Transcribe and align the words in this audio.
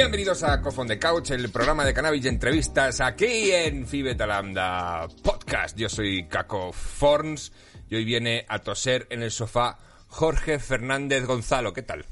Bienvenidos 0.00 0.44
a 0.44 0.60
Cofon 0.60 0.86
de 0.86 0.96
Couch, 0.96 1.32
el 1.32 1.50
programa 1.50 1.84
de 1.84 1.92
cannabis 1.92 2.24
y 2.24 2.28
entrevistas 2.28 3.00
aquí 3.00 3.50
en 3.50 3.84
Fibetalamda 3.84 5.08
Podcast. 5.24 5.76
Yo 5.76 5.88
soy 5.88 6.28
Caco 6.28 6.72
Forns 6.72 7.50
y 7.90 7.96
hoy 7.96 8.04
viene 8.04 8.46
a 8.48 8.60
toser 8.60 9.08
en 9.10 9.24
el 9.24 9.32
sofá 9.32 9.76
Jorge 10.06 10.60
Fernández 10.60 11.26
Gonzalo. 11.26 11.72
¿Qué 11.72 11.82
tal? 11.82 12.06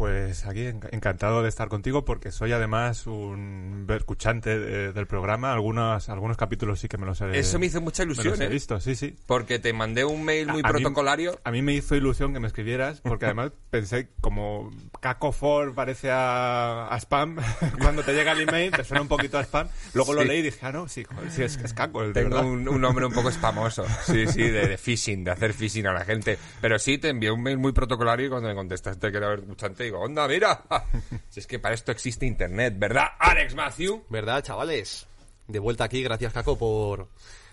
Pues 0.00 0.46
aquí 0.46 0.64
encantado 0.92 1.42
de 1.42 1.50
estar 1.50 1.68
contigo 1.68 2.06
porque 2.06 2.32
soy 2.32 2.52
además 2.52 3.06
un 3.06 3.86
escuchante 3.86 4.58
del 4.58 5.06
programa. 5.06 5.52
Algunos, 5.52 6.08
algunos 6.08 6.38
capítulos 6.38 6.80
sí 6.80 6.88
que 6.88 6.96
me 6.96 7.04
los 7.04 7.20
he 7.20 7.38
Eso 7.38 7.58
me 7.58 7.66
hizo 7.66 7.82
mucha 7.82 8.04
ilusión, 8.04 8.38
me 8.38 8.46
¿eh? 8.46 8.48
he 8.48 8.50
visto, 8.50 8.80
sí, 8.80 8.94
sí. 8.94 9.14
Porque 9.26 9.58
te 9.58 9.74
mandé 9.74 10.06
un 10.06 10.24
mail 10.24 10.48
muy 10.48 10.62
protocolario. 10.62 11.38
a 11.44 11.50
mí 11.50 11.60
me 11.60 11.74
hizo 11.74 11.96
ilusión 11.96 12.32
que 12.32 12.40
me 12.40 12.46
escribieras 12.46 13.02
porque 13.02 13.26
además 13.26 13.52
pensé 13.70 14.08
como 14.22 14.70
Caco 15.02 15.32
Ford 15.32 15.74
parece 15.74 16.08
a, 16.10 16.96
spam. 16.98 17.36
Cuando 17.78 18.02
te 18.02 18.14
llega 18.14 18.32
el 18.32 18.48
email 18.48 18.70
te 18.70 18.84
suena 18.84 19.02
un 19.02 19.08
poquito 19.08 19.36
a 19.36 19.42
spam. 19.42 19.68
Luego 19.92 20.14
lo 20.14 20.24
leí 20.24 20.38
y 20.38 20.44
dije, 20.44 20.60
ah, 20.62 20.72
no, 20.72 20.88
sí, 20.88 21.04
sí 21.28 21.42
es, 21.42 21.58
es 21.58 21.74
Caco. 21.74 22.04
El 22.04 22.14
Tengo 22.14 22.40
un, 22.40 22.66
un, 22.66 22.80
nombre 22.80 23.04
un 23.04 23.12
poco 23.12 23.30
spamoso. 23.30 23.84
Sí, 24.06 24.26
sí, 24.26 24.44
de, 24.44 24.66
de, 24.66 24.78
phishing, 24.78 25.24
de 25.24 25.30
hacer 25.32 25.52
phishing 25.52 25.86
a 25.86 25.92
la 25.92 26.06
gente. 26.06 26.38
Pero 26.62 26.78
sí, 26.78 26.96
te 26.96 27.10
envié 27.10 27.30
un 27.30 27.42
mail 27.42 27.58
muy 27.58 27.72
protocolario 27.72 28.26
y 28.26 28.30
cuando 28.30 28.48
me 28.48 28.54
contestaste 28.54 29.10
que 29.10 29.18
era 29.18 29.34
escuchante 29.34 29.89
digo, 29.90 30.00
onda, 30.00 30.26
mira. 30.28 30.62
si 31.28 31.40
es 31.40 31.46
que 31.46 31.58
para 31.58 31.74
esto 31.74 31.92
existe 31.92 32.26
internet, 32.26 32.74
¿verdad, 32.76 33.08
Alex 33.18 33.54
Matthew? 33.54 34.04
¿Verdad, 34.08 34.42
chavales? 34.42 35.06
De 35.48 35.58
vuelta 35.58 35.84
aquí, 35.84 36.02
gracias, 36.02 36.32
Caco, 36.32 36.56
por, 36.56 37.08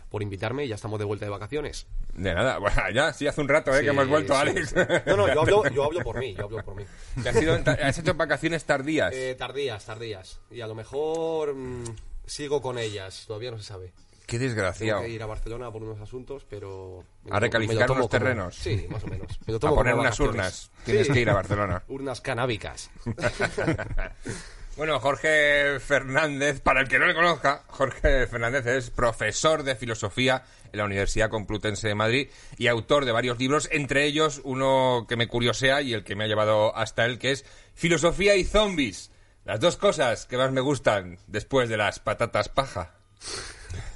por 0.09 0.21
invitarme 0.21 0.65
y 0.65 0.67
ya 0.67 0.75
estamos 0.75 0.99
de 0.99 1.05
vuelta 1.05 1.25
de 1.25 1.31
vacaciones. 1.31 1.87
De 2.13 2.33
nada, 2.33 2.57
bueno, 2.59 2.81
ya, 2.93 3.11
sí, 3.11 3.27
hace 3.27 3.41
un 3.41 3.47
rato 3.47 3.75
¿eh? 3.75 3.81
que 3.81 3.89
hemos 3.89 4.07
vuelto, 4.07 4.35
Alex. 4.35 4.75
No, 5.07 5.17
no, 5.17 5.33
yo 5.33 5.41
hablo, 5.41 5.69
yo 5.69 5.83
hablo 5.83 6.03
por 6.03 6.19
mí, 6.19 6.35
yo 6.35 6.45
hablo 6.45 6.63
por 6.63 6.75
mí. 6.75 6.83
has, 7.25 7.97
hecho 7.97 8.13
vacaciones 8.13 8.63
tardías? 8.65 9.13
Eh, 9.13 9.35
tardías, 9.35 9.83
tardías. 9.83 10.39
Y 10.51 10.61
a 10.61 10.67
lo 10.67 10.75
mejor 10.75 11.55
mm, 11.55 11.85
sigo 12.25 12.61
con 12.61 12.77
ellas, 12.77 13.25
todavía 13.25 13.51
no 13.51 13.57
se 13.57 13.63
sabe. 13.63 13.93
Qué 14.27 14.37
desgraciado. 14.37 14.99
Tengo 14.99 15.07
que 15.09 15.15
ir 15.15 15.23
a 15.23 15.25
Barcelona 15.25 15.71
por 15.71 15.81
unos 15.83 16.01
asuntos, 16.01 16.45
pero... 16.49 17.01
¿A 17.31 17.39
recalificar 17.39 17.89
los 17.89 18.09
terrenos? 18.09 18.55
Sí, 18.55 18.85
más 18.89 19.01
o 19.05 19.07
menos. 19.07 19.39
a 19.63 19.69
poner 19.69 19.95
unas 19.95 20.19
urnas. 20.19 20.69
Tienes 20.83 21.07
que 21.07 21.21
ir 21.21 21.29
a 21.29 21.33
Barcelona. 21.33 21.81
urnas 21.87 22.19
canábicas. 22.19 22.91
bueno, 24.75 24.99
Jorge 24.99 25.79
Fernández, 25.79 26.59
para 26.59 26.81
el 26.81 26.89
que 26.89 26.99
no 26.99 27.05
le 27.05 27.15
conozca, 27.15 27.63
Jorge 27.67 28.27
Fernández 28.27 28.65
es 28.67 28.89
profesor 28.89 29.63
de 29.63 29.77
filosofía 29.77 30.43
en 30.73 30.79
la 30.79 30.83
Universidad 30.83 31.29
Complutense 31.29 31.87
de 31.87 31.95
Madrid 31.95 32.29
y 32.57 32.67
autor 32.67 33.05
de 33.05 33.13
varios 33.13 33.39
libros, 33.39 33.69
entre 33.71 34.03
ellos 34.03 34.41
uno 34.43 35.05
que 35.07 35.15
me 35.15 35.29
curiosea 35.29 35.81
y 35.81 35.93
el 35.93 36.03
que 36.03 36.17
me 36.17 36.25
ha 36.25 36.27
llevado 36.27 36.75
hasta 36.75 37.05
él, 37.05 37.17
que 37.17 37.31
es 37.31 37.45
Filosofía 37.75 38.35
y 38.35 38.43
Zombies. 38.43 39.09
Las 39.45 39.61
dos 39.61 39.77
cosas 39.77 40.25
que 40.25 40.35
más 40.35 40.51
me 40.51 40.59
gustan 40.59 41.17
después 41.27 41.69
de 41.69 41.77
las 41.77 41.99
patatas 41.99 42.49
paja. 42.49 42.95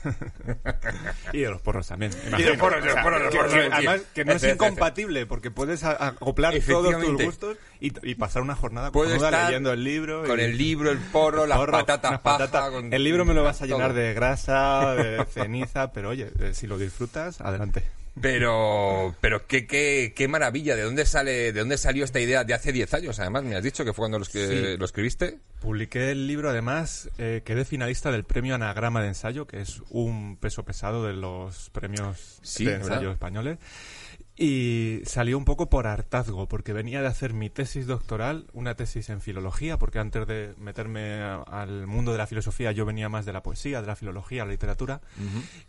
y 1.34 1.40
de 1.40 1.50
los 1.50 1.62
porros 1.62 1.88
también. 1.88 2.12
Y 2.38 2.42
de 2.42 2.50
los 2.50 2.58
porros, 2.58 2.84
de 2.84 2.94
los 2.94 3.04
porros, 3.04 3.22
los 3.22 3.36
porros. 3.36 3.54
además, 3.72 4.02
que 4.14 4.26
no 4.26 4.34
es 4.34 4.44
incompatible, 4.44 5.26
porque 5.26 5.52
puedes 5.52 5.84
acoplar 5.84 6.54
todos 6.68 7.00
tus 7.00 7.24
gustos 7.24 7.58
y, 7.80 8.16
pasar 8.16 8.44
una 8.44 8.56
jornada 8.56 8.92
puedes 8.92 9.16
estar 9.16 9.46
leyendo 9.46 9.74
el 9.74 9.84
libro. 9.84 10.24
Con 10.26 10.40
el 10.40 10.58
libro, 10.58 10.92
el 10.92 11.00
porro, 11.00 11.46
las 11.48 11.60
patatas 11.60 12.20
paja. 12.20 12.70
El 12.92 13.04
libro 13.04 13.26
me 13.26 13.34
lo 13.34 13.44
vas 13.44 13.62
a 13.62 13.66
llenar 13.66 13.94
de 13.94 14.14
grasa, 14.14 14.96
de 14.96 15.26
ceniza, 15.26 15.92
pero 15.92 16.10
oye, 16.10 16.32
eh, 16.40 16.54
si 16.54 16.68
lo 16.68 16.78
disfrutas, 16.78 17.42
adelante. 17.42 17.84
Pero, 18.20 19.16
pero 19.22 19.48
qué, 19.48 19.66
qué, 19.66 20.14
qué 20.16 20.28
maravilla. 20.28 20.76
¿De 20.76 20.82
dónde 20.82 21.05
sale, 21.05 21.54
de 21.54 21.60
dónde 21.60 21.77
salió 21.77 22.04
esta 22.04 22.20
idea 22.20 22.44
de 22.44 22.54
hace 22.54 22.73
10 22.73 22.94
años? 22.94 23.20
Además, 23.20 23.44
me 23.44 23.55
has 23.55 23.64
dicho 23.64 23.86
que 23.86 23.94
fue 23.94 24.10
cuando 24.10 24.20
lo, 24.20 24.26
lo 24.77 24.86
escribiste. 24.86 25.39
Publiqué 25.61 26.11
el 26.11 26.27
libro, 26.27 26.49
además, 26.49 27.10
eh, 27.17 27.42
quedé 27.45 27.64
finalista 27.64 28.11
del 28.11 28.26
premio 28.26 28.55
Anagrama 28.55 29.02
de 29.02 29.10
Ensayo, 29.10 29.48
que 29.48 29.61
es 29.61 29.82
un 29.89 30.36
peso 30.38 30.64
pesado 30.64 31.05
de 31.05 31.14
los 31.14 31.70
premios 31.70 32.42
de 32.58 32.73
ensayo 32.73 33.11
españoles. 33.11 33.60
Y 34.44 35.02
salió 35.06 35.38
un 35.38 35.46
poco 35.46 35.70
por 35.70 35.86
hartazgo, 35.86 36.48
porque 36.48 36.74
venía 36.74 37.04
de 37.04 37.08
hacer 37.08 37.32
mi 37.32 37.52
tesis 37.52 37.86
doctoral, 37.86 38.48
una 38.54 38.74
tesis 38.74 39.12
en 39.12 39.22
filología, 39.22 39.78
porque 39.78 40.00
antes 40.00 40.26
de 40.26 40.56
meterme 40.58 41.22
al 41.22 41.86
mundo 41.86 42.12
de 42.12 42.18
la 42.18 42.26
filosofía 42.26 42.72
yo 42.72 42.84
venía 42.84 43.08
más 43.08 43.28
de 43.28 43.34
la 43.34 43.44
poesía, 43.44 43.82
de 43.82 43.88
la 43.88 43.96
filología, 43.96 44.44
la 44.44 44.50
literatura. 44.50 45.00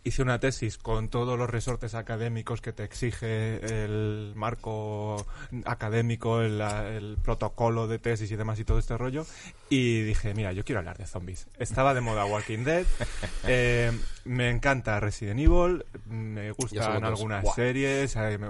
Hice 0.03 0.23
una 0.23 0.39
tesis 0.39 0.79
con 0.79 1.09
todos 1.09 1.37
los 1.37 1.51
resortes 1.51 1.93
académicos 1.93 2.61
que 2.61 2.73
te 2.73 2.83
exige 2.83 3.83
el 3.83 4.33
marco 4.35 5.23
académico, 5.65 6.41
el, 6.41 7.17
protocolo 7.21 7.87
de 7.87 7.99
tesis 7.99 8.31
y 8.31 8.35
demás 8.37 8.59
y 8.59 8.65
todo 8.65 8.79
este 8.79 8.97
rollo. 8.97 9.27
Y 9.69 10.01
dije, 10.01 10.33
mira, 10.33 10.51
yo 10.51 10.65
quiero 10.65 10.79
hablar 10.79 10.97
de 10.97 11.05
zombies. 11.05 11.45
Estaba 11.59 11.93
de 11.93 12.01
moda 12.01 12.25
Walking 12.25 12.63
Dead, 12.63 12.87
eh, 13.47 13.91
me 14.25 14.49
encanta 14.49 14.99
Resident 14.99 15.39
Evil, 15.39 15.85
me 16.07 16.51
gustan 16.53 17.03
algunas 17.03 17.53
series, 17.53 18.15
eh, 18.15 18.39
me, 18.39 18.47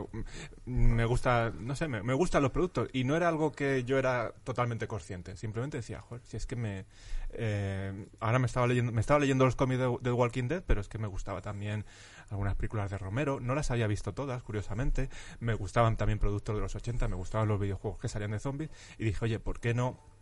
gusta, 1.06 1.52
no 1.60 1.76
sé, 1.76 1.88
me, 1.88 2.14
gustan 2.14 2.44
los 2.44 2.52
productos. 2.52 2.90
Y 2.94 3.04
no 3.04 3.16
era 3.16 3.28
algo 3.28 3.52
que 3.52 3.84
yo 3.84 3.98
era 3.98 4.34
totalmente 4.44 4.88
consciente. 4.88 5.36
Simplemente 5.38 5.78
decía, 5.78 6.02
joder, 6.02 6.24
si 6.26 6.38
es 6.38 6.46
que 6.46 6.56
me... 6.56 6.86
Eh, 7.36 8.08
ahora 8.20 8.38
me 8.38 8.46
estaba 8.46 8.68
leyendo 8.68 8.92
me 8.92 9.02
estaba 9.02 9.20
leyendo 9.20 9.46
los 9.46 9.56
cómics 9.56 9.82
de, 10.02 10.12
Walking 10.12 10.48
Dead, 10.48 10.64
pero 10.68 10.82
es 10.82 10.88
que 10.88 11.00
me 11.00 11.08
gustaba 11.08 11.42
también 11.42 11.84
algunas 12.30 12.56
películas 12.56 12.92
de 12.92 12.98
Romero. 12.98 13.40
No 13.40 13.56
las 13.56 13.72
había 13.72 13.88
visto 13.88 14.14
todas, 14.14 14.44
curiosamente. 14.44 15.10
Me 15.40 15.56
gustaban 15.56 15.98
también 15.98 16.20
productos 16.20 16.56
de 16.56 16.62
los 16.62 16.76
80, 16.76 17.08
me 17.08 17.16
gustaban 17.16 17.48
los 17.48 17.60
videojuegos 17.60 18.00
que 18.00 18.08
salían 18.08 18.32
de 18.32 18.40
zombies. 18.40 18.70
Y 18.98 19.06
dije, 19.06 19.26
oye, 19.26 19.40
¿por 19.40 19.60
qué 19.60 19.74
no 19.74 20.13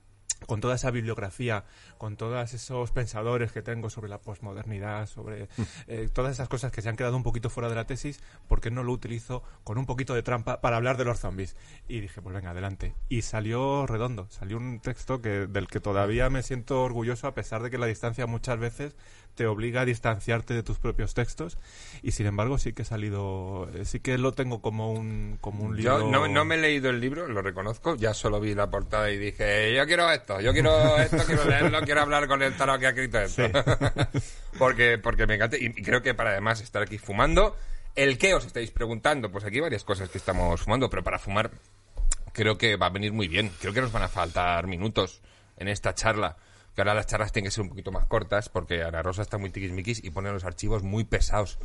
con 0.46 0.62
toda 0.62 0.76
esa 0.76 0.92
bibliografía, 0.92 1.66
con 1.98 2.18
todos 2.18 2.54
esos 2.54 2.92
pensadores 2.92 3.52
que 3.52 3.62
tengo 3.62 3.90
sobre 3.90 4.10
la 4.10 4.20
posmodernidad, 4.20 5.08
sobre 5.08 5.46
mm. 5.58 5.62
eh, 5.88 6.10
todas 6.12 6.32
esas 6.32 6.50
cosas 6.50 6.72
que 6.72 6.82
se 6.82 6.90
han 6.90 6.96
quedado 6.96 7.16
un 7.16 7.24
poquito 7.24 7.50
fuera 7.50 7.70
de 7.70 7.76
la 7.76 7.86
tesis, 7.86 8.20
¿por 8.48 8.62
qué 8.62 8.72
no 8.72 8.84
lo 8.84 8.92
utilizo 8.92 9.44
con 9.64 9.78
un 9.78 9.86
poquito 9.86 10.14
de 10.14 10.24
trampa 10.24 10.62
para 10.62 10.78
hablar 10.78 10.98
de 10.98 11.06
los 11.06 11.20
zombies? 11.20 11.56
Y 11.88 12.00
dije, 12.00 12.22
pues 12.22 12.36
venga, 12.36 12.52
adelante. 12.52 12.96
Y 13.10 13.22
salió 13.22 13.86
redondo, 13.86 14.28
salió 14.30 14.58
un 14.58 14.80
texto 14.80 15.22
que, 15.22 15.48
del 15.48 15.68
que 15.68 15.80
todavía 15.80 16.30
me 16.30 16.44
siento 16.44 16.84
orgulloso 16.84 17.28
a 17.28 17.34
pesar 17.34 17.62
de 17.62 17.70
que 17.70 17.78
la 17.78 17.86
distancia 17.86 18.26
muchas 18.26 18.60
veces 18.60 18.96
te 19.36 19.48
obliga 19.48 19.82
a 19.82 19.86
distanciarte 19.86 20.54
de 20.54 20.64
tus 20.64 20.80
propios 20.80 21.14
textos 21.14 21.58
y 22.02 22.12
sin 22.12 22.26
embargo 22.26 22.58
sí 22.58 22.74
que 22.74 22.82
he 22.82 22.86
salido 22.86 23.70
eh, 23.74 23.86
sí 23.86 24.00
que 24.00 24.18
lo 24.18 24.34
tengo 24.34 24.62
como 24.62 24.92
un 24.92 25.38
como 25.42 25.64
un 25.64 25.78
libro 25.78 26.00
yo 26.00 26.12
no, 26.12 26.28
no 26.28 26.46
me 26.46 26.56
he 26.56 26.58
leído 26.58 26.90
el 26.90 27.00
libro 27.00 27.28
lo 27.28 27.42
reconozco 27.42 27.96
ya 27.96 28.14
solo 28.14 28.40
vi 28.40 28.54
la 28.54 28.70
portada 28.70 29.10
y 29.12 29.18
dije 29.18 29.74
yo 29.76 29.86
quiero 29.86 30.12
esto 30.12 30.42
yo 30.42 30.54
quiero 30.54 30.98
esto 30.98 31.18
quiero 31.26 31.46
leerlo 31.46 31.82
quiero 31.86 32.02
hablar 32.02 32.28
con 32.28 32.42
el 32.42 32.56
tarot 32.56 32.80
que 32.80 32.88
ha 32.88 32.90
escrito 32.90 33.20
esto 33.20 33.44
porque 34.58 34.98
porque 34.98 35.28
me 35.28 35.36
encanta 35.36 35.58
y 35.58 35.72
creo 35.74 36.02
que 36.02 36.14
para 36.14 36.32
además 36.32 36.62
estar 36.62 36.82
aquí 36.82 36.98
fumando 36.98 37.56
el 37.96 38.18
qué 38.18 38.34
os 38.34 38.46
estáis 38.46 38.72
preguntando 38.72 39.32
pues 39.32 39.46
aquí 39.46 39.56
hay 39.56 39.62
varias 39.62 39.84
cosas 39.84 40.10
que 40.10 40.18
estamos 40.18 40.62
fumando 40.62 40.90
pero 40.90 41.04
para 41.04 41.20
fumar 41.20 41.52
creo 42.34 42.58
que 42.58 42.76
va 42.76 42.88
a 42.88 42.92
venir 42.92 43.14
muy 43.14 43.28
bien 43.28 43.52
creo 43.60 43.74
que 43.74 43.82
nos 43.82 43.92
van 43.92 44.04
a 44.04 44.08
faltar 44.08 44.68
minutos 44.68 45.22
en 45.58 45.68
esta 45.68 45.94
charla 45.94 46.38
que 46.76 46.82
ahora 46.82 46.94
las 46.94 47.08
charlas 47.08 47.32
tienen 47.32 47.50
que 47.50 47.52
ser 47.54 47.64
un 47.64 47.70
poquito 47.70 47.92
más 47.92 48.06
cortas 48.06 48.50
porque 48.50 48.84
Ana 48.84 49.02
Rosa 49.02 49.22
está 49.22 49.38
muy 49.38 49.50
tiquismiquis 49.50 50.04
y 50.04 50.10
pone 50.10 50.32
los 50.32 50.44
archivos 50.44 50.84
muy 50.84 51.04
pesados. 51.04 51.58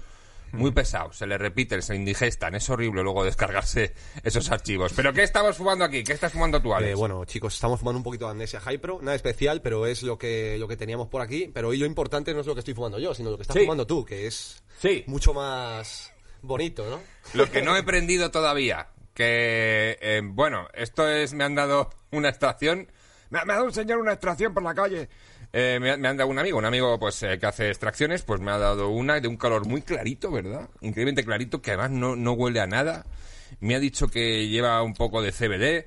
Muy 0.52 0.70
pesados, 0.70 1.18
se 1.18 1.26
le 1.26 1.36
repiten, 1.38 1.82
se 1.82 1.96
indigestan, 1.96 2.54
es 2.54 2.70
horrible 2.70 3.02
luego 3.02 3.24
descargarse 3.24 3.92
esos 4.22 4.50
archivos. 4.50 4.92
¿Pero 4.94 5.12
qué 5.12 5.24
estamos 5.24 5.56
fumando 5.56 5.84
aquí? 5.84 6.04
¿Qué 6.04 6.12
estás 6.12 6.32
fumando 6.32 6.62
tú, 6.62 6.72
Alex? 6.72 6.92
Eh, 6.92 6.94
bueno, 6.94 7.24
chicos, 7.24 7.54
estamos 7.54 7.80
fumando 7.80 7.98
un 7.98 8.04
poquito 8.04 8.26
de 8.26 8.30
Amnesia 8.30 8.60
Hypro, 8.60 9.00
nada 9.02 9.16
especial, 9.16 9.60
pero 9.60 9.86
es 9.86 10.04
lo 10.04 10.16
que, 10.16 10.56
lo 10.58 10.68
que 10.68 10.76
teníamos 10.76 11.08
por 11.08 11.20
aquí. 11.20 11.50
Pero 11.52 11.68
hoy 11.68 11.78
lo 11.78 11.84
importante 11.84 12.32
no 12.32 12.40
es 12.40 12.46
lo 12.46 12.54
que 12.54 12.60
estoy 12.60 12.74
fumando 12.74 12.98
yo, 12.98 13.12
sino 13.12 13.30
lo 13.30 13.36
que 13.36 13.42
estás 13.42 13.58
fumando 13.58 13.86
tú, 13.86 14.04
que 14.04 14.28
es 14.28 14.62
mucho 15.06 15.34
más 15.34 16.12
bonito, 16.42 16.88
¿no? 16.88 17.00
Lo 17.34 17.50
que 17.50 17.60
no 17.60 17.76
he 17.76 17.82
prendido 17.82 18.30
todavía, 18.30 18.88
que, 19.14 19.98
eh, 20.00 20.22
bueno, 20.24 20.68
esto 20.74 21.08
es, 21.08 21.34
me 21.34 21.44
han 21.44 21.54
dado 21.54 21.90
una 22.12 22.28
estación 22.28 22.90
me, 23.30 23.38
ha 23.38 23.44
dado 23.44 23.64
un 23.64 23.72
señor 23.72 23.98
una 23.98 24.12
extracción 24.12 24.54
por 24.54 24.62
la 24.62 24.74
calle. 24.74 25.08
Eh, 25.52 25.78
me, 25.80 25.96
me, 25.96 26.08
han 26.08 26.16
dado 26.16 26.30
un 26.30 26.38
amigo, 26.38 26.58
un 26.58 26.64
amigo 26.64 26.98
pues 26.98 27.22
eh, 27.22 27.38
que 27.38 27.46
hace 27.46 27.68
extracciones, 27.68 28.22
pues 28.22 28.40
me 28.40 28.50
ha 28.50 28.58
dado 28.58 28.88
una 28.88 29.20
de 29.20 29.28
un 29.28 29.36
color 29.36 29.66
muy 29.66 29.82
clarito, 29.82 30.30
¿verdad? 30.30 30.68
Increíblemente 30.80 31.24
clarito, 31.24 31.62
que 31.62 31.72
además 31.72 31.90
no, 31.90 32.16
no 32.16 32.32
huele 32.32 32.60
a 32.60 32.66
nada. 32.66 33.06
Me 33.60 33.74
ha 33.74 33.80
dicho 33.80 34.08
que 34.08 34.48
lleva 34.48 34.82
un 34.82 34.94
poco 34.94 35.22
de 35.22 35.32
CBD. 35.32 35.86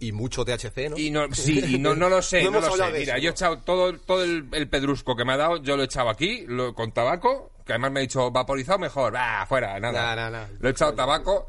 Y 0.00 0.10
mucho 0.10 0.44
THC, 0.44 0.90
¿no? 0.90 0.98
Y 0.98 1.12
no, 1.12 1.32
sí, 1.32 1.62
y 1.64 1.78
no, 1.78 1.94
no 1.94 2.08
lo 2.08 2.20
sé, 2.20 2.42
no, 2.50 2.60
lo 2.60 2.76
sé. 2.76 2.90
Mira, 2.92 3.18
yo 3.18 3.28
he 3.28 3.32
echado 3.32 3.58
todo, 3.58 3.96
todo 3.96 4.24
el, 4.24 4.68
pedrusco 4.68 5.14
que 5.14 5.24
me 5.24 5.34
ha 5.34 5.36
dado, 5.36 5.62
yo 5.62 5.76
lo 5.76 5.82
he 5.82 5.86
echado 5.86 6.10
aquí, 6.10 6.44
lo, 6.48 6.74
con 6.74 6.90
tabaco, 6.90 7.52
que 7.64 7.74
además 7.74 7.92
me 7.92 8.00
ha 8.00 8.02
dicho 8.02 8.28
vaporizado 8.32 8.80
mejor, 8.80 9.14
va, 9.14 9.46
fuera, 9.46 9.78
nada. 9.78 10.48
Lo 10.58 10.68
he 10.68 10.72
echado 10.72 10.94
tabaco 10.94 11.48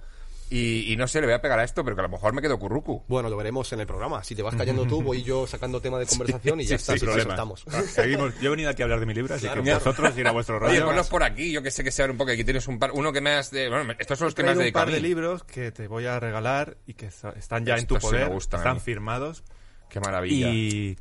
y, 0.50 0.96
no 0.98 1.08
sé, 1.08 1.22
le 1.22 1.28
voy 1.28 1.34
a 1.34 1.42
pegar 1.42 1.60
a 1.60 1.64
esto, 1.64 1.84
pero 1.84 1.96
que 1.96 2.02
a 2.02 2.04
lo 2.04 2.10
mejor 2.10 2.34
me 2.34 2.42
quedo 2.42 2.60
currucu. 2.60 3.04
Bueno, 3.08 3.30
lo 3.30 3.38
veremos 3.38 3.72
en 3.74 3.80
el 3.80 3.88
programa. 3.88 4.24
Si 4.24 4.36
te 4.36 4.44
vas 4.44 4.56
callando 4.56 4.86
tú, 4.88 5.02
voy 5.02 5.24
yo 5.24 5.48
sacando 5.48 5.82
tema 5.82 5.98
de 5.98 6.06
conversación 6.06 6.62
y 6.62 6.66
ya 6.66 6.76
está, 6.76 6.98
si 6.98 7.06
estamos. 7.06 7.66
Seguimos. 7.88 8.40
Yo 8.40 8.48
he 8.48 8.52
venido 8.52 8.70
aquí 8.70 8.84
a 8.84 8.86
hablar 8.86 9.00
de 9.00 9.08
mi 9.08 9.14
libro, 9.14 9.34
así 9.34 9.48
que 9.48 9.60
vosotros 9.60 10.18
ir 10.18 10.28
a 10.28 10.32
vuestro 10.32 10.60
rollo. 10.60 10.72
Oye, 10.72 10.82
ponlos 10.82 11.10
por 11.10 11.24
aquí, 11.24 11.52
yo 11.52 11.64
que 11.64 11.72
sé 11.72 11.84
que 11.84 11.92
sean 11.92 12.12
un 12.12 12.18
poco. 12.18 12.32
Aquí 12.32 12.44
tienes 12.44 12.68
un 12.68 12.78
par, 12.78 12.92
uno 12.92 13.12
que 13.12 13.22
me 13.22 13.32
has 13.32 13.50
de. 13.50 13.70
Bueno, 13.70 13.94
estos 13.98 14.20
son 14.20 14.26
los 14.26 14.36
que 14.36 14.44
me 14.44 14.52
has 14.52 14.58
dedicado. 14.58 14.86
un 14.86 14.92
par 14.92 14.94
de 14.94 15.02
libros 15.02 15.44
que 15.44 15.72
te 15.72 15.88
voy 15.88 16.06
a 16.06 16.20
regalar 16.20 16.78
y 16.86 16.94
que 16.94 17.08
están 17.08 17.66
ya 17.66 17.78
en 17.78 17.88
tu 17.88 17.98
poder, 17.98 18.32
están 18.32 18.80
firmados. 18.80 19.44
Qué 19.90 20.00
maravilla. 20.00 20.50
Y 20.50 20.98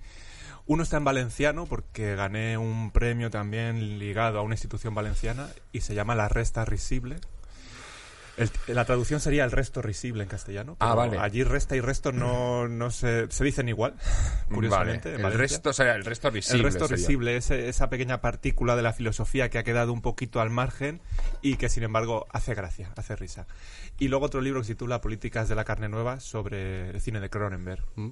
Uno 0.67 0.83
está 0.83 0.97
en 0.97 1.05
valenciano 1.05 1.67
porque 1.67 2.15
gané 2.15 2.57
un 2.57 2.93
premio 2.93 3.31
también 3.31 3.99
ligado 3.99 4.39
a 4.39 4.43
una 4.43 4.55
institución 4.55 4.95
valenciana 4.95 5.49
y 5.73 5.83
se 5.83 5.95
llama 5.95 6.15
La 6.15 6.29
Resta 6.29 6.65
Risible. 6.65 7.17
La 8.67 8.85
traducción 8.85 9.21
sería 9.21 9.45
el 9.45 9.51
resto 9.51 9.83
risible 9.83 10.23
en 10.23 10.29
castellano. 10.29 10.77
ah, 10.81 10.95
vale. 10.95 11.19
Allí 11.19 11.45
resta 11.45 11.77
y 11.77 11.81
resto 11.81 12.13
no, 12.13 12.69
no 12.69 12.91
se, 12.91 13.31
se 13.31 13.45
dicen 13.45 13.69
igual, 13.69 13.95
curiosamente. 14.53 15.15
El 15.15 15.33
resto 15.33 15.73
sería 15.73 15.95
el 15.95 16.05
resto 16.05 16.31
risible. 16.31 16.59
El 16.59 16.65
resto 16.65 16.87
risible, 16.87 17.37
es 17.37 17.51
esa 17.51 17.89
pequeña 17.89 18.21
partícula 18.21 18.77
de 18.77 18.83
la 18.83 18.93
filosofía 18.93 19.49
que 19.51 19.59
ha 19.59 19.65
quedado 19.65 19.93
un 19.93 20.03
poquito 20.03 20.41
al 20.41 20.51
margen 20.51 21.01
y 21.43 21.57
que 21.57 21.69
sin 21.69 21.83
embargo 21.83 22.27
hace 22.33 22.55
gracia, 22.55 22.93
hace 22.97 23.17
risa. 23.17 23.47
Y 23.99 24.09
luego 24.09 24.27
otro 24.27 24.41
libro 24.41 24.61
que 24.61 24.67
se 24.67 24.75
titula 24.75 25.01
Políticas 25.01 25.49
de 25.49 25.55
la 25.55 25.65
carne 25.65 25.89
nueva 25.89 26.21
sobre 26.21 26.91
el 26.91 27.01
cine 27.01 27.21
de 27.21 27.31
Cronenberg. 27.31 27.85
Mm. 27.95 28.11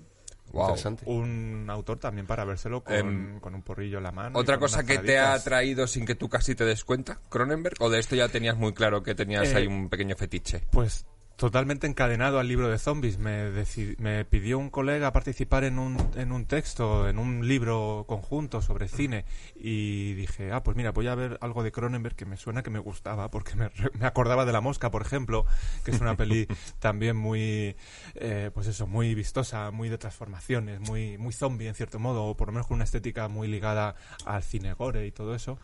Un 1.07 1.67
autor 1.69 1.99
también 1.99 2.27
para 2.27 2.45
vérselo 2.45 2.83
em, 2.89 3.41
con, 3.41 3.55
un 3.55 3.63
porrillo 3.63 3.99
en 3.99 4.05
la 4.05 4.13
mano. 4.13 4.39
¿Otra 4.39 4.59
cosa 4.59 4.85
que 4.85 4.99
te 4.99 5.19
ha 5.19 5.39
traído 5.43 5.87
sin 5.87 6.05
que 6.05 6.15
tú 6.15 6.29
casi 6.29 6.55
te 6.55 6.65
des 6.65 6.85
cuenta, 6.85 7.21
Cronenberg? 7.29 7.77
¿O 7.81 7.91
de 7.91 7.99
esto 7.99 8.17
ya 8.17 8.29
tenías 8.29 8.57
muy 8.57 8.73
claro 8.73 9.03
que 9.03 9.15
tenías 9.15 9.49
eh, 9.53 9.57
ahí 9.57 9.67
un 9.67 9.89
pequeño 9.89 10.17
fetiche? 10.17 10.63
Pues 10.71 11.07
totalmente 11.37 11.87
encadenado 11.87 12.39
al 12.39 12.49
libro 12.49 12.69
de 12.69 12.79
zombies. 12.79 13.19
Me, 13.19 13.51
me 13.99 14.25
pidió 14.25 14.59
un 14.59 14.71
colega 14.71 15.13
participar 15.13 15.65
en 15.65 15.79
un, 15.79 15.97
en 16.17 16.33
un 16.33 16.47
texto, 16.47 17.09
en 17.09 17.19
un 17.19 17.47
libro 17.47 18.05
conjunto 18.09 18.63
sobre 18.63 18.89
cine 18.89 19.25
y 19.55 20.15
dije, 20.15 20.53
ah, 20.53 20.63
pues 20.63 20.77
mira, 20.77 20.93
voy 20.93 21.09
a 21.09 21.15
ver 21.15 21.39
algo 21.41 21.63
de 21.63 21.73
Cronenberg 21.73 22.15
que 22.15 22.27
me 22.27 22.37
suena 22.37 22.63
que 22.63 22.71
me 22.71 22.79
gustaba 22.79 23.31
porque 23.31 23.57
me, 23.57 23.71
me 23.99 24.07
acordaba 24.07 24.45
de 24.45 24.53
La 24.53 24.61
Mosca, 24.61 24.91
por 24.91 25.03
ejemplo, 25.03 25.47
que 25.85 25.91
es 25.91 26.01
una 26.01 26.17
peli 26.17 26.47
también 26.79 27.17
muy, 27.17 27.77
eh, 28.15 28.51
pues 28.55 28.67
eso, 28.67 28.87
muy 28.87 29.15
vistosa, 29.15 29.71
muy 29.71 29.89
de 29.89 29.99
transformaciones, 29.99 30.81
muy, 30.81 31.19
muy 31.19 31.33
zombie 31.33 31.69
en 31.69 31.75
cierto 31.75 31.99
modo, 31.99 32.25
o 32.25 32.37
por 32.37 32.49
lo 32.49 32.53
menos 32.53 32.67
con 32.67 32.77
una 32.77 32.85
estética 32.85 33.29
muy 33.29 33.49
ligada 33.49 33.95
al 34.25 34.43
cine 34.43 34.75
gore 34.75 35.07
y 35.07 35.13
todo 35.13 35.35
eso. 35.35 35.59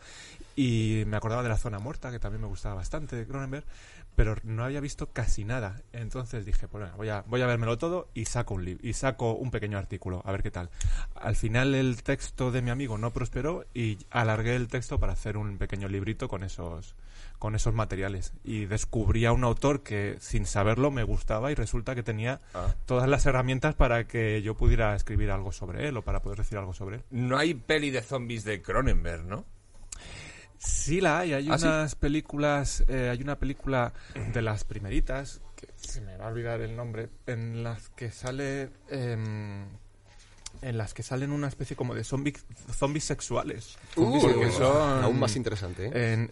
Y 0.55 1.03
me 1.07 1.15
acordaba 1.15 1.41
de 1.43 1.49
La 1.49 1.57
Zona 1.57 1.79
Muerta, 1.79 2.11
que 2.11 2.19
también 2.19 2.41
me 2.41 2.47
gustaba 2.47 2.75
bastante 2.75 3.15
de 3.15 3.25
Cronenberg 3.25 3.65
pero 4.19 4.35
no 4.43 4.65
había 4.65 4.81
visto 4.81 5.13
casi 5.13 5.45
nada. 5.45 5.81
Entonces 5.93 6.45
dije, 6.45 6.67
pues 6.67 6.83
bueno, 6.83 6.97
voy 6.97 7.07
a, 7.07 7.23
voy 7.25 7.41
a 7.41 7.47
vérmelo 7.47 7.77
todo 7.77 8.09
y 8.13 8.25
saco 8.25 8.55
un 8.55 8.65
libro 8.65 8.85
y 8.85 8.91
saco 8.91 9.31
un 9.31 9.49
pequeño 9.49 9.77
artículo, 9.77 10.21
a 10.25 10.31
ver 10.33 10.43
qué 10.43 10.51
tal. 10.51 10.69
Al 11.15 11.37
final 11.37 11.73
el 11.73 12.03
texto 12.03 12.51
de 12.51 12.61
mi 12.61 12.69
amigo 12.69 12.97
no 12.97 13.13
prosperó 13.13 13.65
y 13.73 13.97
alargué 14.09 14.57
el 14.57 14.67
texto 14.67 14.99
para 14.99 15.13
hacer 15.13 15.37
un 15.37 15.57
pequeño 15.57 15.87
librito 15.87 16.27
con 16.27 16.43
esos 16.43 16.95
con 17.37 17.55
esos 17.55 17.73
materiales 17.73 18.33
y 18.43 18.65
descubrí 18.65 19.25
a 19.25 19.31
un 19.31 19.45
autor 19.45 19.83
que 19.83 20.17
sin 20.19 20.45
saberlo 20.45 20.91
me 20.91 21.03
gustaba 21.03 21.53
y 21.53 21.55
resulta 21.55 21.95
que 21.95 22.03
tenía 22.03 22.41
ah. 22.53 22.75
todas 22.85 23.07
las 23.07 23.25
herramientas 23.25 23.75
para 23.75 24.05
que 24.05 24.41
yo 24.41 24.57
pudiera 24.57 24.97
escribir 24.97 25.31
algo 25.31 25.53
sobre 25.53 25.87
él 25.87 25.95
o 25.95 26.01
para 26.01 26.21
poder 26.21 26.39
decir 26.39 26.57
algo 26.57 26.73
sobre 26.73 26.97
él. 26.97 27.03
No 27.09 27.37
hay 27.37 27.53
peli 27.53 27.89
de 27.89 28.01
zombies 28.01 28.43
de 28.43 28.61
Cronenberg, 28.61 29.23
¿no? 29.23 29.45
Sí 30.59 30.99
la 30.99 31.19
hay, 31.19 31.33
hay 31.33 31.47
¿Ah, 31.49 31.55
unas 31.57 31.95
películas, 31.95 32.83
eh, 32.89 33.09
hay 33.09 33.21
una 33.21 33.37
película 33.39 33.93
de 34.33 34.41
las 34.41 34.65
primeritas, 34.65 35.41
que 35.55 35.69
se 35.75 36.01
me 36.01 36.17
va 36.17 36.25
a 36.25 36.27
olvidar 36.27 36.59
el 36.61 36.75
nombre, 36.75 37.09
en 37.25 37.63
las 37.63 37.89
que 37.89 38.11
sale... 38.11 38.69
Em, 38.89 39.65
en 40.61 40.77
las 40.77 40.93
que 40.93 41.03
salen 41.03 41.31
una 41.31 41.47
especie 41.47 41.75
como 41.75 41.95
de 41.95 42.03
zombies, 42.03 42.45
zombies 42.73 43.05
sexuales. 43.05 43.77
Uh, 43.95 44.51
son, 44.51 45.03
aún 45.03 45.19
más 45.19 45.35
interesante. 45.35 45.89
¿eh? 45.93 46.27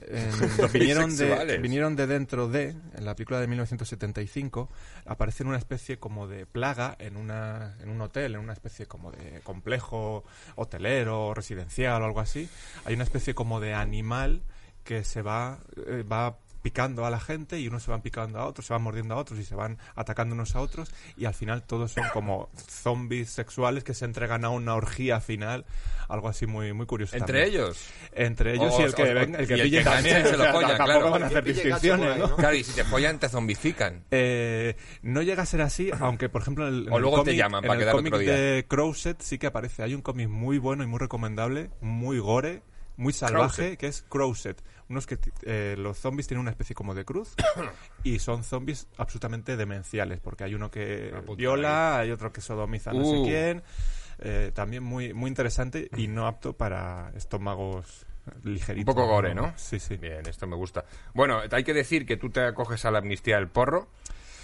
vinieron, 0.74 1.16
de, 1.16 1.58
vinieron 1.58 1.96
de 1.96 2.08
dentro 2.08 2.48
de, 2.48 2.76
en 2.96 3.06
la 3.06 3.16
película 3.16 3.40
de 3.40 3.48
1975, 3.48 4.70
aparecen 5.06 5.48
una 5.48 5.58
especie 5.58 6.00
como 6.00 6.28
de 6.28 6.46
plaga 6.46 6.96
en, 7.00 7.18
una, 7.18 7.76
en 7.82 7.90
un 7.90 8.02
hotel, 8.02 8.36
en 8.36 8.42
una 8.42 8.54
especie 8.54 8.86
como 8.86 9.12
de 9.12 9.42
complejo 9.44 10.24
hotelero, 10.56 11.34
residencial 11.34 12.02
o 12.02 12.06
algo 12.06 12.20
así. 12.20 12.50
Hay 12.86 12.96
una 12.96 13.04
especie 13.04 13.34
como 13.34 13.60
de 13.60 13.74
animal 13.74 14.42
que 14.84 15.04
se 15.04 15.22
va, 15.22 15.60
eh, 15.86 16.04
va 16.10 16.38
picando 16.62 17.06
a 17.06 17.10
la 17.10 17.20
gente 17.20 17.60
y 17.60 17.68
unos 17.68 17.84
se 17.84 17.92
van 17.92 18.02
picando 18.02 18.40
a 18.40 18.46
otros, 18.46 18.66
se 18.66 18.74
van 18.74 18.82
mordiendo 18.82 19.16
a 19.16 19.18
otros 19.18 19.40
y 19.40 19.44
se 19.44 19.56
van 19.56 19.78
atacando 19.96 20.36
unos 20.36 20.56
a 20.56 20.62
otros 20.62 20.92
y 21.16 21.26
al 21.26 21.34
final 21.34 21.64
todos 21.64 21.92
son 21.92 22.06
como 22.14 22.50
zombies 22.68 23.30
sexuales 23.30 23.84
que 23.84 23.94
se 23.94 24.06
entregan 24.06 24.46
a 24.46 24.50
una 24.50 24.76
orgía 24.76 25.20
final, 25.20 25.66
algo 26.08 26.30
así 26.30 26.46
muy 26.46 26.74
muy 26.74 26.86
curioso. 26.86 27.16
¿Entre 27.16 27.46
ellos? 27.46 27.88
Entre 28.14 28.56
ellos 28.56 28.74
y 28.80 28.84
el 28.84 28.94
que, 28.94 29.12
el 29.12 29.48
que 29.48 29.58
pille 29.58 29.84
también 29.84 30.26
se 30.26 30.38
lo 30.38 30.46
follan, 30.52 30.76
claro. 30.76 31.12
van 31.12 31.24
a 31.24 31.28
hacer 31.28 31.44
distinciones, 31.44 32.18
¿no? 32.18 32.36
Claro, 32.36 32.56
y 32.56 32.64
si 32.64 32.74
te 32.74 32.84
follan 32.84 33.20
te 33.20 33.30
zombifican. 33.30 34.04
Eh, 34.12 34.76
no 35.02 35.22
llega 35.22 35.44
a 35.44 35.46
ser 35.46 35.62
así, 35.62 35.92
aunque 36.00 36.30
por 36.30 36.42
ejemplo 36.42 36.68
en 36.68 36.74
el, 36.74 36.88
o 36.92 37.00
luego 37.00 37.24
te 37.24 37.36
llaman 37.36 37.64
para 37.64 37.82
el 37.82 37.92
cómic 37.92 38.16
de 38.16 38.66
Crowset 38.68 39.22
sí 39.22 39.38
que 39.38 39.48
aparece. 39.48 39.84
Hay 39.84 39.94
un 39.94 40.02
cómic 40.02 40.30
muy 40.30 40.58
bueno 40.58 40.84
y 40.84 40.88
muy 40.88 41.00
recomendable, 41.00 41.70
muy 41.82 42.20
gore, 42.20 42.62
muy 42.96 43.14
salvaje, 43.14 43.78
que 43.78 43.88
es 43.88 44.04
Crowset 44.04 44.62
unos 44.90 45.06
que 45.06 45.18
eh, 45.44 45.76
los 45.78 45.98
zombies 45.98 46.28
tienen 46.28 46.42
una 46.42 46.52
especie 46.52 46.76
como 46.76 46.94
de 46.96 47.06
cruz 47.06 47.36
y 48.04 48.20
son 48.20 48.44
zombies 48.44 48.88
absolutamente 48.98 49.58
demenciales, 49.58 50.20
porque 50.20 50.44
hay 50.44 50.56
uno 50.56 50.72
que 50.72 51.14
viola, 51.36 52.00
hay 52.00 52.12
otro 52.12 52.32
que 52.32 52.42
sodomiza 52.42 52.94
no 52.94 53.04
sé 53.04 53.18
uh. 53.18 53.24
quién. 53.24 53.64
Eh, 54.20 54.52
también 54.54 54.84
muy, 54.84 55.14
muy 55.14 55.28
interesante 55.28 55.90
y 55.96 56.08
no 56.08 56.26
apto 56.26 56.54
para 56.54 57.12
estómagos 57.16 58.08
ligeritos. 58.44 58.94
Un 58.94 58.96
poco 58.96 59.08
gore, 59.08 59.36
¿no? 59.36 59.54
Sí, 59.56 59.80
sí. 59.80 59.98
Bien, 59.98 60.26
esto 60.28 60.48
me 60.48 60.56
gusta. 60.56 60.86
Bueno, 61.14 61.40
hay 61.52 61.64
que 61.64 61.74
decir 61.74 62.06
que 62.06 62.18
tú 62.18 62.30
te 62.30 62.42
acoges 62.42 62.84
a 62.86 62.92
la 62.92 63.00
amnistía 63.00 63.36
del 63.36 63.48
porro 63.48 63.90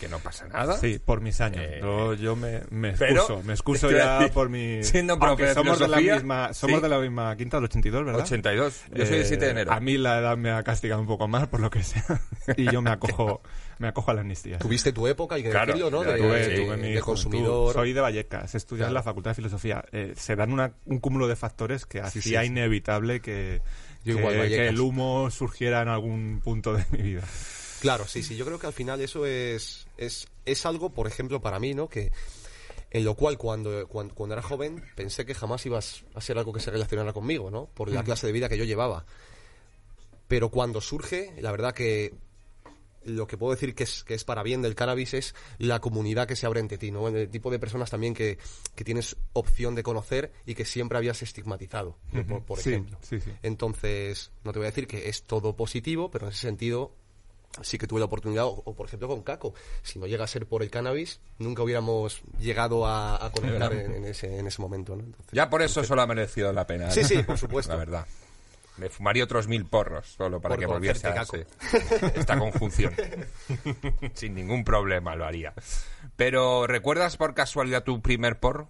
que 0.04 0.10
no 0.10 0.20
pasa 0.20 0.48
nada. 0.48 0.78
Sí, 0.78 1.00
por 1.00 1.22
mis 1.22 1.40
años. 1.42 1.64
Eh, 1.66 1.82
yo, 2.20 2.36
me, 2.36 2.62
me 2.70 2.90
excuso, 2.90 3.42
me 3.44 3.54
excuso 3.54 3.92
ya 3.92 4.30
por 4.34 4.50
mi... 4.50 4.84
Siendo 4.84 5.18
profe 5.18 5.54
somos 5.54 5.80
de 5.80 5.88
la 5.88 5.98
misma, 5.98 6.54
somos 6.54 6.82
de 6.82 6.90
la 6.90 7.00
misma 7.00 7.36
quinta 7.38 7.58
del 7.58 7.66
82, 7.66 8.06
¿verdad? 8.06 8.22
82. 8.22 8.82
Yo 8.94 9.06
soy 9.06 9.18
el 9.18 9.26
7 9.26 9.46
de 9.46 9.52
enero. 9.52 9.72
A 9.72 9.80
mí 9.80 9.98
la 9.98 10.20
edad 10.20 10.38
me 10.38 10.52
ha 10.52 10.64
castigado 10.64 11.02
un 11.02 11.08
poco 11.08 11.28
más, 11.28 11.48
por 11.48 11.60
lo 11.60 11.70
que 11.70 11.84
sea. 11.84 12.22
y 12.58 12.72
yo 12.72 12.82
me 12.82 12.92
acojo, 12.92 13.42
me 13.80 13.88
acojo 13.88 14.12
a 14.12 14.14
la 14.14 14.22
amnistía. 14.22 14.58
Tuviste 14.60 14.92
tu 14.92 15.08
época, 15.08 15.36
hay 15.36 15.44
que 15.44 15.50
decirlo, 15.50 15.90
¿no? 15.90 16.04
De, 16.04 16.18
tuve, 16.18 16.78
mi 16.78 17.00
consumidor. 17.00 17.74
Soy 17.74 17.94
de 17.94 18.02
Vallecas, 18.02 18.56
estudié 18.56 18.86
en 18.86 18.94
la 18.94 19.04
Facultad 19.04 19.32
de 19.32 19.36
Filosofía. 19.36 19.86
Eh, 19.92 20.14
se 20.18 20.36
dan 20.36 20.52
una, 20.52 20.74
un 20.86 21.00
cúmulo 21.00 21.28
de 21.28 21.36
factores 21.36 21.86
que 21.86 22.02
hacía 22.02 22.44
inevitable 22.44 23.22
que, 23.22 23.62
que 24.04 24.68
el 24.68 24.80
humo 24.80 25.32
surgiera 25.32 25.82
en 25.82 25.88
algún 25.88 26.42
punto 26.44 26.74
de 26.74 26.84
mi 26.92 27.02
vida. 27.02 27.24
Claro, 27.84 28.08
sí, 28.08 28.24
sí. 28.24 28.38
Yo 28.38 28.46
creo 28.46 28.58
que 28.58 28.68
al 28.68 28.74
final 28.74 29.02
eso 29.02 29.26
es, 29.26 29.88
es, 29.98 30.28
es 30.46 30.66
algo, 30.66 30.92
por 30.92 31.06
ejemplo, 31.06 31.42
para 31.42 31.60
mí, 31.60 31.74
¿no? 31.74 31.90
Que 31.90 32.14
en 32.92 33.04
lo 33.04 33.16
cual 33.16 33.38
cuando, 33.38 33.88
cuando, 33.88 34.34
era 34.34 34.42
joven 34.42 34.82
pensé 34.96 35.26
que 35.26 35.36
jamás 35.36 35.66
ibas 35.66 36.06
a 36.14 36.22
ser 36.22 36.38
algo 36.38 36.54
que 36.54 36.62
se 36.62 36.72
relacionara 36.72 37.12
conmigo, 37.12 37.52
¿no? 37.52 37.66
Por 37.66 37.92
la 37.92 38.04
clase 38.04 38.26
de 38.26 38.34
vida 38.34 38.48
que 38.48 38.58
yo 38.58 38.64
llevaba. 38.64 39.06
Pero 40.30 40.50
cuando 40.50 40.80
surge, 40.80 41.34
la 41.42 41.52
verdad 41.52 41.74
que 41.74 42.14
lo 43.04 43.28
que 43.28 43.38
puedo 43.38 43.52
decir 43.52 43.76
que 43.76 43.84
es, 43.84 44.06
que 44.06 44.14
es 44.14 44.24
para 44.24 44.44
bien 44.44 44.62
del 44.62 44.76
cannabis 44.76 45.14
es 45.14 45.36
la 45.58 45.82
comunidad 45.82 46.26
que 46.26 46.38
se 46.38 46.46
abre 46.46 46.62
entre 46.62 46.78
ti, 46.78 46.90
¿no? 46.90 47.10
El 47.10 47.30
tipo 47.30 47.52
de 47.52 47.60
personas 47.60 47.90
también 47.90 48.14
que, 48.14 48.38
que 48.76 48.86
tienes 48.86 49.18
opción 49.34 49.76
de 49.76 49.84
conocer 49.84 50.32
y 50.46 50.56
que 50.56 50.64
siempre 50.64 50.98
habías 50.98 51.22
estigmatizado, 51.22 51.98
por, 52.48 52.60
ejemplo. 52.60 52.98
Entonces, 53.42 54.32
no 54.46 54.54
te 54.54 54.60
voy 54.60 54.68
a 54.68 54.70
decir 54.70 54.88
que 54.88 55.10
es 55.10 55.24
todo 55.24 55.58
positivo, 55.58 56.10
pero 56.12 56.28
en 56.28 56.32
ese 56.32 56.42
sentido 56.42 56.94
sí 57.62 57.78
que 57.78 57.88
tuve 57.88 58.00
la 58.00 58.06
oportunidad, 58.06 58.46
o, 58.46 58.74
por 58.74 58.88
ejemplo 58.88 59.08
con 59.08 59.22
Caco, 59.22 59.54
si 59.82 60.00
no 60.00 60.08
llega 60.08 60.24
a 60.24 60.28
ser 60.28 60.46
por 60.48 60.64
el 60.64 60.70
cannabis, 60.70 61.20
nunca 61.40 61.64
hubiéramos 61.64 62.22
llegado 62.40 62.88
a, 62.88 63.32
conectar 63.34 63.74
en, 63.74 64.06
ese, 64.06 64.40
en 64.40 64.48
ese 64.48 64.62
momento. 64.62 64.96
¿no? 64.96 65.04
ya 65.32 65.50
por 65.50 65.62
eso 65.62 65.84
solo 65.84 66.02
ha 66.02 66.08
merecido 66.08 66.52
la 66.52 66.66
pena. 66.66 66.90
Sí, 66.92 67.04
sí, 67.04 67.22
por 67.24 67.38
supuesto. 67.38 67.72
La 67.74 67.78
verdad. 67.78 68.08
Me 68.78 68.90
fumaría 68.90 69.24
otros 69.24 69.48
mil 69.48 69.66
porros 69.66 70.08
solo 70.08 70.42
para 70.42 70.58
que 70.58 70.66
volviese 70.66 71.08
a 71.08 71.24
esta 72.16 72.40
conjunción. 72.40 72.92
Sin 74.14 74.34
ningún 74.34 74.64
problema 74.64 75.16
lo 75.16 75.26
haría. 75.26 75.54
Pero, 76.16 76.66
¿recuerdas 76.66 77.16
por 77.16 77.36
casualidad 77.36 77.84
tu 77.84 78.02
primer 78.02 78.40
porro? 78.40 78.70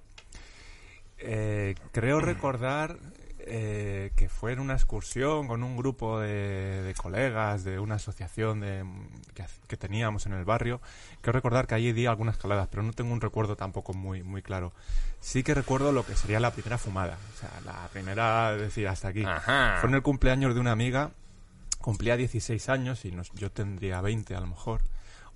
Eh, 1.20 1.76
creo 1.94 2.20
recordar 2.20 2.98
eh, 3.46 4.12
que 4.16 4.30
fue 4.30 4.54
en 4.54 4.60
una 4.60 4.74
excursión 4.74 5.48
con 5.48 5.64
un 5.64 5.76
grupo 5.76 6.20
de, 6.20 6.94
colegas 6.98 7.64
de 7.64 7.80
una 7.80 7.96
asociación 7.96 8.62
de, 8.62 8.86
que, 9.68 9.78
teníamos 9.78 10.26
en 10.26 10.34
el 10.34 10.46
barrio. 10.46 10.82
Quiero 11.22 11.38
recordar 11.38 11.68
que 11.68 11.76
allí 11.76 11.92
di 11.92 12.06
algunas 12.06 12.38
caladas, 12.38 12.68
pero 12.70 12.84
no 12.84 12.94
tengo 12.94 13.12
un 13.12 13.22
recuerdo 13.22 13.56
tampoco 13.56 13.94
muy, 13.94 14.24
muy 14.24 14.42
claro. 14.42 14.74
Sí 15.20 15.44
que 15.44 15.54
recuerdo 15.54 15.92
lo 15.92 16.06
que 16.06 16.16
sería 16.16 16.40
la 16.40 16.52
primera 16.52 16.78
fumada, 16.78 17.18
o 17.34 17.38
sea, 17.38 17.50
la 17.66 17.88
primera, 17.90 18.56
decir, 18.56 18.88
hasta 18.88 19.10
aquí. 19.10 19.24
Fue 19.24 19.90
en 19.90 19.96
el 19.96 20.02
cumpleaños 20.02 20.54
de 20.54 20.62
una 20.62 20.72
amiga, 20.72 21.12
cumplía 21.80 22.16
16 22.16 22.70
años 22.70 23.04
y 23.06 23.14
yo 23.36 23.52
tendría 23.52 24.00
20 24.02 24.36
a 24.36 24.40
lo 24.40 24.48
mejor 24.48 24.82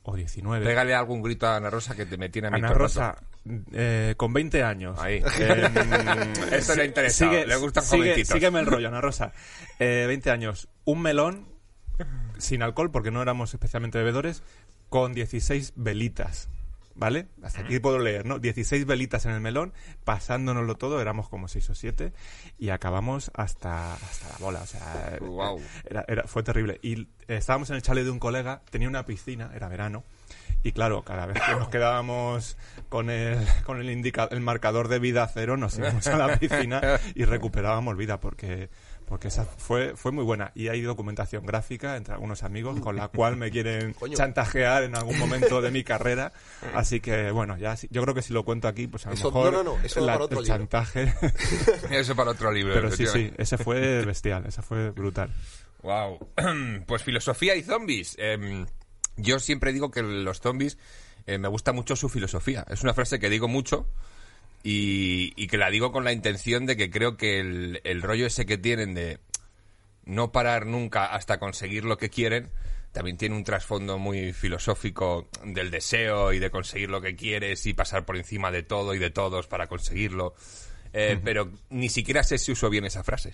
o 0.04 0.16
19. 0.16 0.66
Pégale 0.66 0.96
algún 0.96 1.22
grito 1.22 1.48
a 1.48 1.58
Ana 1.58 1.70
Rosa 1.70 1.96
que 1.96 2.06
te 2.06 2.18
me 2.18 2.30
tiene 2.30 2.48
a 2.48 2.52
mi 2.52 2.60
Ana 2.60 2.74
Rosa, 2.74 3.18
eh, 3.72 4.13
con 4.18 4.34
20 4.34 4.63
años. 4.63 5.00
Ahí. 5.00 5.22
Eh, 5.39 5.70
Esto 6.51 6.75
le 6.75 6.86
interesa. 6.86 7.25
Sigue, 7.25 7.46
le 7.46 7.56
gustan 7.58 7.84
sigue, 7.84 8.25
Sígueme 8.25 8.60
el 8.60 8.66
rollo, 8.66 8.88
Ana 8.88 9.01
Rosa. 9.01 9.32
Eh, 9.80 10.06
20 10.08 10.32
años. 10.32 10.70
Un 10.86 11.01
melón 11.01 11.48
sin 12.38 12.62
alcohol, 12.62 12.92
porque 12.92 13.12
no 13.12 13.22
éramos 13.22 13.54
especialmente 13.54 13.98
bebedores, 13.98 14.44
con 14.89 15.13
16 15.13 15.74
velitas. 15.75 16.50
¿vale? 16.98 17.27
Hasta 17.44 17.62
aquí 17.62 17.80
puedo 17.80 18.00
leer, 18.00 18.25
¿no? 18.25 18.39
16 18.39 18.86
velitas 18.86 19.25
en 19.25 19.32
el 19.32 19.39
melón, 19.39 19.74
pasándonoslo 20.04 20.75
todo, 20.75 21.00
éramos 21.00 21.30
como 21.30 21.48
6 21.48 21.70
o 21.70 21.75
7 21.75 22.13
y 22.58 22.70
acabamos 22.70 23.32
hasta, 23.36 23.94
hasta 23.94 24.30
la 24.30 24.38
bola, 24.39 24.62
o 24.62 24.66
sea, 24.66 25.18
wow. 25.22 25.62
era, 25.86 26.04
era, 26.08 26.24
fue 26.24 26.44
terrible. 26.44 26.80
Y 26.82 27.08
estábamos 27.27 27.70
en 27.70 27.77
el 27.77 27.82
chalet 27.82 28.04
de 28.04 28.10
un 28.10 28.20
colega, 28.20 28.63
tenía 28.70 28.88
una 28.88 29.06
piscina, 29.06 29.51
era 29.54 29.70
verano, 29.70 30.04
y 30.63 30.72
claro, 30.72 31.04
cada 31.04 31.25
vez 31.25 31.42
que 31.42 31.54
nos 31.54 31.70
quedábamos 31.70 32.58
con 32.89 33.10
el, 33.10 33.38
con 33.66 33.80
el, 33.80 33.89
indica, 33.89 34.27
el 34.32 34.42
marcador 34.42 34.88
de 34.88 35.00
vida 35.00 35.30
cero, 35.34 35.58
nos 35.58 35.77
íbamos 35.77 36.06
a 36.08 36.18
la 36.18 36.38
piscina 36.39 36.82
y 37.16 37.25
recuperábamos 37.25 37.96
vida 37.98 38.20
porque 38.20 38.70
porque 39.08 39.30
esa 39.30 39.46
fue, 39.46 39.96
fue 39.96 40.12
muy 40.12 40.24
buena. 40.24 40.51
Y 40.54 40.68
hay 40.68 40.82
documentación 40.82 41.46
gráfica 41.46 41.96
entre 41.96 42.13
algunos 42.13 42.44
amigos 42.44 42.80
con 42.82 42.98
la 42.98 43.08
cual 43.08 43.38
me 43.38 43.50
quieren 43.50 43.96
chantajear 44.13 44.84
en 44.84 44.96
algún 44.96 45.18
momento 45.18 45.62
de 45.62 45.72
mi 45.72 45.84
carrera. 45.84 46.34
Así 46.75 47.00
que, 47.00 47.32
bueno, 47.32 47.58
ya 47.58 47.75
yo 47.89 48.01
creo 48.01 48.13
que 48.13 48.22
si 48.22 48.34
lo 48.34 48.44
cuento 48.44 48.68
aquí, 48.68 48.88
pues 48.88 49.08
a 49.08 49.12
lo 49.12 49.16
mejor 49.16 49.54
no, 49.54 49.63
no, 49.63 49.77
eso 49.82 50.06
para 50.06 50.24
otro 50.24 50.42
el 50.42 50.46
chantaje... 50.46 51.13
eso 51.89 52.16
para 52.16 52.32
otro 52.32 52.51
libro. 52.51 52.74
Pero 52.74 52.92
sí, 52.92 53.08
sí, 53.08 53.32
ese 53.38 53.58
fue 53.58 54.04
bestial, 54.04 54.46
ese 54.46 54.62
fue 54.62 54.92
brutal. 54.92 55.34
Wow. 55.84 56.20
Pues 56.86 57.04
filosofía 57.04 57.56
y 57.56 57.63
zombies. 57.63 58.16
Em, 58.20 58.66
yo 59.18 59.40
siempre 59.40 59.74
digo 59.74 59.92
que 59.92 60.02
los 60.02 60.40
zombies 60.40 60.78
eh, 61.26 61.38
me 61.38 61.50
gusta 61.50 61.74
mucho 61.74 61.96
su 61.96 62.08
filosofía. 62.08 62.66
Es 62.70 62.84
una 62.84 62.94
frase 62.94 63.20
que 63.20 63.30
digo 63.30 63.48
mucho 63.48 63.88
y, 64.64 65.48
que 65.48 65.58
la 65.58 65.70
digo 65.70 65.92
con 65.92 66.04
la 66.04 66.14
intención 66.14 66.66
de 66.66 66.78
que 66.78 66.90
creo 66.90 67.18
que 67.18 67.40
el, 67.40 68.02
rollo 68.02 68.26
ese 68.26 68.46
que 68.46 68.58
tienen 68.58 68.94
de 68.94 69.20
no 70.06 70.32
parar 70.32 70.66
nunca 70.66 71.06
hasta 71.06 71.40
conseguir 71.40 71.84
lo 71.84 71.98
que 71.98 72.10
quieren, 72.10 72.50
también 72.92 73.18
tiene 73.18 73.36
un 73.36 73.44
trasfondo 73.44 73.98
muy 73.98 74.34
filosófico 74.34 75.28
del 75.44 75.70
deseo 75.70 76.34
y 76.34 76.40
de 76.40 76.50
conseguir 76.50 76.90
lo 76.90 77.02
que 77.02 77.16
quieres 77.16 77.66
y 77.66 77.74
pasar 77.74 78.06
por 78.06 78.18
encima 78.18 78.52
de 78.52 78.64
todo 78.64 78.94
y 78.94 79.00
de 79.00 79.10
todos 79.10 79.48
para 79.48 79.68
conseguirlo. 79.68 80.34
Eh, 80.94 81.20
pero 81.24 81.52
ni 81.70 81.90
siquiera 81.90 82.24
sé 82.24 82.38
si 82.38 82.52
uso 82.52 82.70
bien 82.70 82.86
esa 82.86 83.04
frase. 83.04 83.34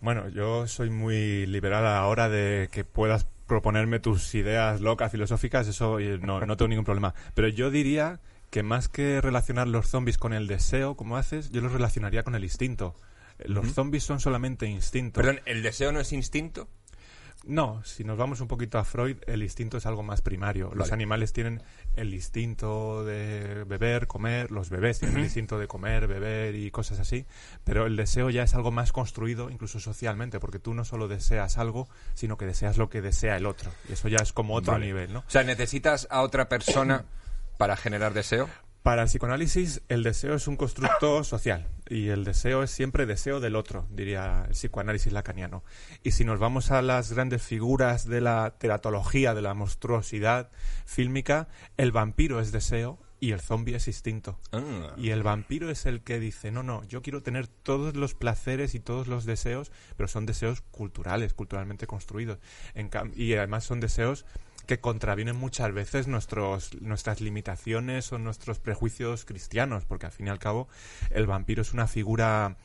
Bueno, 0.00 0.28
yo 0.28 0.66
soy 0.66 0.90
muy 0.90 1.46
liberal 1.46 1.86
a 1.86 1.92
la 1.92 2.06
hora 2.06 2.28
de 2.28 2.68
que 2.72 2.84
puedas 2.84 3.26
proponerme 3.50 3.98
tus 3.98 4.32
ideas 4.36 4.80
locas, 4.80 5.10
filosóficas, 5.10 5.66
eso 5.66 5.98
no, 6.20 6.40
no 6.40 6.56
tengo 6.56 6.68
ningún 6.68 6.84
problema. 6.84 7.14
Pero 7.34 7.48
yo 7.48 7.72
diría 7.72 8.20
que 8.50 8.62
más 8.62 8.88
que 8.88 9.20
relacionar 9.20 9.66
los 9.66 9.88
zombies 9.88 10.18
con 10.18 10.32
el 10.32 10.46
deseo, 10.46 10.96
como 10.96 11.16
haces, 11.16 11.50
yo 11.50 11.60
los 11.60 11.72
relacionaría 11.72 12.22
con 12.22 12.36
el 12.36 12.44
instinto. 12.44 12.94
Los 13.38 13.72
zombies 13.72 14.04
son 14.04 14.20
solamente 14.20 14.66
instintos. 14.66 15.24
Perdón, 15.24 15.40
¿el 15.46 15.62
deseo 15.62 15.90
no 15.90 15.98
es 15.98 16.12
instinto? 16.12 16.68
No, 17.44 17.82
si 17.84 18.04
nos 18.04 18.18
vamos 18.18 18.40
un 18.40 18.48
poquito 18.48 18.78
a 18.78 18.84
Freud, 18.84 19.16
el 19.26 19.42
instinto 19.42 19.78
es 19.78 19.86
algo 19.86 20.02
más 20.02 20.20
primario. 20.20 20.72
Los 20.74 20.92
animales 20.92 21.32
tienen 21.32 21.62
el 21.96 22.12
instinto 22.12 23.04
de 23.04 23.64
beber, 23.64 24.06
comer, 24.06 24.50
los 24.50 24.68
bebés 24.68 24.98
tienen 24.98 25.18
el 25.18 25.24
instinto 25.24 25.58
de 25.58 25.66
comer, 25.66 26.06
beber 26.06 26.54
y 26.54 26.70
cosas 26.70 27.00
así, 27.00 27.24
pero 27.64 27.86
el 27.86 27.96
deseo 27.96 28.28
ya 28.28 28.42
es 28.42 28.54
algo 28.54 28.70
más 28.70 28.92
construido, 28.92 29.48
incluso 29.48 29.80
socialmente, 29.80 30.38
porque 30.38 30.58
tú 30.58 30.74
no 30.74 30.84
solo 30.84 31.08
deseas 31.08 31.56
algo, 31.56 31.88
sino 32.14 32.36
que 32.36 32.44
deseas 32.44 32.76
lo 32.76 32.90
que 32.90 33.00
desea 33.00 33.36
el 33.36 33.46
otro. 33.46 33.70
Y 33.88 33.94
eso 33.94 34.08
ya 34.08 34.18
es 34.22 34.32
como 34.32 34.54
otro 34.54 34.78
nivel, 34.78 35.12
¿no? 35.12 35.20
O 35.20 35.30
sea, 35.30 35.42
necesitas 35.42 36.08
a 36.10 36.20
otra 36.20 36.48
persona 36.48 37.04
para 37.56 37.76
generar 37.76 38.14
deseo? 38.14 38.48
Para 38.82 39.02
el 39.02 39.08
psicoanálisis, 39.08 39.82
el 39.88 40.02
deseo 40.02 40.34
es 40.34 40.48
un 40.48 40.56
constructo 40.56 41.22
social 41.22 41.68
y 41.86 42.08
el 42.08 42.24
deseo 42.24 42.62
es 42.62 42.70
siempre 42.70 43.04
deseo 43.04 43.38
del 43.38 43.56
otro, 43.56 43.86
diría 43.90 44.46
el 44.48 44.54
psicoanálisis 44.54 45.12
lacaniano. 45.12 45.62
Y 46.02 46.12
si 46.12 46.24
nos 46.24 46.38
vamos 46.38 46.70
a 46.70 46.80
las 46.80 47.12
grandes 47.12 47.42
figuras 47.42 48.06
de 48.06 48.22
la 48.22 48.54
teratología, 48.58 49.34
de 49.34 49.42
la 49.42 49.52
monstruosidad 49.52 50.50
fílmica, 50.86 51.48
el 51.76 51.92
vampiro 51.92 52.40
es 52.40 52.52
deseo 52.52 52.98
y 53.20 53.32
el 53.32 53.40
zombie 53.40 53.74
es 53.74 53.86
instinto. 53.86 54.38
Ah. 54.50 54.94
Y 54.96 55.10
el 55.10 55.22
vampiro 55.22 55.68
es 55.68 55.84
el 55.84 56.00
que 56.00 56.18
dice, 56.18 56.50
no, 56.50 56.62
no, 56.62 56.82
yo 56.84 57.02
quiero 57.02 57.22
tener 57.22 57.48
todos 57.48 57.96
los 57.96 58.14
placeres 58.14 58.74
y 58.74 58.80
todos 58.80 59.08
los 59.08 59.26
deseos, 59.26 59.70
pero 59.98 60.08
son 60.08 60.24
deseos 60.24 60.62
culturales, 60.70 61.34
culturalmente 61.34 61.86
construidos. 61.86 62.38
y 63.14 63.34
además 63.34 63.64
son 63.64 63.80
deseos 63.80 64.24
que 64.70 64.78
contravienen 64.78 65.34
muchas 65.34 65.72
veces 65.72 66.06
nuestros, 66.06 66.80
nuestras 66.80 67.20
limitaciones 67.20 68.12
o 68.12 68.20
nuestros 68.20 68.60
prejuicios 68.60 69.24
cristianos, 69.24 69.84
porque 69.84 70.06
al 70.06 70.12
fin 70.12 70.28
y 70.28 70.30
al 70.30 70.38
cabo 70.38 70.68
el 71.10 71.26
vampiro 71.26 71.62
es 71.62 71.72
una 71.72 71.88
figura 71.88 72.56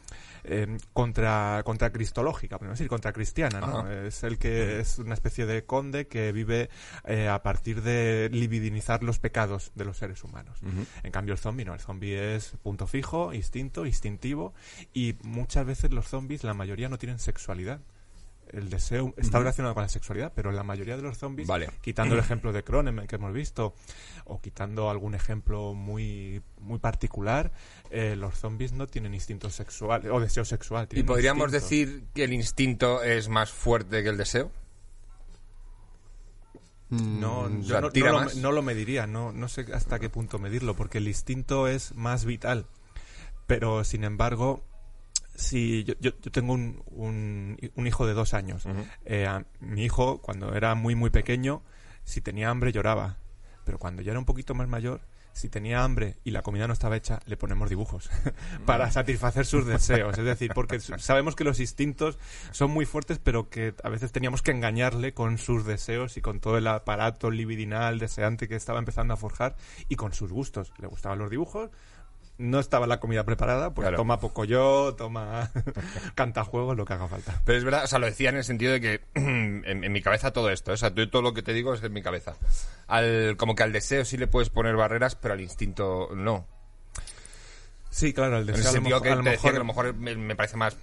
eh, 0.44 0.78
contra, 0.94 1.64
contra 1.66 1.92
cristológica, 1.92 2.60
podemos 2.60 2.78
decir, 2.78 2.90
contra 2.90 3.12
cristiana, 3.12 3.60
¿no? 3.60 3.90
Es 3.90 4.22
el 4.22 4.38
que 4.38 4.80
es 4.82 5.00
una 5.00 5.16
especie 5.16 5.48
de 5.48 5.66
conde 5.66 6.06
que 6.06 6.32
vive 6.32 6.70
eh, 7.06 7.28
a 7.28 7.42
partir 7.42 7.82
de 7.82 8.30
libidinizar 8.32 9.02
los 9.02 9.18
pecados 9.18 9.72
de 9.74 9.86
los 9.86 9.98
seres 9.98 10.24
humanos. 10.24 10.60
En 11.02 11.12
cambio 11.12 11.34
el 11.34 11.40
zombie 11.40 11.66
no, 11.66 11.74
el 11.74 11.80
zombie 11.80 12.36
es 12.36 12.54
punto 12.62 12.86
fijo, 12.86 13.34
instinto, 13.34 13.88
instintivo 13.88 14.54
y 14.94 15.16
muchas 15.24 15.66
veces 15.66 15.92
los 15.92 16.08
zombies, 16.08 16.44
la 16.44 16.54
mayoría 16.54 16.88
no 16.88 17.00
tienen 17.00 17.18
sexualidad 17.18 17.82
el 18.56 18.70
deseo 18.70 19.14
está 19.18 19.40
relacionado 19.40 19.74
con 19.74 19.84
la 19.84 19.90
sexualidad, 19.90 20.32
pero 20.34 20.52
la 20.52 20.64
mayoría 20.64 20.96
de 20.96 21.02
los 21.02 21.18
zombies, 21.18 21.50
quitando 21.82 22.16
el 22.16 22.20
ejemplo 22.22 22.54
de 22.54 22.64
Cronenberg 22.64 23.08
que 23.08 23.16
hemos 23.16 23.34
visto, 23.34 23.74
o 24.26 24.40
quitando 24.42 24.90
algún 24.90 25.16
ejemplo 25.16 25.74
muy, 25.74 26.42
muy 26.60 26.80
particular, 26.80 27.52
eh, 27.92 28.16
los 28.16 28.38
zombies 28.38 28.72
no 28.72 28.88
tienen 28.88 29.14
instinto 29.14 29.50
sexual 29.50 30.10
o 30.10 30.20
deseo 30.20 30.46
sexual. 30.46 30.88
¿Y 30.92 31.04
podríamos 31.04 31.52
decir 31.52 32.06
que 32.14 32.24
el 32.24 32.34
instinto 32.34 33.04
es 33.04 33.30
más 33.30 33.52
fuerte 33.52 34.04
que 34.04 34.10
el 34.10 34.18
deseo? 34.18 34.52
No, 36.90 37.50
mm, 37.50 37.68
no, 37.68 37.82
lo, 37.82 38.26
no, 38.36 38.52
lo, 38.52 38.62
mediría, 38.62 39.08
no, 39.08 39.32
no 39.32 39.48
sé 39.48 39.66
hasta 39.74 40.00
qué 40.00 40.10
punto 40.10 40.38
medirlo, 40.40 40.76
porque 40.76 41.00
el 41.00 41.08
instinto 41.08 41.68
es 41.68 41.96
más 41.96 42.26
vital. 42.26 42.68
Pero, 43.48 43.84
sin 43.84 44.04
embargo, 44.04 44.64
si 45.36 45.84
yo, 45.84 45.94
yo, 46.00 46.14
tengo 46.14 46.54
un, 46.54 46.84
un, 46.96 47.88
hijo 47.88 48.08
de 48.08 48.14
dos 48.14 48.34
años. 48.34 48.66
Eh, 49.06 49.28
mi 49.60 49.84
hijo, 49.84 50.22
cuando 50.22 50.54
era 50.56 50.76
muy, 50.76 50.96
muy 50.96 51.10
pequeño, 51.10 51.62
si 52.04 52.22
tenía 52.22 52.50
hambre 52.50 52.72
lloraba. 52.72 53.18
Pero 53.64 53.80
cuando 53.80 54.02
ya 54.02 54.12
era 54.12 54.20
un 54.20 54.26
poquito 54.26 54.54
más 54.54 54.68
mayor, 54.68 55.02
si 55.36 55.50
tenía 55.50 55.84
hambre 55.84 56.18
y 56.24 56.32
la 56.32 56.42
comida 56.44 56.66
no 56.66 56.72
estaba 56.72 56.96
hecha, 56.96 57.20
le 57.26 57.36
ponemos 57.36 57.70
dibujos 57.70 58.10
para 58.66 58.90
satisfacer 58.90 59.46
sus 59.46 59.66
deseos. 59.66 60.18
Es 60.18 60.24
decir, 60.24 60.52
porque 60.56 60.80
sabemos 60.98 61.36
que 61.36 61.44
los 61.44 61.60
instintos 61.60 62.18
son 62.52 62.72
muy 62.72 62.86
fuertes, 62.86 63.20
pero 63.22 63.50
que 63.50 63.76
a 63.84 63.90
veces 63.90 64.14
teníamos 64.14 64.42
que 64.42 64.52
engañarle 64.52 65.14
con 65.14 65.38
sus 65.38 65.66
deseos 65.66 66.16
y 66.16 66.22
con 66.22 66.40
todo 66.40 66.58
el 66.58 66.68
aparato 66.68 67.32
libidinal, 67.32 68.00
deseante 68.00 68.48
que 68.48 68.56
estaba 68.56 68.80
empezando 68.80 69.14
a 69.14 69.18
forjar 69.18 69.58
y 69.90 69.98
con 69.98 70.14
sus 70.14 70.32
gustos. 70.32 70.72
Le 70.78 70.88
gustaban 70.88 71.20
los 71.20 71.30
dibujos, 71.30 71.70
no 72.38 72.60
estaba 72.60 72.88
la 72.88 73.00
comida 73.00 73.24
preparada, 73.24 73.74
pues 73.74 73.94
toma 73.96 74.20
poco 74.20 74.46
yo, 74.46 74.96
toma 74.98 75.52
cantajuegos, 76.16 76.76
lo 76.76 76.86
que 76.86 76.94
haga 76.94 77.08
falta. 77.08 77.42
Pero 77.46 77.58
es 77.58 77.64
verdad, 77.64 77.84
o 77.84 77.88
sea, 77.88 78.00
lo 78.00 78.06
decía 78.06 78.30
en 78.30 78.38
el 78.38 78.44
sentido 78.44 78.74
de 78.74 78.82
que 78.82 79.02
en, 79.14 79.92
mi 79.92 80.02
cabeza 80.02 80.34
todo 80.34 80.50
esto, 80.50 80.74
o 80.74 80.78
sea, 80.78 80.94
todo 80.94 81.22
lo 81.22 81.34
que 81.34 81.44
te 81.44 81.54
digo 81.54 81.74
es 81.74 81.84
en 81.84 81.94
mi 81.94 82.02
cabeza. 82.02 82.38
Al, 82.88 83.38
como 83.38 83.56
que 83.56 83.64
al 83.64 83.72
deseo 83.72 84.06
sí 84.06 84.18
le 84.18 84.28
puedes 84.28 84.50
poner 84.50 84.76
barreras, 84.76 85.16
pero 85.16 85.34
al 85.34 85.42
instinto 85.42 86.10
no. 86.14 86.48
Sí, 87.96 88.12
claro, 88.12 88.40
el 88.40 88.46
deseo. 88.46 88.72
a, 88.72 88.74
lo 88.74 88.82
mejor, 89.24 89.56
a 89.56 89.58
lo 89.58 89.64
mejor 89.64 89.96
me, 89.96 90.36
parece 90.36 90.58
más 90.58 90.76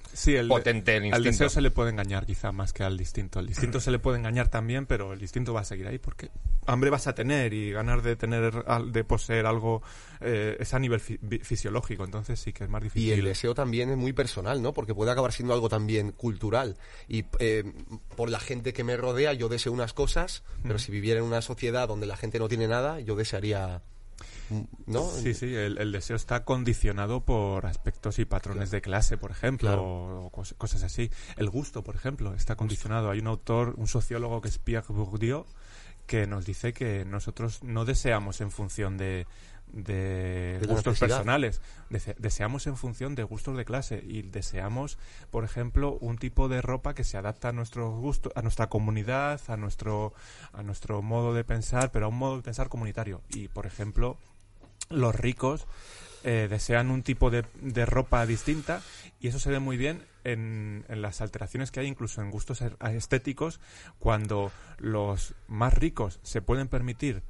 potente 0.49 0.97
el 0.97 1.05
instinto. 1.05 1.17
Al 1.17 1.23
deseo 1.23 1.51
se 1.51 1.61
le 1.61 1.71
puede 1.71 1.91
engañar 1.91 2.25
quizá 2.25 2.53
más 2.53 2.73
que 2.73 2.85
al 2.85 2.97
distinto. 2.97 3.39
Al 3.39 3.47
distinto 3.47 3.81
se 3.83 3.91
le 3.91 3.99
puede 3.99 4.17
engañar 4.17 4.49
también, 4.49 4.87
pero 4.87 5.13
el 5.13 5.19
distinto 5.19 5.53
va 5.53 5.61
a 5.61 5.65
seguir 5.65 5.87
ahí 5.87 5.99
porque 5.99 6.31
hambre 6.65 6.89
vas 6.89 7.09
a 7.09 7.15
tener 7.15 7.53
y 7.53 7.71
ganar 7.71 8.01
de 8.01 8.17
tener, 8.17 8.65
de 8.65 9.05
poseer 9.05 9.45
algo 9.45 9.83
eh, 10.23 10.57
es 10.59 10.73
a 10.73 10.79
nivel 10.79 11.01
fisiológico, 11.01 12.03
entonces 12.03 12.41
sí 12.41 12.55
que 12.55 12.65
es 12.65 12.71
más 12.71 12.83
difícil. 12.83 13.11
Y 13.11 13.13
el 13.13 13.25
deseo 13.27 13.55
también 13.55 13.91
es 13.91 13.99
muy 13.99 14.15
personal, 14.15 14.63
¿no? 14.63 14.73
Porque 14.73 14.95
puede 14.95 15.11
acabar 15.11 15.35
siendo 15.35 15.53
algo 15.53 15.69
también 15.69 16.13
cultural. 16.13 16.79
Y 17.09 17.27
eh, 17.41 17.75
por 18.17 18.31
la 18.31 18.41
gente 18.41 18.73
que 18.73 18.85
me 18.85 18.97
rodea 18.97 19.35
yo 19.35 19.51
deseo 19.51 19.73
unas 19.73 19.93
cosas, 19.93 20.45
pero 20.63 20.79
si 20.79 20.91
viviera 20.91 21.21
en 21.21 21.27
una 21.27 21.43
sociedad 21.43 21.89
donde 21.89 22.07
la 22.07 22.17
gente 22.17 22.39
no 22.39 22.49
tiene 22.49 22.69
nada, 22.69 23.01
yo 23.01 23.17
desearía 23.17 23.83
¿no? 24.87 25.09
Sí, 25.11 25.35
sí, 25.35 25.55
el, 25.55 25.93
deseo 25.93 26.17
está 26.17 26.45
condicionado 26.45 27.25
por 27.25 27.67
aspectos 27.67 28.19
y 28.19 28.25
patrones 28.25 28.71
de 28.71 28.81
clase, 28.81 29.17
por 29.19 29.31
ejemplo, 29.31 29.83
o, 29.83 30.31
cosas 30.31 30.83
así. 30.83 31.11
El 31.37 31.51
gusto, 31.51 31.83
por 31.83 31.95
ejemplo, 31.95 32.35
está 32.35 32.57
condicionado. 32.57 33.11
Hay 33.11 33.21
un 33.21 33.27
autor, 33.27 33.75
un 33.77 33.89
sociólogo 33.89 34.41
que 34.41 34.49
es 34.49 34.59
Pierre 34.59 34.87
Bourdieu, 34.89 35.47
que 36.07 36.27
nos 36.27 36.45
dice 36.45 36.73
que 36.73 37.05
nosotros 37.05 37.63
no 37.63 37.85
deseamos 37.85 38.41
en 38.41 38.51
función 38.51 38.99
de, 38.99 39.27
de, 39.73 40.61
gustos 40.69 40.99
personales. 40.99 41.61
deseamos 42.19 42.67
en 42.67 42.77
función 42.77 43.15
de 43.15 43.23
gustos 43.23 43.57
de 43.57 43.65
clase 43.65 44.03
y 44.05 44.23
deseamos, 44.23 44.99
por 45.31 45.45
ejemplo, 45.45 45.99
un 46.01 46.19
tipo 46.19 46.49
de 46.49 46.63
ropa 46.63 46.95
que 46.95 47.05
se 47.05 47.17
adapta 47.17 47.49
a 47.49 47.53
nuestro 47.53 47.91
gusto, 47.91 48.31
a 48.35 48.43
nuestra 48.43 48.69
comunidad, 48.69 49.41
a 49.49 49.57
nuestro, 49.57 50.13
a 50.53 50.63
nuestro 50.63 51.03
modo 51.03 51.35
de 51.35 51.45
pensar, 51.45 51.91
pero 51.93 52.07
a 52.07 52.09
un 52.09 52.19
modo 52.19 52.37
de 52.37 52.43
pensar 52.43 52.69
comunitario. 52.69 53.23
Y, 53.31 53.49
por 53.49 53.67
ejemplo, 53.67 54.19
los 54.91 55.15
ricos 55.15 55.67
eh, 56.25 56.47
desean 56.49 56.91
un 56.91 57.03
tipo 57.03 57.31
de, 57.31 57.45
ropa 57.87 58.25
distinta 58.27 58.81
y 59.21 59.29
eso 59.29 59.39
se 59.39 59.51
ve 59.51 59.59
muy 59.59 59.77
bien 59.77 60.05
en, 60.25 60.85
en, 60.89 61.03
las 61.03 61.21
alteraciones 61.21 61.73
que 61.73 61.81
hay 61.81 61.87
incluso 61.87 62.23
en 62.23 62.31
gustos 62.31 62.63
estéticos 62.93 63.59
cuando 63.99 64.53
los 64.79 65.35
más 65.49 65.75
ricos 65.75 66.21
se 66.23 66.41
pueden 66.41 66.69
permitir 66.69 67.23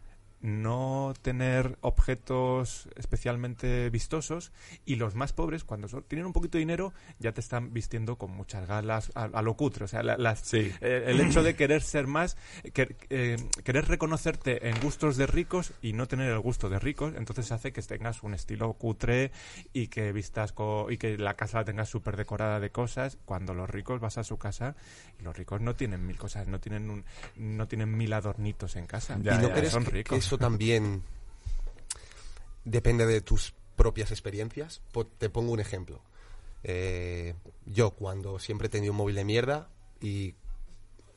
no 0.42 1.14
tener 1.22 1.78
objetos 1.80 2.88
especialmente 2.96 3.88
vistosos 3.90 4.52
y 4.84 4.96
los 4.96 5.14
más 5.14 5.32
pobres, 5.32 5.64
cuando 5.64 5.88
tienen 6.02 6.26
un 6.26 6.32
poquito 6.32 6.58
de 6.58 6.60
dinero, 6.60 6.92
ya 7.18 7.32
te 7.32 7.40
están 7.40 7.72
vistiendo 7.72 8.16
con 8.16 8.32
muchas 8.32 8.66
galas 8.66 9.12
a, 9.14 9.42
lo 9.42 9.54
cutre. 9.54 9.84
O 9.84 9.88
sea, 9.88 10.02
eh, 10.02 11.04
el 11.06 11.20
hecho 11.20 11.42
de 11.42 11.54
querer 11.54 11.82
ser 11.82 12.06
más, 12.06 12.36
eh, 12.64 13.36
querer 13.64 13.88
reconocerte 13.88 14.68
en 14.68 14.80
gustos 14.80 15.16
de 15.16 15.26
ricos 15.26 15.72
y 15.80 15.92
no 15.92 16.06
tener 16.08 16.30
el 16.30 16.40
gusto 16.40 16.68
de 16.68 16.78
ricos, 16.78 17.14
entonces 17.16 17.52
hace 17.52 17.72
que 17.72 17.82
tengas 17.82 18.22
un 18.22 18.34
estilo 18.34 18.72
cutre 18.74 19.30
y 19.72 19.88
que 19.88 20.12
vistas 20.12 20.54
y 20.90 20.96
que 20.96 21.18
la 21.18 21.34
casa 21.34 21.58
la 21.58 21.64
tengas 21.64 21.88
súper 21.88 22.16
decorada 22.16 22.60
de 22.60 22.70
cosas, 22.70 23.18
cuando 23.24 23.54
los 23.54 23.70
ricos 23.70 24.00
vas 24.00 24.18
a 24.18 24.24
su 24.24 24.38
casa 24.38 24.74
y 25.18 25.22
los 25.22 25.36
ricos 25.36 25.60
no 25.60 25.74
tienen 25.74 26.06
mil 26.06 26.18
cosas, 26.18 26.46
no 26.48 26.60
tienen 26.60 26.90
un, 26.90 27.04
no 27.36 27.68
tienen 27.68 27.96
mil 27.96 28.12
adornitos 28.12 28.76
en 28.76 28.86
casa. 28.86 29.18
¿Y 29.18 29.24
no 29.24 29.50
crees 29.50 29.72
son 29.72 29.84
ricos. 29.84 30.31
También 30.38 31.02
depende 32.64 33.06
de 33.06 33.20
tus 33.20 33.54
propias 33.76 34.10
experiencias? 34.10 34.80
te 35.18 35.30
pongo 35.30 35.52
un 35.52 35.60
ejemplo. 35.60 36.02
Eh, 36.64 37.34
yo 37.66 37.90
cuando 37.90 38.38
siempre 38.38 38.66
he 38.66 38.70
tenido 38.70 38.92
un 38.92 38.98
móvil 38.98 39.16
de 39.16 39.24
mierda 39.24 39.68
y 40.00 40.34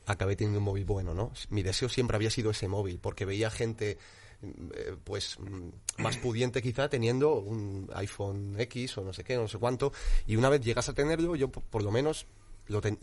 acabé 0.06 0.36
teniendo 0.36 0.58
un 0.58 0.64
móvil 0.64 0.84
bueno, 0.84 1.14
¿no? 1.14 1.32
Mi 1.50 1.62
deseo 1.62 1.88
siempre 1.88 2.16
había 2.16 2.30
sido 2.30 2.50
ese 2.50 2.68
móvil, 2.68 2.98
porque 2.98 3.24
veía 3.24 3.50
gente 3.50 3.98
eh, 4.42 4.96
pues 5.04 5.38
mm, 5.38 6.02
más 6.02 6.16
pudiente 6.18 6.62
quizá 6.62 6.88
teniendo 6.88 7.34
un 7.34 7.90
iPhone 7.94 8.56
X 8.58 8.98
o 8.98 9.04
no 9.04 9.12
sé 9.12 9.24
qué, 9.24 9.36
no 9.36 9.48
sé 9.48 9.58
cuánto, 9.58 9.92
y 10.26 10.36
una 10.36 10.48
vez 10.48 10.60
llegas 10.60 10.88
a 10.88 10.94
tenerlo, 10.94 11.36
yo 11.36 11.48
por 11.48 11.82
lo 11.82 11.90
menos 11.90 12.26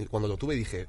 cuando 0.09 0.27
lo 0.27 0.37
tuve 0.37 0.55
dije, 0.55 0.87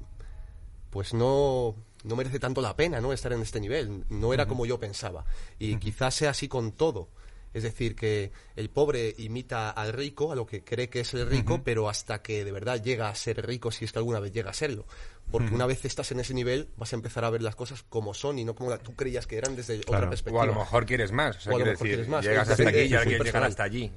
pues 0.95 1.13
no, 1.13 1.75
no 2.05 2.15
merece 2.15 2.39
tanto 2.39 2.61
la 2.61 2.73
pena 2.77 3.01
no 3.01 3.11
estar 3.11 3.33
en 3.33 3.41
este 3.41 3.59
nivel, 3.59 4.05
no 4.07 4.33
era 4.33 4.45
como 4.45 4.65
yo 4.65 4.79
pensaba, 4.79 5.25
y 5.59 5.75
quizás 5.75 6.15
sea 6.15 6.29
así 6.29 6.47
con 6.47 6.71
todo. 6.71 7.09
Es 7.53 7.63
decir, 7.63 7.95
que 7.95 8.31
el 8.55 8.69
pobre 8.69 9.13
imita 9.17 9.71
al 9.71 9.91
rico, 9.91 10.31
a 10.31 10.35
lo 10.35 10.45
que 10.45 10.63
cree 10.63 10.89
que 10.89 11.01
es 11.01 11.13
el 11.13 11.27
rico, 11.29 11.61
pero 11.63 11.89
hasta 11.89 12.21
que 12.21 12.45
de 12.45 12.51
verdad 12.51 12.81
llega 12.81 13.09
a 13.09 13.15
ser 13.15 13.45
rico, 13.45 13.71
si 13.71 13.83
es 13.83 13.91
que 13.91 13.99
alguna 13.99 14.21
vez 14.21 14.31
llega 14.31 14.51
a 14.51 14.53
serlo. 14.53 14.85
Porque 15.31 15.53
una 15.53 15.65
vez 15.65 15.83
estás 15.83 16.11
en 16.11 16.19
ese 16.19 16.33
nivel, 16.33 16.69
vas 16.77 16.93
a 16.93 16.97
empezar 16.97 17.25
a 17.25 17.29
ver 17.29 17.41
las 17.41 17.55
cosas 17.55 17.83
como 17.83 18.13
son 18.13 18.39
y 18.39 18.45
no 18.45 18.55
como 18.55 18.77
tú 18.79 18.93
creías 18.93 19.25
que 19.25 19.37
eran 19.37 19.55
desde 19.55 19.79
otra 19.79 20.09
perspectiva. 20.09 20.41
O 20.41 20.43
a 20.43 20.47
lo 20.47 20.55
mejor 20.55 20.85
quieres 20.85 21.11
más. 21.11 21.47
O, 21.47 21.55
a 21.55 21.59
lo 21.59 21.65
mejor 21.65 21.87
quieres 21.87 22.07
más. 22.07 22.25
Llegas 22.25 22.49
hasta 22.49 22.69
aquí 22.69 22.79
y 22.79 22.93
hasta 22.93 23.63
allí. 23.63 23.91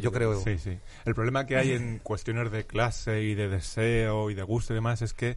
Yo 0.00 0.12
creo. 0.12 0.40
Sí, 0.42 0.58
sí. 0.58 0.78
El 1.04 1.14
problema 1.14 1.46
que 1.46 1.56
hay 1.56 1.72
en 1.72 1.98
cuestiones 1.98 2.50
de 2.52 2.66
clase 2.66 3.22
y 3.22 3.34
de 3.34 3.48
deseo 3.48 4.30
y 4.30 4.34
de 4.34 4.42
gusto 4.42 4.72
y 4.72 4.76
demás 4.76 5.02
es 5.02 5.14
que 5.14 5.36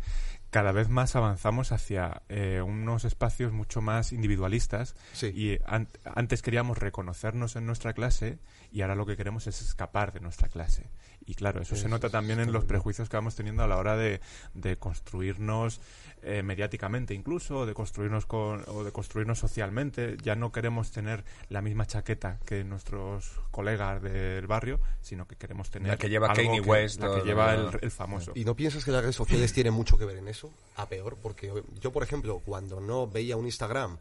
cada 0.51 0.74
vez 0.74 0.89
más 0.89 1.15
avanzamos 1.15 1.72
hacia 1.72 2.22
eh, 2.29 2.62
unos 2.62 3.05
espacios 3.05 3.53
mucho 3.53 3.81
más 3.81 4.12
individualistas 4.12 4.96
y 5.24 5.58
antes 6.03 6.41
queríamos 6.41 6.77
reconocernos 6.77 7.55
en 7.55 7.65
nuestra 7.65 7.93
clase 7.93 8.38
y 8.72 8.82
ahora 8.82 8.96
lo 8.96 9.06
que 9.06 9.18
queremos 9.18 9.48
es 9.48 9.62
escapar 9.62 10.13
de 10.13 10.22
nuestra 10.22 10.48
clase. 10.48 10.90
Y 11.25 11.36
claro, 11.36 11.62
eso 11.62 11.75
se 11.75 11.88
nota 11.88 12.10
también 12.10 12.40
en 12.40 12.51
los 12.51 12.66
prejuicios 12.66 13.08
que 13.08 13.18
vamos 13.18 13.36
teniendo 13.36 13.63
a 13.63 13.68
la 13.68 13.78
hora 13.78 13.96
de, 13.96 14.22
de 14.54 14.78
construirnos 14.78 15.80
eh, 16.24 16.44
mediáticamente 16.44 17.13
incluso, 17.13 17.60
o 17.60 17.66
de 17.66 17.74
construirnos 17.74 18.25
con, 18.25 18.63
o 18.68 18.84
de 18.84 18.92
construirnos 18.92 19.40
socialmente. 19.40 20.18
Ya 20.22 20.36
no 20.36 20.51
queremos 20.51 20.92
tener 20.92 21.24
la 21.50 21.62
misma 21.62 21.86
chaqueta 21.86 22.40
que 22.46 22.63
nuestros 22.63 23.40
colegas 23.51 24.01
del 24.01 24.48
barrio, 24.48 24.80
sino 25.01 25.28
que 25.28 25.36
queremos 25.36 25.70
tener 25.70 25.90
la 25.90 25.98
que 25.98 26.10
lleva 26.10 26.34
Kanye 26.34 26.62
West, 26.62 27.01
la 27.01 27.16
que 27.16 27.22
lleva 27.22 27.54
el, 27.54 27.92
famoso. 27.92 28.32
¿Y 28.36 28.46
no 28.46 28.56
piensas 28.56 28.86
que 28.86 28.92
las 28.92 29.01
redes 29.01 29.16
sociales 29.16 29.54
tienen 29.54 29.74
mucho 29.74 29.98
que 29.98 30.06
ver 30.06 30.18
en 30.18 30.28
eso? 30.28 30.51
A 30.75 30.88
peor, 30.88 31.18
porque 31.22 31.51
yo, 31.80 31.92
por 31.92 32.04
ejemplo, 32.04 32.42
cuando 32.44 32.80
no 32.80 33.08
veía 33.08 33.36
un 33.36 33.45
Instagram 33.45 33.98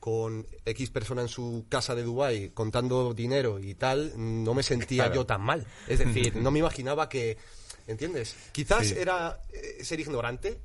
con 0.00 0.46
X 0.64 0.90
persona 0.90 1.22
en 1.22 1.28
su 1.28 1.66
casa 1.68 1.94
de 1.94 2.02
Dubai 2.02 2.50
contando 2.50 3.14
dinero 3.14 3.58
y 3.58 3.74
tal, 3.74 4.12
no 4.16 4.54
me 4.54 4.62
sentía 4.62 5.12
yo 5.12 5.26
tan 5.26 5.42
mal. 5.42 5.66
Es 5.88 5.98
decir, 5.98 6.36
no 6.36 6.50
me 6.50 6.58
imaginaba 6.58 7.08
que, 7.08 7.38
¿entiendes? 7.86 8.36
Quizás 8.52 8.92
era 8.92 9.40
eh, 9.52 9.82
ser 9.82 10.00
ignorante, 10.00 10.60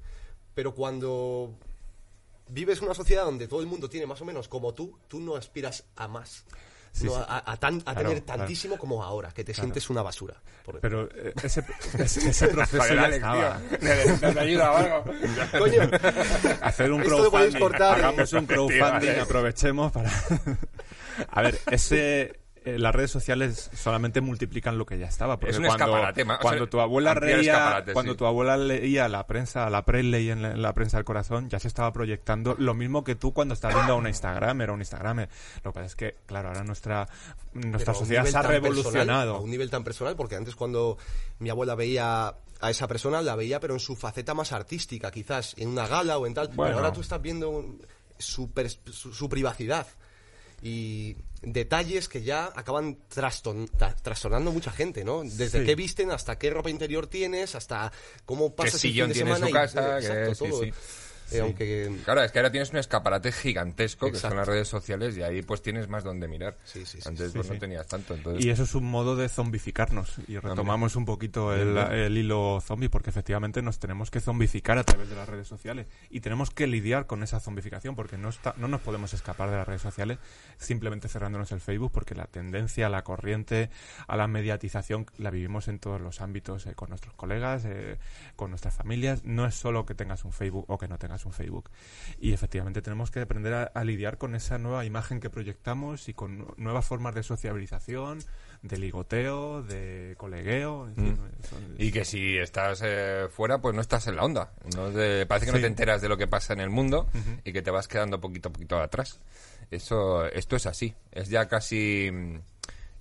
pero 0.54 0.74
cuando 0.74 1.54
vives 2.50 2.82
una 2.82 2.94
sociedad 2.94 3.24
donde 3.24 3.48
todo 3.48 3.62
el 3.62 3.68
mundo 3.68 3.90
tiene 3.90 4.06
más 4.06 4.22
o 4.22 4.26
menos 4.26 4.48
como 4.48 4.74
tú, 4.74 4.98
tú 5.08 5.20
no 5.20 5.36
aspiras 5.36 5.86
a 5.96 6.08
más. 6.08 6.46
A, 7.28 7.58
tener 7.96 8.22
tantísimo 8.22 8.78
como 8.78 9.04
ahora, 9.04 9.32
que 9.32 9.44
te 9.44 9.54
sientes 9.54 9.90
una 9.90 10.02
basura. 10.02 10.36
Pero 10.82 11.10
eh, 11.16 11.34
ese, 11.42 11.64
ese, 11.98 12.48
proceso 12.50 12.94
ya 12.94 13.08
estaba. 13.08 13.60
ayuda 14.40 14.72
o 14.72 14.78
algo? 14.78 15.04
Coño, 15.58 15.90
hacer 16.62 16.92
un 16.92 17.02
crowdfunding. 17.02 17.82
Hagamos 17.82 18.34
un 18.34 18.46
crowdfunding, 18.46 19.20
aprovechemos 19.20 19.92
para... 19.92 20.12
a 21.30 21.42
ver, 21.42 21.60
ese 21.72 22.41
eh, 22.64 22.78
las 22.78 22.94
redes 22.94 23.10
sociales 23.10 23.72
solamente 23.74 24.22
multiplican 24.22 24.78
lo 24.78 24.86
que 24.86 25.00
ya 25.00 25.08
estaba. 25.08 25.40
Porque 25.40 25.52
es 25.52 25.58
un 25.58 25.66
cuando, 25.66 25.86
escaparate, 25.86 26.26
cuando 26.42 26.70
tu 26.70 26.80
abuela 26.80 27.16
leía, 27.16 27.84
cuando 27.92 28.16
tu 28.16 28.28
abuela 28.28 28.56
leía 28.56 29.08
la 29.08 29.26
prensa, 29.26 29.68
la 29.72 29.84
pre-ley 29.84 30.30
en, 30.30 30.62
la, 30.62 30.74
prensa 30.74 30.98
del 30.98 31.04
corazón, 31.04 31.50
ya 31.50 31.60
se 31.60 31.68
estaba 31.68 31.92
proyectando 31.92 32.56
lo 32.60 32.76
mismo 32.76 33.04
que 33.04 33.16
tú 33.16 33.34
cuando 33.34 33.56
estás 33.56 33.74
viendo 33.74 33.96
una 33.96 34.10
Instagram, 34.10 34.62
era 34.62 34.74
un 34.74 34.80
Instagram. 34.80 35.28
Lo 35.64 35.72
que 35.72 35.74
pasa 35.74 35.86
es 35.86 35.96
que, 35.96 36.16
claro, 36.28 36.50
ahora 36.50 36.64
nuestra, 36.64 37.10
nuestra 37.54 37.96
sociedad 37.96 38.26
se 38.26 38.38
ha 38.38 38.44
revolucionado. 38.44 39.38
a 39.38 39.40
un 39.40 39.50
nivel 39.50 39.72
tan 39.72 39.84
personal, 39.84 40.16
porque 40.16 40.36
antes 40.36 40.56
cuando 40.56 41.00
mi 41.40 41.50
abuela 41.50 41.74
veía 41.74 42.36
a 42.60 42.70
esa 42.70 42.88
persona, 42.88 43.24
la 43.24 43.36
veía 43.36 43.60
pero 43.60 43.74
en 43.74 43.80
su 43.80 43.96
faceta 43.96 44.36
más 44.36 44.52
artística, 44.52 45.10
quizás, 45.10 45.56
en 45.58 45.70
una 45.70 45.88
gala 45.88 46.20
o 46.20 46.28
en 46.28 46.36
tal. 46.36 46.50
Pero 46.50 46.76
ahora 46.76 46.94
tú 46.94 47.02
estás 47.02 47.20
viendo 47.20 47.76
su, 48.20 48.52
su 48.86 49.30
privacidad 49.30 49.88
y 50.62 51.16
detalles 51.42 52.08
que 52.08 52.22
ya 52.22 52.52
acaban 52.56 52.98
trastornando 53.10 54.52
mucha 54.52 54.72
gente, 54.72 55.04
¿no? 55.04 55.24
Desde 55.24 55.66
qué 55.66 55.76
visten 55.76 56.12
hasta 56.12 56.38
qué 56.38 56.50
ropa 56.52 56.70
interior 56.70 57.08
tienes, 57.08 57.56
hasta 57.56 57.92
cómo 58.26 58.56
pasas 58.56 58.84
el 58.86 58.94
fin 58.94 59.08
de 59.08 59.16
semana. 59.16 59.48
Su 59.48 59.54
casa, 59.54 60.00
exacto, 60.00 60.46
todo. 60.46 60.62
Eh, 61.32 62.02
claro, 62.04 62.24
es 62.24 62.32
que 62.32 62.40
ahora 62.40 62.52
tienes 62.52 62.72
un 62.72 62.78
escaparate 62.78 63.32
gigantesco 63.32 64.12
que 64.12 64.18
son 64.18 64.36
las 64.36 64.48
redes 64.48 64.68
sociales 64.68 65.18
y 65.18 65.24
ahí 65.24 65.42
pues 65.42 65.62
tienes 65.62 65.88
más 65.88 66.04
donde 66.04 66.28
mirar. 66.28 66.58
Antes 67.06 67.32
pues, 67.34 67.50
no 67.50 67.58
tenías 67.58 67.88
tanto. 67.88 68.16
Y 68.38 68.50
eso 68.50 68.64
es 68.64 68.76
un 68.76 68.86
modo 68.86 69.16
de 69.16 69.30
zombificarnos. 69.30 70.16
Y 70.28 70.38
retomamos 70.38 70.96
un 70.96 71.06
poquito 71.06 71.54
el, 71.54 72.18
hilo 72.18 72.60
zombie 72.62 72.90
porque 72.90 73.10
efectivamente 73.10 73.62
nos 73.62 73.80
tenemos 73.80 74.12
que 74.12 74.20
zombificar 74.20 74.78
a 74.78 74.84
través 74.84 75.10
de 75.10 75.16
las 75.16 75.28
redes 75.28 75.48
sociales 75.48 75.88
y 76.10 76.20
tenemos 76.20 76.52
que 76.52 76.68
lidiar 76.68 77.08
con 77.08 77.24
esa 77.24 77.40
zombificación 77.40 77.96
porque 77.96 78.18
no, 78.18 78.30
está, 78.30 78.54
no 78.58 78.68
nos 78.68 78.82
podemos 78.82 79.14
escapar 79.14 79.50
de 79.50 79.58
las 79.58 79.68
redes 79.68 79.82
sociales 79.82 80.20
simplemente 80.58 81.08
cerrándonos 81.08 81.52
el 81.52 81.60
Facebook 81.60 81.92
porque 81.92 82.16
la 82.16 82.26
tendencia, 82.26 82.90
la 82.90 83.04
corriente 83.04 83.70
a 84.08 84.16
la 84.16 84.28
mediatización 84.28 85.06
la 85.18 85.32
vivimos 85.32 85.68
en 85.68 85.80
todos 85.80 86.02
los 86.02 86.22
ámbitos, 86.22 86.66
eh, 86.68 86.76
con 86.76 86.90
nuestros 86.90 87.14
colegas, 87.16 87.66
eh, 87.66 87.98
con 88.36 88.50
nuestras 88.50 88.74
familias. 88.74 89.24
No 89.24 89.46
es 89.46 89.56
solo 89.56 89.86
que 89.86 89.96
tengas 89.96 90.24
un 90.26 90.32
Facebook 90.32 90.66
o 90.68 90.78
que 90.78 90.88
no 90.88 90.98
tengas 90.98 91.21
un 91.26 91.34
Facebook. 91.34 91.70
Y 92.20 92.34
efectivamente 92.34 92.82
tenemos 92.82 93.12
que 93.12 93.22
aprender 93.22 93.72
a, 93.74 93.84
lidiar 93.84 94.18
con 94.18 94.36
esa 94.36 94.58
nueva 94.58 94.86
imagen 94.86 95.20
que 95.20 95.30
proyectamos 95.30 96.08
y 96.10 96.14
con 96.14 96.54
nuevas 96.58 96.86
formas 96.86 97.16
de 97.16 97.24
sociabilización, 97.24 98.20
de 98.62 98.78
ligoteo, 98.78 99.64
de 99.64 100.16
colegueo. 100.18 100.90
Mm. 100.96 101.14
Y 101.78 101.92
que 101.92 102.06
si 102.06 102.38
estás 102.38 102.82
eh, 102.86 103.28
fuera, 103.30 103.60
pues 103.60 103.76
no 103.76 103.82
estás 103.82 104.08
en 104.08 104.16
la 104.16 104.24
onda. 104.24 104.54
¿no? 104.76 104.92
parece 105.28 105.46
que 105.48 105.52
no 105.52 105.60
te 105.60 105.68
enteras 105.68 106.02
de 106.02 106.10
lo 106.10 106.18
que 106.18 106.28
pasa 106.28 106.54
en 106.54 106.60
el 106.60 106.70
mundo 106.70 107.08
y 107.44 107.52
que 107.52 107.62
te 107.62 107.72
vas 107.72 107.88
quedando 107.88 108.20
poquito 108.20 108.50
a 108.50 108.54
poquito 108.54 108.80
atrás. 108.80 109.20
Eso, 109.70 110.26
esto 110.26 110.56
es 110.56 110.66
así. 110.66 110.94
Es 111.12 111.30
ya 111.30 111.48
casi 111.48 112.12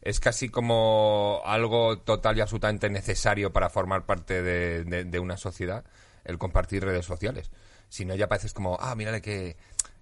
es 0.03 0.21
casi 0.21 0.49
como 0.49 1.43
algo 1.45 1.99
total 1.99 2.39
y 2.39 2.41
absolutamente 2.41 2.89
necesario 2.89 3.53
para 3.53 3.69
formar 3.69 4.07
parte 4.07 4.43
de, 4.43 5.21
una 5.21 5.37
sociedad 5.37 5.85
el 6.25 6.39
compartir 6.39 6.85
redes 6.85 7.05
sociales 7.07 7.51
si 7.91 8.07
no 8.07 8.15
ya 8.15 8.29
pareces 8.29 8.55
como, 8.55 8.79
ah, 8.81 8.95
mírale 8.95 9.21
que, 9.21 9.57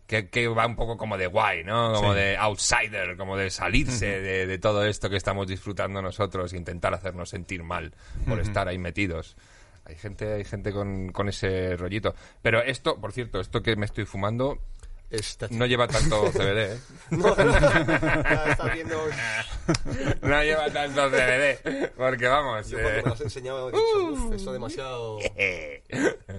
que, 0.07 0.48
va 0.48 0.66
un 0.66 0.77
poco 0.77 0.96
como 0.96 1.18
de 1.18 1.27
guay, 1.27 1.64
¿no? 1.64 1.94
Como 1.94 2.14
de 2.14 2.37
outsider, 2.37 3.16
como 3.16 3.37
de 3.37 3.51
salirse 3.51 4.20
de, 4.20 4.59
todo 4.59 4.85
esto 4.85 5.11
que 5.11 5.16
estamos 5.16 5.48
disfrutando 5.48 6.01
nosotros, 6.01 6.53
e 6.53 6.57
intentar 6.57 6.94
hacernos 6.94 7.31
sentir 7.31 7.64
mal 7.64 7.92
por 8.29 8.38
estar 8.38 8.68
ahí 8.68 8.79
metidos. 8.79 9.37
Hay 9.85 9.96
gente, 9.96 10.35
hay 10.35 10.44
gente 10.44 10.70
con, 10.72 11.12
con 11.12 11.29
ese 11.29 11.77
rollito. 11.77 12.14
Pero 12.42 12.62
esto, 12.62 13.01
por 13.01 13.12
cierto, 13.12 13.40
esto 13.40 13.62
que 13.62 13.74
me 13.74 13.87
estoy 13.87 14.05
fumando 14.05 14.61
no 15.51 15.66
lleva 15.66 15.88
tanto 15.88 16.31
CBD, 16.33 16.75
¿eh? 16.75 16.79
No, 17.11 17.31
está 17.31 18.75
viendo... 18.75 19.07
no 20.23 20.42
lleva 20.42 20.71
tanto 20.71 21.09
CBD, 21.09 21.92
porque 21.97 22.27
vamos... 22.27 22.68
Yo 22.68 22.79
cuando 22.79 22.99
me 22.99 23.07
lo 23.07 23.12
has 23.14 23.21
enseñado 23.21 23.68
he 23.68 23.73
dicho, 23.73 24.35
eso 24.35 24.53
demasiado... 24.53 25.18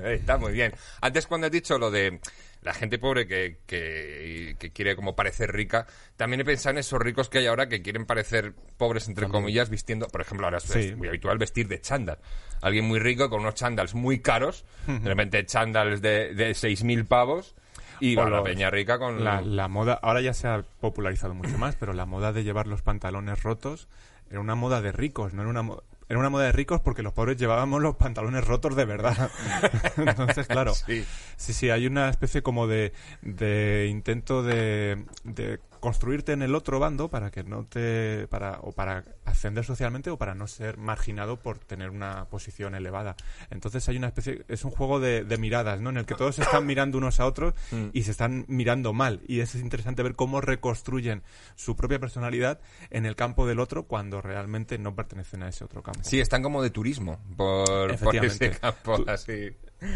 está 0.03 0.38
muy 0.38 0.53
bien. 0.53 0.73
Antes 1.01 1.25
cuando 1.25 1.47
has 1.47 1.51
dicho 1.51 1.79
lo 1.79 1.89
de 1.89 2.19
la 2.62 2.73
gente 2.73 2.99
pobre 2.99 3.25
que, 3.25 3.60
que, 3.65 4.71
quiere 4.73 4.95
como 4.95 5.15
parecer 5.15 5.51
rica, 5.51 5.88
también 6.17 6.41
he 6.41 6.45
pensado 6.45 6.71
en 6.71 6.79
esos 6.79 6.99
ricos 6.99 7.29
que 7.29 7.39
hay 7.39 7.47
ahora 7.47 7.69
que 7.69 7.82
quieren 7.82 8.05
parecer 8.05 8.53
pobres, 8.77 9.08
entre 9.08 9.27
comillas, 9.29 9.69
vistiendo, 9.69 10.08
por 10.08 10.21
ejemplo, 10.21 10.45
ahora 10.45 10.58
es 10.58 10.97
muy 10.97 11.08
habitual 11.08 11.38
vestir 11.38 11.67
de 11.67 11.79
chándal. 11.79 12.19
Alguien 12.62 12.86
muy 12.86 12.99
rico 12.99 13.29
con 13.29 13.41
unos 13.41 13.55
chándals 13.55 13.95
muy 13.95 14.19
caros, 14.19 14.65
de 14.86 14.99
repente 14.99 15.45
chándals 15.45 16.01
de, 16.01 16.34
de 16.34 16.51
6.000 16.51 17.08
pavos, 17.08 17.55
Y 17.99 18.15
la 18.15 18.43
peña 18.43 18.69
rica 18.69 18.97
con... 18.99 19.23
La, 19.23 19.67
moda, 19.67 19.99
ahora 20.01 20.21
ya 20.21 20.33
se 20.33 20.47
ha 20.47 20.63
popularizado 20.79 21.33
mucho 21.33 21.57
más, 21.59 21.75
pero 21.75 21.93
la 21.93 22.05
moda 22.05 22.33
de 22.33 22.43
llevar 22.43 22.67
los 22.67 22.81
pantalones 22.81 23.43
rotos 23.43 23.88
era 24.29 24.39
una 24.39 24.55
moda 24.55 24.81
de 24.81 24.91
ricos, 24.91 25.33
no 25.33 25.41
era 25.41 25.49
una 25.49 25.77
era 26.09 26.17
una 26.17 26.31
moda 26.31 26.45
de 26.45 26.51
ricos 26.51 26.81
porque 26.81 27.03
los 27.03 27.13
pobres 27.13 27.38
llevábamos 27.38 27.83
los 27.83 27.95
pantalones 27.95 28.43
rotos 28.43 28.75
de 28.75 28.83
verdad. 28.83 29.29
Entonces, 29.97 30.47
claro, 30.47 30.73
sí. 30.73 31.05
sí, 31.38 31.53
sí, 31.53 31.69
hay 31.69 31.85
una 31.85 32.09
especie 32.09 32.41
como 32.41 32.65
de, 32.65 32.93
de 33.21 33.85
intento 33.91 34.41
de, 34.41 35.05
de 35.23 35.59
construirte 35.80 36.34
en 36.34 36.42
el 36.42 36.56
otro 36.56 36.80
bando 36.80 37.10
para 37.10 37.32
que 37.32 37.44
no 37.44 37.65
te 37.65 38.28
para 38.28 38.60
o 38.62 38.72
para 38.72 39.04
ascender 39.26 39.65
socialmente 39.65 40.10
o 40.10 40.18
para 40.18 40.36
no 40.36 40.48
ser 40.48 40.78
marginado 40.78 41.38
por 41.38 41.60
tener 41.60 41.89
una 41.89 42.26
posición 42.26 42.76
elevada. 42.76 43.15
Entonces 43.50 43.88
hay 43.89 43.98
una 43.98 44.08
especie 44.08 44.44
es 44.48 44.65
un 44.65 44.72
juego 44.72 45.00
de, 45.00 45.26
miradas 45.39 45.80
no 45.80 45.89
en 45.89 45.98
el 45.98 46.06
que 46.06 46.15
todos 46.15 46.36
se 46.36 46.42
están 46.42 46.65
mirando 46.65 46.98
unos 46.98 47.20
a 47.20 47.26
otros 47.26 47.54
mm. 47.72 47.88
y 47.94 48.04
se 48.04 48.12
están 48.12 48.46
mirando 48.48 48.94
mal. 48.94 49.22
Y 49.28 49.39
es 49.39 49.56
interesante 49.56 50.04
ver 50.04 50.15
cómo 50.15 50.42
reconstruyen 50.42 51.24
su 51.56 51.76
propia 51.76 52.00
personalidad 52.00 52.60
en 52.89 53.06
el 53.06 53.15
campo 53.15 53.48
del 53.48 53.60
otro 53.60 53.84
cuando 53.84 54.22
realmente 54.22 54.78
no 54.78 54.96
pertenecen 54.96 55.44
a 55.44 55.50
ese 55.50 55.63
otro 55.63 55.82
campo. 55.82 56.02
Sí 56.04 56.20
están 56.20 56.44
como 56.44 56.62
de 56.62 56.70
turismo 56.70 57.20
por, 57.38 57.98
por 57.98 58.15
ese 58.15 58.52
campo 58.60 58.98
así. 59.08 59.52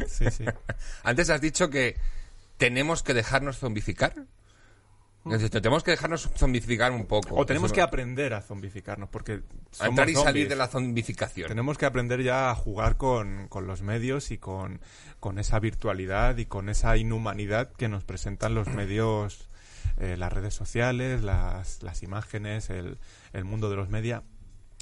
Sí 0.07 0.25
sí. 0.31 0.45
Antes 1.03 1.29
has 1.29 1.41
dicho 1.41 1.69
que 1.69 1.97
tenemos 2.57 3.03
que 3.03 3.13
dejarnos 3.13 3.57
zombificar 3.57 4.13
tenemos 5.23 5.83
que 5.83 5.91
dejarnos 5.91 6.29
zombificar 6.35 6.91
un 6.91 7.05
poco. 7.05 7.35
O 7.35 7.45
tenemos 7.45 7.71
que 7.71 7.81
aprender 7.81 8.33
a 8.33 8.41
zombificarnos, 8.41 9.09
porque... 9.09 9.41
Entrar 9.79 10.09
y 10.09 10.15
salir 10.15 10.49
de 10.49 10.55
la 10.55 10.67
zombificación. 10.67 11.47
Tenemos 11.47 11.77
que 11.77 11.85
aprender 11.85 12.21
ya 12.21 12.49
a 12.49 12.55
jugar 12.55 12.97
con, 12.97 13.49
los 13.49 13.81
medios 13.81 14.31
y 14.31 14.37
con, 14.37 14.81
esa 15.37 15.59
virtualidad 15.59 16.37
y 16.37 16.45
con 16.45 16.69
esa 16.69 16.97
inhumanidad 16.97 17.71
que 17.71 17.87
nos 17.87 18.03
presentan 18.03 18.53
los 18.53 18.67
medios, 18.75 19.47
eh, 19.97 20.17
las 20.17 20.33
redes 20.33 20.53
sociales, 20.53 21.23
las, 21.23 21.81
las 21.83 22.03
imágenes, 22.03 22.69
el, 22.69 22.97
el 23.31 23.45
mundo 23.45 23.69
de 23.69 23.77
los 23.77 23.89
medios. 23.89 24.23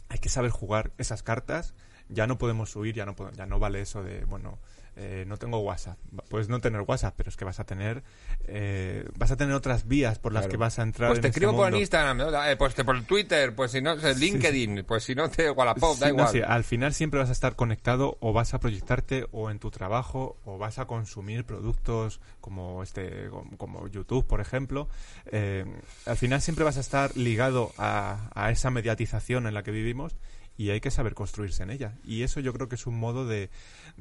Hay 0.09 0.19
que 0.19 0.29
saber 0.29 0.51
jugar 0.51 0.91
esas 0.97 1.23
cartas. 1.23 1.73
Ya 2.09 2.27
no 2.27 2.37
podemos 2.37 2.75
huir, 2.75 2.95
ya 2.95 3.05
no, 3.05 3.15
ya 3.33 3.45
no 3.45 3.59
vale 3.59 3.81
eso 3.81 4.03
de, 4.03 4.25
bueno, 4.25 4.59
eh, 4.97 5.23
no 5.25 5.37
tengo 5.37 5.59
WhatsApp. 5.59 5.97
Puedes 6.29 6.49
no 6.49 6.59
tener 6.59 6.81
WhatsApp, 6.81 7.13
pero 7.15 7.29
es 7.29 7.37
que 7.37 7.45
vas 7.45 7.59
a 7.61 7.63
tener 7.63 8.03
eh, 8.47 9.07
vas 9.15 9.31
a 9.31 9.37
tener 9.37 9.55
otras 9.55 9.87
vías 9.87 10.19
por 10.19 10.33
las 10.33 10.47
que 10.47 10.57
vas 10.57 10.79
a 10.79 10.83
entrar. 10.83 11.09
Pues 11.09 11.21
te 11.21 11.27
este 11.27 11.39
escribo 11.39 11.55
por 11.55 11.73
Instagram, 11.73 12.21
eh, 12.21 12.55
pues 12.57 12.75
te 12.75 12.83
por 12.83 13.01
Twitter, 13.03 13.55
pues 13.55 13.71
si 13.71 13.81
no, 13.81 13.95
LinkedIn, 13.95 14.83
pues 14.85 15.05
si 15.05 15.15
no 15.15 15.29
te 15.29 15.49
Wallapop, 15.49 15.97
da 15.97 16.09
igual. 16.09 16.43
al 16.45 16.63
final 16.65 16.93
siempre 16.93 17.19
vas 17.19 17.29
a 17.29 17.31
estar 17.31 17.55
conectado 17.55 18.17
o 18.19 18.33
vas 18.33 18.53
a 18.53 18.59
proyectarte 18.59 19.27
o 19.31 19.49
en 19.49 19.59
tu 19.59 19.71
trabajo 19.71 20.37
o 20.43 20.57
vas 20.57 20.77
a 20.77 20.85
consumir 20.85 21.45
productos 21.45 22.19
como 22.41 22.83
este, 22.83 23.29
como 23.57 23.87
YouTube, 23.87 24.27
por 24.27 24.41
ejemplo. 24.41 24.89
al 25.31 26.17
final 26.17 26.41
siempre 26.41 26.65
vas 26.65 26.77
a 26.77 26.81
estar 26.81 27.15
ligado 27.15 27.71
a, 27.77 28.29
a 28.35 28.51
esa 28.51 28.71
mediatización 28.71 29.47
en 29.47 29.53
la 29.53 29.63
que 29.63 29.71
vivimos 29.71 30.15
y 30.57 30.69
hay 30.69 30.79
que 30.79 30.91
saber 30.91 31.15
construirse 31.15 31.63
en 31.63 31.71
ella. 31.71 31.95
Y 32.03 32.21
eso 32.21 32.39
yo 32.39 32.53
creo 32.53 32.69
que 32.69 32.75
es 32.75 32.85
un 32.85 32.99
modo 32.99 33.25
de, 33.25 33.49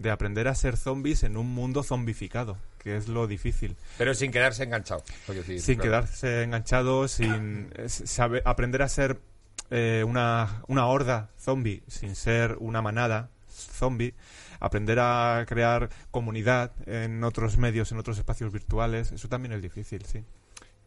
de 0.01 0.11
aprender 0.11 0.49
a 0.49 0.55
ser 0.55 0.77
zombies 0.77 1.23
en 1.23 1.37
un 1.37 1.53
mundo 1.53 1.83
zombificado, 1.83 2.57
que 2.79 2.97
es 2.97 3.09
lo 3.09 3.27
difícil. 3.27 3.77
Pero 3.99 4.15
sin 4.15 4.31
quedarse 4.31 4.65
enganchado. 4.65 5.03
sin 5.59 5.79
quedarse 5.79 6.43
enganchado, 6.43 7.09
sin 7.09 7.71
saber, 7.87 8.43
aprender 8.45 8.83
a 8.83 8.89
ser 8.89 9.21
eh, 9.71 10.05
una, 10.07 10.63
una 10.69 10.87
horda 10.87 11.31
zombie, 11.39 11.83
sin 11.89 12.17
ser 12.17 12.57
una 12.61 12.83
manada 12.83 13.31
zombie 13.49 14.15
aprender 14.61 14.99
a 15.01 15.45
crear 15.49 15.89
comunidad 16.11 16.73
en 16.87 17.25
otros 17.25 17.57
medios, 17.57 17.91
en 17.93 17.99
otros 17.99 18.19
espacios 18.19 18.53
virtuales, 18.53 19.11
eso 19.11 19.29
también 19.29 19.55
es 19.55 19.63
difícil, 19.63 20.05
sí. 20.05 20.23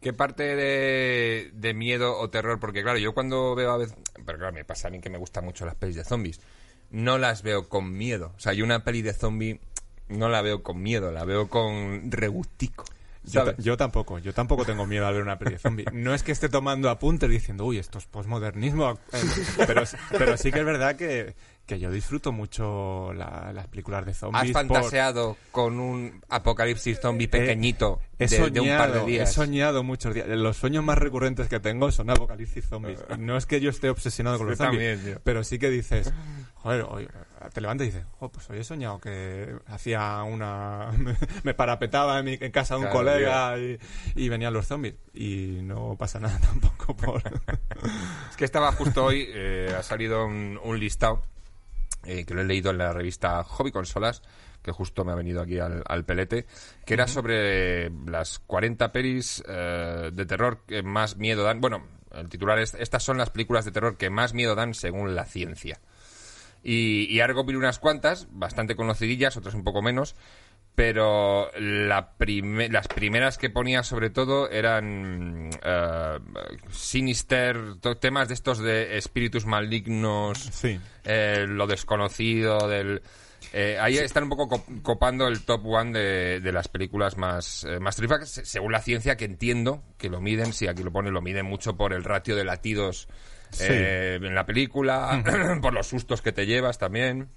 ¿Qué 0.00 0.12
parte 0.12 0.42
de, 0.54 1.50
de, 1.54 1.74
miedo 1.74 2.18
o 2.18 2.28
terror? 2.28 2.60
Porque 2.60 2.82
claro, 2.82 2.98
yo 2.98 3.14
cuando 3.14 3.54
veo 3.54 3.72
a 3.72 3.78
veces... 3.78 3.96
Pero 4.26 4.38
claro, 4.38 4.52
me 4.52 4.64
pasa 4.64 4.88
a 4.88 4.90
mí 4.90 5.00
que 5.00 5.08
me 5.08 5.16
gustan 5.16 5.46
mucho 5.46 5.64
las 5.64 5.76
pelis 5.76 5.96
de 5.96 6.04
zombies. 6.04 6.40
No 6.90 7.18
las 7.18 7.42
veo 7.42 7.68
con 7.68 7.92
miedo. 7.92 8.32
O 8.36 8.40
sea, 8.40 8.52
yo 8.52 8.64
una 8.64 8.84
peli 8.84 9.02
de 9.02 9.12
zombie 9.12 9.60
no 10.08 10.28
la 10.28 10.42
veo 10.42 10.62
con 10.62 10.82
miedo, 10.82 11.10
la 11.12 11.24
veo 11.24 11.48
con 11.48 12.10
regustico. 12.10 12.84
Yo, 13.58 13.76
tampoco, 13.76 14.18
yo 14.18 14.34
tampoco 14.34 14.66
tengo 14.66 14.86
miedo 14.86 15.06
a 15.06 15.10
ver 15.10 15.22
una 15.22 15.38
peli 15.38 15.52
de 15.52 15.58
zombie. 15.58 15.86
No 15.92 16.14
es 16.14 16.22
que 16.22 16.32
esté 16.32 16.48
tomando 16.48 16.90
apuntes 16.90 17.30
diciendo, 17.30 17.64
uy, 17.64 17.78
esto 17.78 17.98
es 17.98 18.04
posmodernismo, 18.04 18.98
eh, 19.12 19.22
pero, 19.66 19.82
pero 20.10 20.36
sí 20.36 20.52
que 20.52 20.58
es 20.58 20.64
verdad 20.64 20.96
que, 20.96 21.34
que 21.66 21.78
yo 21.78 21.90
disfruto 21.90 22.30
mucho 22.32 23.12
las 23.14 23.66
películas 23.68 24.04
de 24.04 24.12
zombies. 24.14 24.44
¿Has 24.44 24.52
fantaseado 24.52 25.36
con 25.50 25.80
un 25.80 26.22
apocalipsis 26.28 27.00
zombie 27.00 27.28
pequeñito 27.28 28.00
de, 28.18 28.60
un 28.60 28.68
par 28.68 28.92
de 28.92 29.04
días? 29.04 29.30
He 29.30 29.32
soñado 29.32 29.82
muchos 29.82 30.14
días. 30.14 30.28
Los 30.28 30.58
sueños 30.58 30.84
más 30.84 30.98
recurrentes 30.98 31.48
que 31.48 31.60
tengo 31.60 31.90
son 31.90 32.10
apocalipsis 32.10 32.66
zombies. 32.66 33.02
no 33.18 33.36
es 33.36 33.46
que 33.46 33.60
yo 33.60 33.70
esté 33.70 33.88
obsesionado 33.88 34.38
con 34.38 34.48
los 34.48 34.58
zombies, 34.58 35.00
pero 35.24 35.42
sí 35.42 35.58
que 35.58 35.70
dices, 35.70 36.12
joder, 36.56 36.82
hoy, 36.82 37.08
te 37.52 37.60
levantas 37.62 37.86
y 37.86 37.90
dices, 37.90 38.04
oh, 38.18 38.30
pues 38.30 38.48
hoy 38.50 38.58
he 38.58 38.64
soñado 38.64 39.00
que 39.00 39.56
hacía 39.66 40.22
una... 40.22 40.90
me 41.44 41.54
parapetaba 41.54 42.18
en, 42.18 42.24
mi, 42.26 42.38
en 42.38 42.52
casa 42.52 42.76
de 42.76 42.84
un 42.84 42.90
colega 42.90 43.56
y, 44.14 44.28
venían 44.28 44.52
los 44.52 44.66
zombies. 44.66 44.96
Y 45.14 45.60
no 45.62 45.96
pasa 45.98 46.20
nada 46.20 46.38
tampoco 46.42 46.94
por... 46.94 47.22
es 48.30 48.36
que 48.36 48.44
estaba 48.44 48.70
justo 48.72 49.06
hoy, 49.06 49.28
eh, 49.30 49.74
ha 49.74 49.82
salido 49.82 50.26
un 50.26 50.78
listado 50.78 51.22
eh, 52.06 52.24
que 52.24 52.34
lo 52.34 52.42
he 52.42 52.44
leído 52.44 52.70
en 52.70 52.78
la 52.78 52.92
revista 52.92 53.42
Hobby 53.44 53.70
Consolas, 53.70 54.22
que 54.62 54.72
justo 54.72 55.04
me 55.04 55.12
ha 55.12 55.14
venido 55.14 55.42
aquí 55.42 55.58
al, 55.58 56.04
pelete, 56.04 56.46
que 56.86 56.94
era 56.94 57.06
sobre 57.06 57.90
las 58.06 58.38
40 58.38 58.92
pelis 58.92 59.42
eh, 59.46 60.10
de 60.12 60.26
terror 60.26 60.62
que 60.66 60.82
más 60.82 61.16
miedo 61.16 61.44
dan. 61.44 61.60
Bueno, 61.60 61.86
el 62.12 62.28
titular 62.28 62.58
es, 62.58 62.74
estas 62.74 63.02
son 63.02 63.18
las 63.18 63.30
películas 63.30 63.64
de 63.64 63.72
terror 63.72 63.96
que 63.96 64.10
más 64.10 64.32
miedo 64.32 64.54
dan 64.54 64.74
según 64.74 65.14
la 65.14 65.26
ciencia. 65.26 65.80
Y, 66.62 67.06
y 67.14 67.20
algo 67.20 67.42
unas 67.42 67.78
cuantas, 67.78 68.26
bastante 68.30 68.74
conocidillas, 68.74 69.36
otras 69.36 69.54
un 69.54 69.64
poco 69.64 69.82
menos, 69.82 70.16
pero 70.74 71.50
la 71.56 72.14
las 72.18 72.88
primeras 72.88 73.38
que 73.38 73.48
ponía 73.48 73.82
sobre 73.84 74.10
todo 74.10 74.50
eran 74.50 75.48
uh, 75.48 76.70
Sinister, 76.70 77.76
temas 78.00 78.28
de 78.28 78.34
estos 78.34 78.58
de 78.58 78.98
espíritus 78.98 79.46
malignos, 79.46 80.64
eh, 81.04 81.44
lo 81.46 81.66
desconocido, 81.66 82.68
del... 82.68 83.02
Eh, 83.52 83.76
ahí 83.78 83.98
están 83.98 84.24
un 84.24 84.30
poco 84.30 84.64
copando 84.82 85.28
el 85.28 85.44
top 85.44 85.66
one 85.66 85.92
de, 85.92 86.52
las 86.52 86.66
películas 86.66 87.18
más, 87.18 87.66
más 87.78 88.00
según 88.24 88.72
la 88.72 88.80
ciencia, 88.80 89.16
que 89.16 89.26
entiendo 89.26 89.84
que 89.98 90.08
lo 90.08 90.20
miden, 90.20 90.52
si 90.52 90.66
aquí 90.66 90.82
lo 90.82 90.90
pone, 90.90 91.10
lo 91.10 91.20
miden 91.20 91.46
mucho 91.46 91.76
por 91.76 91.92
el 91.92 92.04
ratio 92.04 92.36
de 92.36 92.44
latidos 92.44 93.06
en 93.60 94.34
la 94.34 94.46
película, 94.46 95.22
por 95.62 95.72
los 95.74 95.86
sustos 95.86 96.22
que 96.22 96.32
te 96.32 96.46
llevas 96.46 96.78
también. 96.78 97.28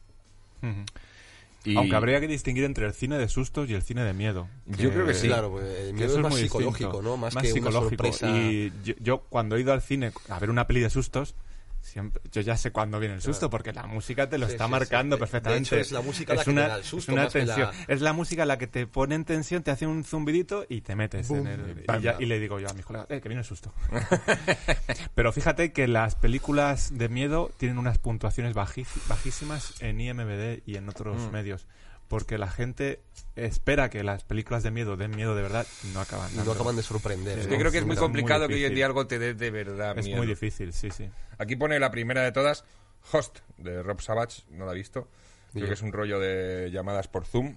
Aunque 1.76 1.96
habría 1.96 2.20
que 2.20 2.28
distinguir 2.28 2.64
entre 2.64 2.86
el 2.86 2.94
cine 2.94 3.18
de 3.18 3.28
sustos 3.28 3.70
y 3.70 3.74
el 3.74 3.82
cine 3.82 4.04
de 4.04 4.14
miedo. 4.14 4.48
Yo 4.66 4.92
creo 4.92 5.06
que 5.06 5.14
sí. 5.14 5.28
Claro, 5.28 5.52
pues, 5.52 5.66
el 5.66 5.94
miedo 5.94 6.16
es 6.16 6.20
más 6.20 6.36
psicológico, 6.36 7.02
¿no? 7.02 7.18
Más, 7.18 7.36
que 7.36 7.48
psicológico. 7.48 8.04
Una 8.04 8.14
sorpresa. 8.14 8.30
Y 8.30 8.72
yo, 9.00 9.22
cuando 9.30 9.56
he 9.56 9.62
ido 9.62 9.74
al 9.74 9.82
cine 9.82 10.12
a 10.30 10.40
ver 10.40 10.50
una 10.50 10.68
peli 10.68 10.82
de 10.82 10.90
sustos, 10.90 11.36
siempre, 11.82 12.22
yo 12.32 12.42
ya 12.42 12.58
sé 12.58 12.72
cuándo 12.72 13.00
viene 13.00 13.16
el 13.16 13.22
susto 13.22 13.50
porque 13.50 13.74
la 13.74 13.86
música 13.88 14.30
te 14.30 14.38
lo 14.38 14.48
está 14.48 14.68
marcando 14.68 15.18
perfectamente. 15.18 15.80
es 15.80 15.92
la 15.92 16.02
música 16.02 16.34
la 16.34 16.44
que 16.44 16.54
te 16.54 16.60
da 16.60 16.76
el 16.78 16.84
susto. 16.84 17.12
Es 17.12 17.18
una 17.18 17.30
tensión. 17.30 17.70
Es 17.88 18.02
la 18.02 18.14
música 18.14 18.46
la 18.46 18.58
que 18.58 18.68
te 18.68 18.88
pone 18.88 19.16
en 19.16 19.26
tensión, 19.26 19.64
te 19.64 19.72
hace 19.72 19.88
un 19.88 20.04
zumbidito 20.04 20.66
y 20.68 20.82
te 20.82 20.96
metes 20.96 21.30
en 21.32 21.48
el. 21.48 21.86
Y, 22.20 22.26
le 22.26 22.40
digo 22.40 22.60
yo 22.60 22.70
a 22.70 22.74
mis 22.74 22.86
colegas, 22.86 23.08
eh, 23.10 23.22
que 23.22 23.30
viene 23.30 23.42
el 23.42 23.48
susto. 23.48 23.74
Pero 25.16 25.32
fíjate 25.32 25.72
que 25.72 25.88
las 25.88 26.16
películas 26.16 26.98
de 26.98 27.10
miedo 27.10 27.52
tienen 27.58 27.78
unas 27.78 27.98
puntuaciones 27.98 28.54
bajísimas 28.54 29.82
en 29.82 30.02
IMBD 30.02 30.62
y 30.66 30.76
en 30.76 30.90
otros 30.90 31.18
mm. 31.22 31.32
medios 31.32 31.68
porque 32.08 32.38
la 32.38 32.50
gente 32.50 33.00
espera 33.36 33.90
que 33.90 34.04
las 34.04 34.24
películas 34.24 34.64
de 34.64 34.72
miedo 34.72 34.98
den 34.98 35.12
miedo 35.12 35.36
de 35.36 35.42
verdad 35.42 35.68
y 35.84 35.88
no 35.94 36.00
acaban 36.00 36.36
no 36.36 36.52
acaban 36.52 36.76
de 36.76 36.84
sorprender 36.84 37.50
yo 37.50 37.58
creo 37.58 37.72
que 37.72 37.80
es 37.80 37.86
muy 37.86 37.96
complicado 37.96 38.48
que 38.48 38.56
hoy 38.56 38.66
en 38.66 38.76
día 38.76 38.86
algo 38.86 39.08
te 39.08 39.20
dé 39.20 39.34
de 39.34 39.52
verdad 39.52 39.98
es 39.98 40.08
muy 40.08 40.26
difícil 40.26 40.74
sí 40.74 40.90
sí. 40.92 41.10
Aquí 41.38 41.56
pone 41.56 41.80
la 41.80 41.92
primera 41.92 42.24
de 42.24 42.32
todas 42.32 42.64
Host 43.12 43.40
de 43.58 43.84
Rob 43.84 44.02
Savage 44.02 44.44
no 44.50 44.66
la 44.66 44.72
he 44.72 44.76
visto. 44.76 45.08
Creo 45.54 45.68
que 45.68 45.74
es 45.74 45.82
un 45.82 45.92
rollo 45.92 46.20
de 46.20 46.70
llamadas 46.72 47.08
por 47.08 47.26
Zoom 47.26 47.56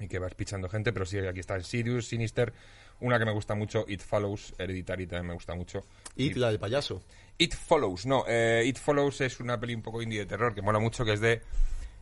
y 0.00 0.08
que 0.08 0.18
vas 0.18 0.34
pichando 0.34 0.68
gente 0.68 0.92
pero 0.92 1.06
sí 1.06 1.18
aquí 1.18 1.40
está 1.40 1.60
Sirius 1.60 2.08
Sinister 2.08 2.52
una 3.00 3.18
que 3.18 3.24
me 3.24 3.32
gusta 3.32 3.54
mucho 3.54 3.84
It 3.88 4.00
Follows 4.00 4.54
Hereditary 4.58 5.06
también 5.06 5.28
me 5.28 5.34
gusta 5.34 5.54
mucho. 5.54 5.84
It 6.16 6.36
la 6.36 6.48
del 6.48 6.58
payaso. 6.58 7.02
It 7.38 7.54
Follows 7.54 8.06
no 8.06 8.24
eh, 8.28 8.62
It 8.64 8.78
Follows 8.78 9.20
es 9.20 9.40
una 9.40 9.58
peli 9.58 9.74
un 9.74 9.82
poco 9.82 10.02
indie 10.02 10.20
de 10.20 10.26
terror 10.26 10.54
que 10.54 10.62
mola 10.62 10.78
mucho 10.78 11.04
que 11.04 11.14
es 11.14 11.20
de 11.20 11.42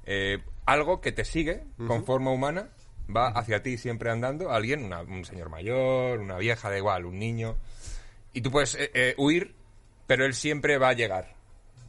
eh, 0.05 0.39
algo 0.67 1.01
que 1.01 1.13
te 1.13 1.25
sigue 1.25 1.65
con 1.87 2.05
forma 2.05 2.31
humana, 2.31 2.69
va 3.15 3.29
hacia 3.29 3.63
ti 3.63 3.79
siempre 3.79 4.11
andando, 4.11 4.51
alguien, 4.51 4.93
un 4.93 5.25
señor 5.25 5.49
mayor, 5.49 6.21
una 6.21 6.39
vieja, 6.39 6.71
da 6.71 6.79
igual, 6.79 7.05
un 7.05 7.19
niño, 7.19 7.57
y 8.33 8.41
tú 8.41 8.51
puedes 8.51 8.75
eh, 8.75 8.91
eh, 8.95 9.15
huir, 9.19 9.55
pero 10.07 10.25
él 10.25 10.35
siempre 10.35 10.79
va 10.79 10.91
a 10.91 10.93
llegar. 10.93 11.35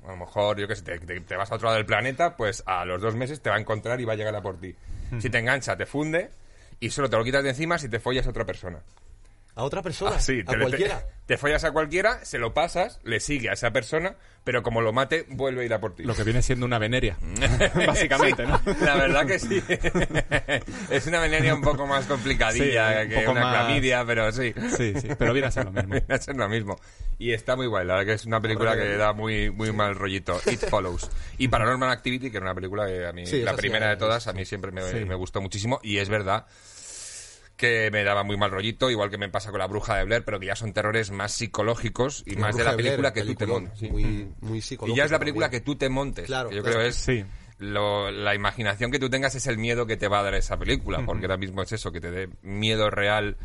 A 0.06 0.12
lo 0.12 0.18
mejor, 0.18 0.60
yo 0.60 0.68
que 0.68 0.76
sé, 0.76 0.84
te, 0.84 1.36
vas 1.38 1.52
a 1.52 1.56
otro 1.56 1.68
lado 1.68 1.78
del 1.78 1.86
planeta, 1.86 2.36
pues 2.36 2.64
a 2.66 2.84
los 2.84 3.02
dos 3.02 3.16
meses 3.16 3.42
te 3.42 3.50
va 3.50 3.56
a 3.56 3.60
encontrar 3.60 4.02
y 4.02 4.06
va 4.06 4.14
a 4.14 4.16
llegar 4.16 4.36
a 4.36 4.42
por 4.42 4.60
ti. 4.60 4.76
Si 5.20 5.30
te 5.30 5.38
engancha, 5.38 5.78
te 5.78 5.86
funde, 5.86 6.32
y 6.80 6.90
solo 6.90 7.10
te 7.10 7.16
lo 7.16 7.24
quitas 7.24 7.44
de 7.44 7.50
encima 7.52 7.78
si 7.78 7.88
te 7.88 8.00
follas 8.00 8.28
a 8.28 8.32
otra 8.32 8.46
persona. 8.46 8.82
¿A 9.56 9.64
otra 9.64 9.82
persona? 9.82 10.14
Ah, 10.16 10.20
sí, 10.20 10.42
¿A 10.46 10.52
te, 10.52 10.60
cualquiera? 10.60 11.00
Te, 11.02 11.06
te 11.28 11.38
follas 11.38 11.64
a 11.64 11.72
cualquiera, 11.72 12.26
se 12.26 12.40
lo 12.40 12.54
pasas, 12.54 13.00
le 13.04 13.20
sigue 13.20 13.50
a 13.50 13.54
esa 13.54 13.72
persona, 13.72 14.16
pero 14.44 14.64
como 14.64 14.82
lo 14.82 14.92
mate, 14.94 15.26
vuelve 15.30 15.62
a 15.62 15.66
ir 15.66 15.74
a 15.74 15.80
por 15.80 15.96
ti. 15.96 16.04
Lo 16.04 16.16
que 16.16 16.24
viene 16.24 16.42
siendo 16.42 16.66
una 16.66 16.80
veneria, 16.80 17.18
básicamente, 17.88 18.44
¿no? 18.48 18.60
La 18.82 18.96
verdad 18.96 19.26
que 19.28 19.38
sí. 19.40 19.62
es 20.90 21.08
una 21.08 21.20
veneria 21.20 21.54
un 21.54 21.62
poco 21.62 21.86
más 21.86 22.06
complicadilla 22.06 22.94
Sí, 23.00 23.04
un 23.04 23.10
que 23.10 23.16
poco 23.20 23.32
una 23.32 23.42
más- 23.42 23.56
clamidia, 23.66 24.04
pero 24.06 24.32
sí. 24.32 24.54
Sí, 24.76 24.94
sí, 25.00 25.08
pero 25.18 25.34
viene 25.34 25.48
a 25.48 25.52
ser 25.52 25.66
lo 25.66 25.72
mismo. 25.72 25.92
Viene 25.94 26.14
a 26.14 26.18
ser 26.18 26.36
lo 26.36 26.50
mismo. 26.50 26.80
Y 27.20 27.32
está 27.32 27.56
muy 27.56 27.68
guay, 27.68 27.86
la 27.86 27.94
verdad 27.94 28.08
que 28.08 28.14
es 28.14 28.26
una 28.26 28.42
película 28.42 28.76
que 28.76 28.98
da 28.98 29.14
muy, 29.14 29.50
muy 29.52 29.72
mal 29.72 29.96
rollito. 29.96 30.42
It 30.52 30.60
Follows. 30.68 31.10
Y 31.38 31.48
Paranormal 31.48 31.90
Activity, 31.92 32.32
que 32.32 32.38
era 32.38 32.46
una 32.48 32.56
película 32.56 32.88
que 32.88 33.06
a 33.06 33.14
mí, 33.14 33.26
Sí, 33.28 33.42
la 33.42 33.56
primera 33.56 33.88
de 33.90 33.94
sí. 33.96 34.00
todas, 34.00 34.28
a 34.28 34.34
mí 34.34 34.46
siempre 34.46 34.72
me, 34.72 34.82
Sí. 34.82 35.06
me 35.06 35.16
gustó 35.16 35.42
muchísimo. 35.42 35.80
Y 35.84 36.00
es 36.00 36.10
verdad 36.10 36.48
que 37.68 37.90
me 37.92 38.04
daba 38.04 38.24
muy 38.24 38.36
mal 38.36 38.52
rollito, 38.52 38.90
igual 38.92 39.10
que 39.10 39.18
me 39.18 39.30
pasa 39.30 39.50
con 39.52 39.60
La 39.60 39.68
Bruja 39.68 39.96
de 39.98 40.04
Blair, 40.04 40.24
pero 40.26 40.40
que 40.40 40.48
ya 40.48 40.56
son 40.56 40.74
terrores 40.74 41.12
más 41.12 41.32
psicológicos 41.32 42.24
y 42.26 42.36
La 42.36 42.42
más 42.42 42.58
de 42.58 42.64
la 42.66 42.72
Blair, 42.74 42.88
película 42.98 43.14
que 43.14 43.24
tú 43.24 43.36
te 43.36 43.46
montes. 43.46 43.80
sí. 43.80 43.90
Muy, 43.90 44.28
muy 44.42 44.60
Y 44.60 44.96
ya 44.96 45.06
es 45.06 45.12
la 45.12 45.20
película 45.20 45.50
que 45.50 45.62
tú 45.62 45.76
te 45.76 45.88
montes. 45.88 46.26
Claro, 46.26 46.50
que 46.50 46.56
yo 46.58 46.62
claro. 46.64 46.78
creo 46.80 46.88
es 46.90 46.96
Sí. 46.96 47.24
lo- 47.60 48.12
la 48.12 48.36
imaginación 48.36 48.92
que 48.92 49.00
tú 49.00 49.10
tengas 49.10 49.36
es 49.36 49.48
el 49.48 49.58
miedo 49.58 49.86
que 49.86 49.96
te 49.96 50.08
va 50.10 50.20
a 50.20 50.24
dar 50.24 50.34
esa 50.36 50.58
película, 50.58 51.04
porque 51.06 51.26
ahora 51.26 51.38
mismo 51.38 51.62
es 51.62 51.72
eso, 51.72 51.92
que 51.94 52.02
te 52.02 52.12
dé 52.12 52.30
miedo 52.42 52.90
real 52.90 53.38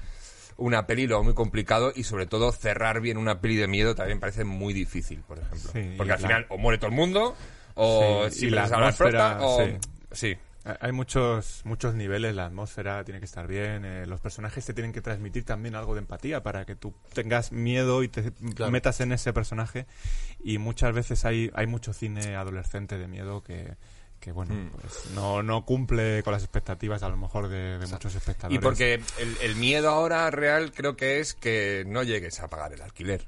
una 0.57 0.87
peli, 0.89 1.07
lo 1.07 1.23
muy 1.23 1.35
complicado 1.35 1.93
y 1.95 2.03
sobre 2.03 2.27
todo 2.27 2.51
cerrar 2.51 3.01
bien 3.01 3.17
una 3.19 3.41
peli 3.41 3.55
de 3.55 3.69
miedo 3.69 3.95
también 3.95 4.19
parece 4.19 4.43
muy 4.43 4.75
difícil, 4.75 5.21
por 5.21 5.39
ejemplo. 5.39 5.71
Sí, 5.73 5.95
porque 5.97 6.13
al 6.15 6.21
la- 6.23 6.29
final 6.29 6.47
o 6.49 6.59
muere 6.59 6.79
todo 6.79 6.91
el 6.91 6.97
mundo 6.97 7.37
o 7.75 8.27
Sí, 8.31 8.41
si 8.41 8.51
la 8.51 8.65
atmósfera, 8.65 9.39
o... 9.41 9.65
sí. 9.65 9.77
sí. 10.11 10.37
Hay 10.81 10.93
muchos, 10.93 11.63
muchos 11.65 11.95
niveles, 11.95 12.35
la 12.35 12.47
atmósfera 12.47 13.05
tiene 13.05 13.21
que 13.21 13.27
estar 13.27 13.47
bien, 13.47 13.85
eh, 13.85 14.07
los 14.07 14.21
personajes 14.21 14.65
te 14.67 14.75
tienen 14.75 14.93
que 14.93 15.01
transmitir 15.01 15.45
también 15.45 15.75
algo 15.75 15.95
de 15.95 16.01
empatía 16.01 16.43
para 16.43 16.65
que 16.65 16.75
tú 16.75 16.95
tengas 17.15 17.53
miedo 17.53 18.03
y 18.03 18.09
te 18.09 18.33
Claro. 18.55 18.71
metas 18.73 19.01
en 19.01 19.13
ese 19.13 19.33
personaje. 19.33 19.87
Y 20.43 20.59
muchas 20.59 20.93
veces 20.95 21.25
hay, 21.25 21.51
hay 21.55 21.67
mucho 21.67 21.93
cine 21.93 22.37
adolescente 22.37 22.99
de 22.99 23.09
miedo 23.09 23.43
que, 23.43 23.77
que 24.21 24.33
bueno, 24.33 24.55
Mm. 24.55 24.71
pues 24.81 25.11
no, 25.15 25.43
no 25.43 25.65
cumple 25.65 26.23
con 26.23 26.33
las 26.33 26.43
expectativas 26.43 27.03
a 27.03 27.09
lo 27.09 27.17
mejor 27.17 27.49
de, 27.49 27.79
de 27.79 27.87
muchos 27.87 28.15
espectadores. 28.15 28.59
Y 28.59 28.63
porque 28.63 28.95
el, 29.19 29.37
el 29.43 29.57
miedo 29.57 29.89
ahora 29.91 30.31
real 30.31 30.73
creo 30.73 30.97
que 30.97 31.21
es 31.21 31.35
que 31.35 31.85
no 31.87 32.03
llegues 32.03 32.41
a 32.41 32.49
pagar 32.49 32.73
el 32.73 32.83
alquiler. 32.83 33.27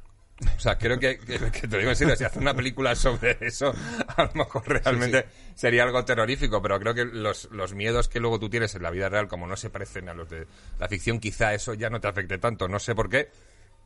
O 0.57 0.61
sea, 0.61 0.79
creo 0.79 0.99
que, 0.99 1.19
que- 1.19 1.39
que 1.51 1.69
te 1.69 1.79
digo 1.79 1.91
en 1.91 1.97
serio, 1.97 2.17
si 2.17 2.25
hace 2.25 2.39
una 2.39 2.55
película 2.55 2.95
sobre 2.95 3.37
eso, 3.41 3.75
a 4.17 4.25
lo 4.25 4.33
mejor 4.35 4.63
realmente 4.67 5.27
sería 5.55 5.83
algo 5.83 6.05
terrorífico, 6.05 6.63
pero 6.63 6.79
creo 6.81 6.95
que 6.95 7.05
los, 7.05 7.51
los 7.51 7.75
miedos 7.75 8.09
que 8.09 8.21
luego 8.21 8.39
tú 8.39 8.49
tienes 8.49 8.75
en 8.75 8.83
la 8.83 8.91
vida 8.91 9.09
real, 9.09 9.29
como 9.29 9.47
no 9.47 9.57
se 9.57 9.69
parecen 9.71 10.09
a 10.09 10.15
los 10.15 10.31
de 10.31 10.47
la 10.79 10.89
ficción, 10.89 11.21
quizá 11.21 11.53
eso 11.55 11.75
ya 11.75 11.91
no 11.91 12.01
te 12.01 12.09
afecte 12.09 12.39
tanto. 12.39 12.69
No 12.69 12.79
sé 12.79 12.95
por 12.95 13.11
qué, 13.11 13.29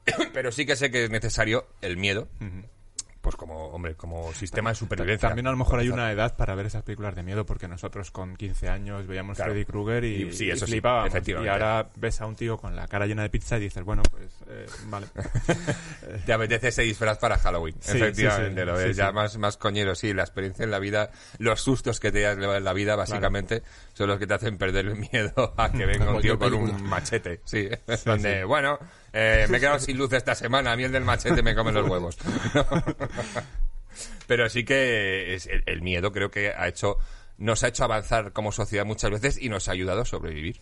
pero 0.33 0.53
sí 0.53 0.65
que 0.67 0.77
sé 0.77 0.91
que 0.91 1.05
es 1.05 1.11
necesario 1.11 1.67
el 1.81 1.97
miedo, 1.97 2.29
pues 3.25 3.37
como, 3.37 3.69
hombre, 3.69 3.95
como 3.95 4.33
sistema 4.35 4.71
de 4.71 4.77
supervivencia. 4.77 5.31
También 5.31 5.47
a 5.47 5.51
lo 5.51 5.57
mejor 5.57 5.81
hay 5.81 5.89
una 5.89 6.13
edad 6.13 6.37
para 6.37 6.55
ver 6.55 6.67
esas 6.67 6.83
películas 6.83 7.15
de 7.17 7.23
miedo, 7.23 7.47
porque 7.47 7.67
nosotros 7.67 8.11
con 8.11 8.37
15 8.37 8.69
años 8.69 9.07
veíamos 9.07 9.37
Claro. 9.37 9.53
Freddy 9.53 9.65
Krueger 9.65 10.05
y, 10.05 10.25
Y 10.25 10.33
sí, 10.33 10.51
eso 10.51 10.67
y 10.67 10.73
sí, 10.73 10.77
efectivamente. 10.77 11.33
Y 11.33 11.49
ahora 11.49 11.89
ves 11.97 12.21
a 12.21 12.27
un 12.27 12.37
tío 12.37 12.59
con 12.59 12.77
la 12.77 12.87
cara 12.87 13.07
llena 13.07 13.23
de 13.23 13.31
pizza 13.31 13.57
y 13.57 13.61
dices, 13.61 13.83
bueno, 13.83 14.03
pues 14.11 14.31
eh, 14.49 14.67
vale. 14.89 15.07
Te 16.27 16.33
apetece 16.35 16.69
ese 16.69 16.83
disfraz 16.83 17.17
para 17.19 17.39
Halloween, 17.39 17.77
Sí, 17.81 17.97
efectivamente, 17.97 18.65
lo 18.65 18.75
ves 18.75 18.95
ya 18.95 19.11
más, 19.11 19.39
más 19.39 19.57
coñero, 19.57 19.95
sí, 19.95 20.13
la 20.13 20.23
experiencia 20.23 20.63
en 20.63 20.71
la 20.71 20.79
vida, 20.79 21.11
los 21.39 21.63
sustos 21.63 22.01
que 22.01 22.13
te 22.13 22.19
llevado 22.21 22.57
en 22.57 22.65
la 22.65 22.73
vida, 22.75 22.95
básicamente, 22.95 23.63
son 23.95 24.09
los 24.09 24.19
que 24.19 24.27
te 24.27 24.35
hacen 24.35 24.59
perder 24.59 24.87
el 24.87 24.97
miedo 24.97 25.55
a 25.57 25.73
que 25.73 25.87
venga 25.87 26.13
un 26.13 26.21
tío 26.21 26.39
con 26.39 26.53
un 26.53 26.83
machete, 26.85 27.41
sí, 27.45 27.69
donde, 28.05 28.45
bueno, 28.45 28.79
eh, 29.15 29.47
me 29.49 29.57
he 29.57 29.61
quedado 29.61 29.79
sin 29.79 29.97
luz 29.97 30.13
esta 30.13 30.35
semana, 30.35 30.73
a 30.73 30.77
mí 30.77 30.85
el 30.85 30.93
del 30.93 31.05
machete 31.05 31.43
me 31.43 31.55
come 31.55 31.73
los 31.73 31.89
huevos. 31.89 32.19
Pero 34.27 34.49
sí 34.49 34.65
que 34.65 35.35
es 35.35 35.47
el, 35.47 35.63
el 35.67 35.83
miedo 35.83 36.13
creo 36.13 36.31
que 36.31 36.51
ha 36.51 36.69
hecho, 36.69 36.99
nos 37.39 37.63
ha 37.63 37.69
hecho 37.69 37.85
avanzar 37.85 38.33
como 38.33 38.53
sociedad 38.53 38.85
muchas 38.85 39.11
veces 39.11 39.41
y 39.41 39.49
nos 39.49 39.69
ha 39.69 39.73
ayudado 39.73 40.03
a 40.03 40.05
sobrevivir. 40.05 40.61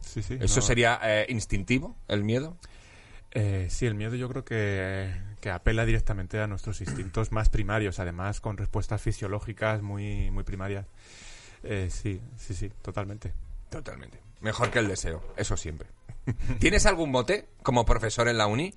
Sí, 0.00 0.22
sí, 0.22 0.38
¿Eso 0.40 0.60
no. 0.60 0.66
sería 0.66 0.98
eh, 1.02 1.26
instintivo, 1.28 1.96
el 2.08 2.24
miedo? 2.24 2.56
Eh, 3.30 3.68
sí, 3.70 3.86
el 3.86 3.94
miedo 3.94 4.14
yo 4.14 4.28
creo 4.28 4.44
que, 4.44 5.12
que 5.40 5.50
apela 5.50 5.86
directamente 5.86 6.40
a 6.40 6.46
nuestros 6.46 6.80
instintos 6.80 7.32
más 7.32 7.48
primarios, 7.48 7.98
además 7.98 8.40
con 8.40 8.56
respuestas 8.56 9.00
fisiológicas 9.00 9.82
muy, 9.82 10.30
muy 10.30 10.44
primarias. 10.44 10.86
Eh, 11.62 11.88
sí, 11.90 12.20
sí, 12.36 12.54
sí, 12.54 12.70
totalmente. 12.82 13.32
Totalmente. 13.70 14.20
Mejor 14.40 14.70
que 14.70 14.80
el 14.80 14.88
deseo, 14.88 15.22
eso 15.36 15.56
siempre. 15.56 15.88
¿Tienes 16.60 16.86
algún 16.86 17.10
mote 17.10 17.48
como 17.62 17.84
profesor 17.84 18.28
en 18.28 18.38
la 18.38 18.46
uni? 18.46 18.74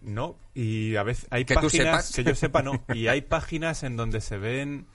No, 0.00 0.36
y 0.54 0.94
a 0.96 1.02
veces 1.02 1.26
hay 1.30 1.44
Que 1.44 1.54
tú 1.54 1.62
páginas 1.62 2.06
sepas. 2.06 2.14
que 2.14 2.24
yo 2.24 2.34
sepa 2.36 2.62
no, 2.62 2.84
y 2.94 3.08
hay 3.08 3.22
páginas 3.22 3.82
en 3.82 3.96
donde 3.96 4.20
se 4.20 4.38
ven 4.38 4.86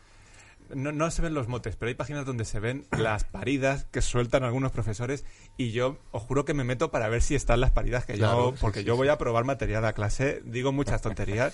no, 0.73 0.91
no 0.93 1.11
se 1.11 1.21
ven 1.21 1.33
los 1.35 1.47
motes, 1.49 1.75
pero 1.75 1.89
hay 1.89 1.93
páginas 1.93 2.25
donde 2.25 2.45
se 2.45 2.59
ven 2.59 2.87
las 2.97 3.25
paridas 3.25 3.85
que 3.91 4.01
sueltan 4.01 4.43
algunos 4.43 4.71
profesores 4.71 5.23
y 5.57 5.71
yo 5.71 5.97
os 6.11 6.23
juro 6.23 6.45
que 6.45 6.53
me 6.55 6.63
meto 6.63 6.89
para 6.89 7.09
ver 7.09 7.21
si 7.21 7.35
están 7.35 7.59
las 7.59 7.71
paridas 7.71 8.05
que 8.05 8.13
Claro, 8.13 8.51
yo 8.51 8.55
porque 8.59 8.79
sí, 8.79 8.85
yo 8.85 8.95
voy 8.95 9.09
a 9.09 9.17
probar 9.17 9.43
material 9.43 9.85
a 9.85 9.93
clase, 9.93 10.41
digo 10.45 10.71
muchas 10.71 11.01
tonterías 11.01 11.53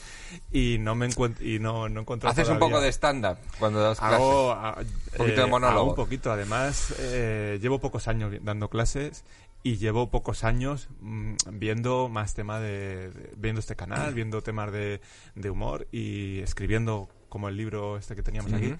y 0.53 0.77
no 0.79 0.93
me 0.95 1.07
encuentro 1.07 1.43
y 1.43 1.57
no 1.59 1.89
no 1.89 2.01
encuentro 2.01 2.29
¿Haces 2.29 2.47
un 2.49 2.59
poco 2.59 2.79
de 2.79 2.89
stand-up 2.89 3.37
cuando 3.57 3.81
das 3.81 3.99
clases? 3.99 4.15
Hago 4.19 4.51
a- 4.51 4.77
poquito 5.17 5.41
de 5.41 5.47
monólogo. 5.47 5.79
hago 5.81 5.89
un 5.89 5.95
poquito. 5.95 6.31
Además, 6.31 6.93
eh, 6.99 7.57
llevo 7.61 7.79
pocos 7.79 8.07
años 8.07 8.31
dando 8.43 8.69
clases 8.69 9.25
y 9.63 9.77
llevo 9.77 10.09
pocos 10.09 10.43
años 10.43 10.87
mm, 11.01 11.33
viendo 11.53 12.07
más 12.09 12.33
tema 12.33 12.59
de, 12.59 13.09
de- 13.11 13.33
viendo 13.37 13.59
este 13.59 13.75
canal, 13.75 14.13
viendo 14.13 14.41
temas 14.41 14.71
de, 14.71 15.01
de 15.35 15.49
humor 15.49 15.87
y 15.91 16.39
escribiendo 16.39 17.09
como 17.29 17.49
el 17.49 17.57
libro 17.57 17.97
este 17.97 18.15
que 18.15 18.23
teníamos 18.23 18.53
aquí 18.53 18.73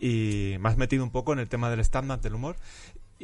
y 0.00 0.56
más 0.58 0.76
metido 0.76 1.04
un 1.04 1.10
poco 1.10 1.32
en 1.32 1.38
el 1.38 1.48
tema 1.48 1.70
del 1.70 1.80
stand-up, 1.80 2.20
del 2.20 2.34
humor. 2.34 2.56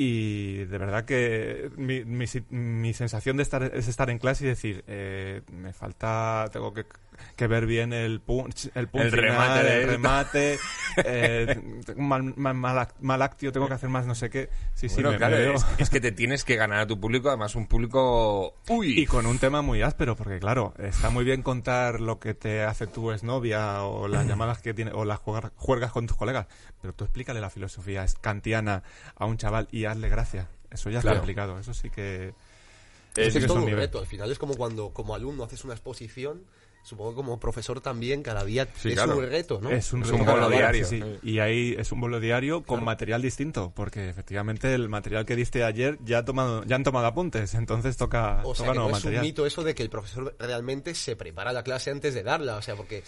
Y 0.00 0.58
de 0.66 0.78
verdad 0.78 1.04
que 1.04 1.70
mi, 1.76 2.04
mi, 2.04 2.26
mi 2.50 2.92
sensación 2.94 3.36
de 3.36 3.42
estar 3.42 3.64
es 3.64 3.88
estar 3.88 4.08
en 4.10 4.18
clase 4.18 4.44
y 4.44 4.48
decir, 4.48 4.84
eh, 4.86 5.42
me 5.52 5.72
falta, 5.72 6.48
tengo 6.52 6.72
que, 6.72 6.84
que 7.36 7.46
ver 7.46 7.66
bien 7.66 7.92
el 7.92 8.20
punch, 8.20 8.70
el 8.74 8.88
punch 8.88 9.04
El 9.04 9.10
final, 9.10 9.24
remate 9.24 9.82
el 9.82 9.88
remate, 9.88 10.58
eh, 11.04 11.60
tengo 11.86 12.00
un 12.00 12.08
mal, 12.08 12.22
mal, 12.36 12.54
mal 12.54 12.78
act- 12.78 12.96
mal 13.00 13.22
actio, 13.22 13.52
tengo 13.52 13.68
que 13.68 13.74
hacer 13.74 13.88
más 13.88 14.06
no 14.06 14.14
sé 14.14 14.30
qué. 14.30 14.48
Sí, 14.74 14.88
sí, 14.88 15.02
me- 15.02 15.16
claro, 15.16 15.36
me 15.36 15.54
es, 15.54 15.66
es 15.78 15.90
que 15.90 16.00
te 16.00 16.12
tienes 16.12 16.44
que 16.44 16.56
ganar 16.56 16.80
a 16.80 16.86
tu 16.86 16.98
público, 17.00 17.28
además 17.28 17.54
un 17.54 17.66
público... 17.66 18.54
¡Uy! 18.68 18.98
Y 19.00 19.06
con 19.06 19.26
un 19.26 19.38
tema 19.38 19.62
muy 19.62 19.82
áspero, 19.82 20.16
porque 20.16 20.38
claro, 20.38 20.74
está 20.78 21.10
muy 21.10 21.24
bien 21.24 21.42
contar 21.42 22.00
lo 22.00 22.18
que 22.18 22.34
te 22.34 22.62
hace 22.64 22.86
tu 22.86 23.10
exnovia 23.12 23.82
o 23.82 24.08
las 24.08 24.26
llamadas 24.28 24.58
que 24.62 24.74
tiene 24.74 24.92
o 24.92 25.04
las 25.04 25.18
jugar- 25.18 25.52
juergas 25.56 25.92
con 25.92 26.06
tus 26.06 26.16
colegas, 26.16 26.46
pero 26.80 26.92
tú 26.92 27.04
explícale 27.04 27.40
la 27.40 27.50
filosofía 27.50 28.04
kantiana 28.20 28.82
a 29.16 29.26
un 29.26 29.36
chaval 29.36 29.68
y 29.70 29.84
hazle 29.84 30.08
gracia. 30.08 30.48
Eso 30.70 30.90
ya 30.90 31.00
Claro. 31.00 31.16
está 31.16 31.20
complicado, 31.20 31.58
eso 31.58 31.72
sí 31.72 31.88
que... 31.90 32.34
Es, 33.16 33.32
que 33.34 33.40
todo 33.40 33.54
un 33.54 33.60
un 33.60 33.64
nivel. 33.66 33.80
reto. 33.80 33.98
Al 33.98 34.06
final 34.06 34.30
es 34.30 34.38
como 34.38 34.54
cuando 34.54 34.90
como 34.90 35.14
alumno 35.14 35.42
haces 35.42 35.64
una 35.64 35.72
exposición. 35.74 36.42
Supongo 36.88 37.10
que 37.10 37.16
como 37.16 37.38
profesor 37.38 37.80
también 37.80 38.22
cada 38.22 38.44
día 38.44 38.66
Sí, 38.76 38.88
es 38.88 38.94
claro. 38.94 39.18
un 39.18 39.24
reto, 39.26 39.60
¿no? 39.60 39.70
Es 39.70 39.92
un, 39.92 40.02
Es 40.02 40.08
reto 40.08 40.20
un 40.22 40.26
bolo 40.26 40.48
diario. 40.48 40.86
sí, 40.86 41.00
sí. 41.02 41.18
Y 41.22 41.38
ahí 41.40 41.74
es 41.78 41.92
un 41.92 42.00
bolo 42.00 42.18
diario 42.20 42.62
con 42.62 42.82
material 42.82 43.20
distinto, 43.20 43.72
porque 43.76 44.08
efectivamente 44.08 44.72
el 44.74 44.88
material 44.88 45.26
que 45.26 45.36
diste 45.36 45.64
ayer 45.64 45.98
ya, 46.04 46.18
ha 46.18 46.24
tomado, 46.24 46.64
ya 46.64 46.76
han 46.76 46.84
tomado 46.84 47.06
apuntes, 47.06 47.54
entonces 47.54 47.96
toca, 47.96 48.40
O 48.44 48.54
sea, 48.54 48.64
toca 48.66 48.72
que 48.72 48.78
no 48.78 48.84
nuevo 48.84 48.96
es 48.96 49.04
un 49.04 49.20
mito 49.20 49.44
eso 49.46 49.62
de 49.64 49.74
que 49.74 49.82
el 49.82 49.90
profesor 49.90 50.34
realmente 50.38 50.94
se 50.94 51.14
prepara 51.16 51.52
la 51.52 51.62
clase 51.62 51.90
antes 51.90 52.14
de 52.14 52.22
darla. 52.22 52.56
O 52.56 52.62
sea, 52.62 52.74
porque 52.74 53.02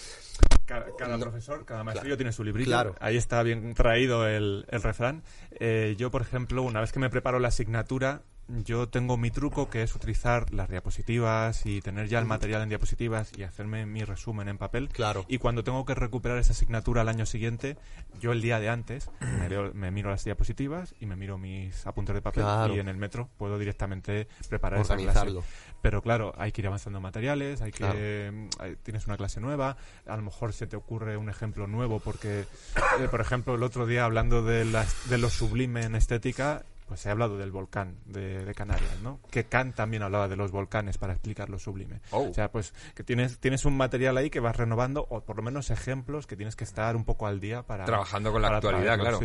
Cada, 0.66 0.86
cada 0.96 1.18
profesor, 1.18 1.64
cada 1.64 1.82
maestrillo 1.82 2.10
Claro. 2.10 2.16
tiene 2.18 2.32
su 2.32 2.44
librito. 2.44 2.68
Claro. 2.70 2.94
Ahí 3.00 3.16
está 3.16 3.42
bien 3.42 3.74
traído 3.74 4.28
el, 4.28 4.66
el 4.68 4.82
refrán. 4.82 5.22
Eh, 5.58 5.96
yo, 5.98 6.10
por 6.10 6.22
ejemplo, 6.22 6.62
una 6.62 6.80
vez 6.80 6.92
que 6.92 7.00
me 7.00 7.10
preparo 7.10 7.38
la 7.40 7.48
asignatura, 7.48 8.22
yo 8.64 8.88
tengo 8.88 9.16
mi 9.16 9.30
truco 9.30 9.70
que 9.70 9.82
es 9.82 9.94
utilizar 9.94 10.52
las 10.52 10.68
diapositivas 10.68 11.64
y 11.66 11.80
tener 11.80 12.08
ya 12.08 12.18
el 12.18 12.24
material 12.26 12.62
en 12.62 12.68
diapositivas 12.68 13.30
y 13.36 13.42
hacerme 13.42 13.86
mi 13.86 14.04
resumen 14.04 14.48
en 14.48 14.58
papel. 14.58 14.88
Claro. 14.88 15.24
Y 15.28 15.38
cuando 15.38 15.64
tengo 15.64 15.84
que 15.84 15.94
recuperar 15.94 16.38
esa 16.38 16.52
asignatura 16.52 17.02
al 17.02 17.08
año 17.08 17.26
siguiente, 17.26 17.76
yo 18.20 18.32
el 18.32 18.42
día 18.42 18.60
de 18.60 18.68
antes 18.68 19.10
me, 19.38 19.48
leo- 19.48 19.72
me 19.74 19.90
miro 19.90 20.10
las 20.10 20.24
diapositivas 20.24 20.94
y 21.00 21.06
me 21.06 21.16
miro 21.16 21.38
mis 21.38 21.86
apuntes 21.86 22.14
de 22.14 22.22
papel 22.22 22.42
Claro. 22.44 22.74
y 22.74 22.78
en 22.80 22.88
el 22.88 22.96
metro 22.96 23.28
puedo 23.38 23.58
directamente 23.58 24.26
preparar 24.48 24.80
esa 24.80 24.94
clase. 24.96 25.08
organizarlo. 25.08 25.44
Pero 25.82 26.02
claro, 26.02 26.34
hay 26.36 26.52
que 26.52 26.60
ir 26.60 26.66
avanzando 26.66 27.00
materiales, 27.00 27.62
hay 27.62 27.70
que 27.72 27.78
Claro. 27.78 27.98
eh, 27.98 28.48
tienes 28.82 29.06
una 29.06 29.16
clase 29.16 29.40
nueva, 29.40 29.76
a 30.06 30.16
lo 30.16 30.22
mejor 30.22 30.52
se 30.52 30.66
te 30.66 30.76
ocurre 30.76 31.16
un 31.16 31.28
ejemplo 31.30 31.66
nuevo 31.66 32.00
porque, 32.00 32.40
eh, 33.00 33.08
por 33.10 33.20
ejemplo, 33.20 33.54
el 33.54 33.62
otro 33.62 33.86
día 33.86 34.04
hablando 34.04 34.42
de, 34.42 34.64
las, 34.64 35.08
de 35.08 35.18
lo 35.18 35.30
sublime 35.30 35.82
en 35.84 35.94
estética, 35.94 36.64
pues 36.90 37.06
he 37.06 37.10
hablado 37.10 37.38
del 37.38 37.52
volcán 37.52 37.94
de, 38.04 38.52
Canarias, 38.52 39.00
¿no? 39.00 39.20
Que 39.30 39.44
Kant 39.44 39.76
también 39.76 40.02
hablaba 40.02 40.26
de 40.26 40.34
los 40.34 40.50
volcanes 40.50 40.98
para 40.98 41.12
explicar 41.12 41.48
lo 41.48 41.60
sublime. 41.60 42.00
Oh. 42.10 42.28
O 42.28 42.34
sea, 42.34 42.50
pues 42.50 42.74
que 42.96 43.04
tienes, 43.04 43.38
tienes 43.38 43.64
un 43.64 43.76
material 43.76 44.16
ahí 44.16 44.28
que 44.28 44.40
vas 44.40 44.56
renovando, 44.56 45.06
o 45.08 45.20
por 45.20 45.36
lo 45.36 45.44
menos 45.44 45.70
ejemplos 45.70 46.26
que 46.26 46.34
tienes 46.34 46.56
que 46.56 46.64
estar 46.64 46.96
un 46.96 47.04
poco 47.04 47.28
al 47.28 47.38
día 47.38 47.62
para... 47.62 47.84
Trabajando 47.84 48.32
con 48.32 48.42
la 48.42 48.48
actualidad, 48.56 48.98
claro. 48.98 49.20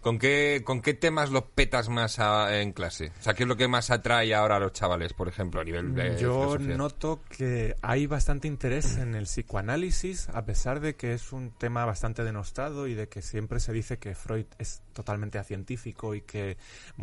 ¿Con, 0.00 0.18
qué, 0.18 0.62
¿Con 0.64 0.80
qué 0.80 0.94
temas 0.94 1.28
los 1.30 1.42
petas 1.42 1.90
más 1.90 2.18
en 2.18 2.72
clase? 2.72 3.12
O 3.20 3.22
sea, 3.22 3.34
¿qué 3.34 3.42
es 3.42 3.48
lo 3.50 3.58
que 3.58 3.68
más 3.68 3.90
atrae 3.90 4.34
ahora 4.34 4.56
a 4.56 4.58
los 4.58 4.72
chavales, 4.72 5.12
por 5.12 5.28
ejemplo, 5.28 5.60
a 5.60 5.64
nivel 5.64 5.94
de 5.94 6.16
Yo 6.16 6.56
noto 6.58 7.20
que 7.28 7.76
hay 7.82 8.06
bastante 8.06 8.48
interés 8.48 8.96
en 8.96 9.14
el 9.14 9.24
psicoanálisis, 9.24 10.30
a 10.30 10.46
pesar 10.46 10.80
de 10.80 10.96
que 10.96 11.12
es 11.12 11.34
un 11.34 11.50
tema 11.50 11.84
bastante 11.84 12.24
denostado 12.24 12.86
y 12.86 12.94
de 12.94 13.10
que 13.10 13.20
siempre 13.20 13.60
se 13.60 13.74
dice 13.74 13.98
que 13.98 14.14
Freud 14.14 14.46
es 14.58 14.82
totalmente 14.94 15.38
acientífico 15.38 16.14
y 16.14 16.22
que 16.22 16.56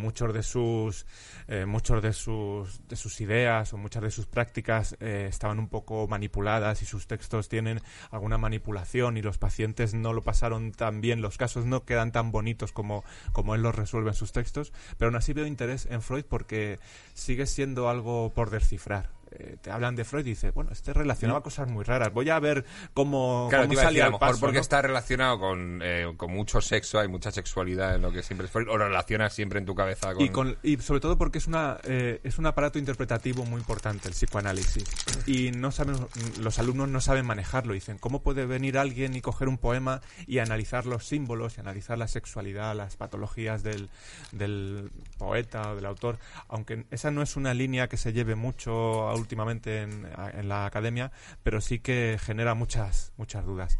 muchos 0.07 0.33
de 0.33 0.41
sus 0.41 1.05
eh, 1.49 1.65
muchos 1.65 2.01
de 2.01 2.13
sus 2.13 2.87
de 2.87 2.95
sus 2.95 3.19
ideas 3.19 3.73
o 3.73 3.77
muchas 3.77 4.03
de 4.03 4.09
sus 4.09 4.25
prácticas 4.25 4.95
eh, 5.01 5.25
estaban 5.29 5.59
un 5.59 5.67
poco 5.67 6.07
manipuladas 6.07 6.81
y 6.81 6.85
sus 6.85 7.07
textos 7.07 7.49
tienen 7.49 7.81
alguna 8.09 8.37
manipulación 8.37 9.17
y 9.17 9.21
los 9.21 9.37
pacientes 9.37 9.93
no 9.93 10.13
lo 10.13 10.21
pasaron 10.21 10.71
tan 10.71 11.01
bien 11.01 11.21
los 11.21 11.37
casos 11.37 11.65
no 11.65 11.83
quedan 11.83 12.13
tan 12.13 12.31
bonitos 12.31 12.71
como 12.71 13.03
como 13.33 13.53
él 13.53 13.61
los 13.61 13.75
resuelve 13.75 14.11
en 14.11 14.15
sus 14.15 14.31
textos 14.31 14.71
pero 14.97 15.09
aún 15.09 15.17
así 15.17 15.33
veo 15.33 15.45
interés 15.45 15.87
en 15.91 16.01
Freud 16.01 16.23
porque 16.23 16.79
sigue 17.13 17.45
siendo 17.45 17.89
algo 17.89 18.31
por 18.33 18.49
descifrar 18.49 19.16
eh, 19.39 19.57
te 19.61 19.69
hablan 19.69 19.95
de 19.95 20.03
Freud 20.03 20.25
y 20.25 20.29
dice, 20.29 20.51
bueno, 20.51 20.71
este 20.71 20.93
relacionaba 20.93 21.41
cosas 21.41 21.69
muy 21.69 21.83
raras. 21.83 22.11
Voy 22.11 22.29
a 22.29 22.39
ver 22.39 22.65
cómo, 22.93 23.47
claro, 23.49 23.67
cómo 23.67 23.79
salía 23.79 24.05
a 24.05 24.09
lo 24.09 24.19
mejor 24.19 24.39
porque 24.39 24.59
está 24.59 24.81
relacionado 24.81 25.39
con, 25.39 25.81
eh, 25.83 26.11
con 26.17 26.31
mucho 26.31 26.59
sexo, 26.59 26.99
hay 26.99 27.07
mucha 27.07 27.31
sexualidad 27.31 27.95
en 27.95 28.01
lo 28.01 28.11
que 28.11 28.23
siempre 28.23 28.45
es 28.45 28.51
Freud, 28.51 28.67
o 28.69 28.77
lo 28.77 28.87
relacionas 28.87 29.33
siempre 29.33 29.59
en 29.59 29.65
tu 29.65 29.75
cabeza 29.75 30.13
con... 30.31 30.57
Y, 30.63 30.77
sobre 30.77 30.99
todo 31.01 31.17
porque 31.17 31.37
es, 31.37 31.47
una, 31.47 31.77
eh, 31.83 32.19
es 32.23 32.39
un 32.39 32.47
aparato 32.47 32.79
interpretativo 32.79 33.45
muy 33.45 33.59
importante, 33.59 34.07
el 34.07 34.13
psicoanálisis. 34.13 34.85
Y 35.27 35.51
no 35.51 35.71
saben, 35.71 35.95
los 36.39 36.57
alumnos 36.57 36.89
no 36.89 37.01
saben 37.01 37.25
manejarlo. 37.25 37.73
Dicen, 37.73 37.97
¿cómo 37.97 38.23
puede 38.23 38.45
venir 38.45 38.77
alguien 38.77 39.15
y 39.15 39.21
coger 39.21 39.49
un 39.49 39.57
poema 39.57 40.01
y 40.25 40.39
analizar 40.39 40.85
los 40.85 41.05
símbolos 41.05 41.57
y 41.57 41.61
analizar 41.61 41.97
la 41.97 42.07
sexualidad, 42.07 42.75
las 42.75 42.95
patologías 42.95 43.61
del, 43.61 43.89
del 44.31 44.89
poeta 45.17 45.71
o 45.71 45.75
del 45.75 45.85
autor? 45.85 46.17
Aunque 46.47 46.85
esa 46.89 47.11
no 47.11 47.21
es 47.21 47.35
una 47.35 47.53
línea 47.53 47.87
que 47.87 47.97
se 47.97 48.13
lleve 48.13 48.35
mucho 48.35 49.09
a 49.09 49.13
últimamente 49.27 49.81
en, 49.81 50.47
la 50.47 50.65
academia, 50.65 51.11
pero 51.43 51.59
sí 51.59 51.79
que 51.79 52.17
genera 52.17 52.53
muchas, 52.55 53.11
muchas 53.17 53.45
dudas. 53.45 53.77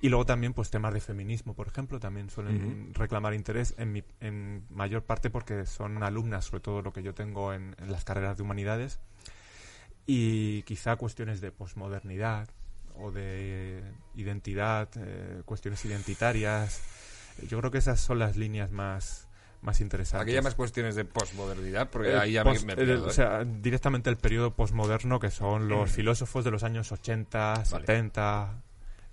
Y 0.00 0.08
luego 0.08 0.26
también, 0.26 0.52
pues 0.52 0.70
temas 0.70 0.92
de 0.92 1.00
feminismo, 1.00 1.54
por 1.54 1.68
ejemplo, 1.68 2.00
también 2.00 2.28
suelen 2.28 2.92
reclamar 2.94 3.34
interés 3.34 3.74
en, 3.78 3.92
mi, 3.92 4.02
en 4.20 4.64
mayor 4.70 5.04
parte 5.04 5.30
porque 5.30 5.64
son 5.66 6.02
alumnas, 6.02 6.46
sobre 6.46 6.60
todo 6.60 6.82
lo 6.82 6.92
que 6.92 7.02
yo 7.04 7.14
tengo 7.14 7.52
en, 7.52 7.76
las 7.86 8.04
carreras 8.04 8.36
de 8.36 8.42
humanidades, 8.42 8.98
y 10.06 10.62
quizá 10.62 10.96
cuestiones 10.96 11.40
de 11.40 11.52
posmodernidad 11.52 12.48
o 12.96 13.12
de 13.12 13.84
identidad, 14.16 14.88
eh, 14.96 15.42
cuestiones 15.44 15.84
identitarias. 15.84 16.82
Yo 17.48 17.58
creo 17.60 17.70
que 17.70 17.78
esas 17.78 18.00
son 18.00 18.18
las 18.18 18.36
líneas 18.36 18.72
más, 18.72 19.28
más 19.62 19.80
interesantes. 19.80 20.26
Aquí 20.26 20.36
hay 20.36 20.42
más 20.42 20.54
cuestiones 20.54 20.94
de 20.94 21.04
posmodernidad, 21.04 21.90
porque 21.90 22.14
ahí 22.14 22.32
ya 22.32 22.44
me, 22.44 22.52
¿eh? 22.52 22.96
O 22.96 23.10
sea, 23.10 23.44
directamente 23.44 24.10
el 24.10 24.16
periodo 24.16 24.54
posmoderno, 24.54 25.20
que 25.20 25.30
son 25.30 25.68
los 25.68 25.90
mm. 25.90 25.92
filósofos 25.92 26.44
de 26.44 26.50
los 26.50 26.62
años 26.62 26.92
80, 26.92 27.64
70, 27.64 28.62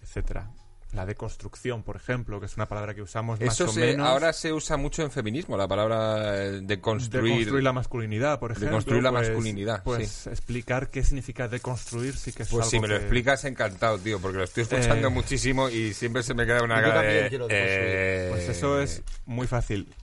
etcétera 0.01 0.49
la 0.97 1.05
deconstrucción, 1.05 1.83
por 1.83 1.95
ejemplo, 1.95 2.39
que 2.39 2.47
es 2.47 2.55
una 2.55 2.65
palabra 2.65 2.95
que 2.95 3.03
usamos 3.03 3.39
más 3.39 3.61
o 3.61 3.71
menos. 3.73 4.07
Ahora 4.07 4.33
se 4.33 4.51
usa 4.51 4.77
mucho 4.77 5.03
en 5.03 5.11
feminismo, 5.11 5.55
la 5.55 5.67
palabra 5.67 6.43
eh, 6.43 6.59
de 6.61 6.81
construir. 6.81 7.35
construir 7.35 7.63
la 7.63 7.71
masculinidad, 7.71 8.39
por 8.39 8.51
ejemplo. 8.51 8.71
construir 8.71 9.03
la 9.03 9.11
pues, 9.11 9.29
masculinidad. 9.29 9.83
Pues 9.83 10.25
explicar 10.25 10.89
qué 10.89 11.03
significa 11.03 11.47
deconstruir 11.47 12.17
sí 12.17 12.33
que 12.33 12.43
es 12.43 12.49
Pues 12.49 12.67
si 12.67 12.79
me 12.79 12.87
lo 12.87 12.95
explicas, 12.95 13.45
encantado, 13.45 13.99
tío, 13.99 14.19
porque 14.19 14.39
lo 14.39 14.43
estoy 14.43 14.63
escuchando 14.63 15.09
eh, 15.09 15.11
muchísimo 15.11 15.69
y 15.69 15.93
siempre 15.93 16.23
se 16.23 16.33
me 16.33 16.47
queda 16.47 16.63
una 16.63 16.81
cara 16.81 17.01
de. 17.03 17.29
Eh, 17.49 18.27
pues 18.31 18.49
eso 18.49 18.81
es 18.81 19.03
muy 19.27 19.45
fácil. 19.45 19.93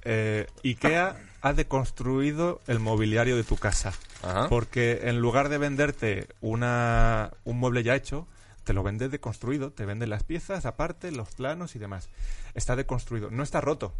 IKEA 0.62 1.16
ha 1.42 1.52
deconstruido 1.52 2.60
el 2.68 2.78
mobiliario 2.78 3.36
de 3.36 3.42
tu 3.42 3.56
casa. 3.56 3.92
Porque 4.48 5.00
en 5.02 5.18
lugar 5.18 5.50
de 5.50 5.58
venderte 5.58 6.28
una, 6.40 7.32
un 7.44 7.58
mueble 7.58 7.82
ya 7.82 7.94
hecho, 7.94 8.26
te 8.64 8.72
lo 8.72 8.82
vende 8.82 9.08
deconstruido, 9.08 9.72
te 9.72 9.86
vende 9.86 10.06
las 10.06 10.24
piezas 10.24 10.66
aparte, 10.66 11.12
los 11.12 11.34
planos 11.34 11.76
y 11.76 11.78
demás. 11.78 12.08
Está 12.54 12.76
deconstruido, 12.76 13.30
no 13.30 13.42
está 13.42 13.60
roto, 13.60 13.94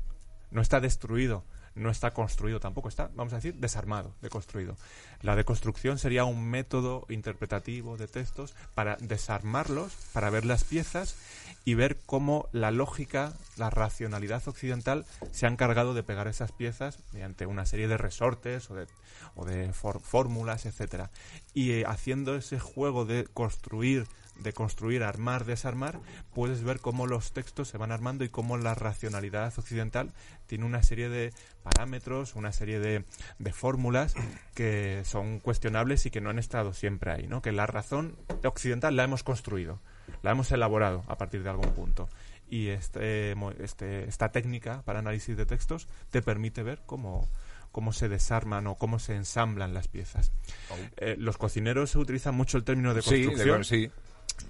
no 0.50 0.61
está 0.61 0.81
destruido, 0.81 1.44
no 1.74 1.90
está 1.90 2.12
construido 2.12 2.61
tampoco, 2.61 2.88
está, 2.88 3.11
vamos 3.14 3.33
a 3.33 3.37
decir, 3.37 3.55
desarmado, 3.57 4.14
deconstruido. 4.22 4.77
La 5.22 5.37
deconstrucción 5.37 5.98
sería 5.98 6.24
un 6.24 6.48
método 6.48 7.05
interpretativo 7.09 7.96
de 7.96 8.07
textos 8.07 8.55
para 8.74 8.96
desarmarlos, 9.00 9.92
para 10.12 10.31
ver 10.31 10.44
las 10.44 10.64
piezas 10.64 11.16
y 11.64 11.74
ver 11.74 11.98
cómo 12.07 12.48
la 12.53 12.70
lógica, 12.70 13.33
la 13.57 13.70
racionalidad 13.70 14.46
occidental 14.46 15.07
se 15.33 15.46
ha 15.46 15.48
encargado 15.48 15.94
de 15.94 16.03
pegar 16.03 16.29
esas 16.29 16.53
piezas 16.53 17.00
mediante 17.12 17.46
una 17.46 17.66
serie 17.66 17.88
de 17.88 17.96
resortes 17.96 18.70
o 18.70 18.74
de, 18.74 18.87
o 19.35 19.44
de 19.44 19.72
fórmulas, 19.72 20.66
etcétera. 20.66 21.11
Y 21.55 21.72
eh, 21.72 21.85
haciendo 21.87 22.37
ese 22.37 22.61
juego 22.61 23.05
de 23.05 23.24
construir 23.24 24.07
de 24.38 24.53
construir, 24.53 25.03
armar, 25.03 25.44
desarmar, 25.44 26.01
puedes 26.35 26.62
ver 26.62 26.81
cómo 26.81 27.07
los 27.07 27.33
textos 27.33 27.68
se 27.68 27.79
van 27.79 27.92
armando 27.92 28.25
y 28.25 28.29
cómo 28.29 28.57
la 28.57 28.75
racionalidad 28.75 29.53
occidental 29.57 30.12
tiene 30.47 30.64
una 30.64 30.83
serie 30.83 31.09
de 31.09 31.33
parámetros, 31.62 32.35
una 32.35 32.53
serie 32.53 32.81
de, 32.81 33.05
de 33.38 33.53
fórmulas 33.53 34.14
que 34.55 35.03
son 35.05 35.40
cuestionables 35.40 36.07
y 36.07 36.11
que 36.11 36.20
no 36.20 36.31
han 36.31 36.38
estado 36.38 36.75
siempre 36.75 37.12
ahí, 37.12 37.27
¿no? 37.27 37.42
Que 37.42 37.53
la 37.53 37.66
razón 37.66 38.16
occidental 38.44 38.97
la 38.97 39.05
hemos 39.05 39.23
construido, 39.23 39.81
la 40.23 40.33
hemos 40.33 40.51
elaborado 40.53 41.05
a 41.09 41.16
partir 41.16 41.42
de 41.42 41.51
algún 41.51 41.73
punto 41.73 42.09
y 42.49 42.68
este, 42.68 43.35
este, 43.61 44.09
esta 44.09 44.31
técnica 44.31 44.83
para 44.83 44.99
análisis 44.99 45.37
de 45.37 45.47
textos 45.47 45.88
te 46.11 46.23
permite 46.23 46.62
ver 46.62 46.83
cómo, 46.87 47.29
cómo 47.73 47.92
se 47.92 48.09
desarman 48.09 48.66
o 48.66 48.77
cómo 48.77 48.99
se 48.99 49.16
ensamblan 49.16 49.75
las 49.75 49.88
piezas. 49.88 50.31
Oh. 50.70 50.77
Eh, 50.99 51.16
los 51.18 51.37
cocineros 51.38 51.94
utilizan 51.97 52.35
mucho 52.35 52.57
el 52.57 52.64
término 52.64 52.94
de 52.94 53.03
construcción. 53.03 53.64
Sí, 53.64 53.90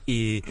y 0.06 0.42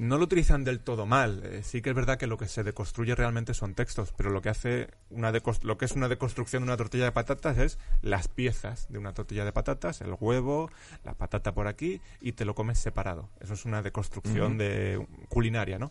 no 0.00 0.16
lo 0.16 0.24
utilizan 0.24 0.64
del 0.64 0.80
todo 0.80 1.04
mal. 1.04 1.42
Eh, 1.44 1.60
sí 1.62 1.82
que 1.82 1.90
es 1.90 1.96
verdad 1.96 2.18
que 2.18 2.26
lo 2.26 2.38
que 2.38 2.48
se 2.48 2.62
deconstruye 2.62 3.14
realmente 3.14 3.52
son 3.52 3.74
textos, 3.74 4.12
pero 4.16 4.30
lo 4.30 4.40
que 4.40 4.48
hace 4.48 4.88
una 5.10 5.30
lo 5.62 5.78
que 5.78 5.84
es 5.84 5.92
una 5.92 6.08
deconstrucción 6.08 6.62
de 6.62 6.68
una 6.68 6.76
tortilla 6.76 7.04
de 7.04 7.12
patatas 7.12 7.58
es 7.58 7.78
las 8.00 8.28
piezas 8.28 8.86
de 8.90 8.98
una 8.98 9.12
tortilla 9.12 9.44
de 9.44 9.52
patatas, 9.52 10.00
el 10.00 10.14
huevo, 10.18 10.70
la 11.04 11.14
patata 11.14 11.52
por 11.52 11.66
aquí 11.66 12.00
y 12.20 12.32
te 12.32 12.44
lo 12.44 12.54
comes 12.54 12.78
separado. 12.78 13.28
Eso 13.40 13.54
es 13.54 13.64
una 13.66 13.82
deconstrucción 13.82 14.56
de 14.56 15.06
culinaria, 15.28 15.78
¿no? 15.78 15.90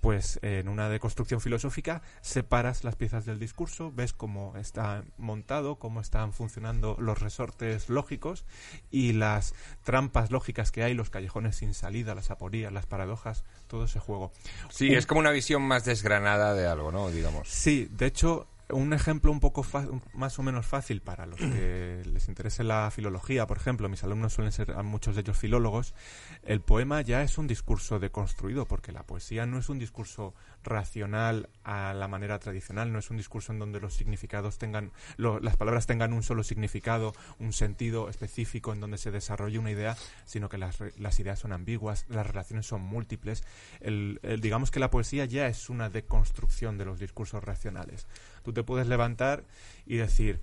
Pues 0.00 0.38
en 0.42 0.68
una 0.68 0.88
deconstrucción 0.88 1.40
filosófica 1.40 2.02
separas 2.20 2.84
las 2.84 2.96
piezas 2.96 3.26
del 3.26 3.38
discurso, 3.38 3.92
ves 3.92 4.12
cómo 4.12 4.56
está 4.56 5.02
montado, 5.16 5.76
cómo 5.76 6.00
están 6.00 6.32
funcionando 6.32 6.96
los 7.00 7.18
resortes 7.18 7.88
lógicos 7.88 8.44
y 8.90 9.14
las 9.14 9.54
trampas 9.82 10.30
lógicas 10.30 10.70
que 10.70 10.84
hay, 10.84 10.94
los 10.94 11.10
callejones 11.10 11.56
sin 11.56 11.74
salida, 11.74 12.14
las 12.14 12.27
aporías, 12.30 12.72
las 12.72 12.86
paradojas, 12.86 13.44
todo 13.66 13.84
ese 13.84 14.00
juego. 14.00 14.32
Sí, 14.70 14.94
es 14.94 15.06
como 15.06 15.20
una 15.20 15.30
visión 15.30 15.62
más 15.62 15.84
desgranada 15.84 16.54
de 16.54 16.66
algo, 16.66 16.92
¿no? 16.92 17.10
Digamos. 17.10 17.48
Sí, 17.48 17.88
de 17.90 18.06
hecho, 18.06 18.46
un 18.70 18.92
ejemplo 18.92 19.32
un 19.32 19.40
poco 19.40 19.64
más 20.12 20.38
o 20.38 20.42
menos 20.42 20.66
fácil 20.66 21.00
para 21.00 21.26
los 21.26 21.38
que 21.38 22.02
les 22.12 22.28
interese 22.28 22.64
la 22.64 22.90
filología, 22.90 23.46
por 23.46 23.56
ejemplo, 23.56 23.88
mis 23.88 24.04
alumnos 24.04 24.34
suelen 24.34 24.52
ser 24.52 24.74
muchos 24.82 25.14
de 25.14 25.22
ellos 25.22 25.38
filólogos, 25.38 25.94
el 26.42 26.60
poema 26.60 27.00
ya 27.00 27.22
es 27.22 27.38
un 27.38 27.46
discurso 27.46 27.98
deconstruido, 27.98 28.66
porque 28.66 28.92
la 28.92 29.04
poesía 29.04 29.46
no 29.46 29.58
es 29.58 29.68
un 29.68 29.78
discurso 29.78 30.34
racional 30.64 31.48
a 31.64 31.94
la 31.94 32.08
manera 32.08 32.38
tradicional, 32.38 32.92
no 32.92 32.98
es 32.98 33.10
un 33.10 33.16
discurso 33.16 33.52
en 33.52 33.58
donde 33.58 33.80
los 33.80 33.94
significados 33.94 34.58
tengan, 34.58 34.92
las 35.16 35.56
palabras 35.56 35.86
tengan 35.86 36.12
un 36.12 36.22
solo 36.22 36.42
significado, 36.42 37.12
un 37.38 37.52
sentido 37.52 38.08
específico 38.08 38.72
en 38.72 38.80
donde 38.80 38.98
se 38.98 39.10
desarrolle 39.10 39.58
una 39.58 39.70
idea, 39.70 39.96
sino 40.24 40.48
que 40.48 40.58
las, 40.58 40.78
las 40.98 41.18
ideas 41.20 41.38
son 41.38 41.52
ambiguas, 41.52 42.04
las 42.08 42.26
relaciones 42.26 42.66
son 42.66 42.82
múltiples. 42.82 43.44
El, 43.80 44.20
digamos 44.40 44.70
que 44.70 44.80
la 44.80 44.90
poesía 44.90 45.24
ya 45.24 45.46
es 45.48 45.70
una 45.70 45.90
deconstrucción 45.90 46.78
de 46.78 46.84
los 46.84 46.98
discursos 46.98 47.42
racionales. 47.42 48.06
Tú 48.42 48.52
te 48.52 48.62
puedes 48.62 48.88
levantar 48.88 49.44
y 49.88 49.96
decir, 49.96 50.40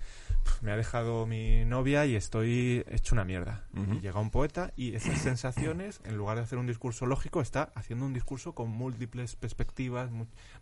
me 0.62 0.72
ha 0.72 0.78
dejado 0.78 1.26
mi 1.26 1.66
novia 1.66 2.06
y 2.06 2.16
estoy 2.16 2.84
hecho 2.89 3.16
una 3.16 3.24
mierda. 3.24 3.66
Y 3.74 4.00
llega 4.00 4.20
un 4.20 4.32
poeta 4.32 4.72
y 4.76 4.96
esas 4.96 5.20
sensaciones, 5.22 6.02
en 6.06 6.18
lugar 6.18 6.38
de 6.38 6.43
hacer 6.43 6.58
un 6.58 6.66
discurso 6.66 7.06
lógico, 7.06 7.41
está 7.41 7.72
haciendo 7.76 8.06
un 8.06 8.14
discurso 8.14 8.54
con 8.54 8.70
múltiples 8.70 9.36
perspectivas, 9.36 10.10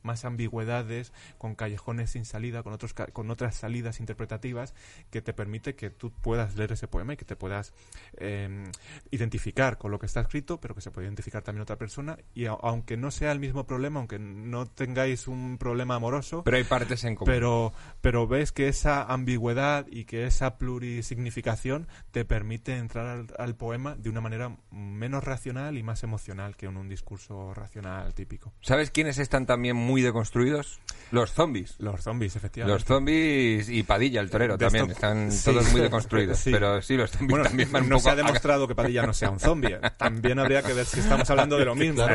más 0.01 0.25
ambigüedades, 0.25 1.13
con 1.37 1.55
callejones 1.55 2.11
sin 2.11 2.25
salida, 2.25 2.63
con, 2.63 2.73
otros, 2.73 2.93
con 2.93 3.29
otras 3.29 3.55
salidas 3.55 3.99
interpretativas, 3.99 4.73
que 5.09 5.21
te 5.21 5.33
permite 5.33 5.75
que 5.75 5.89
tú 5.89 6.11
puedas 6.11 6.55
leer 6.55 6.73
ese 6.73 6.87
poema 6.87 7.13
y 7.13 7.17
que 7.17 7.25
te 7.25 7.35
puedas 7.35 7.73
em, 8.17 8.65
identificar 9.11 9.77
con 9.77 9.91
lo 9.91 9.99
que 9.99 10.07
está 10.07 10.21
escrito, 10.21 10.59
pero 10.59 10.75
que 10.75 10.81
se 10.81 10.91
puede 10.91 11.07
identificar 11.07 11.43
también 11.43 11.61
otra 11.61 11.77
persona. 11.77 12.17
Y 12.33 12.45
aunque 12.45 12.97
no 12.97 13.11
sea 13.11 13.31
el 13.31 13.39
mismo 13.39 13.65
problema, 13.65 13.99
aunque 13.99 14.19
no 14.19 14.65
tengáis 14.65 15.27
un 15.27 15.57
problema 15.57 15.95
amoroso... 15.95 16.43
Pero 16.43 16.57
hay 16.57 16.63
partes 16.63 17.03
en 17.03 17.15
común. 17.15 17.31
pero, 17.31 17.73
pero 18.01 18.27
ves 18.27 18.51
que 18.51 18.72
esa 18.73 19.03
ambigüedad 19.03 19.85
y 19.87 20.05
que 20.05 20.25
esa 20.25 20.57
plurisignificación 20.57 21.87
te 22.11 22.25
permite 22.25 22.77
entrar 22.77 23.27
al, 23.37 23.55
poema 23.55 23.95
de 23.95 24.09
una 24.09 24.19
manera 24.19 24.57
menos 24.71 25.23
racional 25.23 25.77
y 25.77 25.83
más 25.83 26.01
emocional 26.01 26.55
que 26.55 26.65
en 26.65 26.77
un 26.77 26.89
discurso 26.89 27.53
racional 27.53 28.15
típico. 28.15 28.51
¿Sabes 28.61 28.89
quiénes 28.89 29.19
están 29.19 29.45
también 29.45 29.75
muy 29.75 30.01
deconstruidos? 30.01 30.79
Los 31.11 31.31
zombies. 31.31 31.75
Los 31.77 32.01
zombies, 32.01 32.35
efectivamente. 32.35 32.73
Los 32.73 32.85
zombies 32.85 33.69
y 33.69 33.83
Padilla, 33.83 34.21
el 34.21 34.31
torero, 34.31 34.57
también. 34.57 34.89
Están 34.89 35.29
todos 35.43 35.71
muy 35.71 35.81
deconstruidos. 35.81 36.41
Pero 36.45 36.81
sí, 36.81 36.97
los 36.97 37.11
zombies 37.11 37.43
también 37.43 37.71
van 37.71 37.87
No 37.87 37.99
se 37.99 38.09
ha 38.09 38.15
demostrado 38.15 38.67
que 38.67 38.73
Padilla 38.73 39.05
no 39.05 39.13
sea 39.13 39.29
un 39.29 39.39
zombie. 39.39 39.77
También 39.97 40.39
habría 40.39 40.63
que 40.63 40.73
ver 40.73 40.85
si 40.85 40.99
estamos 40.99 41.29
hablando 41.29 41.57
de 41.57 41.65
lo 41.65 41.75
mismo. 41.75 42.05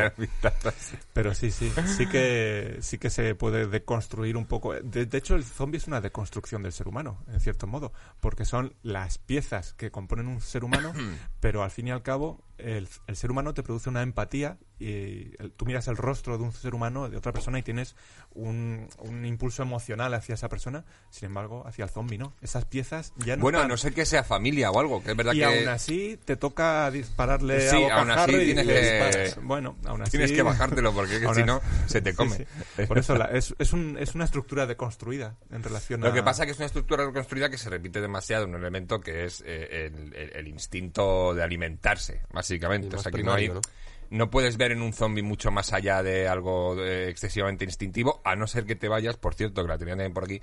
Pero 1.13 1.33
sí, 1.33 1.51
sí. 1.51 1.71
Sí 1.97 2.07
que, 2.07 2.77
sí 2.81 2.97
que 2.97 3.09
se 3.09 3.35
puede 3.35 3.67
deconstruir 3.67 4.35
un 4.35 4.45
poco. 4.45 4.73
De, 4.73 5.07
hecho, 5.17 5.35
el 5.35 5.45
zombie 5.45 5.77
es 5.77 5.87
una 5.87 6.01
deconstrucción 6.01 6.48
del 6.57 6.71
ser 6.71 6.87
humano, 6.87 7.23
en 7.27 7.39
cierto 7.39 7.67
modo. 7.67 7.93
Porque 8.19 8.45
son 8.45 8.75
las 8.81 9.17
piezas 9.17 9.73
que 9.73 9.91
componen 9.91 10.27
un 10.27 10.41
ser 10.41 10.63
humano, 10.63 10.93
pero 11.39 11.63
al 11.63 11.71
fin 11.71 11.87
y 11.87 11.91
al 11.91 12.03
cabo 12.03 12.43
el, 12.59 12.87
ser 13.15 13.31
humano 13.31 13.53
te 13.53 13.63
produce 13.63 13.89
una 13.89 14.01
empatía 14.01 14.57
y 14.79 15.31
tú 15.57 15.65
miras 15.65 15.87
el 15.89 15.97
rostro 15.97 16.37
de 16.37 16.43
un 16.43 16.53
ser 16.53 16.73
humano, 16.73 17.09
de 17.09 17.17
otra 17.17 17.33
persona, 17.33 17.59
y 17.59 17.63
tienes 17.63 17.95
un, 18.33 18.87
impulso 19.25 19.61
emocional 19.61 20.13
hacia 20.13 20.35
esa 20.35 20.47
persona, 20.47 20.85
sin 21.09 21.27
embargo, 21.27 21.67
hacia 21.67 21.83
el 21.83 21.89
zombie, 21.89 22.17
¿no? 22.17 22.33
Esas 22.41 22.65
piezas 22.65 23.13
ya 23.17 23.35
no. 23.35 23.41
Bueno, 23.41 23.59
a 23.59 23.67
no 23.67 23.75
ser 23.75 23.93
que 23.93 24.05
sea 24.05 24.23
familia 24.23 24.71
o 24.71 24.79
algo, 24.79 25.03
que 25.03 25.11
es 25.11 25.17
verdad 25.17 25.33
y 25.33 25.39
que. 25.39 25.45
aún 25.45 25.67
así 25.67 26.17
te 26.23 26.37
toca 26.37 26.89
dispararle 26.91 27.69
sí, 27.69 27.83
a 27.83 27.99
aún 27.99 28.11
así 28.11 28.31
tienes 28.31 28.65
que. 28.65 29.41
Bueno, 29.41 29.75
aún 29.85 30.01
así. 30.01 30.11
Tienes 30.11 30.31
que 30.31 30.41
bajártelo 30.41 30.93
porque 30.93 31.19
si 31.33 31.43
no, 31.43 31.61
se 31.85 32.01
te 32.01 32.13
come. 32.13 32.47
Por 32.87 32.97
eso 32.97 33.15
es, 33.29 33.53
es, 33.59 33.73
un, 33.73 33.97
es 33.99 34.15
una 34.15 34.25
estructura 34.25 34.65
deconstruida 34.65 35.35
en 35.51 35.61
relación 35.61 36.03
a. 36.03 36.07
Lo 36.07 36.13
que 36.13 36.23
pasa 36.23 36.43
es 36.43 36.47
que 36.47 36.51
es 36.53 36.57
una 36.57 36.67
estructura 36.67 37.05
deconstruida 37.05 37.49
que 37.49 37.57
se 37.57 37.69
repite 37.69 37.99
demasiado, 37.99 38.45
un 38.45 38.55
elemento 38.55 39.01
que 39.01 39.25
es 39.25 39.43
eh, 39.45 39.91
el, 40.35 40.47
instinto 40.47 41.33
de 41.33 41.43
alimentarse, 41.43 42.21
básicamente. 42.49 42.95
O 42.95 42.99
sea, 42.99 43.11
que 43.11 43.23
no 43.23 43.33
hay 43.33 43.51
no 44.11 44.31
puedes 44.31 44.57
ver 44.57 44.71
en 44.71 44.81
un 44.81 44.91
zombie 44.91 45.21
mucho 45.21 45.51
más 45.51 45.71
allá 45.71 46.01
de 46.01 46.27
algo 46.27 46.83
eh, 46.83 47.09
excesivamente 47.09 47.63
instintivo, 47.63 48.21
a 48.25 48.35
no 48.35 48.47
ser 48.47 48.65
que 48.65 48.75
te 48.75 48.87
vayas, 48.87 49.17
por 49.17 49.35
cierto, 49.35 49.61
que 49.61 49.67
la 49.67 49.77
tenía 49.77 49.93
también 49.93 50.15
por 50.15 50.23
aquí, 50.23 50.41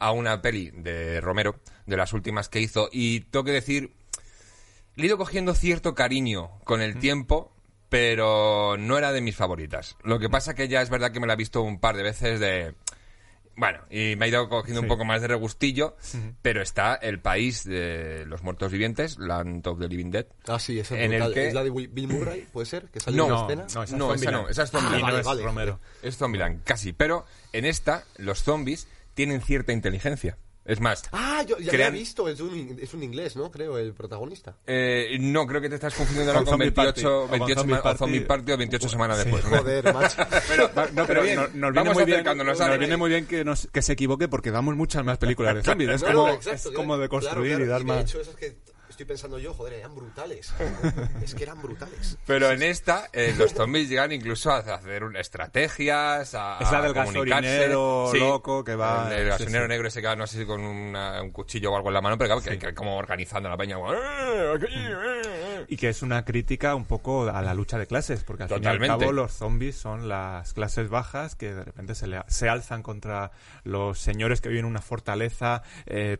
a 0.00 0.10
una 0.10 0.42
peli 0.42 0.72
de 0.72 1.20
Romero, 1.20 1.60
de 1.86 1.96
las 1.96 2.12
últimas 2.12 2.48
que 2.48 2.60
hizo, 2.60 2.88
y 2.90 3.20
tengo 3.20 3.44
que 3.44 3.52
decir, 3.52 3.92
le 4.96 5.04
he 5.04 5.06
ido 5.06 5.16
cogiendo 5.16 5.54
cierto 5.54 5.94
cariño 5.94 6.58
con 6.64 6.82
el 6.82 6.98
tiempo, 6.98 7.52
pero 7.88 8.76
no 8.78 8.98
era 8.98 9.12
de 9.12 9.20
mis 9.20 9.36
favoritas. 9.36 9.96
Lo 10.02 10.18
que 10.18 10.28
pasa 10.28 10.54
que 10.54 10.66
ya 10.66 10.82
es 10.82 10.90
verdad 10.90 11.12
que 11.12 11.20
me 11.20 11.28
la 11.28 11.34
he 11.34 11.36
visto 11.36 11.62
un 11.62 11.78
par 11.78 11.96
de 11.96 12.02
veces 12.02 12.40
de 12.40 12.74
bueno, 13.56 13.80
y 13.90 14.16
me 14.16 14.24
ha 14.24 14.28
ido 14.28 14.48
cogiendo 14.48 14.80
un 14.80 14.88
poco 14.88 15.04
más 15.04 15.20
de 15.20 15.28
regustillo, 15.28 15.96
pero 16.42 16.62
está 16.62 16.94
el 16.94 17.20
país 17.20 17.64
de 17.64 18.24
los 18.26 18.42
muertos 18.42 18.72
vivientes, 18.72 19.18
Land 19.18 19.66
of 19.66 19.78
the 19.78 19.88
Living 19.88 20.10
Dead. 20.10 20.26
Ah, 20.46 20.58
sí, 20.58 20.78
ese 20.78 21.04
en 21.04 21.12
el 21.12 21.32
que... 21.32 21.48
¿Es 21.48 21.54
la 21.54 21.62
de 21.62 21.70
Bill 21.70 22.08
Murray, 22.08 22.46
puede 22.52 22.66
ser? 22.66 22.86
¿Que 22.90 23.00
salió 23.00 23.28
no, 23.28 23.48
en 23.50 23.58
la 23.58 23.64
escena? 23.64 23.66
No, 23.74 23.84
esa, 23.84 23.96
no, 23.96 24.14
esa 24.14 24.30
no, 24.30 24.48
esa 24.48 24.62
es 24.64 24.70
Zombieland. 24.70 25.16
Ah, 25.18 25.22
vale, 25.22 25.42
Romero. 25.42 25.80
Es 26.02 26.16
Zombieland, 26.16 26.64
casi. 26.64 26.92
Pero 26.92 27.26
en 27.52 27.64
esta, 27.64 28.04
los 28.18 28.42
zombies 28.42 28.88
tienen 29.14 29.40
cierta 29.40 29.72
inteligencia. 29.72 30.36
Es 30.64 30.80
más. 30.80 31.02
Ah, 31.12 31.44
yo 31.46 31.58
ya 31.58 31.72
lo 31.72 31.84
he 31.84 31.90
visto, 31.90 32.26
es 32.28 32.40
un, 32.40 32.78
es 32.80 32.94
un 32.94 33.02
inglés, 33.02 33.36
¿no? 33.36 33.50
Creo, 33.50 33.76
el 33.76 33.92
protagonista. 33.92 34.56
Eh, 34.66 35.18
no, 35.20 35.46
creo 35.46 35.60
que 35.60 35.68
te 35.68 35.74
estás 35.74 35.94
confundiendo 35.94 36.32
ahora 36.32 36.44
con 36.44 36.58
28, 36.58 37.28
28 37.28 37.60
zombie 37.60 37.76
party. 37.76 37.88
o 37.88 37.98
Zombie 37.98 38.20
Party 38.20 38.52
o 38.52 38.56
28 38.56 38.88
semanas 38.88 39.18
después. 39.18 39.44
Joder, 39.44 39.84
macho. 39.94 40.16
pero, 40.48 40.70
no, 40.94 41.06
pero 41.06 41.22
bien, 41.22 41.36
nos, 41.54 41.72
viene 41.72 41.90
muy 41.92 42.04
bien, 42.04 42.24
nos 42.24 42.78
viene 42.78 42.96
muy 42.96 43.10
bien 43.10 43.26
que, 43.26 43.44
nos, 43.44 43.68
que 43.70 43.82
se 43.82 43.92
equivoque 43.92 44.28
porque 44.28 44.50
damos 44.50 44.74
muchas 44.74 45.04
más 45.04 45.18
películas 45.18 45.54
de 45.56 45.62
zombies. 45.62 45.90
Es, 45.90 46.02
como, 46.02 46.28
es 46.28 46.70
como 46.74 46.96
de 46.96 47.08
construir 47.10 47.60
y 47.60 47.66
dar 47.66 47.84
más. 47.84 47.96
De 47.96 48.02
hecho, 48.02 48.20
eso 48.22 48.30
es 48.30 48.36
que 48.36 48.73
estoy 48.94 49.06
pensando 49.06 49.38
yo, 49.40 49.52
joder, 49.54 49.74
eran 49.74 49.94
brutales. 49.94 50.54
es 51.22 51.34
que 51.34 51.42
eran 51.42 51.60
brutales. 51.60 52.16
Pero 52.26 52.50
en 52.50 52.62
esta, 52.62 53.08
eh, 53.12 53.34
los 53.36 53.52
zombies 53.52 53.88
llegan 53.88 54.12
incluso 54.12 54.52
a 54.52 54.58
hacer 54.58 55.02
estrategias, 55.18 56.34
a, 56.34 56.58
es 56.60 56.70
la 56.70 56.80
del 56.80 56.94
gasolinero 56.94 58.12
loco 58.14 58.62
que 58.62 58.76
va... 58.76 59.12
El, 59.12 59.28
gasolinero 59.28 59.66
negro 59.66 59.88
ese 59.88 60.00
que 60.00 60.06
va, 60.06 60.16
no 60.16 60.26
sé 60.26 60.38
si 60.38 60.46
con 60.46 60.60
un 60.60 61.30
cuchillo 61.32 61.72
o 61.72 61.76
algo 61.76 61.88
en 61.88 61.94
la 61.94 62.00
mano, 62.00 62.16
pero 62.16 62.28
claro, 62.28 62.42
que, 62.42 62.58
que, 62.58 62.74
como 62.74 62.96
organizando 62.96 63.48
la 63.48 63.56
peña. 63.56 63.76
¡Eh, 63.78 64.58
eh". 64.70 65.64
Y 65.68 65.76
que 65.76 65.88
es 65.88 66.02
una 66.02 66.24
crítica 66.24 66.76
un 66.76 66.84
poco 66.84 67.28
a 67.28 67.42
la 67.42 67.52
lucha 67.52 67.78
de 67.78 67.86
clases, 67.88 68.22
porque 68.22 68.44
al 68.44 68.48
fin 68.48 68.62
y 68.62 68.66
al 68.66 68.78
cabo 68.78 69.10
los 69.10 69.32
zombies 69.32 69.76
son 69.76 70.08
las 70.08 70.52
clases 70.52 70.88
bajas 70.88 71.34
que 71.34 71.52
de 71.52 71.64
repente 71.64 71.96
se, 71.96 72.06
le, 72.06 72.22
se 72.28 72.48
alzan 72.48 72.82
contra 72.82 73.32
los 73.64 73.98
señores 73.98 74.40
que 74.40 74.50
viven 74.50 74.66
en 74.66 74.70
una 74.70 74.82
fortaleza, 74.82 75.62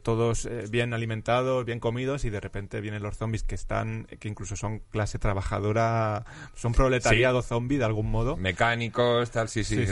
todos 0.03 0.49
bien 0.71 0.93
alimentados, 0.93 1.65
bien 1.65 1.79
comidos, 1.79 2.25
y 2.25 2.31
de 2.31 2.41
repente 2.41 2.64
vienen 2.81 3.03
los 3.03 3.17
zombies 3.17 3.43
que 3.43 3.55
están, 3.55 4.07
que 4.19 4.29
incluso 4.29 4.57
son 4.57 4.81
clase 4.91 5.19
trabajadora, 5.19 6.25
son 6.55 6.73
proletariado 6.73 7.43
zombie 7.43 7.79
de 7.79 7.85
algún 7.85 8.11
modo. 8.11 8.37
Mecánicos, 8.37 9.31
tal, 9.31 9.49
sí, 9.49 9.65
sí. 9.65 9.85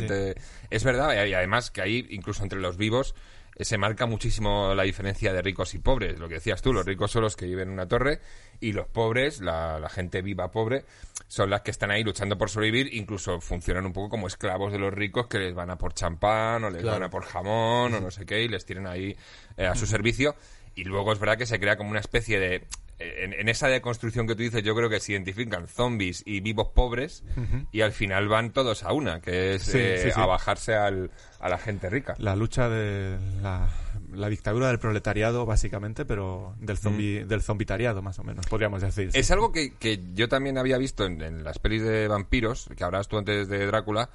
Es 0.71 0.85
verdad, 0.85 1.27
y 1.27 1.35
además 1.35 1.71
que 1.71 1.83
ahí, 1.83 2.07
incluso 2.11 2.43
entre 2.43 2.61
los 2.61 2.77
vivos, 2.77 3.15
eh, 3.55 3.65
se 3.65 3.77
marca 3.77 4.07
muchísimo 4.07 4.75
la 4.75 4.83
diferencia 4.83 5.33
de 5.33 5.43
ricos 5.43 5.75
y 5.75 5.79
pobres. 5.79 6.19
Lo 6.19 6.29
que 6.29 6.35
decías 6.35 6.63
tú, 6.63 6.73
los 6.73 6.87
ricos 6.87 7.11
son 7.11 7.23
los 7.23 7.37
que 7.37 7.47
viven 7.47 7.69
en 7.69 7.75
una 7.75 7.87
torre 7.87 8.21
y 8.61 8.73
los 8.73 8.87
pobres, 8.87 9.41
la, 9.41 9.89
gente 9.91 10.23
viva 10.23 10.51
pobre, 10.51 10.85
son 11.29 11.51
las 11.51 11.61
que 11.63 11.71
están 11.71 11.91
ahí 11.91 12.03
luchando 12.03 12.39
por 12.39 12.49
sobrevivir, 12.49 12.95
incluso 12.95 13.41
funcionan 13.41 13.85
un 13.85 13.93
poco 13.93 14.09
como 14.11 14.27
esclavos 14.27 14.73
de 14.73 14.79
los 14.79 14.93
ricos 14.93 15.27
que 15.27 15.39
les 15.39 15.55
van 15.55 15.71
a 15.71 15.77
por 15.77 15.93
champán 15.93 16.65
o 16.65 16.71
les 16.71 16.83
van 16.83 17.03
a 17.03 17.11
por 17.11 17.25
jamón 17.25 17.95
o 17.95 18.01
no 18.01 18.11
sé 18.11 18.25
qué 18.25 18.43
y 18.43 18.49
les 18.49 18.65
tienen 18.65 18.87
ahí 18.87 19.17
eh, 19.57 19.67
a 19.67 19.75
su 19.75 19.87
servicio 19.87 20.35
y 20.75 20.85
luego 20.85 21.13
es 21.13 21.19
verdad 21.19 21.39
que 21.39 21.47
se 21.47 21.59
crea 21.61 21.77
como 21.77 21.91
una 21.91 22.01
especie 22.01 22.39
de 22.39 22.67
en, 23.05 23.49
esa 23.49 23.69
deconstrucción 23.69 24.27
que 24.27 24.35
tú 24.35 24.43
dices, 24.43 24.63
yo 24.63 24.75
creo 24.75 24.89
que 24.89 25.01
se 25.01 25.13
identifican 25.13 25.67
zombies 25.67 26.23
y 26.25 26.41
vivos 26.41 26.69
pobres 26.75 27.25
y 27.71 27.81
al 27.81 27.93
final 27.93 28.29
van 28.29 28.53
todos 28.53 28.83
a 28.83 28.93
una, 28.93 29.21
que 29.21 29.55
es 29.55 29.75
eh, 29.75 30.13
a 30.15 30.27
bajarse 30.27 30.75
al, 30.75 31.11
a 31.41 31.49
la 31.49 31.59
gente 31.59 31.91
rica. 31.91 32.15
La 32.19 32.37
lucha 32.37 32.69
de 32.69 33.19
la, 33.43 34.29
dictadura 34.29 34.69
del 34.69 34.79
proletariado, 34.79 35.47
básicamente, 35.47 36.05
pero 36.05 36.55
del 36.59 36.79
zombi, 36.79 37.25
del 37.25 37.43
zombitariado, 37.43 38.03
más 38.03 38.19
o 38.19 38.25
menos, 38.25 38.47
podríamos 38.47 38.83
decir. 38.83 39.11
Es 39.13 39.31
algo 39.31 39.53
que, 39.53 39.75
que, 39.75 40.01
yo 40.15 40.29
también 40.29 40.59
había 40.59 40.79
visto 40.79 41.05
en, 41.05 41.45
las 41.45 41.59
pelis 41.59 41.83
de 41.83 42.09
vampiros, 42.09 42.69
que 42.77 42.85
habrás 42.85 43.09
tú 43.09 43.19
antes 43.19 43.49
de 43.49 43.67
Drácula. 43.67 44.11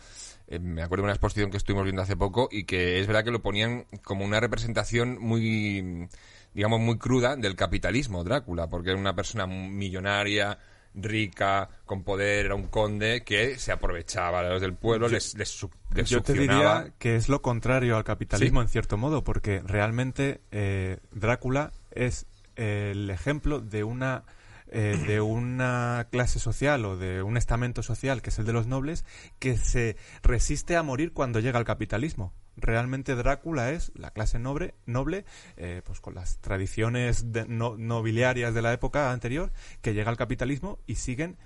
Eh, 0.50 0.60
me 0.60 0.82
acuerdo 0.82 1.02
de 1.02 1.08
una 1.08 1.14
exposición 1.14 1.52
que 1.52 1.58
estuvimos 1.58 1.84
viendo 1.84 2.02
hace 2.02 2.16
poco 2.16 2.48
y 2.50 2.64
que 2.64 3.02
es 3.02 3.08
verdad 3.08 3.26
que 3.26 3.32
lo 3.32 3.42
ponían 3.42 3.86
como 4.04 4.24
una 4.24 4.40
representación 4.40 5.18
muy 5.20 6.08
digamos, 6.58 6.80
muy 6.80 6.98
cruda 6.98 7.36
del 7.36 7.56
capitalismo, 7.56 8.24
Drácula, 8.24 8.68
porque 8.68 8.90
era 8.90 9.00
una 9.00 9.16
persona 9.16 9.46
millonaria, 9.46 10.58
rica, 10.96 11.70
con 11.86 12.04
poder, 12.04 12.48
era 12.48 12.56
un 12.56 12.66
conde 12.66 13.24
que 13.24 13.60
se 13.60 13.72
aprovechaba 13.72 14.42
de 14.42 14.50
los 14.50 14.60
del 14.60 14.74
pueblo, 14.74 15.08
les, 15.08 15.36
les, 15.38 15.68
Yo 16.08 16.24
te 16.24 16.34
diría 16.34 16.94
que 16.98 17.16
es 17.16 17.30
lo 17.30 17.44
contrario 17.44 17.96
al 17.96 18.04
capitalismo, 18.04 18.64
en 18.64 18.70
cierto 18.70 18.98
modo, 18.98 19.24
porque 19.24 19.62
realmente 19.64 20.42
eh, 20.50 20.98
Drácula 21.12 21.74
es 21.92 22.26
el 22.56 23.12
ejemplo 23.12 23.60
de 23.60 23.84
una 23.84 24.24
eh, 24.70 24.98
de 25.08 25.22
una 25.22 26.08
clase 26.12 26.40
social 26.40 26.84
o 26.86 26.98
de 26.98 27.22
un 27.24 27.38
estamento 27.38 27.84
social, 27.84 28.22
que 28.22 28.30
es 28.30 28.40
el 28.40 28.46
de 28.46 28.54
los 28.54 28.68
nobles, 28.68 29.06
que 29.40 29.58
se 29.58 29.98
resiste 30.24 30.76
a 30.76 30.84
morir 30.84 31.14
cuando 31.14 31.40
llega 31.40 31.60
el 31.60 31.66
capitalismo. 31.66 32.34
Realmente 32.58 33.16
Drácula 33.16 33.72
es 33.72 33.92
la 33.96 34.12
clase 34.12 34.40
noble, 34.40 34.74
noble 34.88 35.26
eh, 35.58 35.82
pues 35.86 36.02
con 36.02 36.16
las 36.16 36.40
tradiciones 36.40 37.24
nobiliarias 37.24 38.54
de 38.54 38.62
la 38.62 38.74
época 38.74 39.12
anterior, 39.12 39.52
que 39.82 39.94
llega 39.94 40.10
al 40.10 40.18
capitalismo 40.18 40.80
y 40.88 40.96
siguen 40.96 41.38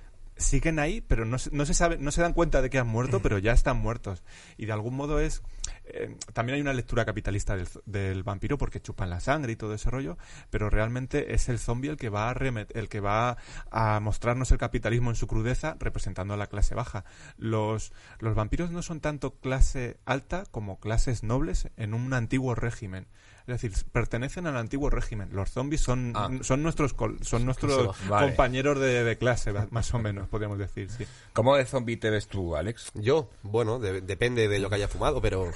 siguen 0.42 0.80
ahí, 0.80 1.02
pero 1.02 1.26
no, 1.26 1.38
no, 1.52 1.66
se 1.66 1.74
sabe, 1.74 1.98
no 1.98 2.12
se 2.12 2.22
dan 2.22 2.34
cuenta 2.34 2.62
de 2.62 2.70
que 2.70 2.80
han 2.80 2.88
muerto, 2.88 3.22
pero 3.22 3.38
ya 3.38 3.54
están 3.54 3.78
muertos. 3.78 4.24
Y 4.58 4.66
de 4.66 4.74
algún 4.74 4.96
modo 4.96 5.20
es 5.20 5.42
eh, 5.86 6.16
también 6.34 6.56
hay 6.56 6.62
una 6.62 6.74
lectura 6.74 7.06
capitalista 7.06 7.58
del, 7.86 8.24
vampiro 8.24 8.58
porque 8.58 8.82
chupan 8.82 9.10
la 9.10 9.20
sangre 9.20 9.54
y 9.54 9.56
todo 9.56 9.74
ese 9.74 9.90
rollo, 9.90 10.18
pero 10.50 10.70
realmente 10.70 11.34
es 11.34 11.50
el 11.50 11.60
zombie 11.60 11.90
el 11.90 11.98
que 11.98 12.10
va 12.10 12.30
a 12.30 12.34
el 12.42 12.90
que 12.90 13.00
va 13.00 13.38
a 13.72 14.00
mostrarnos 14.00 14.52
el 14.52 14.58
capitalismo 14.58 15.10
en 15.10 15.16
su 15.16 15.28
crudeza 15.28 15.76
representando 15.80 16.34
a 16.34 16.38
la 16.38 16.48
clase 16.48 16.76
baja. 16.76 17.04
Los, 17.38 17.92
los 18.20 18.36
vampiros 18.36 18.72
no 18.72 18.82
son 18.82 19.02
tanto 19.02 19.36
clase 19.40 19.98
alta 20.06 20.44
como 20.52 20.80
clases 20.80 21.24
nobles 21.24 21.70
en 21.78 21.94
un 21.94 22.14
antiguo 22.14 22.56
régimen. 22.56 23.08
Es 23.52 23.62
decir, 23.62 23.86
pertenecen 23.92 24.48
al 24.48 24.58
antiguo 24.58 24.90
régimen. 24.90 25.30
Los 25.34 25.52
zombies 25.52 25.82
son, 25.82 26.14
ah. 26.16 26.30
son 26.42 26.64
nuestros 26.64 26.96
son 27.22 27.46
nuestros 27.46 27.98
compañeros 28.08 28.80
de, 28.80 29.18
clase, 29.18 29.54
más 29.70 29.94
o 29.94 30.00
menos, 30.00 30.28
podríamos 30.30 30.58
decir, 30.58 30.90
sí. 30.90 31.06
¿Cómo 31.34 31.56
de 31.56 31.66
zombie 31.66 31.98
te 31.98 32.10
ves 32.10 32.28
tú, 32.28 32.56
Alex? 32.56 32.92
Yo, 32.94 33.30
bueno, 33.44 33.80
depende 33.80 34.48
de 34.48 34.60
lo 34.60 34.70
que 34.70 34.76
haya 34.76 34.88
fumado, 34.88 35.22
pero... 35.22 35.52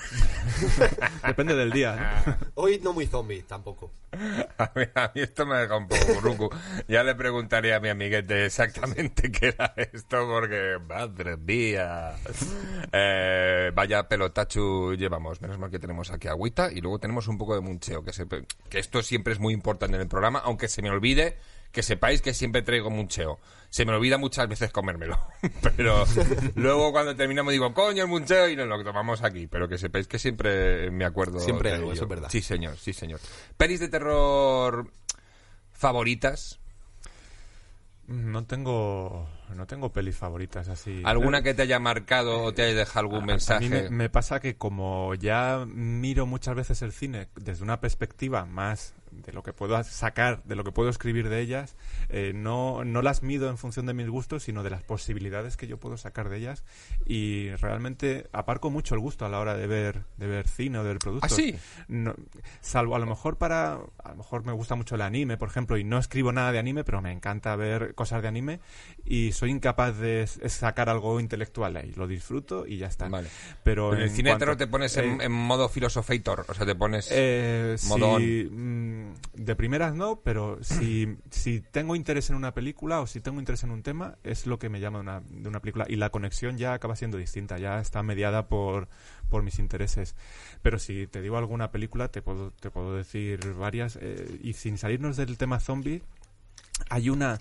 depende 1.26 1.56
del 1.56 1.72
día. 1.72 2.39
Hoy 2.56 2.80
no 2.84 2.93
muy 2.93 3.08
zombie, 3.08 3.43
tampoco. 3.43 3.91
A 4.58 4.72
mí, 4.76 4.84
a 4.96 5.12
mí 5.14 5.22
esto 5.22 5.46
me 5.46 5.58
deja 5.58 5.76
un 5.76 5.88
poco 5.88 6.14
burruco. 6.14 6.50
Ya 6.88 7.04
le 7.04 7.16
preguntaría 7.16 7.76
a 7.76 7.80
mi 7.80 7.89
amiguete 7.89 8.46
exactamente 8.46 9.30
qué 9.32 9.48
era 9.48 9.74
esto, 9.76 10.26
porque 10.28 10.78
madre 10.88 11.36
mía. 11.36 12.16
Eh, 12.93 13.72
vaya 13.74 14.08
pelotachu 14.08 14.96
llevamos. 14.96 15.41
Menos 15.41 15.60
mal 15.60 15.70
que 15.70 15.80
tenemos 15.80 16.12
aquí 16.12 16.28
agüita 16.28 16.72
y 16.72 16.80
luego 16.80 17.00
tenemos 17.00 17.28
un 17.28 17.38
poco 17.38 17.56
de 17.56 17.62
que, 18.03 18.13
se, 18.13 18.25
que 18.69 18.79
esto 18.79 19.03
siempre 19.03 19.33
es 19.33 19.39
muy 19.39 19.53
importante 19.53 19.95
en 19.95 20.01
el 20.01 20.07
programa, 20.07 20.39
aunque 20.39 20.67
se 20.67 20.81
me 20.81 20.89
olvide 20.89 21.38
que 21.75 21.83
sepáis 21.83 22.21
que 22.21 22.33
siempre 22.33 22.61
traigo 22.61 22.89
muncheo. 22.89 23.38
Se 23.69 23.86
me 23.86 23.91
olvida 23.91 24.17
muchas 24.17 24.47
veces 24.47 24.71
comérmelo. 24.71 25.19
Pero 25.75 26.05
luego 26.55 26.93
cuando 26.93 27.17
terminamos 27.17 27.51
digo, 27.51 27.73
coño, 27.73 28.03
el 28.03 28.09
muncheo 28.09 28.47
y 28.47 28.55
nos 28.55 28.67
lo 28.67 28.81
tomamos 28.81 29.23
aquí. 29.23 29.47
Pero 29.47 29.67
que 29.67 29.77
sepáis 29.77 30.07
que 30.07 30.17
siempre 30.17 30.89
me 30.89 31.03
acuerdo. 31.03 31.39
Siempre 31.41 31.71
de 31.71 31.75
algo, 31.75 31.88
ello. 31.88 31.95
eso 31.95 32.03
es 32.05 32.09
verdad. 32.09 32.29
Sí, 32.31 32.41
señor, 32.41 32.77
sí, 32.77 32.93
señor. 32.93 33.19
¿Pelis 33.57 33.81
de 33.81 33.89
terror 33.89 34.89
favoritas? 35.73 36.59
No 38.07 38.45
tengo, 38.45 39.27
no 39.54 39.68
tengo 39.68 39.91
pelis 39.91 40.16
favoritas 40.18 40.68
así. 40.70 41.02
¿Alguna 41.06 41.41
que 41.43 41.54
te 41.54 41.62
haya 41.64 41.80
marcado 41.80 42.41
o 42.41 42.54
te 42.54 42.64
haya 42.64 42.74
dejado 42.76 43.02
algún 43.08 43.24
A- 43.24 43.26
mensaje? 43.26 43.66
A 43.66 43.70
mí 43.70 43.70
me, 43.70 43.89
me 43.89 44.10
pasa 44.10 44.39
que 44.39 44.56
como 44.56 45.14
ya 45.16 45.66
miro 45.68 46.26
muchas 46.26 46.56
veces 46.56 46.82
el 46.82 46.91
cine 46.91 47.28
desde 47.36 47.64
una 47.64 47.80
perspectiva 47.80 48.46
más 48.46 48.93
de 49.22 49.34
lo 49.34 49.43
que 49.43 49.53
puedo 49.53 49.82
sacar, 49.84 50.43
de 50.43 50.55
lo 50.55 50.63
que 50.63 50.72
puedo 50.72 50.89
escribir 50.89 51.30
de 51.30 51.39
ellas, 51.41 51.76
eh, 52.09 52.32
no, 52.36 52.84
no 52.84 53.01
las 53.01 53.24
mido 53.24 53.49
en 53.49 53.57
función 53.57 53.86
de 53.86 53.93
mis 53.93 54.09
gustos, 54.09 54.43
sino 54.43 54.63
de 54.63 54.70
las 54.70 54.84
posibilidades 54.84 55.57
que 55.57 55.68
yo 55.68 55.78
puedo 55.80 55.97
sacar 55.97 56.30
de 56.30 56.38
ellas 56.38 56.63
y 57.05 57.49
realmente 57.55 58.28
aparco 58.32 58.70
mucho 58.70 58.95
el 58.95 59.01
gusto 59.01 59.26
a 59.26 59.30
la 59.30 59.39
hora 59.39 59.55
de 59.55 59.68
ver, 59.68 60.03
de 60.18 60.28
ver 60.28 60.47
cine 60.47 60.80
o 60.80 60.84
de 60.84 60.89
ver 60.89 60.99
productos. 60.99 61.32
¿Ah, 61.32 61.36
sí? 61.36 61.55
No- 61.88 62.16
salvo 62.61 62.95
a 62.95 62.99
lo 62.99 63.05
mejor 63.05 63.38
para, 63.38 63.74
a 64.03 64.09
lo 64.09 64.16
mejor 64.16 64.45
me 64.45 64.51
gusta 64.51 64.76
mucho 64.76 64.95
el 64.95 65.01
anime, 65.01 65.38
por 65.38 65.49
ejemplo, 65.49 65.78
y 65.78 65.84
no 65.84 65.97
escribo 65.97 66.32
nada 66.32 66.51
de 66.51 66.59
anime, 66.59 66.84
pero 66.84 67.01
me 67.01 67.11
encanta 67.11 67.55
ver 67.55 67.95
cosas 67.95 68.22
de 68.22 68.28
anime 68.28 68.59
y 69.05 69.32
soy 69.32 69.51
incapaz 69.51 69.97
de 69.97 70.28
sacar 70.28 70.89
algo 70.89 71.20
intelectual 71.20 71.78
ahí. 71.78 71.91
Lo 71.95 72.07
disfruto 72.07 72.66
y 72.68 72.78
ya 72.78 72.88
está. 72.88 73.07
Vale. 73.07 73.28
Pero 73.63 73.93
en 73.93 74.01
el 74.01 74.09
cine 74.09 74.30
cuanto- 74.32 74.57
te 74.57 74.68
pones 74.68 74.95
en, 74.97 75.22
eh, 75.22 75.26
en 75.26 75.32
modo 75.32 75.70
filosofeator, 75.70 76.45
o 76.47 76.53
sea, 76.53 76.66
te 76.66 76.76
pones... 76.76 77.07
eh, 77.11 77.76
si, 77.78 78.49
mm, 78.51 79.05
de 79.34 79.56
primeras 79.56 79.95
no, 79.95 80.22
pero 80.22 80.58
si, 80.64 81.18
si 81.32 81.62
tengo 81.62 81.95
interés 81.95 82.30
en 82.30 82.36
una 82.36 82.53
película 82.53 83.01
o 83.01 83.08
si 83.08 83.22
tengo 83.22 83.39
interés 83.39 83.64
en 83.64 83.72
un 83.72 83.84
tema, 83.84 84.18
es 84.24 84.47
lo 84.47 84.60
que 84.60 84.70
me 84.70 84.80
llama 84.80 84.99
de 84.99 85.01
una, 85.03 85.22
de 85.22 85.49
una 85.49 85.60
película. 85.60 85.86
Y 85.88 85.95
la 85.95 86.10
conexión 86.10 86.58
ya 86.58 86.74
acaba 86.74 86.95
siendo 86.95 87.18
distinta, 87.18 87.58
ya 87.58 87.80
está 87.80 88.03
mediada 88.03 88.47
por, 88.47 88.88
por 89.30 89.43
mis 89.43 89.60
intereses. 89.60 90.16
Pero 90.62 90.80
si 90.80 91.08
te 91.08 91.22
digo 91.22 91.38
alguna 91.38 91.72
película, 91.72 92.10
te 92.10 92.22
puedo, 92.22 92.51
te 92.51 92.70
puedo 92.72 92.95
decir 92.95 93.53
varias. 93.53 93.97
eh, 94.01 94.39
y 94.41 94.53
sin 94.53 94.78
salirnos 94.78 95.18
del 95.18 95.38
tema 95.38 95.60
zombie, 95.60 96.01
hay 96.89 97.10
una 97.10 97.39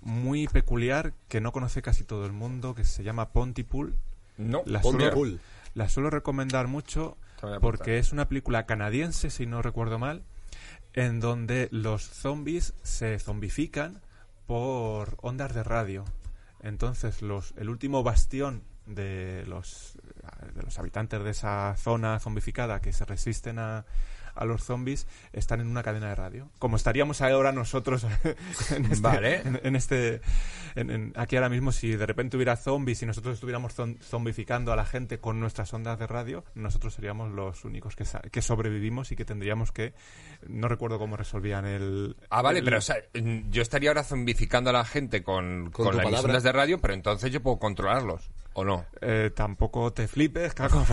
muy 0.00 0.46
peculiar 0.48 1.12
que 1.28 1.40
no 1.40 1.52
conoce 1.52 1.82
casi 1.82 2.04
todo 2.04 2.26
el 2.26 2.32
mundo, 2.32 2.74
que 2.74 2.84
se 2.84 3.02
llama 3.02 3.30
Pontypool. 3.30 3.94
no, 4.36 4.62
La 4.64 4.82
suelo, 4.82 5.12
cool. 5.12 5.40
la 5.74 5.88
suelo 5.88 6.10
recomendar 6.10 6.68
mucho 6.68 7.16
porque 7.60 7.98
es 7.98 8.12
una 8.12 8.28
película 8.28 8.66
canadiense, 8.66 9.30
si 9.30 9.46
no 9.46 9.62
recuerdo 9.62 9.98
mal, 9.98 10.22
en 10.94 11.20
donde 11.20 11.68
los 11.70 12.02
zombies 12.02 12.74
se 12.82 13.18
zombifican 13.18 14.00
por 14.46 15.16
ondas 15.20 15.54
de 15.54 15.62
radio. 15.62 16.04
Entonces, 16.60 17.22
los, 17.22 17.54
el 17.56 17.68
último 17.68 18.02
bastión 18.02 18.62
de 18.86 19.44
los, 19.46 19.98
de 20.54 20.62
los 20.62 20.78
habitantes 20.78 21.22
de 21.22 21.30
esa 21.30 21.76
zona 21.76 22.18
zombificada 22.18 22.80
que 22.80 22.92
se 22.92 23.04
resisten 23.04 23.58
a, 23.58 23.84
a 24.38 24.44
los 24.44 24.62
zombies 24.64 25.06
están 25.32 25.60
en 25.60 25.66
una 25.68 25.82
cadena 25.82 26.08
de 26.08 26.14
radio. 26.14 26.48
Como 26.58 26.76
estaríamos 26.76 27.20
ahora 27.20 27.52
nosotros 27.52 28.06
en 28.74 28.84
este, 28.86 29.00
Vale. 29.00 29.40
en, 29.40 29.60
en 29.62 29.76
este 29.76 30.20
en- 30.74 30.90
en- 30.90 31.12
aquí 31.16 31.36
ahora 31.36 31.48
mismo, 31.48 31.72
si 31.72 31.96
de 31.96 32.06
repente 32.06 32.36
hubiera 32.36 32.56
zombies 32.56 33.02
y 33.02 33.06
nosotros 33.06 33.34
estuviéramos 33.34 33.76
zom- 33.76 33.98
zombificando 34.00 34.72
a 34.72 34.76
la 34.76 34.84
gente 34.84 35.18
con 35.18 35.40
nuestras 35.40 35.72
ondas 35.74 35.98
de 35.98 36.06
radio, 36.06 36.44
nosotros 36.54 36.94
seríamos 36.94 37.32
los 37.32 37.64
únicos 37.64 37.96
que, 37.96 38.04
sa- 38.04 38.20
que 38.20 38.42
sobrevivimos 38.42 39.10
y 39.12 39.16
que 39.16 39.24
tendríamos 39.24 39.72
que... 39.72 39.92
No 40.46 40.68
recuerdo 40.68 40.98
cómo 40.98 41.16
resolvían 41.16 41.66
el... 41.66 42.16
Ah, 42.30 42.42
vale, 42.42 42.60
el- 42.60 42.64
pero 42.64 42.78
o 42.78 42.80
sea, 42.80 42.96
yo 43.50 43.62
estaría 43.62 43.90
ahora 43.90 44.04
zombificando 44.04 44.70
a 44.70 44.72
la 44.72 44.84
gente 44.84 45.22
con, 45.22 45.70
Con 45.70 45.84
con 45.86 45.90
tu 45.90 45.96
las 45.96 46.04
palabra. 46.04 46.18
emisoras 46.20 46.42
de 46.44 46.52
radio, 46.52 46.78
pero 46.80 46.94
entonces 46.94 47.32
yo 47.32 47.42
puedo 47.42 47.58
controlarlos, 47.58 48.30
¿o 48.54 48.64
no? 48.64 48.84
Eh, 49.00 49.30
tampoco 49.34 49.92
te 49.92 50.08
flipes, 50.08 50.52
Caco, 50.54 50.84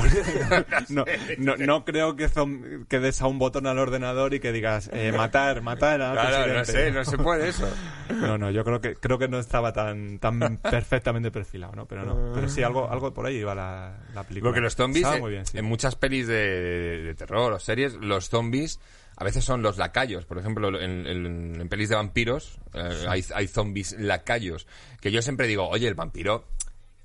no, 0.89 1.05
no, 1.37 1.55
no 1.57 1.85
creo 1.85 2.15
que, 2.15 2.29
zom- 2.29 2.87
que 2.87 2.99
des 2.99 3.21
a 3.21 3.27
un 3.27 3.39
botón 3.39 3.65
al 3.67 3.79
ordenador 3.79 4.33
y 4.33 4.39
que 4.39 4.51
digas 4.51 4.89
eh, 4.93 5.11
matar, 5.11 5.61
matar 5.61 6.01
al 6.01 6.13
Claro, 6.13 6.53
no 6.53 6.65
sé, 6.65 6.91
no 6.91 7.03
se 7.03 7.17
puede 7.17 7.49
eso. 7.49 7.67
No, 8.09 8.37
no, 8.37 8.51
yo 8.51 8.63
creo 8.63 8.79
que 8.81 8.95
creo 8.95 9.17
que 9.17 9.27
no 9.27 9.39
estaba 9.39 9.73
tan 9.73 10.19
tan 10.19 10.57
perfectamente 10.57 11.31
perfilado, 11.31 11.73
¿no? 11.75 11.87
Pero 11.87 12.05
no, 12.05 12.33
pero 12.33 12.47
sí 12.49 12.61
algo 12.61 12.89
algo 12.89 13.13
por 13.13 13.25
ahí 13.25 13.37
iba 13.37 13.55
la, 13.55 13.97
la 14.13 14.23
película. 14.23 14.49
Porque 14.49 14.61
los 14.61 14.75
zombies, 14.75 14.97
Estaba 15.03 15.17
eh, 15.17 15.21
muy 15.21 15.31
bien, 15.31 15.45
sí. 15.45 15.57
en 15.57 15.65
muchas 15.65 15.95
pelis 15.95 16.27
de, 16.27 16.33
de- 16.35 17.03
de 17.03 17.15
terror 17.15 17.51
o 17.53 17.59
series, 17.59 17.93
los 17.95 18.29
zombies 18.29 18.79
a 19.17 19.23
veces 19.23 19.43
son 19.45 19.61
los 19.61 19.77
lacayos. 19.77 20.25
Por 20.25 20.37
ejemplo, 20.37 20.67
en, 20.79 21.07
en- 21.07 21.61
en 21.61 21.69
pelis 21.69 21.89
de 21.89 21.95
vampiros 21.95 22.59
eh, 22.73 23.05
hay, 23.07 23.23
hay 23.33 23.47
zombies 23.47 23.95
lacayos. 23.97 24.67
Que 25.01 25.09
yo 25.11 25.21
siempre 25.21 25.47
digo, 25.47 25.67
oye, 25.69 25.87
el 25.87 25.95
vampiro 25.95 26.45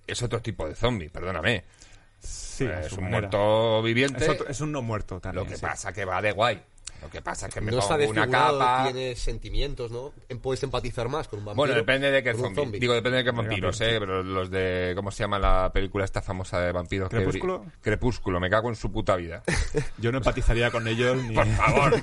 es 0.06 0.22
otro 0.22 0.40
tipo 0.40 0.68
de 0.68 0.74
zombie, 0.74 1.08
perdóname. 1.10 1.64
Sí, 2.18 2.64
Eh, 2.64 2.82
es 2.84 2.92
un 2.92 3.04
manera. 3.04 3.20
muerto 3.22 3.82
viviente. 3.82 4.22
Es, 4.24 4.28
otro- 4.30 4.48
es 4.48 4.60
un 4.60 4.72
no 4.72 4.82
muerto 4.82 5.20
también. 5.20 5.44
Lo 5.44 5.50
que 5.50 5.56
sí. 5.56 5.62
pasa 5.62 5.92
que 5.92 6.04
va 6.04 6.20
de 6.20 6.32
guay. 6.32 6.62
Lo 7.00 7.08
que 7.08 7.22
pasa 7.22 7.46
es 7.46 7.54
que 7.54 7.62
me 7.62 7.70
No 7.72 7.78
está 7.78 7.96
pongo 7.96 8.10
una 8.10 8.20
desfigurado, 8.26 8.58
capa. 8.58 8.82
tiene 8.92 9.16
sentimientos, 9.16 9.90
¿no? 9.90 10.12
Puedes 10.42 10.62
empatizar 10.64 11.08
más 11.08 11.28
con 11.28 11.38
un 11.38 11.46
vampiro. 11.46 11.56
Bueno, 11.62 11.74
depende 11.74 12.10
de 12.10 12.22
qué 12.22 12.34
zombie. 12.34 12.54
zombie. 12.54 12.78
Digo, 12.78 12.92
depende 12.92 13.16
de 13.16 13.24
qué 13.24 13.30
vampiros, 13.30 13.80
¿eh? 13.80 13.96
Pero 13.98 14.22
los 14.22 14.50
de. 14.50 14.92
¿Cómo 14.94 15.10
se 15.10 15.22
llama 15.22 15.38
la 15.38 15.70
película 15.72 16.04
esta 16.04 16.20
famosa 16.20 16.60
de 16.60 16.72
vampiros? 16.72 17.08
que 17.08 17.16
¿Crepúsculo? 17.16 17.64
Crepúsculo, 17.80 18.38
me 18.38 18.50
cago 18.50 18.68
en 18.68 18.76
su 18.76 18.92
puta 18.92 19.16
vida. 19.16 19.42
Yo 19.96 20.12
no 20.12 20.18
empatizaría 20.18 20.70
con 20.70 20.86
ellos 20.88 21.16
ni... 21.24 21.34
Por 21.34 21.46
favor, 21.46 22.02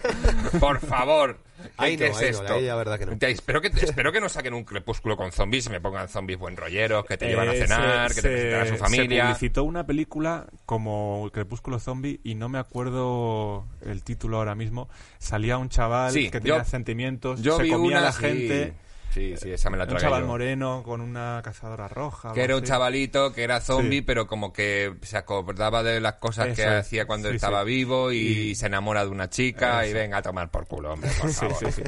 por 0.60 0.80
favor. 0.80 1.38
¿Qué, 1.58 1.72
Ahí 1.78 1.98
no, 1.98 2.06
es 2.06 2.18
ahí 2.18 2.32
no, 2.32 2.40
esto? 2.42 2.54
ahí 2.54 2.66
la 2.66 2.76
verdad 2.76 3.00
que 3.00 3.06
no. 3.08 3.18
Te- 3.18 3.32
Espero 3.32 3.62
que, 3.62 3.68
espero 3.68 4.12
que 4.12 4.20
no 4.22 4.30
saquen 4.30 4.54
un 4.54 4.64
crepúsculo 4.64 5.18
con 5.18 5.32
zombies 5.32 5.66
y 5.66 5.70
me 5.70 5.82
pongan 5.82 6.08
zombies 6.08 6.38
buen 6.40 6.56
rolleros, 6.56 7.06
que 7.06 7.18
te 7.18 7.28
llevan 7.28 7.50
a 7.50 7.54
Eh, 7.54 7.58
cenar, 7.68 8.10
se- 8.12 8.16
que 8.16 8.22
te 8.22 8.28
se- 8.28 8.34
presentan 8.34 8.62
a 8.62 8.66
su 8.66 8.74
Se 8.74 8.78
familia. 8.80 9.24
publicitó 9.26 9.64
una 9.64 9.86
película 9.86 10.48
como 10.66 11.30
Crepúsculo 11.34 11.80
Zombie 11.80 12.20
y 12.24 12.36
no 12.36 12.48
me 12.50 12.60
acuerdo 12.60 13.66
el 13.86 14.04
título 14.04 14.38
ahora 14.38 14.56
mismo. 14.56 14.88
Salía 15.20 15.58
un 15.58 15.70
chaval 15.70 16.12
Sí, 16.12 16.30
que 16.30 16.38
yo- 16.40 16.54
tenía 16.56 16.64
sentimientos, 16.64 17.42
Yo 17.42 17.58
se 17.58 17.64
vi 17.64 17.70
comía 17.72 17.88
una 17.90 18.00
a 18.00 18.02
la 18.02 18.12
sí. 18.12 18.20
gente. 18.22 18.74
Sí, 19.14 19.36
sí, 19.38 19.52
esa 19.52 19.70
me 19.70 19.78
la 19.78 19.84
Un 19.86 19.90
tragué 19.90 20.04
chaval 20.04 20.22
yo. 20.22 20.28
moreno 20.28 20.84
con 20.84 21.02
una 21.02 21.42
cazadora 21.44 21.88
roja. 21.88 22.34
Que 22.34 22.44
era 22.44 22.56
un 22.56 22.64
chavalito 22.64 23.32
que 23.34 23.44
era 23.44 23.60
zombie, 23.60 23.98
Sí. 24.00 24.02
pero 24.04 24.28
como 24.28 24.54
que 24.54 24.94
se 25.02 25.18
acordaba 25.18 25.82
de 25.84 26.00
las 26.00 26.16
cosas 26.16 26.48
que 26.56 26.62
es. 26.62 26.68
hacía 26.68 27.06
cuando 27.08 27.30
Sí, 27.30 27.36
estaba 27.36 27.62
sí. 27.64 27.68
vivo 27.68 28.12
y, 28.12 28.18
Y- 28.18 28.56
se 28.56 28.68
enamora 28.68 29.04
de 29.04 29.10
una 29.12 29.30
chica 29.30 29.86
y 29.88 29.94
venga 29.94 30.18
a 30.18 30.22
tomar 30.22 30.52
por 30.52 30.68
culo, 30.68 30.94
hombre, 30.94 31.10
por 31.20 31.30
favor. 31.34 31.58
sí, 31.58 31.72
sí. 31.72 31.84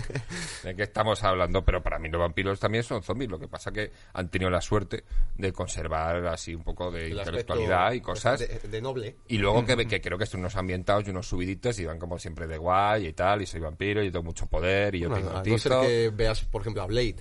¿De 0.64 0.76
qué 0.76 0.84
estamos 0.84 1.24
hablando? 1.24 1.64
Pero 1.64 1.84
para 1.84 2.00
mí 2.00 2.10
los 2.10 2.20
vampiros 2.20 2.60
también 2.60 2.84
son 2.84 3.04
zombies. 3.04 3.30
Lo 3.30 3.40
que 3.40 3.48
pasa 3.48 3.72
que 3.72 3.92
han 4.14 4.30
tenido 4.30 4.50
la 4.50 4.62
suerte 4.62 5.04
de 5.36 5.52
conservar 5.54 6.26
así 6.28 6.56
un 6.56 6.64
poco 6.64 6.90
de 6.92 7.08
El 7.12 7.18
intelectualidad 7.18 7.92
y 7.94 8.02
cosas. 8.02 8.40
De, 8.40 8.48
de 8.68 8.82
noble. 8.82 9.18
Y 9.28 9.38
luego 9.38 9.66
que, 9.66 9.76
que 9.88 10.02
creo 10.02 10.18
que 10.18 10.26
son 10.26 10.40
unos 10.42 10.56
ambientados 10.56 11.06
y 11.08 11.12
unos 11.12 11.28
subiditos 11.28 11.78
y 11.80 11.86
van 11.86 12.00
como 12.00 12.18
siempre 12.18 12.48
de 12.48 12.58
guay 12.58 13.08
y 13.08 13.14
tal, 13.14 13.42
y 13.42 13.46
soy 13.46 13.60
vampiro 13.60 14.04
y 14.04 14.12
tengo 14.12 14.24
mucho 14.24 14.48
poder 14.48 14.96
y 14.96 15.02
yo 15.02 15.10
Bueno, 15.10 15.26
tengo 15.28 15.38
a 15.38 15.44
no 15.44 15.58
ser 15.58 15.72
tizo. 15.72 15.82
que 15.82 16.10
veas, 16.14 16.42
por 16.46 16.62
ejemplo, 16.62 16.82
a 16.84 16.86
Blade. 16.88 17.19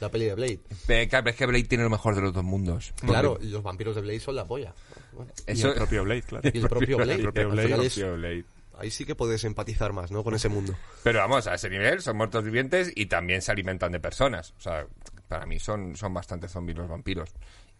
La 0.00 0.10
peli 0.10 0.26
de 0.26 0.34
Blade. 0.34 0.60
Es 0.88 1.34
que 1.36 1.46
Blade 1.46 1.64
tiene 1.64 1.84
lo 1.84 1.90
mejor 1.90 2.14
de 2.14 2.20
los 2.22 2.32
dos 2.32 2.44
mundos. 2.44 2.92
Claro, 3.04 3.38
los 3.40 3.62
vampiros 3.62 3.94
de 3.96 4.02
Blade 4.02 4.20
son 4.20 4.36
la 4.36 4.44
polla. 4.44 4.72
Bueno, 5.12 5.32
Y 5.46 5.60
el 5.60 5.74
propio 5.74 6.04
Blade, 6.04 6.22
claro. 6.22 6.50
y 6.52 6.58
el 6.58 6.68
propio 6.68 6.96
Blade. 6.98 7.14
El 7.14 7.22
propio 7.22 7.42
Al 7.42 7.48
Blade. 7.50 7.66
final 7.66 7.80
el 7.80 7.86
es- 7.86 7.94
propio 7.94 8.14
Blade. 8.16 8.44
ahí 8.78 8.90
sí 8.92 9.04
que 9.04 9.14
puedes 9.16 9.42
empatizar 9.44 9.92
más, 9.92 10.10
¿no? 10.12 10.22
Con 10.22 10.34
ese 10.34 10.48
mundo. 10.48 10.74
Pero 11.02 11.18
vamos, 11.18 11.46
a 11.48 11.54
ese 11.54 11.68
nivel 11.68 12.00
son 12.00 12.16
muertos 12.16 12.44
vivientes 12.44 12.92
y 12.94 13.06
también 13.06 13.42
se 13.42 13.50
alimentan 13.50 13.90
de 13.92 13.98
personas. 14.00 14.54
O 14.58 14.60
sea, 14.60 14.86
para 15.26 15.46
mí 15.46 15.58
son, 15.58 15.96
son 15.96 16.14
bastante 16.14 16.48
zombies 16.48 16.78
los 16.78 16.88
vampiros. 16.88 17.30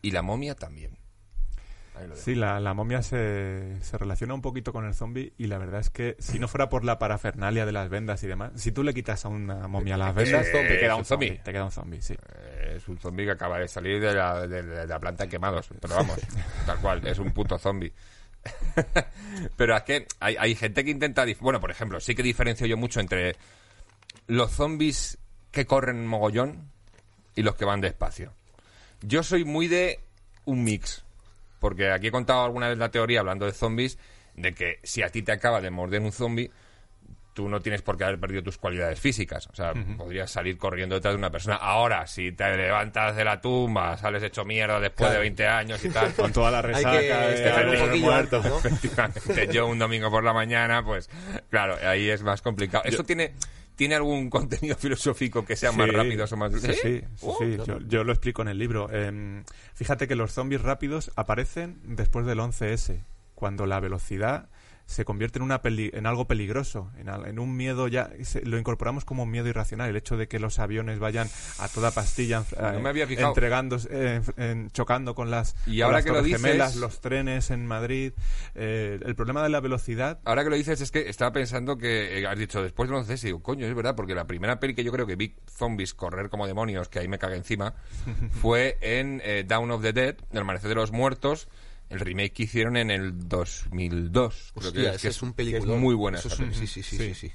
Y 0.03 0.11
la 0.11 0.23
momia 0.23 0.55
también. 0.55 0.99
Ahí 1.99 2.07
lo 2.07 2.15
dejo. 2.15 2.25
Sí, 2.25 2.35
la, 2.35 2.61
la 2.61 2.75
momia 2.75 3.03
se, 3.03 3.77
se 3.83 3.99
relaciona 3.99 4.35
un 4.35 4.41
poquito 4.43 4.73
con 4.73 4.85
el 4.87 4.95
zombie 4.95 5.33
y 5.37 5.47
la 5.49 5.59
verdad 5.59 5.81
es 5.81 5.91
que 5.91 6.17
si 6.19 6.39
no 6.39 6.49
fuera 6.49 6.69
por 6.69 6.85
la 6.85 6.99
parafernalia 6.99 7.67
de 7.67 7.73
las 7.73 7.89
vendas 7.89 8.23
y 8.23 8.27
demás, 8.27 8.53
si 8.57 8.73
tú 8.73 8.83
le 8.85 8.95
quitas 8.95 9.25
a 9.25 9.29
una 9.29 9.67
momia 9.69 9.97
las 9.97 10.15
vendas, 10.15 10.47
Eh, 10.47 10.65
te 10.69 10.79
queda 10.79 10.97
un 10.97 11.05
zombie. 11.05 11.41
Te 11.45 11.53
queda 11.53 11.65
un 11.65 11.71
zombie, 11.73 12.01
sí. 12.03 12.15
Eh, 12.15 12.75
Es 12.77 12.89
un 12.89 12.99
zombie 12.99 13.25
que 13.25 13.33
acaba 13.33 13.59
de 13.59 13.69
salir 13.69 14.01
de 14.01 14.15
la, 14.15 14.47
de, 14.47 14.63
de 14.63 14.87
la 14.87 14.99
planta 14.99 15.25
en 15.25 15.31
quemados. 15.31 15.69
Pero 15.81 15.95
vamos, 15.97 16.19
tal 16.67 16.79
cual, 16.79 17.07
es 17.07 17.19
un 17.19 17.33
puto 17.33 17.59
zombie. 17.59 17.93
Pero 19.57 19.77
es 19.77 19.83
que 19.83 20.07
hay, 20.21 20.37
hay 20.39 20.55
gente 20.55 20.85
que 20.85 20.91
intenta... 20.91 21.25
Bueno, 21.41 21.61
por 21.61 21.71
ejemplo, 21.71 22.01
sí 22.01 22.15
que 22.15 22.23
diferencio 22.23 22.67
yo 22.67 22.77
mucho 22.77 23.01
entre 23.01 23.37
los 24.27 24.53
zombies 24.53 25.19
que 25.51 25.67
corren 25.67 26.07
mogollón 26.07 26.71
y 27.35 27.43
los 27.43 27.57
que 27.57 27.65
van 27.65 27.81
despacio. 27.81 28.33
Yo 29.03 29.23
soy 29.23 29.45
muy 29.45 29.69
de 29.69 30.01
un 30.45 30.65
mix. 30.65 31.05
Porque 31.59 31.91
aquí 31.91 32.09
he 32.09 32.11
contado 32.11 32.45
alguna 32.45 32.69
vez 32.69 32.79
la 32.79 32.91
teoría, 32.91 33.21
hablando 33.21 33.47
de 33.47 33.53
zombies, 33.53 33.99
de 34.35 34.55
que 34.55 34.79
si 34.83 35.03
a 35.03 35.09
ti 35.09 35.23
te 35.23 35.33
acaba 35.33 35.61
de 35.61 35.71
morder 35.71 36.01
un 36.01 36.13
zombie, 36.13 36.51
tú 37.39 37.49
no 37.49 37.61
tienes 37.61 37.83
por 37.83 37.97
qué 37.97 38.03
haber 38.03 38.19
perdido 38.19 38.43
tus 38.43 38.59
cualidades 38.59 38.99
físicas. 38.99 39.47
O 39.47 39.55
sea, 39.55 39.73
podrías 39.97 40.29
salir 40.29 40.59
corriendo 40.59 40.97
detrás 40.97 41.15
de 41.15 41.19
una 41.19 41.31
persona. 41.31 41.55
Ahora, 41.55 42.05
si 42.09 42.33
te 42.33 42.57
levantas 42.57 43.15
de 43.15 43.25
la 43.25 43.41
tumba, 43.41 43.97
sales 43.97 44.25
hecho 44.25 44.45
mierda 44.45 44.81
después 44.81 45.13
de 45.13 45.19
20 45.19 45.47
años 45.47 45.85
y 45.85 45.91
tal. 45.91 46.13
Con 46.17 46.33
toda 46.33 46.51
la 46.51 46.63
resaca 46.63 46.99
de, 46.99 48.01
muerto. 48.01 48.39
Efectivamente, 48.65 49.53
yo 49.53 49.69
un 49.69 49.79
domingo 49.79 50.11
por 50.11 50.25
la 50.25 50.33
mañana, 50.33 50.83
pues 50.85 51.09
claro, 51.49 51.77
ahí 51.81 52.11
es 52.11 52.25
más 52.25 52.43
complicado. 52.43 52.83
Eso 52.85 53.05
tiene 53.05 53.35
¿Tiene 53.79 53.95
algún 53.95 54.29
contenido 54.39 54.75
filosófico 54.75 55.45
que 55.45 55.55
sea 55.55 55.71
más 55.71 55.89
rápido 55.93 56.25
o 56.29 56.37
más... 56.37 56.53
Sí, 56.53 56.73
sí, 56.83 57.01
sí, 57.17 57.57
Yo, 57.87 58.03
lo 58.03 58.11
explico 58.11 58.43
en 58.43 58.49
el 58.49 58.59
libro. 58.59 58.91
Em, 58.91 59.45
fíjate 59.75 60.09
que 60.09 60.17
los 60.17 60.33
zombies 60.33 60.63
rápidos 60.63 61.13
aparecen 61.15 61.79
después 61.85 62.27
del 62.27 62.41
11S, 62.41 63.05
cuando 63.37 63.67
la 63.67 63.79
velocidad 63.79 64.49
se 64.89 65.05
convierte 65.05 65.39
en, 65.39 65.43
una 65.43 65.61
en 65.63 66.07
algo 66.07 66.27
peligroso, 66.27 66.91
en, 66.97 67.39
un 67.39 67.57
miedo 67.57 67.89
ya, 67.89 68.11
lo 68.43 68.59
incorporamos 68.59 69.05
como 69.05 69.25
un 69.25 69.31
miedo 69.31 69.47
irracional, 69.47 69.91
el 69.91 69.97
hecho 69.97 70.17
de 70.17 70.29
que 70.29 70.39
los 70.39 70.59
aviones 70.59 70.99
vayan 70.99 71.29
a 71.59 71.69
toda 71.69 71.91
pastilla 71.91 72.43
entregando, 73.11 73.77
eh, 73.91 74.23
chocando 74.73 75.15
con 75.15 75.31
las, 75.31 75.57
y 75.67 75.83
ahora 75.83 76.03
que 76.03 76.11
lo 76.11 76.25
gemelas, 76.25 76.77
los 76.77 77.03
trenes 77.03 77.51
en 77.51 77.67
Madrid, 77.67 78.15
eh, 78.55 78.99
el 79.05 79.15
problema 79.15 79.43
de 79.43 79.51
la 79.51 79.61
velocidad... 79.61 80.21
Ahora 80.25 80.43
que 80.43 80.49
lo 80.49 80.57
dices 80.57 80.81
es 80.81 80.91
que 80.91 81.11
estaba 81.11 81.33
pensando 81.33 81.77
que, 81.77 82.21
eh, 82.21 82.27
has 82.27 82.39
dicho, 82.39 82.63
después 82.63 82.89
de 82.89 82.97
los 82.97 83.09
y 83.11 83.27
digo, 83.27 83.43
coño, 83.43 83.67
es 83.67 83.75
verdad, 83.75 83.95
porque 83.95 84.15
la 84.15 84.27
primera 84.27 84.59
peli 84.59 84.75
que 84.75 84.85
yo 84.85 84.91
creo 84.91 85.07
que 85.07 85.17
vi 85.17 85.37
zombies 85.51 85.93
correr 85.93 86.31
como 86.31 86.47
demonios, 86.47 86.89
que 86.89 86.99
ahí 86.99 87.09
me 87.09 87.19
cagué 87.19 87.37
encima, 87.37 87.75
fue 88.41 88.79
en 88.81 89.21
Down 89.47 89.71
of 89.71 89.83
the 89.83 89.93
Dead, 89.93 90.17
El 90.33 90.39
Amanecer 90.39 90.71
de 90.71 90.77
los 90.77 90.93
Muertos, 90.93 91.47
el 91.91 92.01
remake 92.01 92.33
que 92.33 92.43
hicieron 92.45 92.77
en 92.77 92.91
el 92.91 93.29
2002. 93.29 94.53
Creo 94.59 94.73
que 94.73 94.89
es, 94.91 95.05
es, 95.05 95.23
un 95.23 95.33
película. 95.33 95.75
muy 95.77 95.95
buena. 95.95 96.19
sí, 96.19 96.29
sí, 96.29 96.67
sí, 96.67 96.83
sí, 96.83 97.15
sí, 97.15 97.33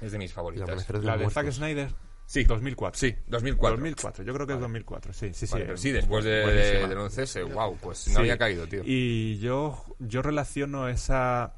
Es 0.00 0.12
de 0.12 0.18
mis 0.18 0.32
favoritas. 0.32 0.88
La, 1.02 1.16
de 1.16 1.30
Zack 1.30 1.50
Snyder. 1.50 1.90
Sí, 2.26 2.42
2004. 2.42 2.98
Sí, 2.98 3.14
2004. 3.28 3.76
2004, 3.76 4.24
yo 4.24 4.34
creo 4.34 4.46
que 4.48 4.54
es 4.54 4.60
2004, 4.60 5.12
sí, 5.12 5.30
sí, 5.32 5.46
sí. 5.46 5.58
sí, 5.76 5.92
después 5.92 6.24
de, 6.24 6.44
de, 6.44 6.88
del 6.88 6.98
11 6.98 7.44
wow, 7.44 7.78
pues 7.80 8.08
no 8.08 8.18
había 8.18 8.36
caído, 8.36 8.66
tío. 8.66 8.82
Y 8.84 9.38
yo, 9.38 9.84
yo 10.00 10.22
relaciono 10.22 10.88
esa... 10.88 11.54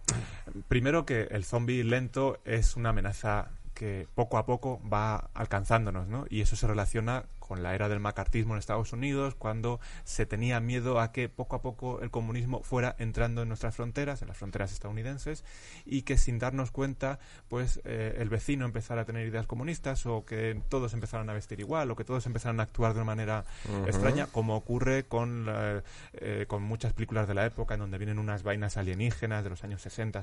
Primero 0.68 1.06
que 1.06 1.22
el 1.30 1.44
zombie 1.44 1.84
lento 1.84 2.42
es 2.44 2.76
una 2.76 2.90
amenaza 2.90 3.50
que 3.72 4.08
poco 4.14 4.36
a 4.36 4.44
poco 4.44 4.82
va 4.86 5.30
alcanzándonos, 5.32 6.06
¿no? 6.06 6.26
Y 6.28 6.42
eso 6.42 6.54
se 6.54 6.66
relaciona 6.66 7.24
con 7.48 7.62
la 7.62 7.74
era 7.74 7.88
del 7.88 7.98
macartismo 7.98 8.54
en 8.54 8.58
Estados 8.58 8.92
Unidos, 8.92 9.34
cuando 9.34 9.80
se 10.04 10.26
tenía 10.26 10.60
miedo 10.60 11.00
a 11.00 11.10
que 11.12 11.28
poco 11.28 11.56
a 11.56 11.62
poco 11.62 12.00
el 12.02 12.10
comunismo 12.10 12.62
fuera 12.62 12.94
entrando 12.98 13.42
en 13.42 13.48
nuestras 13.48 13.74
fronteras, 13.74 14.22
en 14.22 14.28
las 14.28 14.36
fronteras 14.36 14.70
estadounidenses, 14.72 15.44
y 15.86 16.02
que 16.02 16.18
sin 16.18 16.38
darnos 16.38 16.70
cuenta, 16.70 17.18
pues 17.48 17.80
eh, 17.84 18.16
el 18.18 18.28
vecino 18.28 18.66
empezara 18.66 19.02
a 19.02 19.04
tener 19.04 19.26
ideas 19.26 19.46
comunistas, 19.46 20.04
o 20.06 20.24
que 20.24 20.60
todos 20.68 20.92
empezaran 20.92 21.28
a 21.30 21.32
vestir 21.32 21.58
igual, 21.60 21.90
o 21.90 21.96
que 21.96 22.04
todos 22.04 22.26
empezaran 22.26 22.60
a 22.60 22.64
actuar 22.64 22.92
de 22.92 23.00
una 23.00 23.06
manera 23.06 23.44
extraña, 23.86 24.26
como 24.26 24.54
ocurre 24.54 25.04
con, 25.04 25.46
eh, 26.12 26.44
con 26.46 26.62
muchas 26.62 26.92
películas 26.92 27.26
de 27.26 27.34
la 27.34 27.46
época, 27.46 27.74
en 27.74 27.80
donde 27.80 27.96
vienen 27.96 28.18
unas 28.18 28.42
vainas 28.42 28.76
alienígenas 28.76 29.42
de 29.42 29.50
los 29.50 29.64
años 29.64 29.80
60. 29.82 30.20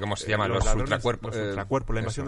¿Cómo 0.00 0.16
se 0.16 0.28
llama? 0.28 0.46
Eh, 0.46 0.48
los, 0.48 0.74
ultracuerpos. 0.74 1.36
Los 1.36 1.46
ultracuerpos, 1.48 1.94
la 1.94 2.00
invasión 2.00 2.26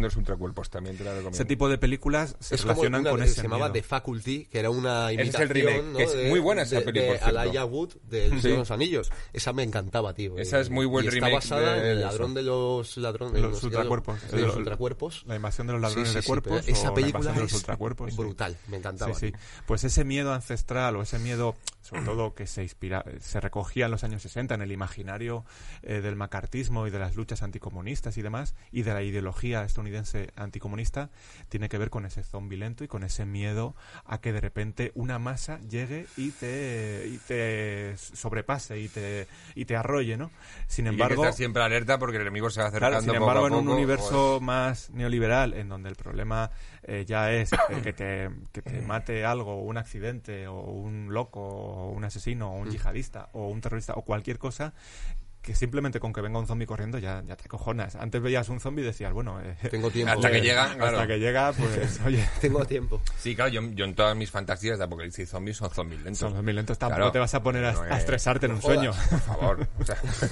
de 0.00 0.08
los 0.08 0.16
ultracuerpos. 0.16 0.70
también 0.70 0.96
te 0.96 1.04
la 1.04 1.12
Ese 1.30 1.44
tipo 1.44 1.68
de 1.68 1.78
películas 1.78 2.36
se 2.40 2.56
relacionan 2.56 3.04
con 3.04 3.22
se 3.34 3.42
llamaba 3.42 3.72
The 3.72 3.82
Faculty, 3.82 4.46
que 4.46 4.58
era 4.58 4.70
una 4.70 5.12
imitación, 5.12 5.92
¿no? 5.92 5.98
es 5.98 6.28
muy 6.28 6.40
buena 6.40 6.62
esa 6.62 6.80
película. 6.80 7.14
De 7.14 7.18
Alaya 7.18 7.64
Wood 7.64 7.94
de 8.08 8.28
los 8.56 8.70
Anillos. 8.70 9.10
Esa 9.32 9.52
me 9.52 9.62
encantaba, 9.62 10.14
tío. 10.14 10.38
Esa 10.38 10.60
es 10.60 10.70
muy 10.70 10.86
buen 10.86 11.06
remake. 11.06 11.34
Está 11.34 11.56
basada 11.56 11.78
en 11.78 11.86
el 11.86 12.00
ladrón 12.00 12.34
de 12.34 12.42
los 12.42 12.96
ladrones, 12.96 13.40
los, 13.40 13.62
ultracuerpos. 13.62 14.30
De 14.30 14.40
los, 14.42 14.56
ultracuerpos. 14.56 15.24
La 15.26 15.36
invasión 15.36 15.66
de 15.66 15.74
los 15.74 15.82
ladrones 15.82 16.14
de 16.14 16.22
cuerpos. 16.22 16.66
esa 16.68 16.94
película 16.94 17.34
es 17.34 18.16
brutal, 18.16 18.56
me 18.68 18.78
encantaba. 18.78 19.14
Sí, 19.14 19.28
sí. 19.28 19.34
Pues 19.66 19.84
ese 19.84 20.04
miedo 20.04 20.32
ancestral 20.32 20.96
o 20.96 21.02
ese 21.02 21.18
miedo, 21.18 21.56
sobre 21.82 22.02
todo 22.02 22.34
que 22.34 22.46
se 22.46 22.62
inspira, 22.62 23.04
se 23.20 23.40
recogía 23.40 23.86
en 23.86 23.90
los 23.90 24.04
años 24.04 24.22
60 24.22 24.54
en 24.54 24.62
el 24.62 24.72
imaginario 24.72 25.44
eh, 25.82 26.00
del 26.00 26.16
macartismo 26.16 26.86
y 26.86 26.90
de 26.90 26.98
las 26.98 27.16
luchas 27.16 27.42
anticomunistas 27.42 28.16
y 28.16 28.22
demás, 28.22 28.54
y 28.72 28.82
de 28.82 28.94
la 28.94 29.02
ideología 29.02 29.64
estadounidense 29.64 30.30
anticomunista, 30.36 31.10
tiene 31.48 31.68
que 31.68 31.78
ver 31.78 31.90
con 31.90 32.06
ese 32.06 32.22
zombie 32.22 32.58
lento 32.58 32.84
y 32.84 32.88
con 32.88 33.04
ese 33.04 33.23
miedo 33.24 33.74
a 34.04 34.20
que 34.20 34.32
de 34.32 34.40
repente 34.40 34.92
una 34.94 35.18
masa 35.18 35.60
llegue 35.68 36.06
y 36.16 36.30
te, 36.30 37.06
y 37.06 37.18
te 37.18 37.96
sobrepase 37.96 38.78
y 38.80 38.88
te, 38.88 39.26
y 39.54 39.64
te 39.64 39.76
arrolle, 39.76 40.16
¿no? 40.16 40.30
Sin 40.66 40.86
embargo... 40.86 41.30
siempre 41.32 41.62
alerta 41.62 41.98
porque 41.98 42.16
el 42.16 42.22
enemigo 42.22 42.50
se 42.50 42.60
va 42.60 42.68
acercando 42.68 43.00
sin 43.00 43.14
embargo, 43.14 43.46
en 43.46 43.54
un 43.54 43.68
universo 43.68 44.40
más 44.40 44.90
neoliberal, 44.90 45.54
en 45.54 45.68
donde 45.68 45.88
el 45.88 45.96
problema 45.96 46.50
eh, 46.82 47.04
ya 47.06 47.32
es 47.32 47.50
que, 47.82 47.92
te, 47.92 48.30
que 48.52 48.62
te 48.62 48.80
mate 48.86 49.24
algo, 49.24 49.62
un 49.62 49.76
accidente, 49.78 50.46
o 50.46 50.60
un 50.60 51.12
loco, 51.12 51.40
o 51.40 51.90
un 51.90 52.04
asesino, 52.04 52.50
o 52.50 52.56
un 52.56 52.68
mm. 52.68 52.72
yihadista, 52.72 53.28
o 53.32 53.48
un 53.48 53.60
terrorista, 53.60 53.94
o 53.94 54.02
cualquier 54.02 54.38
cosa, 54.38 54.74
que 55.44 55.54
simplemente 55.54 56.00
con 56.00 56.12
que 56.12 56.22
venga 56.22 56.38
un 56.38 56.46
zombie 56.46 56.66
corriendo 56.66 56.98
ya, 56.98 57.22
ya 57.26 57.36
te 57.36 57.48
cojonas. 57.48 57.96
Antes 57.96 58.22
veías 58.22 58.48
un 58.48 58.60
zombie 58.60 58.82
y 58.82 58.86
decías, 58.86 59.12
bueno, 59.12 59.38
eh, 59.42 59.56
tengo 59.70 59.90
tiempo. 59.90 60.14
Hasta 60.14 60.30
que 60.30 60.40
llega, 60.40 60.64
Hasta 60.64 61.06
que 61.06 61.18
llega, 61.18 61.52
pues, 61.52 62.00
oye. 62.06 62.26
tengo 62.40 62.64
tiempo. 62.64 63.02
Sí, 63.18 63.36
claro, 63.36 63.50
yo, 63.50 63.60
yo, 63.72 63.84
en 63.84 63.94
todas 63.94 64.16
mis 64.16 64.30
fantasías 64.30 64.78
de 64.78 64.84
apocalipsis 64.84 65.28
zombies 65.28 65.58
son 65.58 65.70
zombies 65.70 66.00
lentos. 66.00 66.18
Son 66.18 66.32
zombies 66.32 66.54
lentos, 66.54 66.78
tampoco 66.78 67.12
te 67.12 67.18
vas 67.18 67.34
a 67.34 67.42
poner 67.42 67.66
a, 67.66 67.98
estresarte 67.98 68.46
en 68.46 68.52
un 68.52 68.62
sueño. 68.62 68.92
Por 69.10 69.20
favor. 69.20 69.68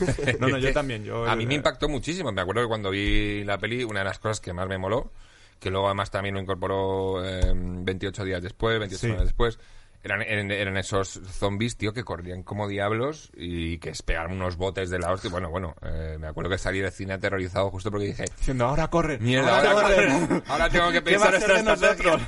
no, 0.40 0.48
no, 0.48 0.56
yo 0.56 0.72
también. 0.72 1.04
Yo, 1.04 1.28
a 1.28 1.36
mí 1.36 1.44
me 1.44 1.54
impactó 1.54 1.90
muchísimo. 1.90 2.32
Me 2.32 2.40
acuerdo 2.40 2.62
que 2.62 2.68
cuando 2.68 2.90
vi 2.90 3.44
la 3.44 3.58
peli, 3.58 3.84
una 3.84 4.00
de 4.00 4.06
las 4.06 4.18
cosas 4.18 4.40
que 4.40 4.54
más 4.54 4.66
me 4.66 4.78
moló, 4.78 5.12
que 5.60 5.70
luego 5.70 5.88
además 5.88 6.10
también 6.10 6.36
lo 6.36 6.40
incorporó 6.40 7.20
28 7.20 8.22
eh, 8.22 8.24
días 8.24 8.42
después, 8.42 8.78
28 8.78 9.06
días 9.08 9.24
después 9.24 9.58
eran, 10.02 10.22
eran, 10.22 10.76
esos 10.76 11.20
zombies, 11.30 11.76
tío, 11.76 11.92
que 11.92 12.04
corrían 12.04 12.42
como 12.42 12.68
diablos 12.68 13.30
y 13.34 13.78
que 13.78 13.92
pegaban 14.04 14.32
unos 14.32 14.56
botes 14.56 14.90
de 14.90 14.98
la 14.98 15.12
hostia. 15.12 15.30
Bueno, 15.30 15.50
bueno, 15.50 15.74
eh, 15.82 16.16
me 16.18 16.26
acuerdo 16.26 16.50
que 16.50 16.58
salí 16.58 16.80
del 16.80 16.90
cine 16.90 17.14
aterrorizado 17.14 17.70
justo 17.70 17.90
porque 17.90 18.06
dije... 18.06 18.24
Diciendo, 18.36 18.66
ahora 18.66 18.88
corre. 18.88 19.18
Mierda, 19.18 19.58
ahora, 19.58 19.72
corre. 19.72 20.42
Ahora 20.48 20.68
tengo 20.68 20.90
que 20.90 21.02
pensar 21.02 21.34
esta 21.34 21.62
nosotros. 21.62 22.20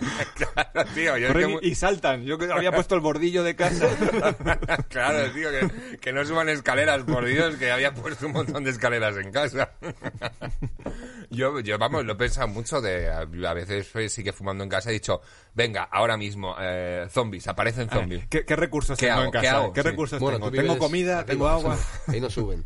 claro, 0.34 0.90
tío. 0.94 1.16
Yo 1.16 1.58
Y 1.62 1.74
saltan. 1.74 2.24
Yo 2.24 2.38
que 2.38 2.50
había 2.50 2.72
puesto 2.72 2.94
el 2.94 3.00
bordillo 3.00 3.42
de 3.42 3.56
casa. 3.56 3.86
claro, 4.88 5.30
tío, 5.32 5.48
que, 5.50 5.98
que, 5.98 6.12
no 6.12 6.24
suban 6.24 6.48
escaleras, 6.48 7.02
por 7.04 7.24
Dios, 7.24 7.56
que 7.56 7.70
había 7.70 7.94
puesto 7.94 8.26
un 8.26 8.32
montón 8.32 8.64
de 8.64 8.70
escaleras 8.70 9.16
en 9.16 9.32
casa. 9.32 9.72
yo, 11.30 11.60
yo, 11.60 11.78
vamos, 11.78 12.04
lo 12.04 12.12
he 12.12 12.16
pensado 12.16 12.48
mucho 12.48 12.80
de... 12.80 13.08
A 13.08 13.54
veces 13.54 13.90
sí 14.08 14.22
que 14.22 14.32
fumando 14.32 14.64
en 14.64 14.70
casa 14.70 14.90
he 14.90 14.94
dicho, 14.94 15.20
venga, 15.54 15.84
ahora 15.84 16.16
mismo, 16.16 16.54
eh, 16.60 17.06
zombies, 17.10 17.46
aparecen 17.48 17.88
zombies. 17.88 18.26
¿qué, 18.28 18.56
recursos 18.56 18.98
tengo 18.98 19.22
en 19.22 19.30
casa? 19.30 19.70
¿Qué, 19.74 19.82
recursos 19.82 20.18
tengo? 20.18 20.50
Tengo 20.50 20.78
comida, 20.78 21.24
tengo 21.24 21.48
agua. 21.48 21.78
Ahí 22.06 22.20
no 22.20 22.30
suben. 22.30 22.64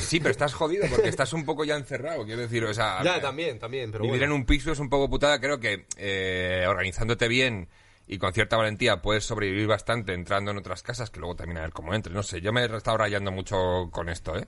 sí, 0.00 0.20
pero 0.20 0.30
estás 0.30 0.54
jodido 0.54 0.86
porque 0.88 1.08
estás 1.08 1.32
un 1.32 1.44
poco 1.44 1.64
ya 1.64 1.76
encerrado, 1.76 2.24
quiero 2.24 2.42
decir, 2.42 2.64
o 2.64 2.74
sea... 2.74 3.02
Ya, 3.02 3.20
también, 3.20 3.58
también, 3.58 3.90
pero 3.90 4.04
Vivir 4.04 4.22
en 4.22 4.32
un 4.32 4.44
piso 4.44 4.72
es 4.72 4.78
un 4.78 4.88
poco 4.88 5.08
putada, 5.08 5.40
creo 5.40 5.58
que 5.58 5.86
eh, 5.96 6.64
organizándote 6.74 7.28
bien 7.28 7.68
y 8.06 8.18
con 8.18 8.32
cierta 8.32 8.56
valentía 8.56 9.00
puedes 9.00 9.24
sobrevivir 9.24 9.66
bastante 9.66 10.12
entrando 10.12 10.50
en 10.50 10.58
otras 10.58 10.82
casas, 10.82 11.10
que 11.10 11.20
luego 11.20 11.36
también 11.36 11.58
a 11.58 11.62
ver 11.62 11.72
cómo 11.72 11.94
entres. 11.94 12.14
No 12.14 12.22
sé, 12.22 12.40
yo 12.40 12.52
me 12.52 12.62
he 12.62 12.76
estado 12.76 12.98
rayando 12.98 13.30
mucho 13.32 13.88
con 13.90 14.08
esto, 14.08 14.36
¿eh? 14.36 14.46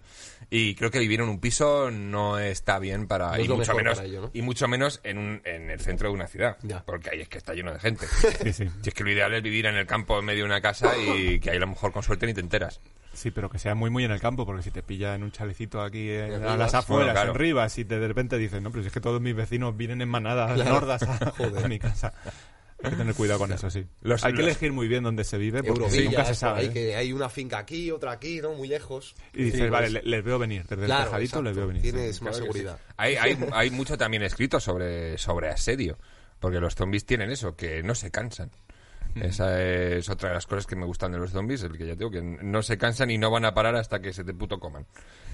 Y 0.51 0.74
creo 0.74 0.91
que 0.91 0.99
vivir 0.99 1.20
en 1.20 1.29
un 1.29 1.41
piso 1.41 1.91
no 1.91 2.39
está 2.39 2.79
bien 2.79 3.07
para... 3.07 3.41
y, 3.41 3.49
mucho 3.49 3.74
menos, 3.74 4.03
y 4.33 4.43
mucho 4.43 4.68
menos 4.68 5.01
en, 5.05 5.18
un, 5.18 5.43
en 5.45 5.70
el 5.70 5.81
centro 5.81 6.09
de 6.09 6.14
una 6.14 6.27
ciudad, 6.27 6.59
porque 6.85 7.11
ahí 7.11 7.22
es 7.22 7.29
que 7.29 7.39
está 7.39 7.55
lleno 7.55 7.72
de 7.72 7.81
gente. 7.81 8.07
Si 8.57 8.89
es 8.89 8.95
que 8.95 9.05
lo 9.05 9.11
ideal 9.11 9.33
es 9.35 9.43
vivir 9.43 9.66
en 9.66 9.77
el 9.77 9.87
campo 9.87 10.18
en 10.18 10.24
medio 10.24 10.45
de 10.45 10.51
una 10.51 10.61
casa 10.61 10.97
y 10.97 11.41
que 11.41 11.51
ahí 11.51 11.57
a 11.57 11.61
lo 11.61 11.66
mejor 11.66 11.93
con 11.93 12.03
suerte 12.03 12.27
ni 12.27 12.35
te 12.35 12.41
enteras. 12.41 12.81
Sí, 13.16 13.30
pero 13.30 13.48
que 13.48 13.58
sea 13.58 13.74
muy, 13.74 13.88
muy 13.88 14.04
en 14.04 14.10
el 14.10 14.20
campo, 14.20 14.44
porque 14.44 14.62
si 14.62 14.70
te 14.70 14.82
pilla 14.82 15.14
en 15.14 15.22
un 15.22 15.32
chalecito 15.32 15.80
aquí 15.80 16.10
en, 16.10 16.44
a 16.44 16.56
las 16.56 16.74
afueras, 16.74 17.26
en 17.26 17.34
Rivas, 17.34 17.78
y 17.78 17.84
de 17.84 18.06
repente 18.06 18.36
dices, 18.36 18.60
no, 18.60 18.70
pero 18.70 18.82
si 18.82 18.88
es 18.88 18.92
que 18.92 19.00
todos 19.00 19.20
mis 19.20 19.34
vecinos 19.34 19.76
vienen 19.76 20.02
en 20.02 20.08
manadas 20.08 20.56
nordas 20.64 21.02
a, 21.02 21.32
a 21.64 21.68
mi 21.68 21.78
casa. 21.78 22.12
Hay 22.82 22.90
que 22.90 22.96
tener 22.96 23.14
cuidado 23.14 23.38
con 23.38 23.50
eso, 23.52 23.70
sí. 23.70 23.86
hay 24.22 24.34
que 24.34 24.42
elegir 24.42 24.70
muy 24.70 24.86
bien 24.86 25.02
dónde 25.02 25.24
se 25.24 25.38
vive, 25.38 25.62
porque 25.62 26.04
nunca 26.04 26.26
se 26.26 26.34
sabe. 26.34 26.60
Hay, 26.60 26.68
que, 26.68 26.94
hay 26.94 27.12
una 27.12 27.30
finca 27.30 27.56
aquí, 27.58 27.90
otra 27.90 28.12
aquí, 28.12 28.40
¿no? 28.42 28.52
Muy 28.52 28.68
lejos. 28.68 29.14
Y 29.32 29.44
dices, 29.44 29.70
vale, 29.70 29.90
pues 29.90 30.04
les 30.04 30.22
veo 30.22 30.38
venir. 30.38 30.66
Desde 30.66 30.84
el 30.84 30.88
tejadito 30.90 31.42
les 31.42 31.56
veo 31.56 31.66
venir. 31.66 31.82
Tienes 31.82 32.20
más 32.20 32.36
seguridad. 32.36 32.78
Hay, 32.98 33.16
hay, 33.16 33.38
hay 33.52 33.70
mucho 33.70 33.96
también 33.96 34.22
escrito 34.22 34.60
sobre, 34.60 35.16
sobre 35.16 35.48
asedio. 35.48 35.96
Porque 36.38 36.60
los 36.60 36.74
zombies 36.74 37.06
tienen 37.06 37.30
eso, 37.30 37.56
que 37.56 37.82
no 37.82 37.94
se 37.94 38.10
cansan. 38.10 38.50
Esa 39.20 39.62
es 39.62 40.08
otra 40.10 40.30
de 40.30 40.34
las 40.34 40.46
cosas 40.46 40.66
que 40.66 40.76
me 40.76 40.84
gustan 40.84 41.12
de 41.12 41.18
los 41.18 41.30
zombies, 41.30 41.62
el 41.62 41.76
que 41.76 41.86
ya 41.86 41.96
tengo, 41.96 42.10
que 42.10 42.22
no 42.22 42.62
se 42.62 42.76
cansan 42.76 43.10
y 43.10 43.18
no 43.18 43.30
van 43.30 43.44
a 43.44 43.54
parar 43.54 43.74
hasta 43.76 44.00
que 44.00 44.12
se 44.12 44.24
te 44.24 44.34
puto 44.34 44.58
coman. 44.60 44.86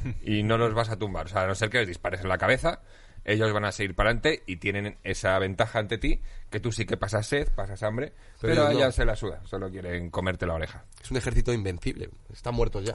Y 0.22 0.42
no 0.42 0.58
los 0.58 0.74
vas 0.74 0.90
a 0.90 0.98
tumbar. 0.98 1.26
O 1.26 1.28
sea, 1.28 1.42
a 1.42 1.46
no 1.46 1.54
ser 1.54 1.70
que 1.70 1.78
les 1.78 1.88
dispares 1.88 2.20
en 2.20 2.28
la 2.28 2.38
cabeza, 2.38 2.80
ellos 3.24 3.52
van 3.52 3.64
a 3.64 3.72
seguir 3.72 3.94
para 3.94 4.10
adelante 4.10 4.42
y 4.46 4.56
tienen 4.56 4.98
esa 5.04 5.38
ventaja 5.38 5.78
ante 5.78 5.98
ti, 5.98 6.20
que 6.50 6.60
tú 6.60 6.72
sí 6.72 6.86
que 6.86 6.96
pasas 6.96 7.26
sed, 7.26 7.48
pasas 7.54 7.82
hambre, 7.82 8.12
pero, 8.40 8.66
a 8.66 8.72
ellos 8.72 8.94
se 8.94 9.04
la 9.04 9.16
suda, 9.16 9.40
solo 9.44 9.70
quieren 9.70 10.10
comerte 10.10 10.46
la 10.46 10.54
oreja. 10.54 10.84
Es 11.00 11.10
un 11.10 11.16
ejército 11.16 11.52
invencible, 11.52 12.10
están 12.32 12.54
muertos 12.54 12.84
ya. 12.84 12.94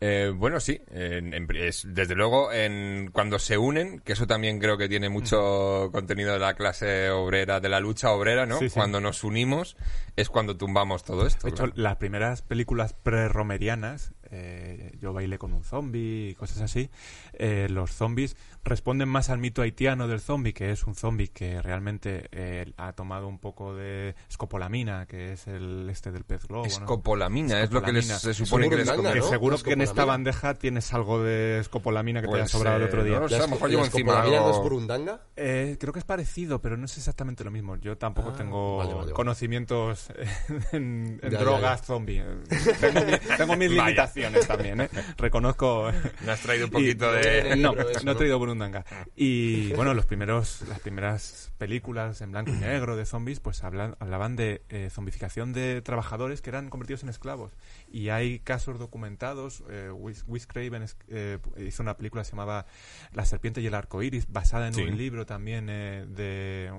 Eh, 0.00 0.32
bueno, 0.34 0.60
sí. 0.60 0.80
desde 0.90 2.14
luego, 2.14 2.52
en, 2.52 3.10
cuando 3.12 3.38
se 3.38 3.58
unen, 3.58 4.00
que 4.00 4.12
eso 4.12 4.26
también 4.26 4.60
creo 4.60 4.78
que 4.78 4.88
tiene 4.88 5.08
mucho 5.08 5.90
contenido 5.92 6.32
de 6.32 6.38
la 6.38 6.54
clase 6.54 7.10
obrera, 7.10 7.60
de 7.60 7.68
la 7.68 7.80
lucha 7.80 8.12
obrera, 8.12 8.46
¿no? 8.46 8.58
Cuando 8.72 9.00
nos 9.00 9.24
unimos 9.24 9.76
es 10.16 10.28
cuando 10.28 10.56
tumbamos 10.56 11.04
todo 11.04 11.26
esto. 11.26 11.46
De 11.46 11.52
hecho, 11.52 11.72
las 11.74 11.96
primeras 11.96 12.42
películas 12.42 12.92
pre-romerianas, 12.92 14.12
eh, 14.30 14.92
Yo 15.00 15.12
bailé 15.12 15.38
con 15.38 15.54
un 15.54 15.64
zombie 15.64 16.30
y 16.30 16.34
cosas 16.34 16.60
así, 16.60 16.90
eh, 17.32 17.66
los 17.70 17.92
zombies 17.92 18.36
responden 18.64 19.08
más 19.08 19.30
al 19.30 19.38
mito 19.38 19.62
haitiano 19.62 20.08
del 20.08 20.20
zombie, 20.20 20.52
que 20.52 20.70
es 20.70 20.84
un 20.84 20.94
zombie 20.94 21.28
que 21.28 21.62
realmente 21.62 22.28
eh, 22.32 22.72
ha 22.76 22.92
tomado 22.92 23.28
un 23.28 23.38
poco 23.38 23.74
de 23.74 24.14
escopolamina, 24.28 25.06
que 25.06 25.32
es 25.32 25.46
el 25.46 25.88
este 25.90 26.10
del 26.10 26.24
pez 26.24 26.46
globo. 26.46 26.66
Escopolamina, 26.66 27.62
es 27.62 27.72
lo 27.72 27.82
que 27.82 27.92
les, 27.92 28.06
se 28.06 28.34
supone 28.34 28.68
que 28.68 28.76
les 28.76 28.90
que 28.90 29.22
Seguro 29.22 29.58
que 29.58 29.72
en 29.72 29.82
esta 29.82 30.04
bandeja 30.04 30.54
tienes 30.54 30.92
algo 30.92 31.22
de 31.22 31.58
escopolamina 31.60 32.20
que 32.20 32.28
te 32.28 32.34
haya 32.34 32.42
pues, 32.42 32.52
sobrado 32.52 32.76
el 32.76 32.82
otro 32.84 33.04
día. 33.04 33.18
No, 33.18 33.26
o 33.26 33.28
sea, 33.28 33.38
a 33.38 33.42
lo 33.42 33.48
mejor 33.48 33.70
llevo 33.70 33.84
encima 33.84 34.22
algo... 34.22 34.50
es 34.50 34.56
burundanga? 34.58 35.22
Eh, 35.36 35.76
creo 35.78 35.92
que 35.92 35.98
es 35.98 36.04
parecido, 36.04 36.60
pero 36.60 36.76
no 36.76 36.86
es 36.86 36.96
exactamente 36.96 37.44
lo 37.44 37.50
mismo. 37.50 37.76
Yo 37.76 37.96
tampoco 37.96 38.30
ah, 38.30 38.36
tengo 38.36 39.12
conocimientos 39.12 40.08
en, 40.72 41.18
drogas 41.18 41.82
zombie. 41.82 42.22
tengo, 43.36 43.56
mis 43.56 43.70
limitaciones 43.70 44.46
también, 44.46 44.80
¿eh? 44.82 44.90
Reconozco... 45.16 45.90
Me 46.24 46.32
has 46.32 46.40
traído 46.40 46.66
un 46.66 46.72
poquito 46.72 47.12
de... 47.12 47.56
No, 47.56 47.72
no 48.04 48.12
he 48.12 48.14
traído 48.14 48.38
burundanga 48.48 48.84
y 49.16 49.72
bueno, 49.74 49.94
los 49.94 50.06
primeros, 50.06 50.62
las 50.68 50.80
primeras 50.80 51.52
películas 51.58 52.20
en 52.20 52.32
blanco 52.32 52.52
y 52.52 52.54
negro 52.54 52.96
de 52.96 53.04
zombies, 53.04 53.40
pues 53.40 53.62
hablan, 53.64 53.96
hablaban 54.00 54.36
de 54.36 54.62
eh, 54.68 54.88
zombificación 54.90 55.52
de 55.52 55.82
trabajadores 55.82 56.40
que 56.40 56.50
eran 56.50 56.70
convertidos 56.70 57.02
en 57.02 57.08
esclavos. 57.08 57.52
Y 57.90 58.08
hay 58.10 58.38
casos 58.40 58.78
documentados. 58.78 59.64
Eh, 59.70 59.90
Wes 59.90 60.46
Craven 60.46 60.86
eh, 61.08 61.38
hizo 61.58 61.82
una 61.82 61.96
película 61.96 62.22
que 62.22 62.26
se 62.26 62.32
llamaba 62.32 62.66
La 63.12 63.24
serpiente 63.24 63.60
y 63.60 63.66
el 63.66 63.74
arco 63.74 64.02
iris, 64.02 64.30
basada 64.30 64.68
en 64.68 64.78
un 64.78 64.96
libro 64.96 65.26
también 65.26 65.68
eh, 65.70 66.06
de, 66.08 66.72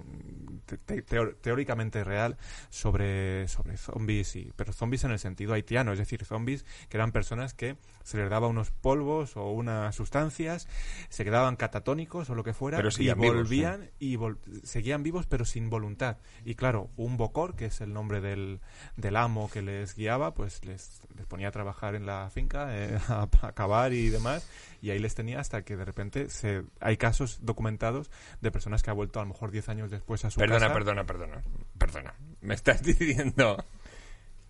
teóricamente 1.42 2.04
real 2.04 2.38
sobre, 2.70 3.48
sobre 3.48 3.78
zombies, 3.78 4.36
y, 4.36 4.52
pero 4.56 4.74
zombies 4.74 5.04
en 5.04 5.12
el 5.12 5.20
sentido 5.20 5.54
haitiano, 5.54 5.92
es 5.92 6.00
decir, 6.00 6.24
zombies 6.26 6.66
que 6.90 6.98
eran 6.98 7.12
personas 7.12 7.54
que 7.54 7.78
se 8.04 8.18
les 8.18 8.30
daba 8.30 8.48
unos 8.48 8.72
polvos 8.72 9.36
o 9.38 9.52
unas 9.52 9.96
sustancias, 9.96 10.68
se 11.10 11.24
quedaban 11.24 11.56
catatónicos 11.60 12.32
o 12.32 12.36
lo 12.36 12.44
que 12.44 12.54
fuera, 12.54 12.82
y 12.98 13.14
volvían 13.14 13.92
y 14.00 14.18
seguían 14.64 15.04
vivos 15.04 15.28
pero 15.28 15.46
sin 15.46 15.70
voluntad. 15.70 16.18
Y 16.44 16.56
claro, 16.56 16.90
un 16.98 17.16
bocor, 17.16 17.56
que 17.56 17.66
es 17.66 17.82
el 17.82 17.94
nombre 17.94 18.22
del, 18.22 18.60
del 18.98 19.16
amo 19.16 19.52
que 19.52 19.62
les 19.62 19.96
guiaba, 19.96 20.34
pues 20.34 20.66
les 20.66 20.80
les, 21.16 21.26
ponía 21.28 21.50
a 21.50 21.52
trabajar 21.52 21.96
en 21.96 22.06
la 22.06 22.30
finca, 22.30 22.76
eh, 22.76 22.98
a, 23.10 23.28
acabar 23.42 23.94
y 23.94 24.10
demás, 24.10 24.48
y 24.82 24.90
ahí 24.92 25.00
les 25.00 25.16
tenía 25.16 25.40
hasta 25.40 25.64
que 25.64 25.76
de 25.76 25.86
repente 25.86 26.30
se, 26.30 26.64
hay 26.80 26.98
casos 26.98 27.40
documentados 27.42 28.10
de 28.42 28.52
personas 28.52 28.84
que 28.84 28.90
han 28.90 28.96
vuelto 28.96 29.20
a 29.20 29.24
lo 29.24 29.30
mejor 29.30 29.52
10 29.52 29.70
años 29.70 29.92
después 29.92 30.26
a 30.26 30.32
su 30.32 30.40
perdona, 30.40 30.68
casa. 30.68 30.74
Perdona, 30.74 31.06
perdona, 31.06 31.42
perdona, 31.42 31.60
perdona. 31.78 32.14
Me 32.42 32.56
estás 32.56 32.82
diciendo 32.84 33.64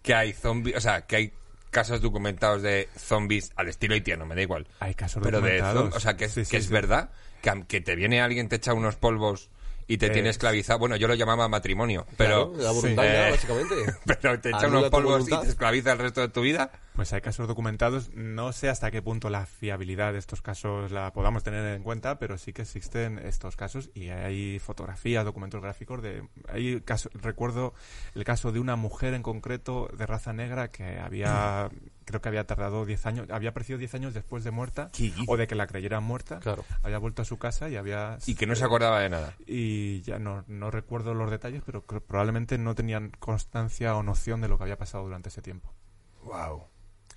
que 0.01 0.13
hay 0.13 0.33
zombies, 0.33 0.77
o 0.77 0.81
sea, 0.81 1.01
que 1.01 1.15
hay 1.15 1.33
casos 1.69 2.01
documentados 2.01 2.61
de 2.61 2.89
zombies 2.97 3.51
al 3.55 3.67
estilo 3.67 3.93
haitiano, 3.93 4.25
me 4.25 4.35
da 4.35 4.41
igual. 4.41 4.67
Hay 4.79 4.95
casos 4.95 5.21
Pero 5.23 5.39
documentados. 5.39 5.91
De, 5.91 5.97
o 5.97 5.99
sea, 5.99 6.17
que, 6.17 6.27
que 6.27 6.57
es 6.57 6.69
verdad 6.69 7.11
que, 7.41 7.65
que 7.67 7.81
te 7.81 7.95
viene 7.95 8.21
alguien, 8.21 8.49
te 8.49 8.57
echa 8.57 8.73
unos 8.73 8.95
polvos 8.95 9.49
y 9.89 9.97
te 9.97 10.11
tiene 10.11 10.29
esclavizado. 10.29 10.77
Bueno, 10.77 10.95
yo 10.95 11.07
lo 11.07 11.15
llamaba 11.15 11.47
matrimonio, 11.47 12.05
pero. 12.15 12.53
la 12.55 12.71
voluntad, 12.71 13.05
eh, 13.05 13.31
básicamente. 13.31 13.75
Pero 14.05 14.39
te 14.39 14.49
echa 14.49 14.67
unos 14.67 14.89
polvos 14.91 15.27
y 15.27 15.35
te 15.35 15.47
esclaviza 15.47 15.93
el 15.93 15.97
resto 15.97 16.21
de 16.21 16.29
tu 16.29 16.41
vida. 16.41 16.71
Pues 16.99 17.13
hay 17.13 17.21
casos 17.21 17.47
documentados. 17.47 18.11
No 18.13 18.51
sé 18.51 18.67
hasta 18.67 18.91
qué 18.91 19.01
punto 19.01 19.29
la 19.29 19.45
fiabilidad 19.45 20.11
de 20.11 20.19
estos 20.19 20.41
casos 20.41 20.91
la 20.91 21.13
podamos 21.13 21.43
tener 21.43 21.65
en 21.73 21.81
cuenta, 21.81 22.19
pero 22.19 22.37
sí 22.37 22.51
que 22.51 22.63
existen 22.63 23.19
estos 23.19 23.55
casos 23.55 23.89
y 23.93 24.09
hay 24.09 24.59
fotografías, 24.59 25.23
documentos 25.23 25.61
gráficos 25.61 26.01
de. 26.01 26.27
Hay 26.49 26.81
caso, 26.81 27.09
recuerdo 27.13 27.73
el 28.15 28.25
caso 28.25 28.51
de 28.51 28.59
una 28.59 28.75
mujer 28.75 29.13
en 29.13 29.23
concreto 29.23 29.89
de 29.97 30.05
raza 30.07 30.33
negra 30.33 30.71
que 30.71 30.99
había 30.99 31.69
creo 32.03 32.21
que 32.21 32.27
había 32.27 32.45
tardado 32.45 32.85
10 32.85 33.05
años, 33.05 33.27
había 33.29 33.51
aparecido 33.51 33.79
10 33.79 33.95
años 33.95 34.13
después 34.13 34.43
de 34.43 34.51
muerta, 34.51 34.91
o 35.27 35.37
de 35.37 35.47
que 35.47 35.55
la 35.55 35.67
creyeran 35.67 36.03
muerta, 36.03 36.39
claro. 36.39 36.65
había 36.83 36.97
vuelto 36.97 37.21
a 37.21 37.25
su 37.25 37.37
casa 37.37 37.69
y 37.69 37.77
había... 37.77 38.17
Y 38.25 38.33
que 38.33 38.47
no 38.47 38.55
se 38.55 38.65
acordaba 38.65 38.99
de 38.99 39.09
nada. 39.09 39.35
Y 39.45 40.01
ya 40.01 40.17
no, 40.17 40.43
no 40.47 40.71
recuerdo 40.71 41.13
los 41.13 41.29
detalles, 41.31 41.61
pero 41.63 41.83
probablemente 41.83 42.57
no 42.57 42.73
tenían 42.75 43.11
constancia 43.19 43.95
o 43.95 44.01
noción 44.01 44.41
de 44.41 44.49
lo 44.49 44.57
que 44.57 44.63
había 44.63 44.77
pasado 44.77 45.03
durante 45.03 45.29
ese 45.29 45.43
tiempo. 45.43 45.71
Wow. 46.23 46.65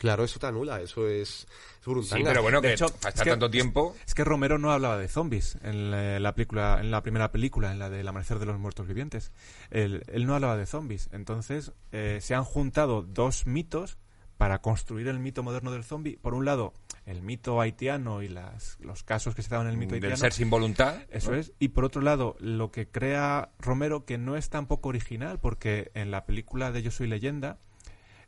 Claro, 0.03 0.25
eso 0.25 0.41
te 0.41 0.49
anula, 0.49 0.81
eso 0.81 1.07
es, 1.07 1.47
es 1.87 2.09
Sí, 2.09 2.23
pero 2.25 2.43
bueno, 2.43 2.61
que 2.61 2.73
hecho, 2.73 2.87
hasta 3.05 3.23
tanto 3.23 3.49
tiempo... 3.49 3.95
Es 4.05 4.15
que 4.15 4.25
Romero 4.25 4.59
no 4.59 4.73
hablaba 4.73 4.99
de 4.99 5.07
zombies 5.07 5.59
en 5.63 5.93
la, 6.21 6.35
película, 6.35 6.81
en 6.81 6.91
la 6.91 7.05
primera 7.05 7.31
película, 7.31 7.71
en 7.71 7.79
la 7.79 7.89
del 7.89 8.09
Amanecer 8.09 8.41
de 8.41 8.47
los 8.47 8.59
Muertos 8.59 8.89
Vivientes. 8.89 9.31
Él, 9.71 10.03
él 10.09 10.27
no 10.27 10.35
hablaba 10.35 10.57
de 10.57 10.67
zombies. 10.67 11.09
Entonces, 11.13 11.71
eh, 11.93 12.19
se 12.21 12.35
han 12.35 12.43
juntado 12.43 13.03
dos 13.03 13.47
mitos 13.47 13.97
para 14.39 14.59
construir 14.59 15.07
el 15.07 15.21
mito 15.21 15.45
moderno 15.45 15.71
del 15.71 15.85
zombie, 15.85 16.19
por 16.21 16.35
un 16.35 16.47
lado, 16.47 16.75
el 17.07 17.23
mito 17.23 17.61
haitiano 17.61 18.23
y 18.23 18.29
las, 18.29 18.79
los 18.81 19.05
casos 19.05 19.37
que 19.37 19.43
se 19.43 19.51
daban 19.51 19.69
en 19.69 19.75
el 19.75 19.79
mito 19.79 19.95
haitiano. 19.95 20.17
Del 20.17 20.19
ser 20.19 20.33
sin 20.33 20.51
voluntad. 20.51 20.97
Eso 21.11 21.33
es. 21.33 21.53
Y 21.61 21.69
por 21.69 21.85
otro 21.85 22.03
lado, 22.03 22.35
lo 22.41 22.73
que 22.73 22.89
crea 22.89 23.51
Romero, 23.61 24.05
que 24.05 24.19
no 24.19 24.37
es 24.37 24.51
tampoco 24.51 24.89
original, 24.89 25.39
porque 25.39 25.93
en 25.95 26.11
la 26.11 26.27
película 26.27 26.73
de 26.73 26.83
Yo 26.83 26.91
Soy 26.91 27.07
Leyenda, 27.07 27.61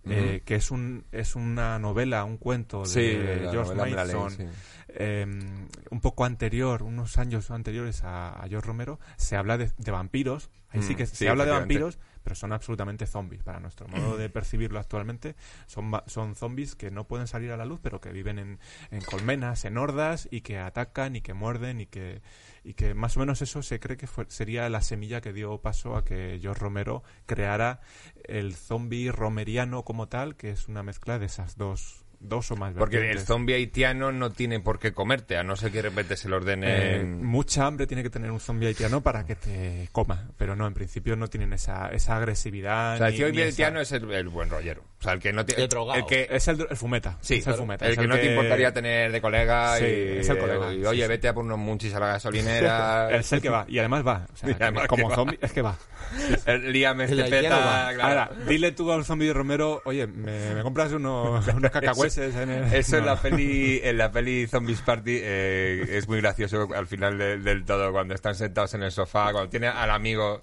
eh, 0.08 0.42
que 0.44 0.56
es, 0.56 0.70
un, 0.70 1.04
es 1.12 1.36
una 1.36 1.78
novela, 1.78 2.24
un 2.24 2.36
cuento 2.36 2.84
de 2.84 3.48
George 3.50 3.74
Mason, 3.74 4.50
em, 4.88 5.68
un 5.90 6.00
poco 6.00 6.24
anterior, 6.24 6.82
unos 6.82 7.18
años 7.18 7.50
anteriores 7.50 8.02
a, 8.04 8.44
George 8.48 8.66
Romero, 8.66 9.00
se 9.16 9.36
habla 9.36 9.56
de, 9.58 9.70
vampiros. 9.90 10.50
Ahí 10.70 10.82
sí 10.82 10.94
que 10.94 11.06
se 11.06 11.28
habla 11.28 11.44
de 11.44 11.52
vampiros, 11.52 11.98
pero 12.24 12.34
son 12.34 12.52
absolutamente 12.52 13.06
zombies. 13.06 13.44
Para 13.44 13.60
nuestro 13.60 13.86
modo 13.86 14.16
de 14.16 14.28
percibirlo 14.30 14.80
actualmente, 14.80 15.36
son, 15.66 15.92
son 16.06 16.34
zombies 16.34 16.74
que 16.74 16.90
no 16.90 17.06
pueden 17.06 17.28
salir 17.28 17.52
a 17.52 17.56
la 17.56 17.66
luz, 17.66 17.78
pero 17.82 18.00
que 18.00 18.10
viven 18.10 18.40
en, 18.40 18.58
en 18.90 19.00
colmenas, 19.02 19.64
en 19.64 19.78
hordas, 19.78 20.26
y 20.30 20.40
que 20.40 20.58
atacan 20.58 21.14
y 21.14 21.20
que 21.20 21.34
muerden 21.34 21.80
y 21.80 21.86
que, 21.86 22.22
y 22.64 22.74
que 22.74 22.94
más 22.94 23.16
o 23.16 23.20
menos 23.20 23.42
eso 23.42 23.62
se 23.62 23.78
cree 23.78 23.96
que 23.96 24.08
sería 24.28 24.68
la 24.68 24.80
semilla 24.80 25.20
que 25.20 25.32
dio 25.32 25.58
paso 25.58 25.96
a 25.96 26.04
que 26.04 26.38
George 26.40 26.60
Romero 26.60 27.04
creara 27.26 27.80
el 28.24 28.54
zombie 28.54 29.12
romeriano 29.12 29.84
como 29.84 30.08
tal, 30.08 30.36
que 30.36 30.50
es 30.50 30.66
una 30.68 30.82
mezcla 30.82 31.18
de 31.18 31.26
esas 31.26 31.56
dos 31.56 32.03
dos 32.24 32.50
o 32.50 32.56
más 32.56 32.74
Porque 32.74 33.10
el 33.10 33.20
zombie 33.20 33.54
haitiano 33.54 34.12
no 34.12 34.30
tiene 34.30 34.60
por 34.60 34.78
qué 34.78 34.92
comerte, 34.92 35.36
a 35.36 35.42
no 35.42 35.56
ser 35.56 35.70
que 35.70 35.78
de 35.78 35.88
repente 35.90 36.16
se 36.16 36.28
lo 36.28 36.36
ordene... 36.36 36.96
Eh, 36.96 37.04
mucha 37.04 37.66
hambre 37.66 37.86
tiene 37.86 38.02
que 38.02 38.10
tener 38.10 38.30
un 38.30 38.40
zombie 38.40 38.68
haitiano 38.68 39.00
para 39.00 39.24
que 39.26 39.36
te 39.36 39.88
coma, 39.92 40.28
pero 40.36 40.56
no, 40.56 40.66
en 40.66 40.74
principio 40.74 41.16
no 41.16 41.28
tienen 41.28 41.52
esa, 41.52 41.88
esa 41.88 42.16
agresividad. 42.16 42.94
O 42.94 42.98
sea, 42.98 43.08
el 43.08 43.16
zombie 43.16 43.42
haitiano 43.42 43.80
es 43.80 43.92
el, 43.92 44.28
buen 44.28 44.50
rollero. 44.50 44.82
O 45.00 45.02
sea, 45.02 45.12
el 45.12 45.20
que 45.20 45.32
no 45.32 45.44
tiene... 45.44 45.64
El, 45.64 46.06
que 46.06 46.28
es 46.30 46.48
el, 46.48 46.66
fumeta. 46.76 47.18
Sí, 47.20 47.36
es 47.36 47.46
el 47.46 47.54
fumeta. 47.54 47.86
El, 47.86 47.96
que, 47.96 48.06
no 48.06 48.16
te 48.16 48.30
importaría 48.30 48.72
tener 48.72 49.12
de 49.12 49.20
colega 49.20 49.76
sí, 49.76 49.84
y... 49.84 50.18
es 50.18 50.28
el 50.28 50.38
colega. 50.38 50.72
Y, 50.72 50.84
oye, 50.84 51.06
vete 51.06 51.28
a 51.28 51.34
por 51.34 51.44
unos 51.44 51.58
munchis 51.58 51.94
a 51.94 52.00
la 52.00 52.06
gasolinera... 52.06 53.10
es 53.16 53.32
el 53.32 53.40
que 53.40 53.50
va, 53.50 53.66
y 53.68 53.78
además 53.78 54.06
va. 54.06 54.26
O 54.32 54.36
sea, 54.36 54.72
como 54.88 55.14
zombie, 55.14 55.38
es 55.40 55.52
que 55.52 55.62
va. 55.62 55.76
Líame 56.46 57.04
este 57.04 57.24
peta... 57.24 57.88
Ahora, 57.88 58.30
dile 58.48 58.72
tú 58.72 58.90
a 58.90 58.96
un 58.96 59.04
zombie 59.04 59.28
de 59.28 59.34
Romero, 59.34 59.82
oye, 59.84 60.06
me, 60.06 60.62
compras 60.62 60.92
unos, 60.92 61.46
unos 61.54 61.70
en 62.18 62.50
el... 62.50 62.72
Eso 62.72 62.98
en 62.98 63.06
la 63.06 63.20
peli, 63.20 63.80
en 63.82 63.98
la 63.98 64.10
peli 64.10 64.46
Zombies 64.46 64.80
Party 64.80 65.18
eh, 65.22 65.86
es 65.90 66.08
muy 66.08 66.20
gracioso 66.20 66.68
al 66.74 66.86
final 66.86 67.18
del 67.18 67.64
todo, 67.64 67.92
cuando 67.92 68.14
están 68.14 68.34
sentados 68.34 68.74
en 68.74 68.82
el 68.82 68.92
sofá, 68.92 69.32
cuando 69.32 69.50
tiene 69.50 69.68
al 69.68 69.90
amigo 69.90 70.42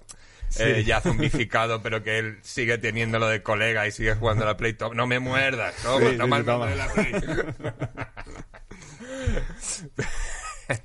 eh, 0.58 0.84
ya 0.84 1.00
zombificado, 1.00 1.82
pero 1.82 2.02
que 2.02 2.18
él 2.18 2.38
sigue 2.42 2.78
teniéndolo 2.78 3.28
de 3.28 3.42
colega 3.42 3.86
y 3.86 3.92
sigue 3.92 4.14
jugando 4.14 4.44
a 4.44 4.48
la 4.48 4.56
Play. 4.56 4.76
No 4.94 5.06
me 5.06 5.18
muerdas, 5.18 5.74
toma, 5.82 6.38
el 6.38 6.78
la 6.78 6.88
Play. 6.92 7.12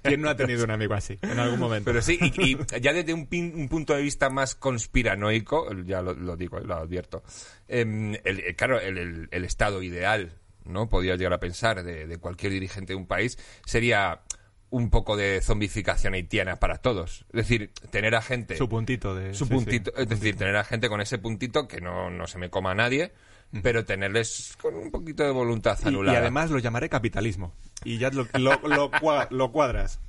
¿Quién 0.01 0.21
no 0.21 0.29
ha 0.29 0.35
tenido 0.35 0.63
un 0.63 0.71
amigo 0.71 0.93
así 0.93 1.17
en 1.21 1.39
algún 1.39 1.59
momento? 1.59 1.85
Pero 1.85 2.01
sí, 2.01 2.17
y, 2.21 2.57
ya 2.79 2.93
desde 2.93 3.13
un, 3.13 3.27
punto 3.69 3.93
de 3.93 4.01
vista 4.01 4.29
más 4.29 4.55
conspiranoico, 4.55 5.71
ya 5.85 6.01
lo, 6.01 6.35
digo, 6.35 6.59
lo 6.59 6.75
advierto, 6.75 7.23
em, 7.67 8.15
el, 8.23 8.55
claro, 8.55 8.79
el, 8.79 9.29
el, 9.31 9.45
estado 9.45 9.81
ideal 9.83 10.33
¿no? 10.70 10.89
Podía 10.89 11.15
llegar 11.15 11.34
a 11.34 11.39
pensar 11.39 11.84
de, 11.84 12.18
cualquier 12.18 12.51
dirigente 12.51 12.93
de 12.93 12.97
un 12.97 13.07
país, 13.07 13.38
sería 13.65 14.22
un 14.70 14.89
poco 14.89 15.15
de 15.15 15.41
zombificación 15.41 16.13
haitiana 16.13 16.57
para 16.57 16.78
todos. 16.78 17.26
Es 17.30 17.47
decir, 17.47 17.72
tener 17.89 18.15
a 18.15 18.22
gente... 18.22 18.57
Su 18.57 18.68
puntito 18.68 19.15
de... 19.15 19.34
Su 19.34 19.47
puntito, 19.47 19.95
es 19.95 20.09
decir, 20.09 20.36
tener 20.36 20.55
a 20.57 20.63
gente 20.63 20.89
con 20.89 20.99
ese 20.99 21.18
puntito 21.18 21.68
que 21.68 21.80
no, 21.80 22.09
no 22.09 22.28
se 22.28 22.38
me 22.38 22.49
coma 22.49 22.72
a 22.72 22.76
nadie, 22.76 23.13
pero 23.63 23.86
tenerles 23.86 24.57
con 24.61 24.76
un 24.76 24.91
poquito 24.91 25.24
de 25.24 25.32
voluntad 25.32 25.78
anulada. 25.86 26.18
Y, 26.18 26.22
además 26.22 26.51
lo 26.51 26.59
llamaré 26.59 26.89
capitalismo. 26.89 27.53
Y 27.84 27.97
ya 27.97 28.09
lo, 28.09 28.28
lo, 28.38 28.59
lo, 29.30 29.51
cuadras. 29.51 29.99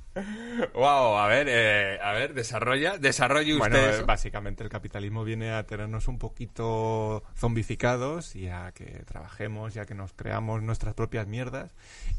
Wow, 0.73 1.17
a 1.17 1.27
ver, 1.27 1.47
eh, 1.49 1.99
a 2.01 2.13
ver, 2.13 2.33
desarrolla, 2.33 2.97
desarrolle 2.97 3.55
usted. 3.55 3.89
Bueno, 3.89 4.05
básicamente 4.05 4.63
el 4.63 4.69
capitalismo 4.69 5.23
viene 5.23 5.51
a 5.51 5.65
tenernos 5.65 6.07
un 6.07 6.17
poquito 6.17 7.23
zombificados 7.35 8.35
y 8.35 8.47
a 8.47 8.71
que 8.71 9.03
trabajemos 9.05 9.75
y 9.75 9.79
a 9.79 9.85
que 9.85 9.95
nos 9.95 10.13
creamos 10.13 10.61
nuestras 10.63 10.93
propias 10.93 11.27
mierdas 11.27 11.71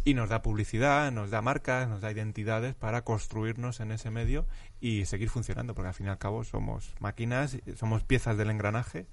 y 0.04 0.14
nos 0.14 0.28
da 0.28 0.42
publicidad, 0.42 1.10
nos 1.12 1.30
da 1.30 1.42
marcas, 1.42 1.88
nos 1.88 2.00
da 2.00 2.10
identidades 2.10 2.74
para 2.74 3.02
construirnos 3.02 3.80
en 3.80 3.92
ese 3.92 4.10
medio 4.10 4.46
y 4.80 5.04
seguir 5.06 5.28
funcionando, 5.28 5.74
porque 5.74 5.88
al 5.88 5.94
fin 5.94 6.06
y 6.06 6.10
al 6.10 6.18
cabo 6.18 6.44
somos 6.44 6.94
máquinas, 7.00 7.58
somos 7.76 8.04
piezas 8.04 8.36
del 8.36 8.50
engranaje 8.50 9.06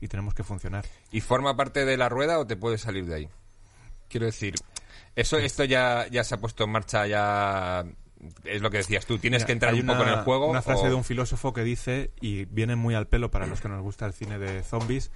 y 0.00 0.08
tenemos 0.08 0.34
que 0.34 0.42
funcionar. 0.42 0.84
¿Y 1.10 1.20
forma 1.20 1.56
parte 1.56 1.84
de 1.84 1.96
la 1.96 2.08
rueda 2.08 2.38
o 2.38 2.46
te 2.46 2.56
puedes 2.56 2.82
salir 2.82 3.06
de 3.06 3.14
ahí? 3.14 3.28
Quiero 4.08 4.26
decir, 4.26 4.54
eso, 5.16 5.38
esto 5.38 5.64
ya, 5.64 6.06
ya 6.08 6.24
se 6.24 6.34
ha 6.34 6.38
puesto 6.38 6.64
en 6.64 6.70
marcha 6.70 7.06
ya 7.06 7.84
es 8.44 8.62
lo 8.62 8.70
que 8.70 8.78
decías 8.78 9.06
tú, 9.06 9.18
tienes 9.18 9.44
que 9.44 9.52
entrar 9.52 9.74
un 9.74 9.86
poco 9.86 10.02
en 10.02 10.08
el 10.08 10.22
juego. 10.22 10.46
Una 10.48 10.62
frase 10.62 10.88
de 10.88 10.94
un 10.94 11.04
filósofo 11.04 11.52
que 11.52 11.62
dice, 11.62 12.10
y 12.20 12.44
viene 12.46 12.76
muy 12.76 12.94
al 12.94 13.06
pelo 13.06 13.30
para 13.30 13.46
los 13.46 13.60
que 13.60 13.68
nos 13.68 13.82
gusta 13.82 14.06
el 14.06 14.12
cine 14.12 14.38
de 14.38 14.62
zombies, 14.62 15.10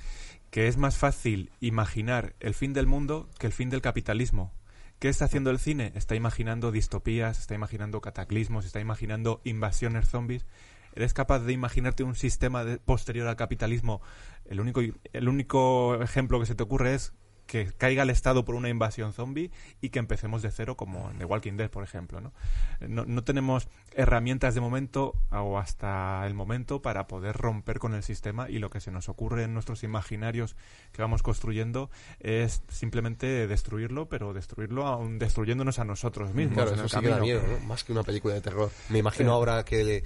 que 0.50 0.68
es 0.68 0.76
más 0.76 0.96
fácil 0.96 1.50
imaginar 1.60 2.34
el 2.40 2.54
fin 2.54 2.72
del 2.72 2.86
mundo 2.86 3.28
que 3.38 3.46
el 3.46 3.52
fin 3.52 3.70
del 3.70 3.82
capitalismo. 3.82 4.52
¿Qué 4.98 5.08
está 5.08 5.26
haciendo 5.26 5.50
el 5.50 5.58
cine? 5.58 5.92
Está 5.94 6.16
imaginando 6.16 6.72
distopías, 6.72 7.38
está 7.38 7.54
imaginando 7.54 8.00
cataclismos, 8.00 8.64
está 8.64 8.80
imaginando 8.80 9.40
invasiones 9.44 10.08
zombies. 10.08 10.44
¿Eres 10.94 11.14
capaz 11.14 11.40
de 11.40 11.52
imaginarte 11.52 12.02
un 12.02 12.16
sistema 12.16 12.64
posterior 12.84 13.28
al 13.28 13.36
capitalismo? 13.36 14.00
El 14.46 14.58
único, 14.60 14.80
el 14.80 15.28
único 15.28 16.02
ejemplo 16.02 16.40
que 16.40 16.46
se 16.46 16.56
te 16.56 16.64
ocurre 16.64 16.94
es 16.94 17.12
que 17.48 17.72
caiga 17.72 18.02
el 18.02 18.10
Estado 18.10 18.44
por 18.44 18.54
una 18.54 18.68
invasión 18.68 19.14
zombie 19.14 19.50
y 19.80 19.88
que 19.88 19.98
empecemos 19.98 20.42
de 20.42 20.50
cero 20.50 20.76
como 20.76 21.10
en 21.10 21.18
The 21.18 21.24
Walking 21.24 21.54
Dead, 21.54 21.70
por 21.70 21.82
ejemplo. 21.82 22.20
¿no? 22.20 22.32
No, 22.86 23.24
tenemos 23.24 23.68
herramientas 23.94 24.54
de 24.54 24.60
momento 24.60 25.14
o 25.32 25.58
hasta 25.58 26.24
el 26.26 26.34
momento 26.34 26.82
para 26.82 27.06
poder 27.06 27.36
romper 27.36 27.78
con 27.78 27.94
el 27.94 28.02
sistema 28.02 28.50
y 28.50 28.58
lo 28.58 28.68
que 28.68 28.80
se 28.80 28.92
nos 28.92 29.08
ocurre 29.08 29.44
en 29.44 29.54
nuestros 29.54 29.82
imaginarios 29.82 30.56
que 30.92 31.00
vamos 31.00 31.22
construyendo 31.22 31.90
es 32.20 32.62
simplemente 32.68 33.46
destruirlo, 33.48 34.10
pero 34.10 34.34
destruirlo 34.34 34.86
aún 34.86 35.18
destruyéndonos 35.18 35.78
a 35.78 35.84
nosotros 35.84 36.34
mismos. 36.34 36.54
Claro, 36.54 36.74
eso 36.74 36.88
sí 36.88 37.00
que 37.00 37.08
da 37.08 37.18
miedo, 37.18 37.42
¿no? 37.48 37.66
más 37.66 37.82
que 37.82 37.92
una 37.92 38.02
película 38.02 38.34
de 38.34 38.42
terror. 38.42 38.70
Me 38.90 38.98
imagino 38.98 39.32
ahora 39.32 39.64
que, 39.64 40.04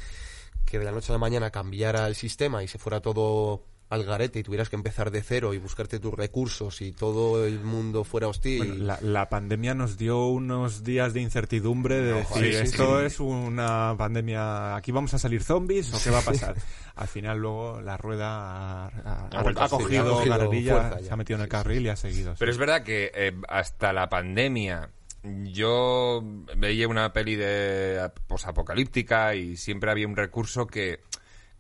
que 0.64 0.78
de 0.78 0.84
la 0.84 0.92
noche 0.92 1.10
a 1.10 1.14
la 1.14 1.18
mañana 1.18 1.50
cambiara 1.50 2.06
el 2.06 2.14
sistema 2.14 2.62
y 2.62 2.68
se 2.68 2.78
fuera 2.78 3.00
todo 3.00 3.64
al 3.92 4.04
garete 4.04 4.38
y 4.38 4.42
tuvieras 4.42 4.70
que 4.70 4.76
empezar 4.76 5.10
de 5.10 5.22
cero 5.22 5.52
y 5.52 5.58
buscarte 5.58 6.00
tus 6.00 6.14
recursos 6.14 6.80
y 6.80 6.92
todo 6.92 7.44
el 7.44 7.60
mundo 7.60 8.04
fuera 8.04 8.26
hostil. 8.26 8.86
la, 8.86 9.28
pandemia 9.28 9.74
nos 9.74 9.98
dio 9.98 10.28
unos 10.28 10.82
días 10.82 11.12
de 11.12 11.20
incertidumbre 11.20 11.96
de 11.96 12.14
decir, 12.14 12.44
esto 12.54 13.04
es 13.04 13.20
una 13.20 13.94
pandemia, 13.98 14.76
aquí 14.76 14.92
vamos 14.92 15.12
a 15.12 15.18
salir 15.18 15.42
zombies 15.42 15.92
o 15.92 16.02
qué 16.02 16.08
va 16.08 16.20
a 16.20 16.22
pasar. 16.22 16.54
Al 16.94 17.06
final 17.06 17.38
luego 17.38 17.82
la 17.82 17.98
rueda 17.98 18.86
ha, 18.86 19.68
cogido, 19.68 20.24
carrerilla, 20.24 20.98
se 20.98 21.12
ha 21.12 21.16
metido 21.16 21.36
en 21.36 21.42
el 21.42 21.48
carril 21.50 21.84
y 21.84 21.88
ha 21.90 21.96
seguido. 21.96 22.34
Pero 22.38 22.50
es 22.50 22.56
verdad 22.56 22.82
que 22.84 23.12
eh, 23.14 23.32
hasta 23.46 23.92
la 23.92 24.08
pandemia 24.08 24.88
yo 25.22 26.22
veía 26.56 26.88
una 26.88 27.12
peli 27.12 27.36
de 27.36 28.10
posapocalíptica 28.26 29.34
y 29.34 29.58
siempre 29.58 29.90
había 29.90 30.08
un 30.08 30.16
recurso 30.16 30.66
que 30.66 31.00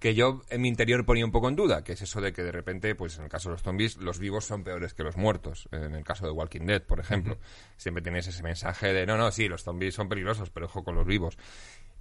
que 0.02 0.16
yo 0.16 0.42
en 0.50 0.60
mi 0.60 0.66
interior 0.66 1.06
ponía 1.06 1.24
un 1.24 1.30
poco 1.30 1.48
en 1.48 1.54
duda, 1.54 1.84
que 1.84 1.92
es 1.92 2.02
eso 2.02 2.20
de 2.20 2.32
que 2.32 2.42
de 2.42 2.50
repente, 2.50 2.96
pues 2.96 3.18
en 3.18 3.22
el 3.22 3.30
caso 3.30 3.50
de 3.50 3.52
los 3.52 3.62
zombies, 3.62 3.98
los 3.98 4.18
vivos 4.18 4.44
son 4.44 4.64
peores 4.64 4.94
que 4.94 5.04
los 5.04 5.16
muertos. 5.16 5.68
En 5.70 5.94
el 5.94 6.02
caso 6.02 6.26
de 6.26 6.32
Walking 6.32 6.66
Dead, 6.66 6.82
por 6.82 6.98
ejemplo. 6.98 7.38
Siempre 7.76 8.02
tienes 8.02 8.26
ese 8.26 8.42
mensaje 8.42 8.92
de, 8.92 9.06
no, 9.06 9.16
no, 9.16 9.30
sí, 9.30 9.46
los 9.46 9.62
zombies 9.62 9.94
son 9.94 10.08
peligrosos, 10.08 10.50
pero 10.50 10.66
ojo 10.66 10.82
con 10.82 10.96
los 10.96 11.06
vivos. 11.06 11.38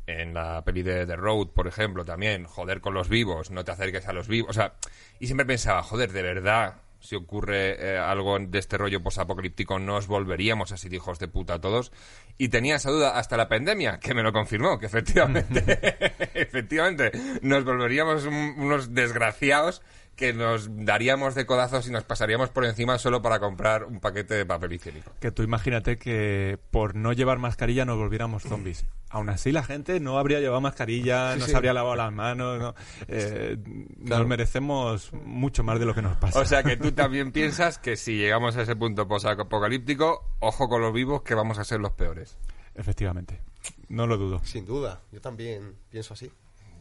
En 0.08 0.34
la 0.34 0.64
peli 0.64 0.82
de 0.82 1.06
The 1.06 1.16
Road, 1.16 1.50
por 1.50 1.68
ejemplo, 1.68 2.04
también, 2.04 2.46
joder 2.46 2.82
con 2.82 2.96
los 2.96 3.08
vivos, 3.08 3.52
no 3.52 3.64
te 3.64 3.70
acerques 3.70 4.08
a 4.08 4.14
los 4.14 4.28
vivos. 4.28 4.50
O 4.50 4.54
sea, 4.54 4.74
y 5.20 5.28
siempre 5.28 5.46
pensaba, 5.46 5.84
joder, 5.84 6.12
de 6.12 6.24
verdad, 6.24 6.82
si 7.02 7.16
ocurre 7.16 7.94
eh, 7.94 7.98
algo 7.98 8.38
de 8.40 8.60
este 8.60 8.78
rollo 8.78 9.02
posapocalíptico, 9.02 9.80
nos 9.80 10.08
volveríamos 10.08 10.72
así 10.72 10.88
de 10.88 10.98
hijos 10.98 11.20
de 11.20 11.28
puta 11.28 11.60
todos. 11.60 11.92
Y 12.38 12.50
tenía 12.50 12.76
esa 12.76 12.92
duda 12.92 13.18
hasta 13.18 13.38
la 13.38 13.50
pandemia, 13.50 14.00
que 14.00 14.14
me 14.14 14.24
lo 14.24 14.32
confirmó, 14.32 14.80
que 14.80 14.86
efectivamente, 14.86 15.64
efectivamente, 16.34 17.12
nos 17.42 17.66
volveríamos 17.66 18.26
unos 18.26 18.94
desgraciados 18.94 19.82
que 20.16 20.34
nos 20.34 20.70
daríamos 20.86 21.36
de 21.36 21.46
codazos 21.46 21.88
y 21.88 21.92
nos 21.92 22.04
pasaríamos 22.04 22.50
por 22.50 22.66
encima 22.66 22.98
solo 22.98 23.22
para 23.22 23.40
comprar 23.40 23.86
un 23.86 24.00
paquete 24.00 24.36
de 24.36 24.46
papel 24.46 24.74
higiénico. 24.74 25.12
Que 25.20 25.32
tú 25.32 25.44
imagínate 25.44 25.98
que 25.98 26.60
por 26.70 26.96
no 26.96 27.14
llevar 27.14 27.40
mascarilla 27.40 27.86
nos 27.86 27.98
volviéramos 27.98 28.44
zombies. 28.44 28.86
Aún 29.10 29.30
así 29.30 29.52
la 29.52 29.64
gente 29.64 30.00
no 30.00 30.18
habría 30.18 30.40
llevado 30.40 30.62
mascarilla, 30.62 31.36
no 31.36 31.46
se 31.46 31.56
habría 31.56 31.74
lavado 31.74 31.96
las 31.96 32.14
manos. 32.14 32.76
Eh, 33.10 33.58
nos 33.98 34.26
merecemos 34.26 35.12
mucho 35.12 35.64
más 35.64 35.80
de 35.80 35.86
lo 35.86 35.94
que 35.94 36.02
nos 36.02 36.16
pasa. 36.16 36.40
O 36.40 36.46
sea 36.46 36.64
que 36.64 36.78
tú 36.78 36.94
también 36.94 37.34
piensas 37.34 37.78
que 37.78 37.98
si 37.98 38.16
llegamos 38.16 38.56
a 38.56 38.62
ese 38.62 38.76
punto 38.76 39.08
post-apocalíptico, 39.10 40.36
ojo 40.40 40.70
con 40.70 40.82
los 40.82 40.94
vivos 40.94 41.24
que 41.24 41.36
vamos 41.36 41.58
a 41.60 41.66
ser 41.66 41.82
los 41.82 41.92
peores. 41.92 42.38
Efectivamente. 42.74 43.42
No 43.90 44.08
lo 44.08 44.18
dudo. 44.18 44.42
Sin 44.46 44.66
duda. 44.66 45.02
Yo 45.12 45.20
también 45.20 45.76
pienso 45.90 46.14
así. 46.14 46.32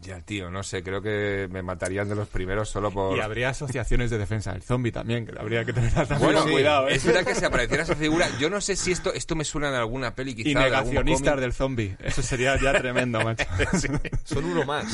Ya, 0.03 0.21
tío, 0.23 0.51
no 0.51 0.63
sé, 0.63 0.83
creo 0.83 1.03
que 1.03 1.47
me 1.51 1.63
matarían 1.63 2.09
de 2.09 2.15
los 2.15 2.29
primeros 2.29 2.71
solo 2.71 2.91
por... 2.91 3.17
Y 3.17 3.21
habría 3.21 3.51
asociaciones 3.51 4.11
de 4.11 4.17
defensa 4.17 4.53
del 4.53 4.63
zombie 4.63 4.93
también, 4.93 5.27
que 5.27 5.39
habría 5.39 5.63
que 5.65 5.75
tener 5.75 5.93
bueno, 6.19 6.43
cuidado. 6.45 6.89
¿eh? 6.89 6.95
Es 6.95 7.05
verdad 7.05 7.25
que 7.25 7.35
si 7.35 7.45
apareciera 7.45 7.83
esa 7.83 7.95
figura, 7.95 8.27
yo 8.39 8.49
no 8.49 8.63
sé 8.63 8.77
si 8.77 8.93
esto 8.93 9.13
esto 9.13 9.37
me 9.37 9.45
suena 9.45 9.71
de 9.71 9.77
alguna 9.77 10.15
peli 10.15 10.35
quizá. 10.35 10.49
Y 10.49 10.55
negacionistas 10.55 11.39
del 11.39 11.53
zombie, 11.53 11.97
eso 12.03 12.23
sería 12.23 12.59
ya 12.59 12.73
tremendo, 12.73 13.21
macho. 13.25 13.45
Son 14.25 14.45
uno 14.45 14.65
más. 14.65 14.87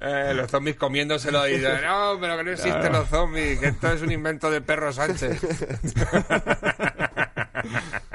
Eh, 0.00 0.32
los 0.34 0.50
zombies 0.50 0.76
comiéndoselo 0.76 1.46
y 1.46 1.58
dicen, 1.58 1.82
no, 1.82 2.18
pero 2.20 2.36
que 2.36 2.44
no 2.44 2.50
existen 2.50 2.92
los 2.92 3.08
zombies, 3.08 3.60
que 3.60 3.68
esto 3.68 3.92
es 3.92 4.02
un 4.02 4.10
invento 4.10 4.50
de 4.50 4.60
perro 4.60 4.92
Sánchez. 4.92 5.40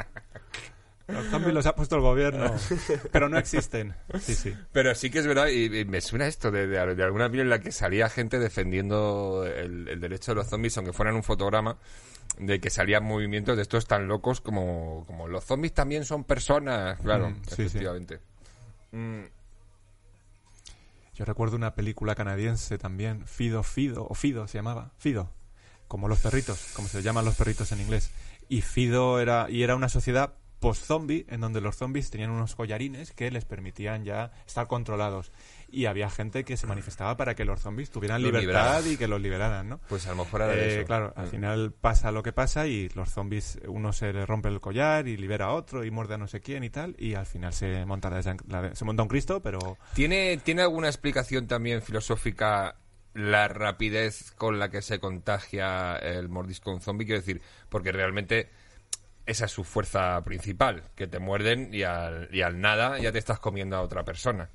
Los 1.08 1.26
zombies 1.28 1.53
los 1.53 1.66
ha 1.66 1.74
puesto 1.74 1.95
el 1.95 2.01
gobierno, 2.01 2.53
pero 3.14 3.30
no 3.30 3.38
existen. 3.38 3.95
Sí, 4.20 4.36
sí. 4.36 4.53
Pero 4.74 4.93
sí 4.93 5.10
que 5.10 5.20
es 5.20 5.28
verdad, 5.28 5.47
y, 5.47 5.86
me 5.86 6.01
suena 6.01 6.28
esto 6.28 6.51
de, 6.51 6.68
de, 6.68 6.80
alguna 6.80 7.30
vez 7.30 7.41
en 7.41 7.49
la 7.49 7.60
que 7.60 7.72
salía 7.72 8.10
gente 8.10 8.39
defendiendo 8.39 9.45
el, 9.45 9.99
derecho 10.01 10.32
de 10.32 10.36
los 10.36 10.47
zombies, 10.47 10.78
aunque 10.78 10.91
fueran 10.91 11.16
un 11.16 11.24
fotograma, 11.24 11.78
de 12.38 12.60
que 12.60 12.70
salían 12.70 13.05
movimientos 13.05 13.55
de 13.55 13.62
estos 13.62 13.88
tan 13.88 14.08
locos 14.08 14.41
como, 14.41 15.05
como 15.08 15.30
los 15.30 15.45
zombies 15.45 15.74
también 15.74 16.03
son 16.03 16.26
personas. 16.26 16.99
Claro, 16.99 17.30
mm, 17.30 17.41
efectivamente. 17.51 18.20
Mm. 18.91 19.24
Yo 21.16 21.26
recuerdo 21.26 21.55
una 21.55 21.74
película 21.74 22.16
canadiense 22.16 22.78
también, 22.78 23.26
Fido, 23.26 23.64
Fido, 23.64 24.05
o 24.08 24.14
Fido 24.14 24.47
se 24.47 24.58
llamaba, 24.58 24.91
Fido, 24.97 25.32
como 25.88 26.10
los 26.10 26.20
perritos, 26.20 26.68
como 26.74 26.89
se 26.89 27.01
llaman 27.01 27.24
los 27.24 27.36
perritos 27.36 27.72
en 27.72 27.80
inglés. 27.80 28.12
Y 28.49 28.62
Fido 28.62 29.22
era, 29.22 29.49
y 29.49 29.64
era 29.64 29.76
una 29.76 29.89
sociedad 29.89 30.34
post-zombie, 30.60 31.26
en 31.30 31.41
donde 31.41 31.62
los 31.62 31.76
zombies 31.76 32.10
tenían 32.10 32.32
unos 32.32 32.55
collarines 32.55 33.12
que 33.12 33.30
les 33.32 33.45
permitían 33.45 34.03
ya 34.03 34.32
estar 34.45 34.68
controlados. 34.68 35.32
Y 35.70 35.86
había 35.86 36.10
gente 36.10 36.45
que 36.45 36.55
se 36.58 36.66
manifestaba 36.66 37.18
para 37.18 37.36
que 37.36 37.45
los 37.45 37.60
zombies 37.60 37.89
tuvieran 37.89 38.22
libertad 38.22 38.84
y 38.86 38.97
que 38.97 39.08
los 39.08 39.22
liberaran, 39.22 39.68
¿no? 39.68 39.80
Pues 39.89 40.08
a 40.08 40.12
lo 40.12 40.24
mejor 40.24 40.41
era 40.41 40.55
eh, 40.55 40.86
Claro, 40.86 41.14
al 41.16 41.28
mm. 41.28 41.30
final 41.30 41.72
pasa 41.74 42.12
lo 42.12 42.24
que 42.24 42.32
pasa 42.32 42.68
y 42.68 42.89
los 42.89 43.10
zombies, 43.10 43.60
uno 43.68 43.91
se 43.91 44.14
le 44.14 44.26
rompe 44.26 44.49
el 44.49 44.62
collar 44.62 45.08
y 45.08 45.18
libera 45.18 45.47
a 45.47 45.53
otro 45.53 45.84
y 45.84 45.91
muerde 45.91 46.16
a 46.16 46.18
no 46.18 46.28
sé 46.28 46.39
quién 46.39 46.64
y 46.64 46.70
tal, 46.70 46.95
y 46.97 47.16
al 47.16 47.26
final 47.26 47.53
se 47.53 47.86
monta, 47.86 48.22
se 48.22 48.86
monta 48.86 49.03
un 49.03 49.10
Cristo, 49.10 49.41
pero... 49.41 49.78
¿Tiene, 49.93 50.38
¿Tiene 50.38 50.62
alguna 50.62 50.88
explicación 50.88 51.47
también 51.47 51.82
filosófica 51.82 52.78
la 53.14 53.47
rapidez 53.47 54.32
con 54.32 54.60
la 54.60 54.70
que 54.70 54.82
se 54.82 54.99
contagia 54.99 55.97
el 55.97 56.30
mordisco 56.30 56.72
un 56.72 56.82
zombie? 56.82 57.05
Quiero 57.05 57.20
decir, 57.20 57.41
porque 57.70 57.91
realmente 57.91 58.49
esa 59.28 59.45
es 59.45 59.51
su 59.51 59.63
fuerza 59.63 60.23
principal, 60.23 60.84
que 60.95 61.07
te 61.07 61.19
muerden 61.19 61.69
y 61.73 61.84
al, 61.84 62.30
y 62.32 62.41
al 62.41 62.59
nada 62.59 62.97
ya 62.97 63.11
te 63.11 63.19
estás 63.19 63.39
comiendo 63.39 63.75
a 63.75 63.82
otra 63.82 64.03
persona 64.03 64.49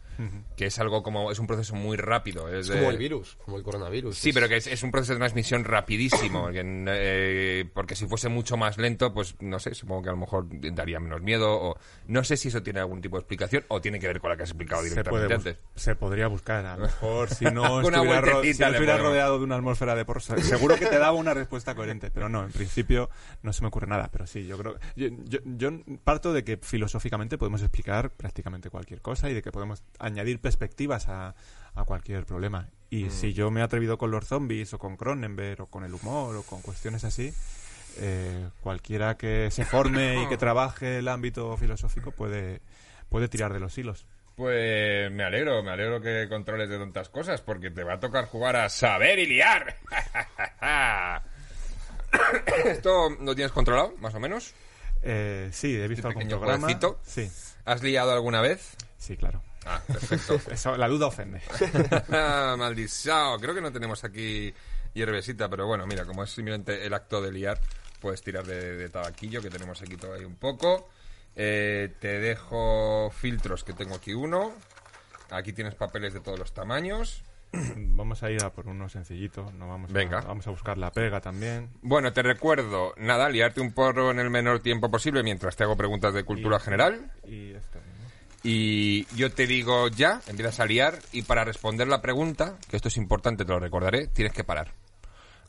que 0.57 0.67
es 0.67 0.79
algo 0.79 1.03
como, 1.03 1.31
es 1.31 1.39
un 1.39 1.47
proceso 1.47 1.75
muy 1.75 1.97
rápido. 1.97 2.49
Es, 2.49 2.71
como 2.71 2.91
el 2.91 2.99
virus, 2.99 3.37
como 3.45 3.57
el 3.57 3.63
coronavirus. 3.63 4.17
Sí, 4.17 4.33
pero 4.33 4.49
que 4.49 4.57
es, 4.57 4.83
un 4.83 4.91
proceso 4.91 5.15
de 5.15 5.19
transmisión 5.19 5.65
rapidísimo, 5.65 6.49
eh, 6.53 7.69
porque, 7.73 7.97
si 7.97 8.07
fuese 8.07 8.29
mucho 8.29 8.57
más 8.57 8.79
lento, 8.79 9.13
pues 9.13 9.37
no 9.41 9.59
sé, 9.59 9.75
supongo 9.75 10.03
que 10.03 10.09
a 10.09 10.13
lo 10.13 10.19
mejor 10.19 10.47
daría 10.75 11.01
menos 11.01 11.23
miedo, 11.23 11.51
o 11.51 11.77
no 12.07 12.25
sé 12.25 12.37
si 12.37 12.49
eso 12.49 12.63
tiene 12.63 12.81
algún 12.81 13.01
tipo 13.01 13.17
de 13.17 13.21
explicación, 13.21 13.65
o 13.69 13.81
tiene 13.81 13.99
que 13.99 14.07
ver 14.07 14.21
con 14.21 14.31
la 14.31 14.37
que 14.37 14.45
has 14.45 14.51
explicado 14.51 14.83
directamente 14.83 15.35
antes. 15.35 15.57
Se 15.75 15.95
podría 15.95 16.29
buscar, 16.29 16.65
a 16.65 16.77
lo 16.77 16.85
mejor 16.85 17.29
si 17.29 17.45
no 17.47 17.81
estuviera, 18.43 18.99
rodeado 18.99 19.39
de 19.39 19.45
una 19.45 19.57
atmósfera 19.57 19.95
de 19.95 20.05
porsa, 20.05 20.39
seguro 20.39 20.77
que 20.77 20.87
te 20.87 20.99
daba 20.99 21.13
una 21.13 21.35
respuesta 21.35 21.75
coherente, 21.75 22.11
pero 22.11 22.29
no, 22.29 22.45
en 22.45 22.53
principio 22.53 23.11
no 23.43 23.53
se 23.53 23.63
me 23.63 23.69
ocurre 23.69 23.87
nada, 23.87 24.09
pero 24.13 24.27
sí, 24.27 24.47
yo 24.47 24.59
creo, 24.59 24.77
yo, 24.97 25.09
yo 25.45 25.71
parto 26.05 26.33
de 26.33 26.45
que 26.45 26.59
filosóficamente 26.59 27.39
podemos 27.39 27.63
explicar 27.63 28.11
prácticamente 28.11 28.71
cualquier 28.71 29.01
cosa 29.01 29.31
y 29.31 29.35
de 29.35 29.43
que 29.43 29.53
podemos 29.53 29.83
añadir 29.99 30.12
perspectivas 30.41 31.09
a, 31.09 31.35
a 31.75 31.85
cualquier 31.85 32.25
problema. 32.25 32.69
Y 32.91 33.05
mm. 33.05 33.11
si 33.11 33.33
yo 33.33 33.51
me 33.51 33.61
he 33.61 33.63
atrevido 33.63 33.99
con 33.99 34.11
los 34.11 34.27
zombies 34.27 34.75
o 34.75 34.79
con 34.79 34.97
Cronenberg 34.97 35.63
o 35.63 35.67
con 35.67 35.85
el 35.85 35.95
humor 35.95 36.37
o 36.37 36.43
con 36.43 36.61
cuestiones 36.61 37.05
así, 37.05 37.33
eh, 37.99 38.49
cualquiera 38.61 39.17
que 39.17 39.51
se 39.51 39.65
forme 39.65 40.23
y 40.23 40.29
que 40.29 40.37
trabaje 40.39 40.99
el 40.99 41.09
ámbito 41.09 41.57
filosófico 41.57 42.11
puede, 42.13 42.61
puede 43.09 43.29
tirar 43.29 43.53
de 43.53 43.61
los 43.61 43.77
hilos. 43.77 44.07
Pues 44.37 45.11
me 45.13 45.25
alegro, 45.25 45.63
me 45.63 45.71
alegro 45.71 46.01
que 46.01 46.27
controles 46.29 46.69
de 46.69 46.79
tantas 46.79 47.11
cosas, 47.11 47.43
porque 47.43 47.71
te 47.71 47.85
va 47.85 47.95
a 47.95 48.01
tocar 48.01 48.27
jugar 48.27 48.57
a 48.57 48.69
saber 48.71 49.19
y 49.19 49.27
liar. 49.27 49.77
¿Esto 52.65 53.11
lo 53.21 53.35
tienes 53.35 53.53
controlado, 53.53 53.95
más 53.99 54.15
o 54.15 54.21
menos? 54.21 54.55
Eh, 55.03 55.51
sí, 55.53 55.77
he 55.77 55.87
visto 55.89 56.09
algún 56.09 56.29
programa. 56.29 56.69
Sí. 57.05 57.31
¿Has 57.65 57.83
liado 57.83 58.13
alguna 58.13 58.41
vez? 58.41 58.77
Sí, 58.97 59.17
claro. 59.17 59.43
Ah, 59.67 59.81
perfecto. 59.87 60.41
Eso, 60.51 60.77
la 60.77 60.89
duda 60.89 61.07
ofende. 61.07 61.41
Maldición. 62.09 63.41
Creo 63.41 63.55
que 63.55 63.61
no 63.61 63.73
tenemos 63.73 64.03
aquí 64.05 64.53
hierbesita, 64.95 65.49
pero 65.49 65.67
bueno, 65.67 65.87
mira, 65.87 66.05
como 66.05 66.25
es 66.25 66.31
simplemente 66.31 66.85
el 66.85 66.95
acto 66.95 67.21
de 67.21 67.33
liar, 67.33 67.59
puedes 68.01 68.23
tirar 68.23 68.45
de, 68.45 68.89
tabaquillo, 68.89 69.41
que 69.41 69.51
tenemos 69.51 69.81
aquí 69.83 69.97
todavía 69.97 70.27
un 70.27 70.37
poco. 70.37 70.89
Eh, 71.35 71.95
te 72.01 72.21
dejo 72.21 73.11
filtros, 73.11 73.65
que 73.65 73.73
tengo 73.73 73.95
aquí 73.95 74.13
uno. 74.13 74.53
Aquí 75.31 75.53
tienes 75.53 75.75
papeles 75.75 76.13
de 76.13 76.21
todos 76.21 76.39
los 76.39 76.53
tamaños. 76.53 77.23
Vamos 77.77 78.23
a 78.23 78.31
ir 78.31 78.43
a 78.43 78.51
por 78.51 78.67
uno 78.67 78.89
sencillito, 78.89 79.51
no 79.53 79.69
vamos 79.69 79.93
Venga. 79.93 80.21
A, 80.21 80.23
vamos 80.23 80.47
a 80.47 80.51
buscar 80.51 80.79
la 80.79 80.91
pega 80.91 81.21
también. 81.21 81.69
Bueno, 81.83 82.11
te 82.13 82.23
recuerdo, 82.23 82.95
nada, 82.97 83.29
liarte 83.29 83.61
un 83.61 83.73
porro 83.73 84.11
en 84.11 84.19
el 84.19 84.31
menor 84.31 84.61
tiempo 84.61 84.91
posible 84.91 85.23
mientras 85.23 85.55
te 85.55 85.65
hago 85.65 85.77
preguntas 85.77 86.15
de 86.15 86.25
cultura 86.25 86.59
general. 86.59 87.13
Y 87.27 87.53
esto. 87.53 87.79
Y 88.43 89.05
yo 89.15 89.31
te 89.33 89.47
digo 89.47 89.89
ya, 89.89 90.21
empiezas 90.27 90.61
a 90.61 90.67
liar 90.67 90.99
y 91.13 91.23
para 91.23 91.45
responder 91.45 91.87
la 91.87 92.03
pregunta, 92.03 92.59
que 92.69 92.77
esto 92.77 92.89
es 92.89 92.97
importante, 92.97 93.45
te 93.45 93.53
lo 93.53 93.61
recordaré, 93.61 94.09
tienes 94.09 94.33
que 94.33 94.45
parar. 94.45 94.73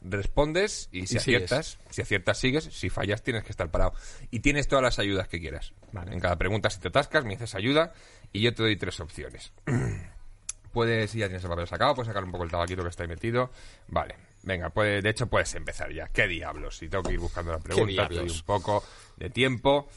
Respondes 0.01 0.89
y 0.91 1.07
si 1.07 1.17
aciertas, 1.17 1.79
si 1.89 2.01
aciertas 2.01 2.37
sigues, 2.37 2.65
si 2.65 2.89
fallas 2.89 3.23
tienes 3.23 3.43
que 3.43 3.51
estar 3.51 3.71
parado. 3.71 3.93
Y 4.31 4.41
tienes 4.41 4.67
todas 4.67 4.83
las 4.83 4.99
ayudas 4.99 5.27
que 5.27 5.39
quieras. 5.39 5.73
En 6.11 6.19
cada 6.19 6.35
pregunta 6.35 6.69
si 6.69 6.79
te 6.79 6.89
atascas 6.89 7.23
me 7.23 7.31
dices 7.31 7.55
ayuda 7.55 7.93
y 8.31 8.41
yo 8.41 8.53
te 8.53 8.63
doy 8.63 8.75
tres 8.75 8.99
opciones. 8.99 9.53
puedes, 10.73 11.11
si 11.11 11.19
ya 11.19 11.27
tienes 11.27 11.43
el 11.43 11.49
papel 11.49 11.67
sacado, 11.67 11.95
puedes 11.95 12.07
sacar 12.07 12.23
un 12.23 12.31
poco 12.31 12.43
el 12.43 12.51
tabaquito 12.51 12.83
que 12.83 12.89
está 12.89 13.03
ahí 13.03 13.09
metido. 13.09 13.51
Vale, 13.87 14.15
venga, 14.41 14.69
puede, 14.71 15.01
de 15.01 15.09
hecho 15.09 15.27
puedes 15.27 15.53
empezar 15.55 15.93
ya. 15.93 16.09
¿Qué 16.09 16.27
diablos? 16.27 16.77
Si 16.77 16.89
tengo 16.89 17.03
que 17.03 17.13
ir 17.13 17.19
buscando 17.19 17.53
la 17.53 17.59
pregunta, 17.59 18.07
te 18.09 18.15
doy 18.15 18.29
un 18.29 18.41
poco 18.41 18.83
de 19.15 19.29
tiempo. 19.29 19.87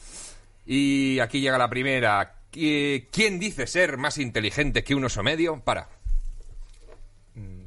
Y 0.65 1.19
aquí 1.19 1.41
llega 1.41 1.57
la 1.57 1.69
primera. 1.69 2.36
¿Quién 2.51 3.39
dice 3.39 3.67
ser 3.67 3.97
más 3.97 4.17
inteligente 4.17 4.83
que 4.83 4.95
un 4.95 5.05
oso 5.05 5.23
medio? 5.23 5.61
Para. 5.63 5.89
Mm, 7.35 7.61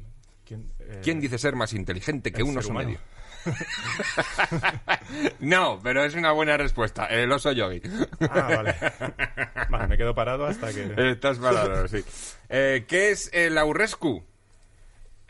eh, 0.49 0.99
¿Quién, 1.03 1.19
dice 1.19 1.37
ser 1.37 1.55
más 1.55 1.73
inteligente 1.73 2.31
que 2.31 2.43
un 2.43 2.57
oso 2.57 2.73
medio? 2.73 2.99
no, 5.39 5.79
pero 5.81 6.03
es 6.03 6.15
una 6.15 6.31
buena 6.31 6.57
respuesta. 6.57 7.05
El 7.05 7.31
oso 7.31 7.51
yogi. 7.51 7.81
ah, 8.29 8.49
vale. 8.55 8.75
Vale, 9.69 9.87
me 9.87 9.97
quedo 9.97 10.13
parado 10.13 10.45
hasta 10.45 10.73
que... 10.73 10.93
Estás 11.11 11.39
parado, 11.39 11.87
sí. 11.87 12.03
Eh, 12.49 12.85
¿Qué 12.87 13.11
es 13.11 13.29
el 13.33 13.57
aurrescu? 13.57 14.23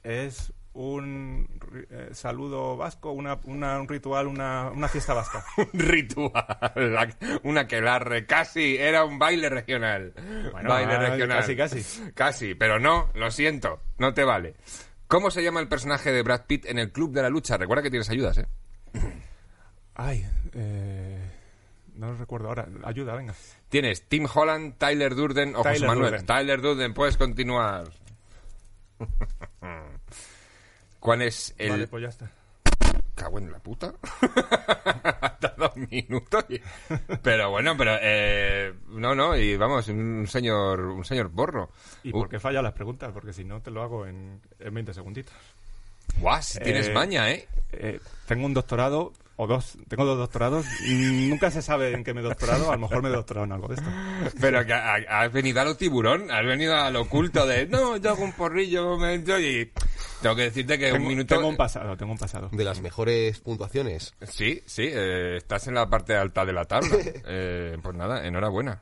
Es 0.03 0.51
un 0.73 1.47
eh, 1.89 2.09
saludo 2.13 2.77
vasco, 2.77 3.11
una, 3.11 3.39
un 3.43 3.87
ritual, 3.87 4.27
una, 4.27 4.69
una 4.69 4.87
fiesta 4.87 5.13
vasca. 5.13 5.43
un 5.57 5.79
ritual, 5.79 7.15
una 7.43 7.67
quelarre, 7.67 8.25
casi, 8.25 8.77
era 8.77 9.03
un 9.03 9.17
baile 9.17 9.49
regional. 9.49 10.13
baile 10.53 10.93
ah, 10.93 11.09
regional. 11.09 11.37
Casi, 11.39 11.55
casi. 11.55 12.11
Casi, 12.13 12.55
pero 12.55 12.79
no, 12.79 13.09
lo 13.15 13.29
siento, 13.31 13.81
no 13.97 14.13
te 14.13 14.23
vale. 14.23 14.55
¿Cómo 15.07 15.29
se 15.29 15.43
llama 15.43 15.59
el 15.59 15.67
personaje 15.67 16.11
de 16.11 16.21
Brad 16.21 16.45
Pitt 16.45 16.65
en 16.67 16.79
el 16.79 16.91
Club 16.91 17.11
de 17.11 17.21
la 17.21 17.29
Lucha? 17.29 17.57
Recuerda 17.57 17.83
que 17.83 17.89
tienes 17.89 18.09
ayudas, 18.09 18.37
¿eh? 18.37 18.47
Ay, 19.95 20.25
eh, 20.53 21.31
no 21.95 22.07
lo 22.11 22.17
recuerdo 22.17 22.47
ahora. 22.47 22.65
Ayuda, 22.85 23.15
venga. 23.15 23.35
Tienes 23.67 24.07
Tim 24.07 24.25
Holland, 24.33 24.77
Tyler 24.77 25.13
Durden 25.15 25.55
o 25.55 25.63
José 25.63 25.85
Manuel. 25.85 26.25
Tyler 26.25 26.61
Durden, 26.61 26.93
puedes 26.93 27.17
continuar. 27.17 27.91
¿Cuál 31.01 31.23
es 31.23 31.55
el...? 31.57 31.71
Vale, 31.71 31.87
pues 31.87 32.03
ya 32.03 32.09
está. 32.09 32.31
Cago 33.15 33.39
en 33.39 33.51
la 33.51 33.57
puta. 33.57 33.91
Hasta 35.21 35.55
dos 35.57 35.75
minutos. 35.75 36.45
Pero 37.23 37.49
bueno, 37.49 37.75
pero... 37.75 37.97
Eh, 37.99 38.71
no, 38.89 39.15
no, 39.15 39.35
y 39.35 39.57
vamos, 39.57 39.87
un 39.87 40.27
señor 40.27 40.79
un 40.79 41.03
señor 41.03 41.29
borro. 41.29 41.71
¿Y 42.03 42.11
por 42.11 42.29
qué 42.29 42.39
falla 42.39 42.61
las 42.61 42.73
preguntas? 42.73 43.11
Porque 43.13 43.33
si 43.33 43.43
no, 43.43 43.61
te 43.61 43.71
lo 43.71 43.81
hago 43.81 44.05
en, 44.05 44.39
en 44.59 44.73
20 44.75 44.93
segunditos. 44.93 45.33
Guau, 46.19 46.39
si 46.43 46.59
tienes 46.59 46.87
eh, 46.89 46.93
maña, 46.93 47.31
¿eh? 47.31 47.47
¿eh? 47.71 47.99
Tengo 48.27 48.45
un 48.45 48.53
doctorado 48.53 49.11
o 49.41 49.47
dos, 49.47 49.75
tengo 49.87 50.05
dos 50.05 50.19
doctorados. 50.19 50.67
Nunca 50.87 51.49
se 51.49 51.63
sabe 51.63 51.93
en 51.95 52.03
qué 52.03 52.13
me 52.13 52.21
he 52.21 52.23
doctorado, 52.23 52.69
a 52.69 52.75
lo 52.75 52.81
mejor 52.81 53.01
me 53.01 53.09
he 53.09 53.11
doctorado 53.11 53.45
en 53.45 53.51
algo 53.51 53.67
de 53.69 53.73
esto. 53.73 53.89
Pero 54.39 54.63
que 54.63 54.73
has 54.73 55.33
venido 55.33 55.61
a 55.61 55.65
lo 55.65 55.75
tiburón, 55.75 56.29
has 56.29 56.45
venido 56.45 56.75
a 56.75 56.91
lo 56.91 57.01
oculto 57.01 57.47
de, 57.47 57.65
no, 57.65 57.97
yo 57.97 58.11
hago 58.11 58.23
un 58.23 58.33
porrillo, 58.33 58.99
me 58.99 59.15
y 59.15 59.71
tengo 60.21 60.35
que 60.35 60.43
decirte 60.43 60.77
que 60.77 60.93
un 60.93 61.07
minuto... 61.07 61.33
Tengo 61.33 61.47
un 61.47 61.57
pasado, 61.57 61.97
tengo 61.97 62.11
un 62.11 62.19
pasado. 62.19 62.49
De 62.51 62.63
las 62.63 62.81
mejores 62.81 63.39
puntuaciones. 63.39 64.13
Sí, 64.21 64.61
sí, 64.67 64.83
eh, 64.83 65.37
estás 65.37 65.65
en 65.65 65.73
la 65.73 65.89
parte 65.89 66.15
alta 66.15 66.45
de 66.45 66.53
la 66.53 66.65
tabla. 66.65 66.89
Eh, 67.33 67.77
pues 67.81 67.95
nada, 67.95 68.25
enhorabuena. 68.25 68.81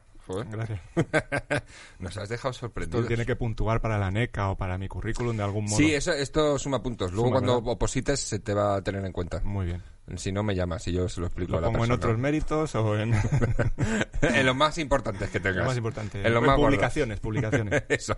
Gracias. 0.49 0.79
Nos 1.99 2.17
has 2.17 2.29
dejado 2.29 2.53
sorprendidos. 2.53 3.01
Esto 3.01 3.07
tiene 3.07 3.25
que 3.25 3.35
puntuar 3.35 3.81
para 3.81 3.97
la 3.97 4.11
NECA 4.11 4.51
o 4.51 4.55
para 4.55 4.77
mi 4.77 4.87
currículum 4.87 5.35
de 5.35 5.43
algún 5.43 5.65
modo. 5.65 5.77
Sí, 5.77 5.93
eso, 5.93 6.13
esto 6.13 6.59
suma 6.59 6.81
puntos. 6.81 7.11
Luego 7.11 7.31
cuando 7.31 7.57
oposites 7.57 8.19
se 8.19 8.39
te 8.39 8.53
va 8.53 8.75
a 8.75 8.81
tener 8.81 9.03
en 9.05 9.11
cuenta. 9.11 9.41
Muy 9.43 9.65
bien. 9.65 9.83
Si 10.17 10.31
no, 10.31 10.43
me 10.43 10.55
llamas 10.55 10.87
y 10.87 10.93
yo 10.93 11.07
se 11.09 11.21
lo 11.21 11.27
explico 11.27 11.57
a 11.57 11.61
la 11.61 11.67
pongo 11.67 11.85
en 11.85 11.91
otros 11.91 12.17
méritos 12.17 12.75
o 12.75 12.97
en... 12.97 13.13
en 14.21 14.45
lo 14.45 14.55
más 14.55 14.77
importante 14.77 15.27
que 15.27 15.39
tengas. 15.39 15.57
Lo 15.57 15.65
más 15.65 15.77
importante. 15.77 16.25
En, 16.25 16.33
lo 16.33 16.41
más 16.41 16.57
publicaciones, 16.57 17.19
publicaciones. 17.19 17.83
Eso. 17.89 18.17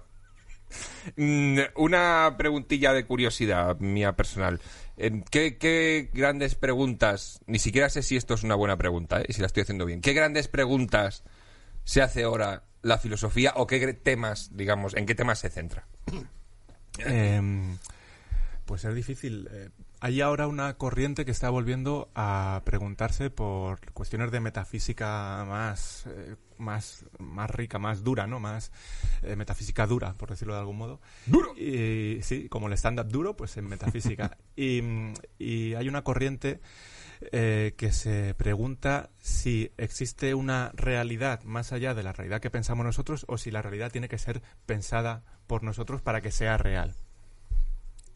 Mm, 1.16 1.60
una 1.76 2.36
preguntilla 2.38 2.94
de 2.94 3.06
curiosidad 3.06 3.80
mía 3.80 4.14
personal. 4.16 4.62
¿Qué, 5.32 5.58
¿Qué, 5.58 6.10
grandes 6.14 6.56
preguntas, 6.56 7.42
ni 7.48 7.60
siquiera 7.60 7.90
sé 7.90 8.04
si 8.04 8.16
esto 8.16 8.36
es 8.36 8.44
una 8.44 8.56
buena 8.56 8.78
pregunta, 8.78 9.22
¿eh? 9.22 9.26
si 9.30 9.42
la 9.42 9.48
estoy 9.48 9.64
haciendo 9.64 9.86
bien, 9.86 10.00
qué 10.00 10.14
grandes 10.14 10.48
preguntas 10.48 11.24
se 11.84 12.04
hace 12.04 12.24
ahora 12.24 12.64
la 12.84 13.00
filosofía 13.00 13.54
o 13.56 13.66
qué 13.66 13.94
temas, 13.94 14.56
digamos, 14.56 14.96
en 14.96 15.06
qué 15.06 15.16
temas 15.16 15.40
se 15.40 15.50
centra? 15.50 15.88
Eh, 17.06 17.42
pues 18.66 18.84
es 18.84 18.94
difícil. 18.94 19.48
Eh, 19.50 19.70
hay 20.02 20.20
ahora 20.20 20.48
una 20.48 20.74
corriente 20.78 21.26
que 21.26 21.32
está 21.32 21.52
volviendo 21.52 22.10
a 22.16 22.64
preguntarse 22.66 23.30
por 23.30 23.92
cuestiones 23.94 24.32
de 24.32 24.40
metafísica 24.40 25.46
más, 25.48 26.08
eh, 26.08 26.36
más, 26.58 27.06
más 27.20 27.52
rica, 27.52 27.78
más 27.78 28.04
dura, 28.04 28.26
¿no? 28.26 28.40
Más 28.40 28.72
eh, 29.22 29.36
metafísica 29.36 29.86
dura, 29.86 30.16
por 30.16 30.32
decirlo 30.32 30.56
de 30.56 30.60
algún 30.60 30.78
modo. 30.78 31.02
¡Duro! 31.28 31.56
Y, 31.56 32.20
sí, 32.24 32.50
como 32.50 32.66
el 32.66 32.74
stand-up 32.74 33.10
duro, 33.10 33.38
pues 33.38 33.56
en 33.58 33.68
metafísica. 33.68 34.40
y, 34.56 34.82
y, 35.38 35.76
hay 35.76 35.88
una 35.88 36.04
corriente 36.04 36.62
eh, 37.32 37.76
que 37.78 37.92
se 37.92 38.34
pregunta 38.34 39.12
si 39.20 39.72
existe 39.78 40.34
una 40.34 40.72
realidad 40.74 41.44
más 41.44 41.74
allá 41.74 41.94
de 41.94 42.02
la 42.02 42.12
realidad 42.12 42.42
que 42.42 42.50
pensamos 42.50 42.84
nosotros 42.88 43.26
o 43.28 43.38
si 43.38 43.52
la 43.52 43.62
realidad 43.62 43.92
tiene 43.92 44.10
que 44.10 44.18
ser 44.18 44.42
pensada 44.66 45.24
por 45.46 45.62
nosotros 45.62 46.02
para 46.02 46.22
que 46.22 46.32
sea 46.32 46.58
real. 46.58 46.96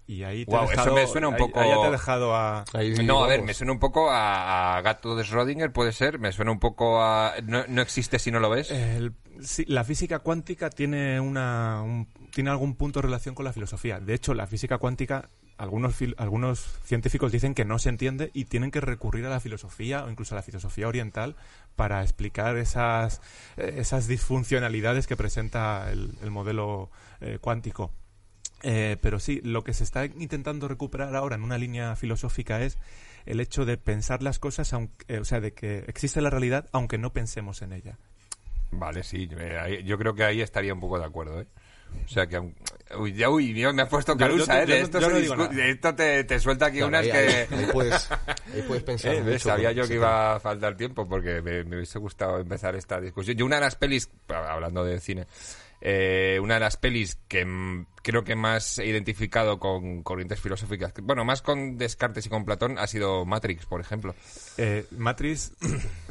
Y 0.07 0.23
ahí 0.23 0.45
te 0.45 0.55
wow, 0.55 0.69
eso 0.69 0.93
me 0.93 1.07
suena 1.07 1.29
un 1.29 1.35
poco. 1.35 1.59
Ahí, 1.59 1.69
te 1.69 1.87
he 1.87 1.91
dejado 1.91 2.35
a. 2.35 2.63
no, 3.03 3.23
a 3.23 3.27
ver, 3.27 3.41
me 3.41 3.53
suena 3.53 3.73
un 3.73 3.79
poco 3.79 4.09
a, 4.11 4.79
gato 4.81 5.15
de 5.15 5.23
Schrödinger, 5.23 5.71
puede 5.71 5.93
ser. 5.93 6.19
Me 6.19 6.31
suena 6.31 6.51
un 6.51 6.59
poco 6.59 7.01
a. 7.01 7.33
No, 7.43 7.81
existe 7.81 8.19
si 8.19 8.29
no 8.29 8.39
lo 8.39 8.49
ves. 8.49 8.71
la 9.67 9.83
física 9.83 10.19
cuántica 10.19 10.69
tiene 10.69 11.19
una 11.19 12.05
tiene 12.31 12.49
algún 12.49 12.75
punto 12.75 12.99
de 12.99 13.03
relación 13.03 13.33
con 13.33 13.45
la 13.45 13.53
filosofía. 13.53 13.99
De 13.99 14.13
hecho, 14.13 14.33
la 14.33 14.45
física 14.45 14.77
cuántica 14.77 15.29
algunos 15.57 15.95
algunos 16.17 16.59
científicos 16.83 17.31
dicen 17.31 17.55
que 17.55 17.65
no 17.65 17.79
se 17.79 17.89
entiende 17.89 18.29
y 18.33 18.45
tienen 18.45 18.71
que 18.71 18.81
recurrir 18.81 19.25
a 19.25 19.29
la 19.29 19.39
filosofía 19.39 20.03
o 20.03 20.09
incluso 20.09 20.35
a 20.35 20.37
la 20.37 20.43
filosofía 20.43 20.87
oriental 20.87 21.35
para 21.75 22.03
explicar 22.03 22.57
esas 22.57 23.21
esas 23.55 24.07
disfuncionalidades 24.07 25.07
que 25.07 25.15
presenta 25.15 25.89
el, 25.91 26.29
modelo 26.29 26.91
eh, 27.21 27.39
cuántico. 27.41 27.91
Eh, 28.67 28.97
pero 28.99 29.19
sí, 29.19 29.41
lo 29.43 29.63
que 29.63 29.75
se 29.75 29.83
está 29.83 30.05
intentando 30.05 30.67
recuperar 30.67 31.15
ahora 31.15 31.35
en 31.35 31.43
una 31.43 31.59
línea 31.59 31.95
filosófica 31.95 32.63
es 32.63 32.79
el 33.27 33.39
hecho 33.39 33.63
de 33.63 33.77
pensar 33.77 34.23
las 34.23 34.39
cosas, 34.39 34.73
eh, 35.07 35.19
o 35.19 35.23
sea, 35.23 35.39
de 35.39 35.53
que 35.53 35.85
existe 35.87 36.19
la 36.19 36.31
realidad 36.31 36.67
aunque 36.71 36.97
no 36.97 37.13
pensemos 37.13 37.61
en 37.61 37.73
ella. 37.73 37.99
Vale, 38.71 39.03
sí, 39.03 39.29
eh, 39.37 39.83
yo 39.85 39.99
creo 39.99 40.15
que 40.15 40.23
ahí 40.23 40.41
estaría 40.41 40.73
un 40.73 40.79
poco 40.79 40.97
de 40.97 41.05
acuerdo, 41.05 41.41
¿eh? 41.41 41.47
O 42.05 42.07
sea 42.07 42.25
que... 42.25 42.39
Uy, 42.97 43.13
ya, 43.13 43.29
uy, 43.29 43.53
me 43.53 43.83
ha 43.83 43.87
puesto 43.87 44.17
calusa, 44.17 44.63
¿eh? 44.63 44.81
esto, 44.81 44.97
esto 44.97 45.95
te, 45.95 46.39
suelta 46.39 46.65
aquí 46.65 46.81
unas 46.81 47.05
que... 47.05 47.47
Ahí 47.51 47.67
puedes, 47.71 48.11
ahí 48.11 48.63
puedes 48.67 48.83
pensar 48.83 49.39
Sabía 49.39 49.73
yo 49.73 49.87
que 49.87 49.93
iba 49.93 50.35
a 50.35 50.39
faltar 50.39 50.75
tiempo 50.75 51.07
porque 51.07 51.43
me, 51.43 51.63
me, 51.63 51.77
hubiese 51.77 51.99
gustado 51.99 52.39
empezar 52.39 52.75
esta 52.75 52.99
discusión. 52.99 53.37
Yo 53.37 53.45
una 53.45 53.57
de 53.57 53.61
las 53.61 53.75
pelis, 53.75 54.09
hablando 54.27 54.83
de 54.83 54.99
cine, 54.99 55.27
eh, 55.87 56.39
una 56.41 56.55
de 56.55 56.61
las 56.61 56.77
pelis 56.77 57.19
que 57.27 57.45
creo 58.01 58.23
que 58.23 58.35
más 58.35 58.79
he 58.79 58.87
identificado 58.87 59.59
con 59.59 60.01
corrientes 60.01 60.39
filosóficas, 60.39 60.91
bueno, 61.03 61.23
más 61.25 61.43
con 61.43 61.77
Descartes 61.77 62.25
y 62.25 62.29
con 62.29 62.43
Platón, 62.43 62.79
ha 62.79 62.87
sido 62.87 63.23
Matrix, 63.23 63.67
por 63.67 63.81
ejemplo. 63.81 64.15
Eh, 64.57 64.87
Matrix 64.97 65.51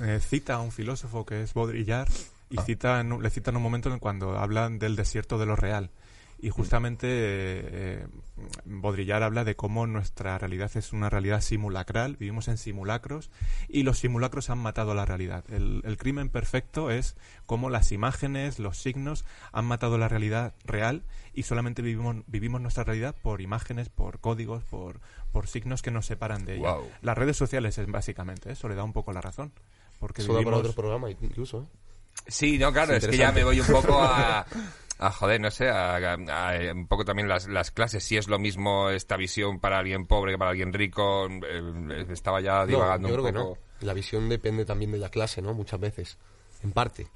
eh, 0.01 0.21
cita 0.21 0.55
a 0.55 0.61
un 0.61 0.71
filósofo 0.71 1.27
que 1.27 1.43
es 1.43 1.55
Baudrillard 1.55 2.09
y 2.51 2.59
citan, 2.59 3.21
le 3.21 3.31
citan 3.31 3.57
un 3.57 3.63
momento 3.63 3.93
en 3.93 3.99
cuando 3.99 4.39
hablan 4.39 4.79
del 4.79 4.95
desierto 4.95 5.39
de 5.39 5.47
lo 5.47 5.57
real. 5.57 5.91
Y 6.39 6.51
justamente 6.51 7.07
eh, 7.11 8.07
Baudrillard 8.65 9.23
habla 9.23 9.45
de 9.45 9.57
cómo 9.57 9.87
nuestra 9.87 10.37
realidad 10.39 10.71
es 10.75 10.93
una 10.93 11.09
realidad 11.09 11.41
simulacral, 11.41 12.17
vivimos 12.17 12.49
en 12.49 12.59
simulacros 12.59 13.31
y 13.69 13.83
los 13.83 13.99
simulacros 13.99 14.51
han 14.51 14.59
matado 14.59 14.95
la 14.95 15.07
realidad. 15.07 15.45
El, 15.51 15.83
crimen 15.99 16.29
perfecto 16.29 16.91
es 16.91 17.17
cómo 17.47 17.71
las 17.71 17.93
imágenes, 17.93 18.59
los 18.59 18.77
signos 18.77 19.25
han 19.53 19.65
matado 19.65 19.97
la 19.97 20.09
realidad 20.09 20.55
real 20.65 21.03
y 21.33 21.45
solamente 21.45 21.81
vivimos, 21.81 22.17
vivimos 22.27 22.61
nuestra 22.61 22.85
realidad 22.85 23.15
por 23.23 23.41
imágenes, 23.41 23.89
por 23.89 24.21
códigos, 24.21 24.65
por, 24.65 25.01
por 25.33 25.47
signos 25.47 25.81
que 25.81 25.91
nos 25.91 26.05
separan 26.07 26.45
de 26.45 26.57
ella. 26.57 26.77
Las 27.01 27.17
redes 27.17 27.37
sociales 27.37 27.79
es 27.79 27.87
básicamente 27.87 28.53
eso, 28.53 28.69
le 28.69 28.75
da 28.75 28.85
un 28.85 28.93
poco 28.93 29.13
la 29.13 29.21
razón. 29.21 29.53
Porque 29.99 30.23
Eso 30.23 30.33
vivimos... 30.33 30.53
para 30.53 30.59
otro 30.59 30.75
programa 30.75 31.11
incluso, 31.11 31.63
¿eh? 31.63 31.85
Sí, 32.27 32.59
no, 32.59 32.73
claro, 32.73 32.95
es 32.95 33.07
que 33.07 33.17
ya 33.17 33.33
me 33.33 33.45
voy 33.45 33.61
un 33.61 33.67
poco 33.67 34.01
a, 34.01 34.47
a 34.99 35.11
joder, 35.11 35.41
no 35.41 35.51
sé, 35.51 35.69
a, 35.69 36.17
un 36.75 36.87
poco 36.87 37.05
también 37.05 37.29
las, 37.29 37.49
las, 37.49 37.71
clases. 37.71 38.05
Si 38.05 38.17
es 38.17 38.29
lo 38.29 38.39
mismo 38.39 38.91
esta 38.91 39.17
visión 39.17 39.61
para 39.61 39.79
alguien 39.79 40.07
pobre 40.07 40.33
que 40.33 40.39
para 40.39 40.51
alguien 40.51 40.73
rico, 40.73 41.29
eh, 41.29 42.07
estaba 42.11 42.41
ya 42.41 42.65
divagando 42.65 43.09
yo 43.09 43.15
creo 43.15 43.27
Que 43.27 43.33
no. 43.33 43.59
La 43.81 43.93
visión 43.93 44.29
depende 44.29 44.65
también 44.65 44.93
de 44.93 44.99
la 44.99 45.09
clase, 45.09 45.43
¿no? 45.43 45.53
Muchas 45.53 45.81
veces, 45.81 46.19
en 46.63 46.73
parte. 46.73 47.09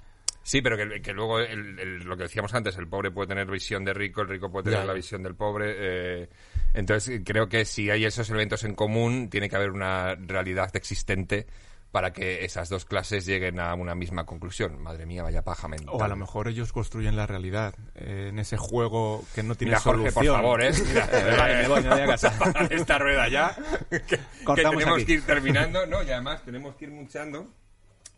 Sí, 0.43 0.63
pero 0.63 0.77
que, 0.77 1.03
que 1.03 1.13
luego 1.13 1.41
lo 1.41 2.17
que 2.17 2.23
decíamos 2.23 2.55
antes, 2.55 2.77
el 2.79 2.89
pobre 2.89 3.11
puede 3.11 3.29
tener 3.29 3.51
visión 3.51 3.85
de 3.85 3.93
rico, 3.93 4.23
el 4.23 4.29
rico 4.29 4.51
puede 4.51 4.71
tener 4.71 4.87
la 4.87 4.95
visión 4.95 5.23
del 5.23 5.35
pobre. 5.35 5.75
Eh, 5.77 6.29
entonces 6.73 7.21
creo 7.25 7.49
que 7.49 7.65
si 7.65 7.91
hay 7.91 8.07
esos 8.07 8.29
elementos 8.31 8.65
en 8.65 8.75
común, 8.75 9.29
tiene 9.29 9.49
que 9.49 9.57
haber 9.57 9.71
una 9.71 10.15
realidad 10.15 10.75
existente 10.75 11.47
para 11.93 12.13
que 12.13 12.45
esas 12.45 12.69
dos 12.69 12.85
clases 12.85 13.25
lleguen 13.25 13.61
a 13.61 13.75
una 13.75 13.95
misma 13.95 14.27
conclusión. 14.27 14.81
Madre 14.83 15.07
mía, 15.07 15.23
vaya 15.23 15.43
paja 15.43 15.69
mental. 15.69 15.91
O 15.93 16.03
a 16.03 16.09
lo 16.09 16.17
mejor 16.17 16.49
ellos 16.49 16.73
construyen 16.73 17.17
la 17.17 17.27
realidad 17.27 17.75
eh, 17.95 18.27
en 18.29 18.39
ese 18.39 18.57
juego 18.57 19.25
que 19.35 19.43
no 19.43 19.55
tiene 19.55 19.71
Mira, 19.71 19.81
Jorge, 19.81 20.13
por 20.13 20.27
favor, 20.27 20.63
¿eh? 20.63 20.71
Mira, 20.87 21.07
vale, 21.39 21.63
me 21.63 21.69
voy, 21.69 21.83
me 21.83 21.89
voy 21.89 22.01
a 22.01 22.07
casa. 22.07 22.35
Esta 22.71 22.99
rueda 22.99 23.29
ya, 23.29 23.57
que, 23.89 24.19
tenemos 24.55 25.05
que 25.05 25.13
ir 25.13 25.27
terminando, 25.27 25.87
¿no? 25.87 26.03
Y 26.03 26.11
además 26.11 26.43
tenemos 26.45 26.75
que 26.77 26.85
ir 26.85 26.91
muchando 26.91 27.49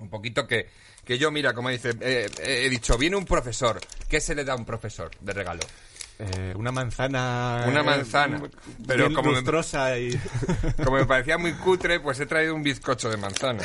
un 0.01 0.09
poquito 0.09 0.47
que, 0.47 0.69
que 1.05 1.19
yo, 1.19 1.31
mira, 1.31 1.53
como 1.53 1.69
dice, 1.69 1.91
eh, 2.01 2.29
he 2.43 2.69
dicho, 2.69 2.99
viene 2.99 3.17
un 3.17 3.25
profesor. 3.25 3.79
¿Qué 4.09 4.21
se 4.21 4.35
le 4.35 4.45
da 4.45 4.55
a 4.55 4.57
un 4.57 4.65
profesor 4.65 5.11
de 5.21 5.33
regalo? 5.33 5.61
Eh, 6.23 6.53
una 6.55 6.71
manzana. 6.71 7.65
Una 7.67 7.83
manzana. 7.83 8.43
pero 8.87 9.13
como 9.15 9.33
me, 9.33 9.41
y... 10.01 10.21
como 10.85 10.99
me 10.99 11.07
parecía 11.07 11.39
muy 11.39 11.55
cutre, 11.55 11.99
pues 12.01 12.21
he 12.21 12.27
traído 12.27 12.55
un 12.55 12.63
bizcocho 12.63 13.09
de 13.09 13.17
manzana. 13.17 13.63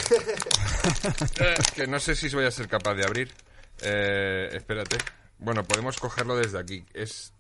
Eh, 1.40 1.56
que 1.76 1.86
no 1.86 2.00
sé 2.00 2.16
si 2.16 2.34
voy 2.34 2.46
a 2.46 2.52
ser 2.52 2.70
capaz 2.70 2.94
de 2.94 3.04
abrir. 3.04 3.34
Eh, 3.82 4.50
espérate. 4.54 4.98
Bueno, 5.38 5.66
podemos 5.66 5.98
cogerlo 5.98 6.38
desde 6.38 6.58
aquí. 6.58 6.86
Es 6.94 7.34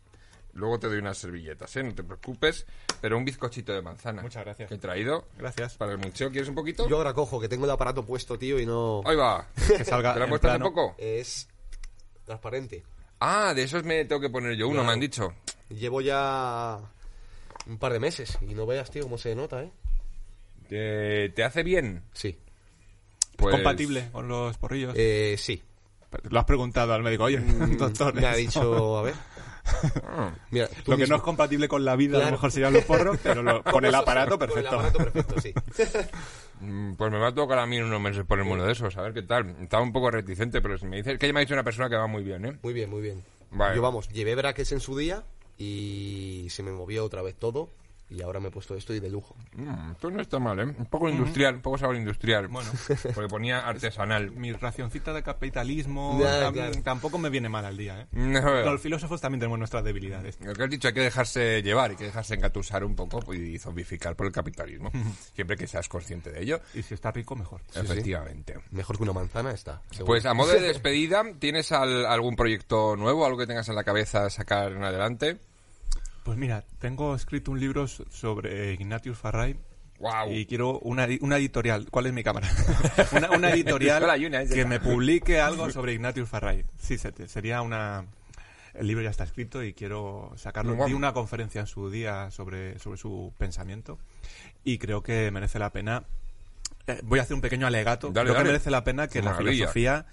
Luego 0.55 0.79
te 0.79 0.87
doy 0.87 0.99
unas 0.99 1.17
servilletas, 1.17 1.75
¿eh? 1.75 1.83
No 1.83 1.93
te 1.93 2.03
preocupes. 2.03 2.65
Pero 3.01 3.17
un 3.17 3.25
bizcochito 3.25 3.73
de 3.73 3.81
manzana. 3.81 4.21
Muchas 4.21 4.45
gracias. 4.45 4.69
Que 4.69 4.75
he 4.75 4.77
traído. 4.77 5.27
Gracias. 5.37 5.75
Para 5.75 5.91
el 5.91 5.97
museo. 5.97 6.31
¿Quieres 6.31 6.47
un 6.47 6.55
poquito? 6.55 6.87
Yo 6.87 6.95
ahora 6.95 7.13
cojo, 7.13 7.41
que 7.41 7.49
tengo 7.49 7.65
el 7.65 7.71
aparato 7.71 8.05
puesto, 8.05 8.39
tío, 8.39 8.57
y 8.57 8.65
no... 8.65 9.01
Ahí 9.05 9.17
va. 9.17 9.47
Que 9.67 9.83
salga 9.83 10.13
¿Te 10.13 10.19
lo 10.19 10.25
has 10.25 10.29
puesto 10.29 10.49
hace 10.49 10.59
poco? 10.59 10.95
Es 10.97 11.49
transparente. 12.23 12.83
Ah, 13.19 13.53
de 13.53 13.63
esos 13.63 13.83
me 13.83 14.05
tengo 14.05 14.21
que 14.21 14.29
poner 14.29 14.55
yo 14.55 14.67
uno, 14.67 14.83
me 14.83 14.91
han 14.91 14.99
dicho. 14.99 15.33
Llevo 15.69 16.01
ya 16.01 16.77
un 17.67 17.77
par 17.77 17.93
de 17.93 17.99
meses 17.99 18.37
y 18.41 18.53
no 18.53 18.65
veas, 18.65 18.91
tío, 18.91 19.03
cómo 19.03 19.17
se 19.17 19.35
nota, 19.35 19.63
¿eh? 19.63 19.71
¿Te, 21.35 21.43
hace 21.43 21.63
bien? 21.63 22.03
Sí. 22.13 22.37
Pues... 23.35 23.53
¿Compatible 23.55 24.09
con 24.11 24.27
los 24.27 24.57
porrillos? 24.57 24.93
Eh, 24.97 25.35
sí. 25.37 25.61
Lo 26.29 26.39
has 26.39 26.45
preguntado 26.45 26.93
al 26.93 27.03
médico, 27.03 27.25
oye, 27.25 27.39
mm, 27.39 27.77
doctor. 27.77 28.13
Me 28.13 28.25
ha 28.25 28.35
dicho, 28.35 28.97
a 28.97 29.01
ver. 29.03 29.15
Mira, 30.51 30.69
lo 30.85 30.97
que 30.97 31.07
no 31.07 31.15
es 31.15 31.21
compatible 31.21 31.67
con 31.67 31.83
la 31.85 31.95
vida 31.95 32.17
a 32.19 32.25
lo 32.25 32.31
mejor 32.31 32.51
serían 32.51 32.73
los 32.73 32.83
porros, 32.85 33.17
pero 33.21 33.63
con 33.63 33.85
el 33.85 33.95
aparato 33.95 34.37
perfecto. 34.37 34.69
Con 34.69 34.79
el 34.79 34.85
aparato 34.85 35.11
perfecto, 35.11 35.41
sí. 35.41 35.53
Mm, 36.61 36.93
pues 36.93 37.11
me 37.11 37.19
va 37.19 37.27
a 37.27 37.35
tocar 37.35 37.59
a 37.59 37.65
mí 37.65 37.81
unos 37.81 37.99
meses 37.99 38.23
ponerme 38.25 38.53
uno 38.53 38.63
de 38.63 38.71
esos, 38.71 38.95
a 38.95 39.01
ver 39.01 39.13
qué 39.13 39.23
tal. 39.23 39.57
Estaba 39.61 39.83
un 39.83 39.91
poco 39.91 40.09
reticente, 40.09 40.61
pero 40.61 40.77
si 40.77 40.85
me 40.85 40.95
dice 40.95 41.17
que 41.17 41.27
ya 41.27 41.33
me 41.33 41.39
ha 41.39 41.41
dicho 41.41 41.53
una 41.53 41.65
persona 41.65 41.89
que 41.89 41.97
va 41.97 42.07
muy 42.07 42.23
bien, 42.23 42.45
¿eh? 42.45 42.57
Muy 42.63 42.71
bien, 42.71 42.89
muy 42.89 43.01
bien. 43.01 43.25
Yo, 43.75 43.81
vamos, 43.81 44.07
llevé 44.07 44.35
brackets 44.35 44.71
en 44.71 44.79
su 44.79 44.97
día 44.97 45.25
y 45.57 46.47
se 46.49 46.63
me 46.63 46.71
movió 46.71 47.03
otra 47.03 47.21
vez 47.21 47.35
todo 47.35 47.71
y 48.15 48.21
ahora 48.21 48.39
me 48.39 48.47
he 48.47 48.51
puesto 48.51 48.75
esto 48.75 48.93
y 48.93 48.99
de 48.99 49.09
lujo. 49.09 49.35
Mm, 49.55 49.91
esto 49.91 50.11
no 50.11 50.21
está 50.21 50.39
mal, 50.39 50.59
¿eh? 50.59 50.63
Un 50.63 50.85
poco 50.85 51.09
industrial, 51.09 51.55
un 51.55 51.61
poco 51.61 51.77
sabor 51.77 51.95
industrial. 51.95 52.47
Bueno, 52.47 52.69
porque 53.13 53.29
ponía 53.29 53.59
artesanal. 53.59 54.31
Mi 54.31 54.53
racioncita 54.53 55.13
de 55.13 55.23
capitalismo 55.23 56.19
tampoco 56.83 57.17
me 57.17 57.29
viene 57.29 57.49
mal 57.49 57.65
al 57.65 57.77
día, 57.77 58.01
¿eh? 58.01 58.07
los 58.65 58.81
filósofos 58.81 59.21
también 59.21 59.39
tenemos 59.39 59.59
nuestras 59.59 59.83
debilidades. 59.83 60.39
Lo 60.41 60.53
que 60.53 60.63
has 60.63 60.69
dicho, 60.69 60.87
hay 60.87 60.93
que 60.93 61.01
dejarse 61.01 61.61
llevar, 61.61 61.91
hay 61.91 61.97
que 61.97 62.05
dejarse 62.05 62.35
engatusar 62.35 62.83
un 62.83 62.95
poco 62.95 63.33
y 63.33 63.59
zombificar 63.59 64.15
por 64.15 64.27
el 64.27 64.31
capitalismo. 64.31 64.91
Siempre 65.35 65.57
que 65.57 65.67
seas 65.67 65.87
consciente 65.89 66.31
de 66.31 66.41
ello. 66.41 66.61
Y 66.73 66.81
si 66.81 66.93
está 66.93 67.11
rico, 67.11 67.35
mejor. 67.35 67.61
Efectivamente. 67.73 68.55
Mejor 68.71 68.97
que 68.97 69.03
una 69.03 69.13
manzana 69.13 69.51
está. 69.51 69.81
Pues 70.05 70.25
a 70.25 70.33
modo 70.33 70.53
de 70.53 70.61
despedida, 70.61 71.23
¿tienes 71.39 71.71
algún 71.71 72.35
proyecto 72.35 72.95
nuevo, 72.95 73.25
algo 73.25 73.37
que 73.37 73.47
tengas 73.47 73.67
en 73.69 73.75
la 73.75 73.83
cabeza 73.83 74.29
sacar 74.29 74.71
en 74.71 74.83
adelante? 74.83 75.37
Pues 76.25 76.39
mira, 76.39 76.63
tengo 76.79 77.13
escrito 77.13 77.51
un 77.51 77.59
libro 77.59 77.87
sobre 77.87 78.73
Ignatius 78.73 79.15
Farray. 79.15 79.57
Wow. 79.99 80.31
Y 80.31 80.47
quiero 80.47 80.79
una, 80.79 81.07
una 81.21 81.37
editorial. 81.37 81.85
¿Cuál 81.91 82.07
es 82.07 82.13
mi 82.13 82.23
cámara? 82.23 82.49
una, 83.31 83.51
editorial 83.51 84.03
que 84.51 84.65
me 84.65 84.79
publique 84.79 85.39
algo 85.39 85.69
sobre 85.69 85.93
Ignatius 85.93 86.27
Farray. 86.27 86.65
Sí, 86.79 86.97
sería 86.97 87.61
una. 87.61 88.07
El 88.73 88.87
libro 88.87 89.03
ya 89.03 89.11
está 89.11 89.23
escrito 89.23 89.63
y 89.63 89.73
quiero 89.73 90.33
sacarlo. 90.35 90.87
Di 90.87 90.93
una 90.93 91.13
conferencia 91.13 91.61
en 91.61 91.67
su 91.67 91.91
día 91.91 92.31
sobre, 92.31 92.79
sobre 92.79 92.97
su 92.97 93.31
pensamiento 93.37 93.99
y 94.63 94.79
creo 94.79 95.03
que 95.03 95.29
merece 95.29 95.59
la 95.59 95.69
pena 95.69 96.05
voy 97.03 97.19
a 97.19 97.23
hacer 97.23 97.35
un 97.35 97.41
pequeño 97.41 97.67
alegato. 97.67 98.11
Creo 98.13 98.35
que 98.35 98.43
merece 98.43 98.71
la 98.71 98.83
pena 98.83 99.07
que 99.07 99.21
la 99.21 99.33
filosofía 99.35 100.05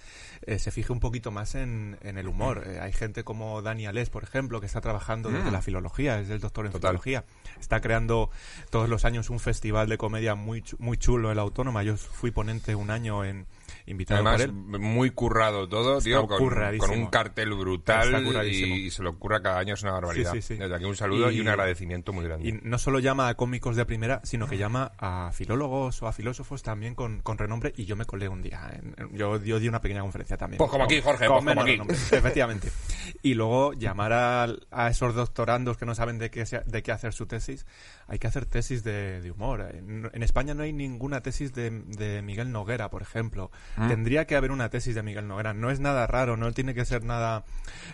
eh, 0.45 0.59
se 0.59 0.71
fije 0.71 0.93
un 0.93 1.01
poquito 1.01 1.31
más 1.31 1.55
en, 1.55 1.99
el 2.03 2.27
humor. 2.27 2.65
Eh, 2.67 2.81
hay 2.81 2.93
gente 2.93 3.25
como 3.25 3.63
Dani 3.63 3.87
Alés, 3.87 4.11
por 4.11 4.25
ejemplo, 4.25 4.61
que 4.61 4.67
está 4.67 4.81
trabajando 4.81 5.31
desde 5.31 5.51
mm. 5.51 5.53
la 5.53 5.63
filología, 5.63 6.19
es 6.19 6.31
el 6.31 6.41
doctor 6.41 6.67
en 6.67 6.73
filología. 6.73 7.25
Está 7.61 7.81
creando 7.81 8.31
todos 8.71 8.89
los 8.89 9.05
años 9.05 9.31
un 9.31 9.39
festival 9.39 9.89
de 9.89 9.99
comedia 9.99 10.35
muy, 10.35 10.65
muy 10.79 10.97
chulo 10.97 11.31
en 11.31 11.37
la 11.37 11.43
Autónoma. 11.43 11.83
Yo 11.83 11.97
fui 11.97 12.31
ponente 12.31 12.75
un 12.75 12.91
año 12.91 13.25
en, 13.25 13.47
invitado 13.87 14.21
Además, 14.21 14.47
por 14.47 14.75
él. 14.75 14.81
muy 14.81 15.11
currado 15.11 15.69
todo, 15.69 16.01
tío, 16.01 16.27
con, 16.27 16.43
un 16.43 17.07
cartel 17.07 17.55
brutal 17.55 18.47
y, 18.47 18.91
se 18.91 19.03
lo 19.03 19.11
ocurra 19.11 19.43
cada 19.43 19.59
año, 19.59 19.75
es 19.75 19.83
una 19.83 19.93
barbaridad. 19.93 20.33
Desde 20.33 20.75
aquí 20.75 20.85
un 20.85 20.97
saludo 20.97 21.31
y, 21.31 21.41
un 21.41 21.49
agradecimiento 21.49 22.13
muy 22.13 22.25
grande. 22.25 22.49
Y 22.49 22.53
no 22.63 22.79
solo 22.79 22.99
llama 22.99 23.29
a 23.29 23.35
cómicos 23.35 23.77
de 23.77 23.85
primera, 23.85 24.21
sino 24.25 24.47
que 24.47 24.59
llama 24.59 24.93
a 24.99 25.31
filólogos 25.33 26.03
o 26.03 26.07
a 26.07 26.13
filósofos 26.13 26.63
también 26.63 26.95
con, 26.95 27.21
con 27.21 27.39
renombre 27.39 27.73
y 27.77 27.85
yo 27.85 27.97
me 27.97 28.05
colé 28.05 28.29
un 28.29 28.43
día. 28.43 28.81
yo, 29.13 29.39
di 29.39 29.69
una 29.69 29.81
pequeña 29.81 30.03
conferencia 30.03 30.37
también. 30.37 30.59
Pues 30.59 30.71
como 30.71 30.85
aquí, 30.85 31.01
Jorge, 31.01 31.27
pues 31.27 31.45
como 31.45 31.61
aquí. 31.61 31.79
efectivamente. 31.91 32.69
Y 33.23 33.35
luego 33.35 33.73
llamar 33.73 34.13
a, 34.13 34.47
a, 34.71 34.89
esos 34.89 35.15
doctorandos 35.15 35.77
que 35.77 35.87
no 35.87 35.95
saben 35.95 36.19
de 36.19 36.31
qué, 36.31 36.45
de 36.45 36.83
qué 36.83 36.93
hacer 36.93 37.13
su 37.13 37.27
tesis. 37.27 37.67
Hay 38.09 38.19
que 38.19 38.27
hacer 38.27 38.47
tesis 38.47 38.85
de, 38.85 39.31
humor. 39.35 39.61
En, 39.73 40.11
en, 40.13 40.23
España 40.23 40.55
no 40.55 40.63
hay 40.63 40.73
ninguna 40.73 41.21
tesis 41.21 41.53
de, 41.53 41.71
de 41.71 42.23
Miguel 42.23 42.53
Noguera, 42.53 42.91
por 42.91 43.03
ejemplo. 43.03 43.51
Mm. 43.77 43.89
Tendría 43.89 44.27
que 44.27 44.37
haber 44.37 44.51
una 44.51 44.69
tesis 44.69 44.95
de 44.95 45.03
Miguel 45.03 45.27
Noguera. 45.27 45.55
No 45.55 45.71
es 45.71 45.81
nada 45.81 46.07
raro, 46.07 46.37
no 46.37 46.53
tiene 46.53 46.75
que 46.75 46.85
ser 46.85 47.05
nada 47.05 47.45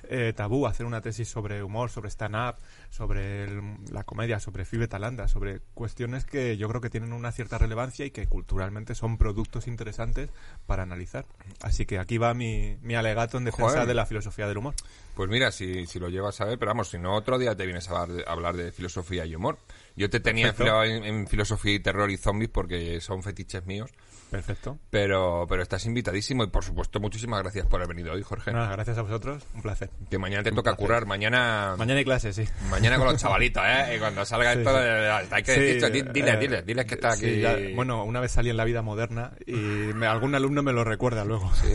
eh, 0.09 0.33
tabú 0.35 0.66
hacer 0.66 0.87
una 0.87 1.01
tesis 1.01 1.29
sobre 1.29 1.62
humor, 1.62 1.91
sobre 1.91 2.11
stand-up, 2.11 2.57
sobre 2.91 3.49
la 3.91 4.05
comedia, 4.05 4.41
sobre 4.41 4.64
Fibe 4.64 4.88
Talanda, 4.88 5.29
sobre 5.29 5.61
cuestiones 5.75 6.25
que 6.25 6.57
yo 6.57 6.68
creo 6.68 6.80
que 6.80 6.91
tienen 6.91 7.13
una 7.13 7.33
cierta 7.33 7.59
relevancia 7.59 8.07
y 8.07 8.11
que 8.11 8.26
culturalmente 8.26 8.95
son 8.95 9.18
productos 9.18 9.68
interesantes 9.68 10.30
para 10.67 10.83
analizar. 10.83 11.26
Así 11.63 11.87
que 11.87 11.99
aquí 11.99 12.18
va 12.18 12.34
mi, 12.34 12.76
mi 12.83 12.95
alegato 12.95 13.38
en 13.38 13.45
defensa 13.45 13.87
de 13.87 13.95
la 13.95 14.07
filosofía 14.07 14.49
del 14.49 14.59
humor. 14.59 14.75
Pues 15.14 15.29
mira, 15.29 15.50
si, 15.50 15.87
si 15.87 15.99
lo 15.99 16.09
llevas 16.09 16.41
a 16.41 16.45
ver, 16.45 16.59
pero 16.59 16.71
vamos, 16.71 16.91
si 16.91 16.99
no, 16.99 17.14
otro 17.14 17.38
día 17.38 17.57
te 17.57 17.67
vienes 17.67 17.88
a 17.91 18.07
hablar 18.26 18.57
de, 18.57 18.72
filosofía 18.72 19.26
y 19.26 19.34
humor. 19.34 19.59
Yo 19.96 20.09
te 20.09 20.21
tenía 20.21 20.49
enfilado 20.49 20.84
en, 20.84 21.26
filosofía 21.26 21.75
y 21.75 21.80
terror 21.80 22.11
y 22.11 22.17
zombies 22.17 22.50
porque 22.50 23.00
son 23.00 23.22
fetiches 23.22 23.67
míos. 23.67 23.91
Perfecto. 24.30 24.79
Pero, 24.91 25.46
pero 25.49 25.63
estás 25.63 25.87
invitadísimo 25.87 26.45
y 26.45 26.49
por 26.49 26.64
supuesto 26.64 27.00
muchísimas 27.00 27.42
gracias 27.42 27.67
por 27.67 27.80
haber 27.80 27.96
venido 27.96 28.14
hoy, 28.14 28.22
Jorge. 28.22 28.53
Nada, 28.53 28.71
gracias 28.72 28.99
a 28.99 29.03
vosotros, 29.03 29.45
un 29.55 29.63
placer. 29.63 29.91
Que 30.11 30.18
mañana 30.18 30.42
te 30.42 30.53
toca 30.53 30.75
curar, 30.75 31.07
mañana... 31.07 31.75
Mañana 31.79 31.99
hay 31.99 32.05
clase, 32.05 32.33
sí. 32.33 32.45
Mañana 32.71 32.99
con 32.99 33.07
los 33.07 33.17
chavalitos, 33.17 33.63
¿eh? 33.64 33.96
Y 33.96 33.99
cuando 33.99 34.25
salga 34.25 34.53
esto, 34.53 34.71
hay 34.71 35.42
que 35.42 35.53
decir, 35.53 36.13
dile, 36.13 36.33
eh, 36.33 36.37
dile, 36.37 36.63
dile 36.63 36.87
que 36.87 36.95
está 36.95 37.13
aquí. 37.13 37.42
bueno, 37.75 38.05
una 38.05 38.21
vez 38.21 38.33
salí 38.33 38.50
en 38.50 38.57
la 38.57 38.64
vida 38.64 38.83
moderna 38.83 39.33
y 39.46 39.91
algún 40.05 40.34
alumno 40.34 40.63
me 40.63 40.72
lo 40.72 40.84
recuerda 40.84 41.25
luego. 41.25 41.50
Sí, 41.55 41.72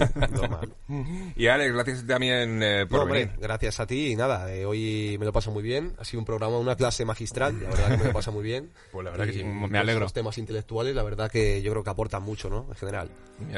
y 1.35 1.47
Alex, 1.47 1.73
gracias 1.73 2.07
también 2.07 2.61
eh, 2.61 2.85
por 2.87 3.07
venir. 3.09 3.31
gracias 3.39 3.79
a 3.79 3.87
ti 3.87 4.11
y 4.11 4.15
nada, 4.15 4.53
eh, 4.53 4.65
hoy 4.65 5.17
me 5.19 5.25
lo 5.25 5.33
paso 5.33 5.51
muy 5.51 5.63
bien. 5.63 5.93
Ha 5.99 6.05
sido 6.05 6.19
un 6.19 6.25
programa, 6.25 6.57
una 6.57 6.75
clase 6.75 7.05
magistral, 7.05 7.61
la 7.61 7.69
verdad 7.69 7.91
que 7.91 7.97
me 7.97 8.03
lo 8.05 8.13
pasa 8.13 8.31
muy 8.31 8.43
bien. 8.43 8.71
Pues 8.91 9.03
la 9.03 9.11
verdad 9.11 9.25
que 9.25 9.33
sí, 9.33 9.43
me 9.43 9.77
alegro. 9.77 10.03
Los 10.03 10.13
temas 10.13 10.37
intelectuales, 10.37 10.93
la 10.95 11.03
verdad 11.03 11.31
que 11.31 11.61
yo 11.61 11.71
creo 11.71 11.83
que 11.83 11.89
aportan 11.89 12.23
mucho 12.23 12.42
mucho, 12.43 12.49
¿no? 12.49 12.65
En 12.69 12.75
general. 12.75 13.09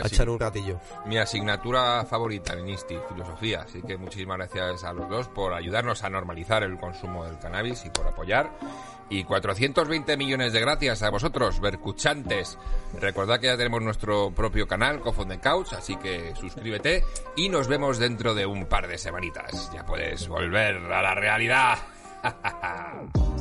a 0.01 0.07
echar 0.07 0.29
un 0.29 0.39
ratillo. 0.39 0.79
Mi 1.05 1.17
asignatura 1.17 2.05
favorita 2.05 2.53
en 2.53 2.69
INSTI, 2.69 2.97
filosofía. 3.09 3.61
Así 3.61 3.81
que 3.81 3.97
muchísimas 3.97 4.37
gracias 4.37 4.83
a 4.83 4.93
los 4.93 5.09
dos 5.09 5.27
por 5.27 5.53
ayudarnos 5.53 6.03
a 6.03 6.09
normalizar 6.09 6.63
el 6.63 6.77
consumo 6.77 7.25
del 7.25 7.37
cannabis 7.39 7.85
y 7.85 7.89
por 7.89 8.07
apoyar. 8.07 8.49
Y 9.07 9.23
420 9.23 10.17
millones 10.17 10.51
de 10.51 10.61
gracias 10.61 11.03
a 11.03 11.11
vosotros, 11.11 11.59
vercuchantes. 11.59 12.57
Recordad 12.99 13.39
que 13.39 13.47
ya 13.47 13.57
tenemos 13.57 13.81
nuestro 13.83 14.31
propio 14.31 14.67
canal, 14.67 14.99
Cofonden 14.99 15.39
Couch, 15.39 15.73
así 15.73 15.95
que 15.97 16.33
suscríbete 16.35 17.03
y 17.35 17.49
nos 17.49 17.67
vemos 17.67 17.99
dentro 17.99 18.33
de 18.33 18.47
un 18.47 18.65
par 18.65 18.87
de 18.87 18.97
semanitas. 18.97 19.71
Ya 19.71 19.85
puedes 19.85 20.27
volver 20.27 20.77
a 20.91 21.03
la 21.03 21.13
realidad. 21.13 21.77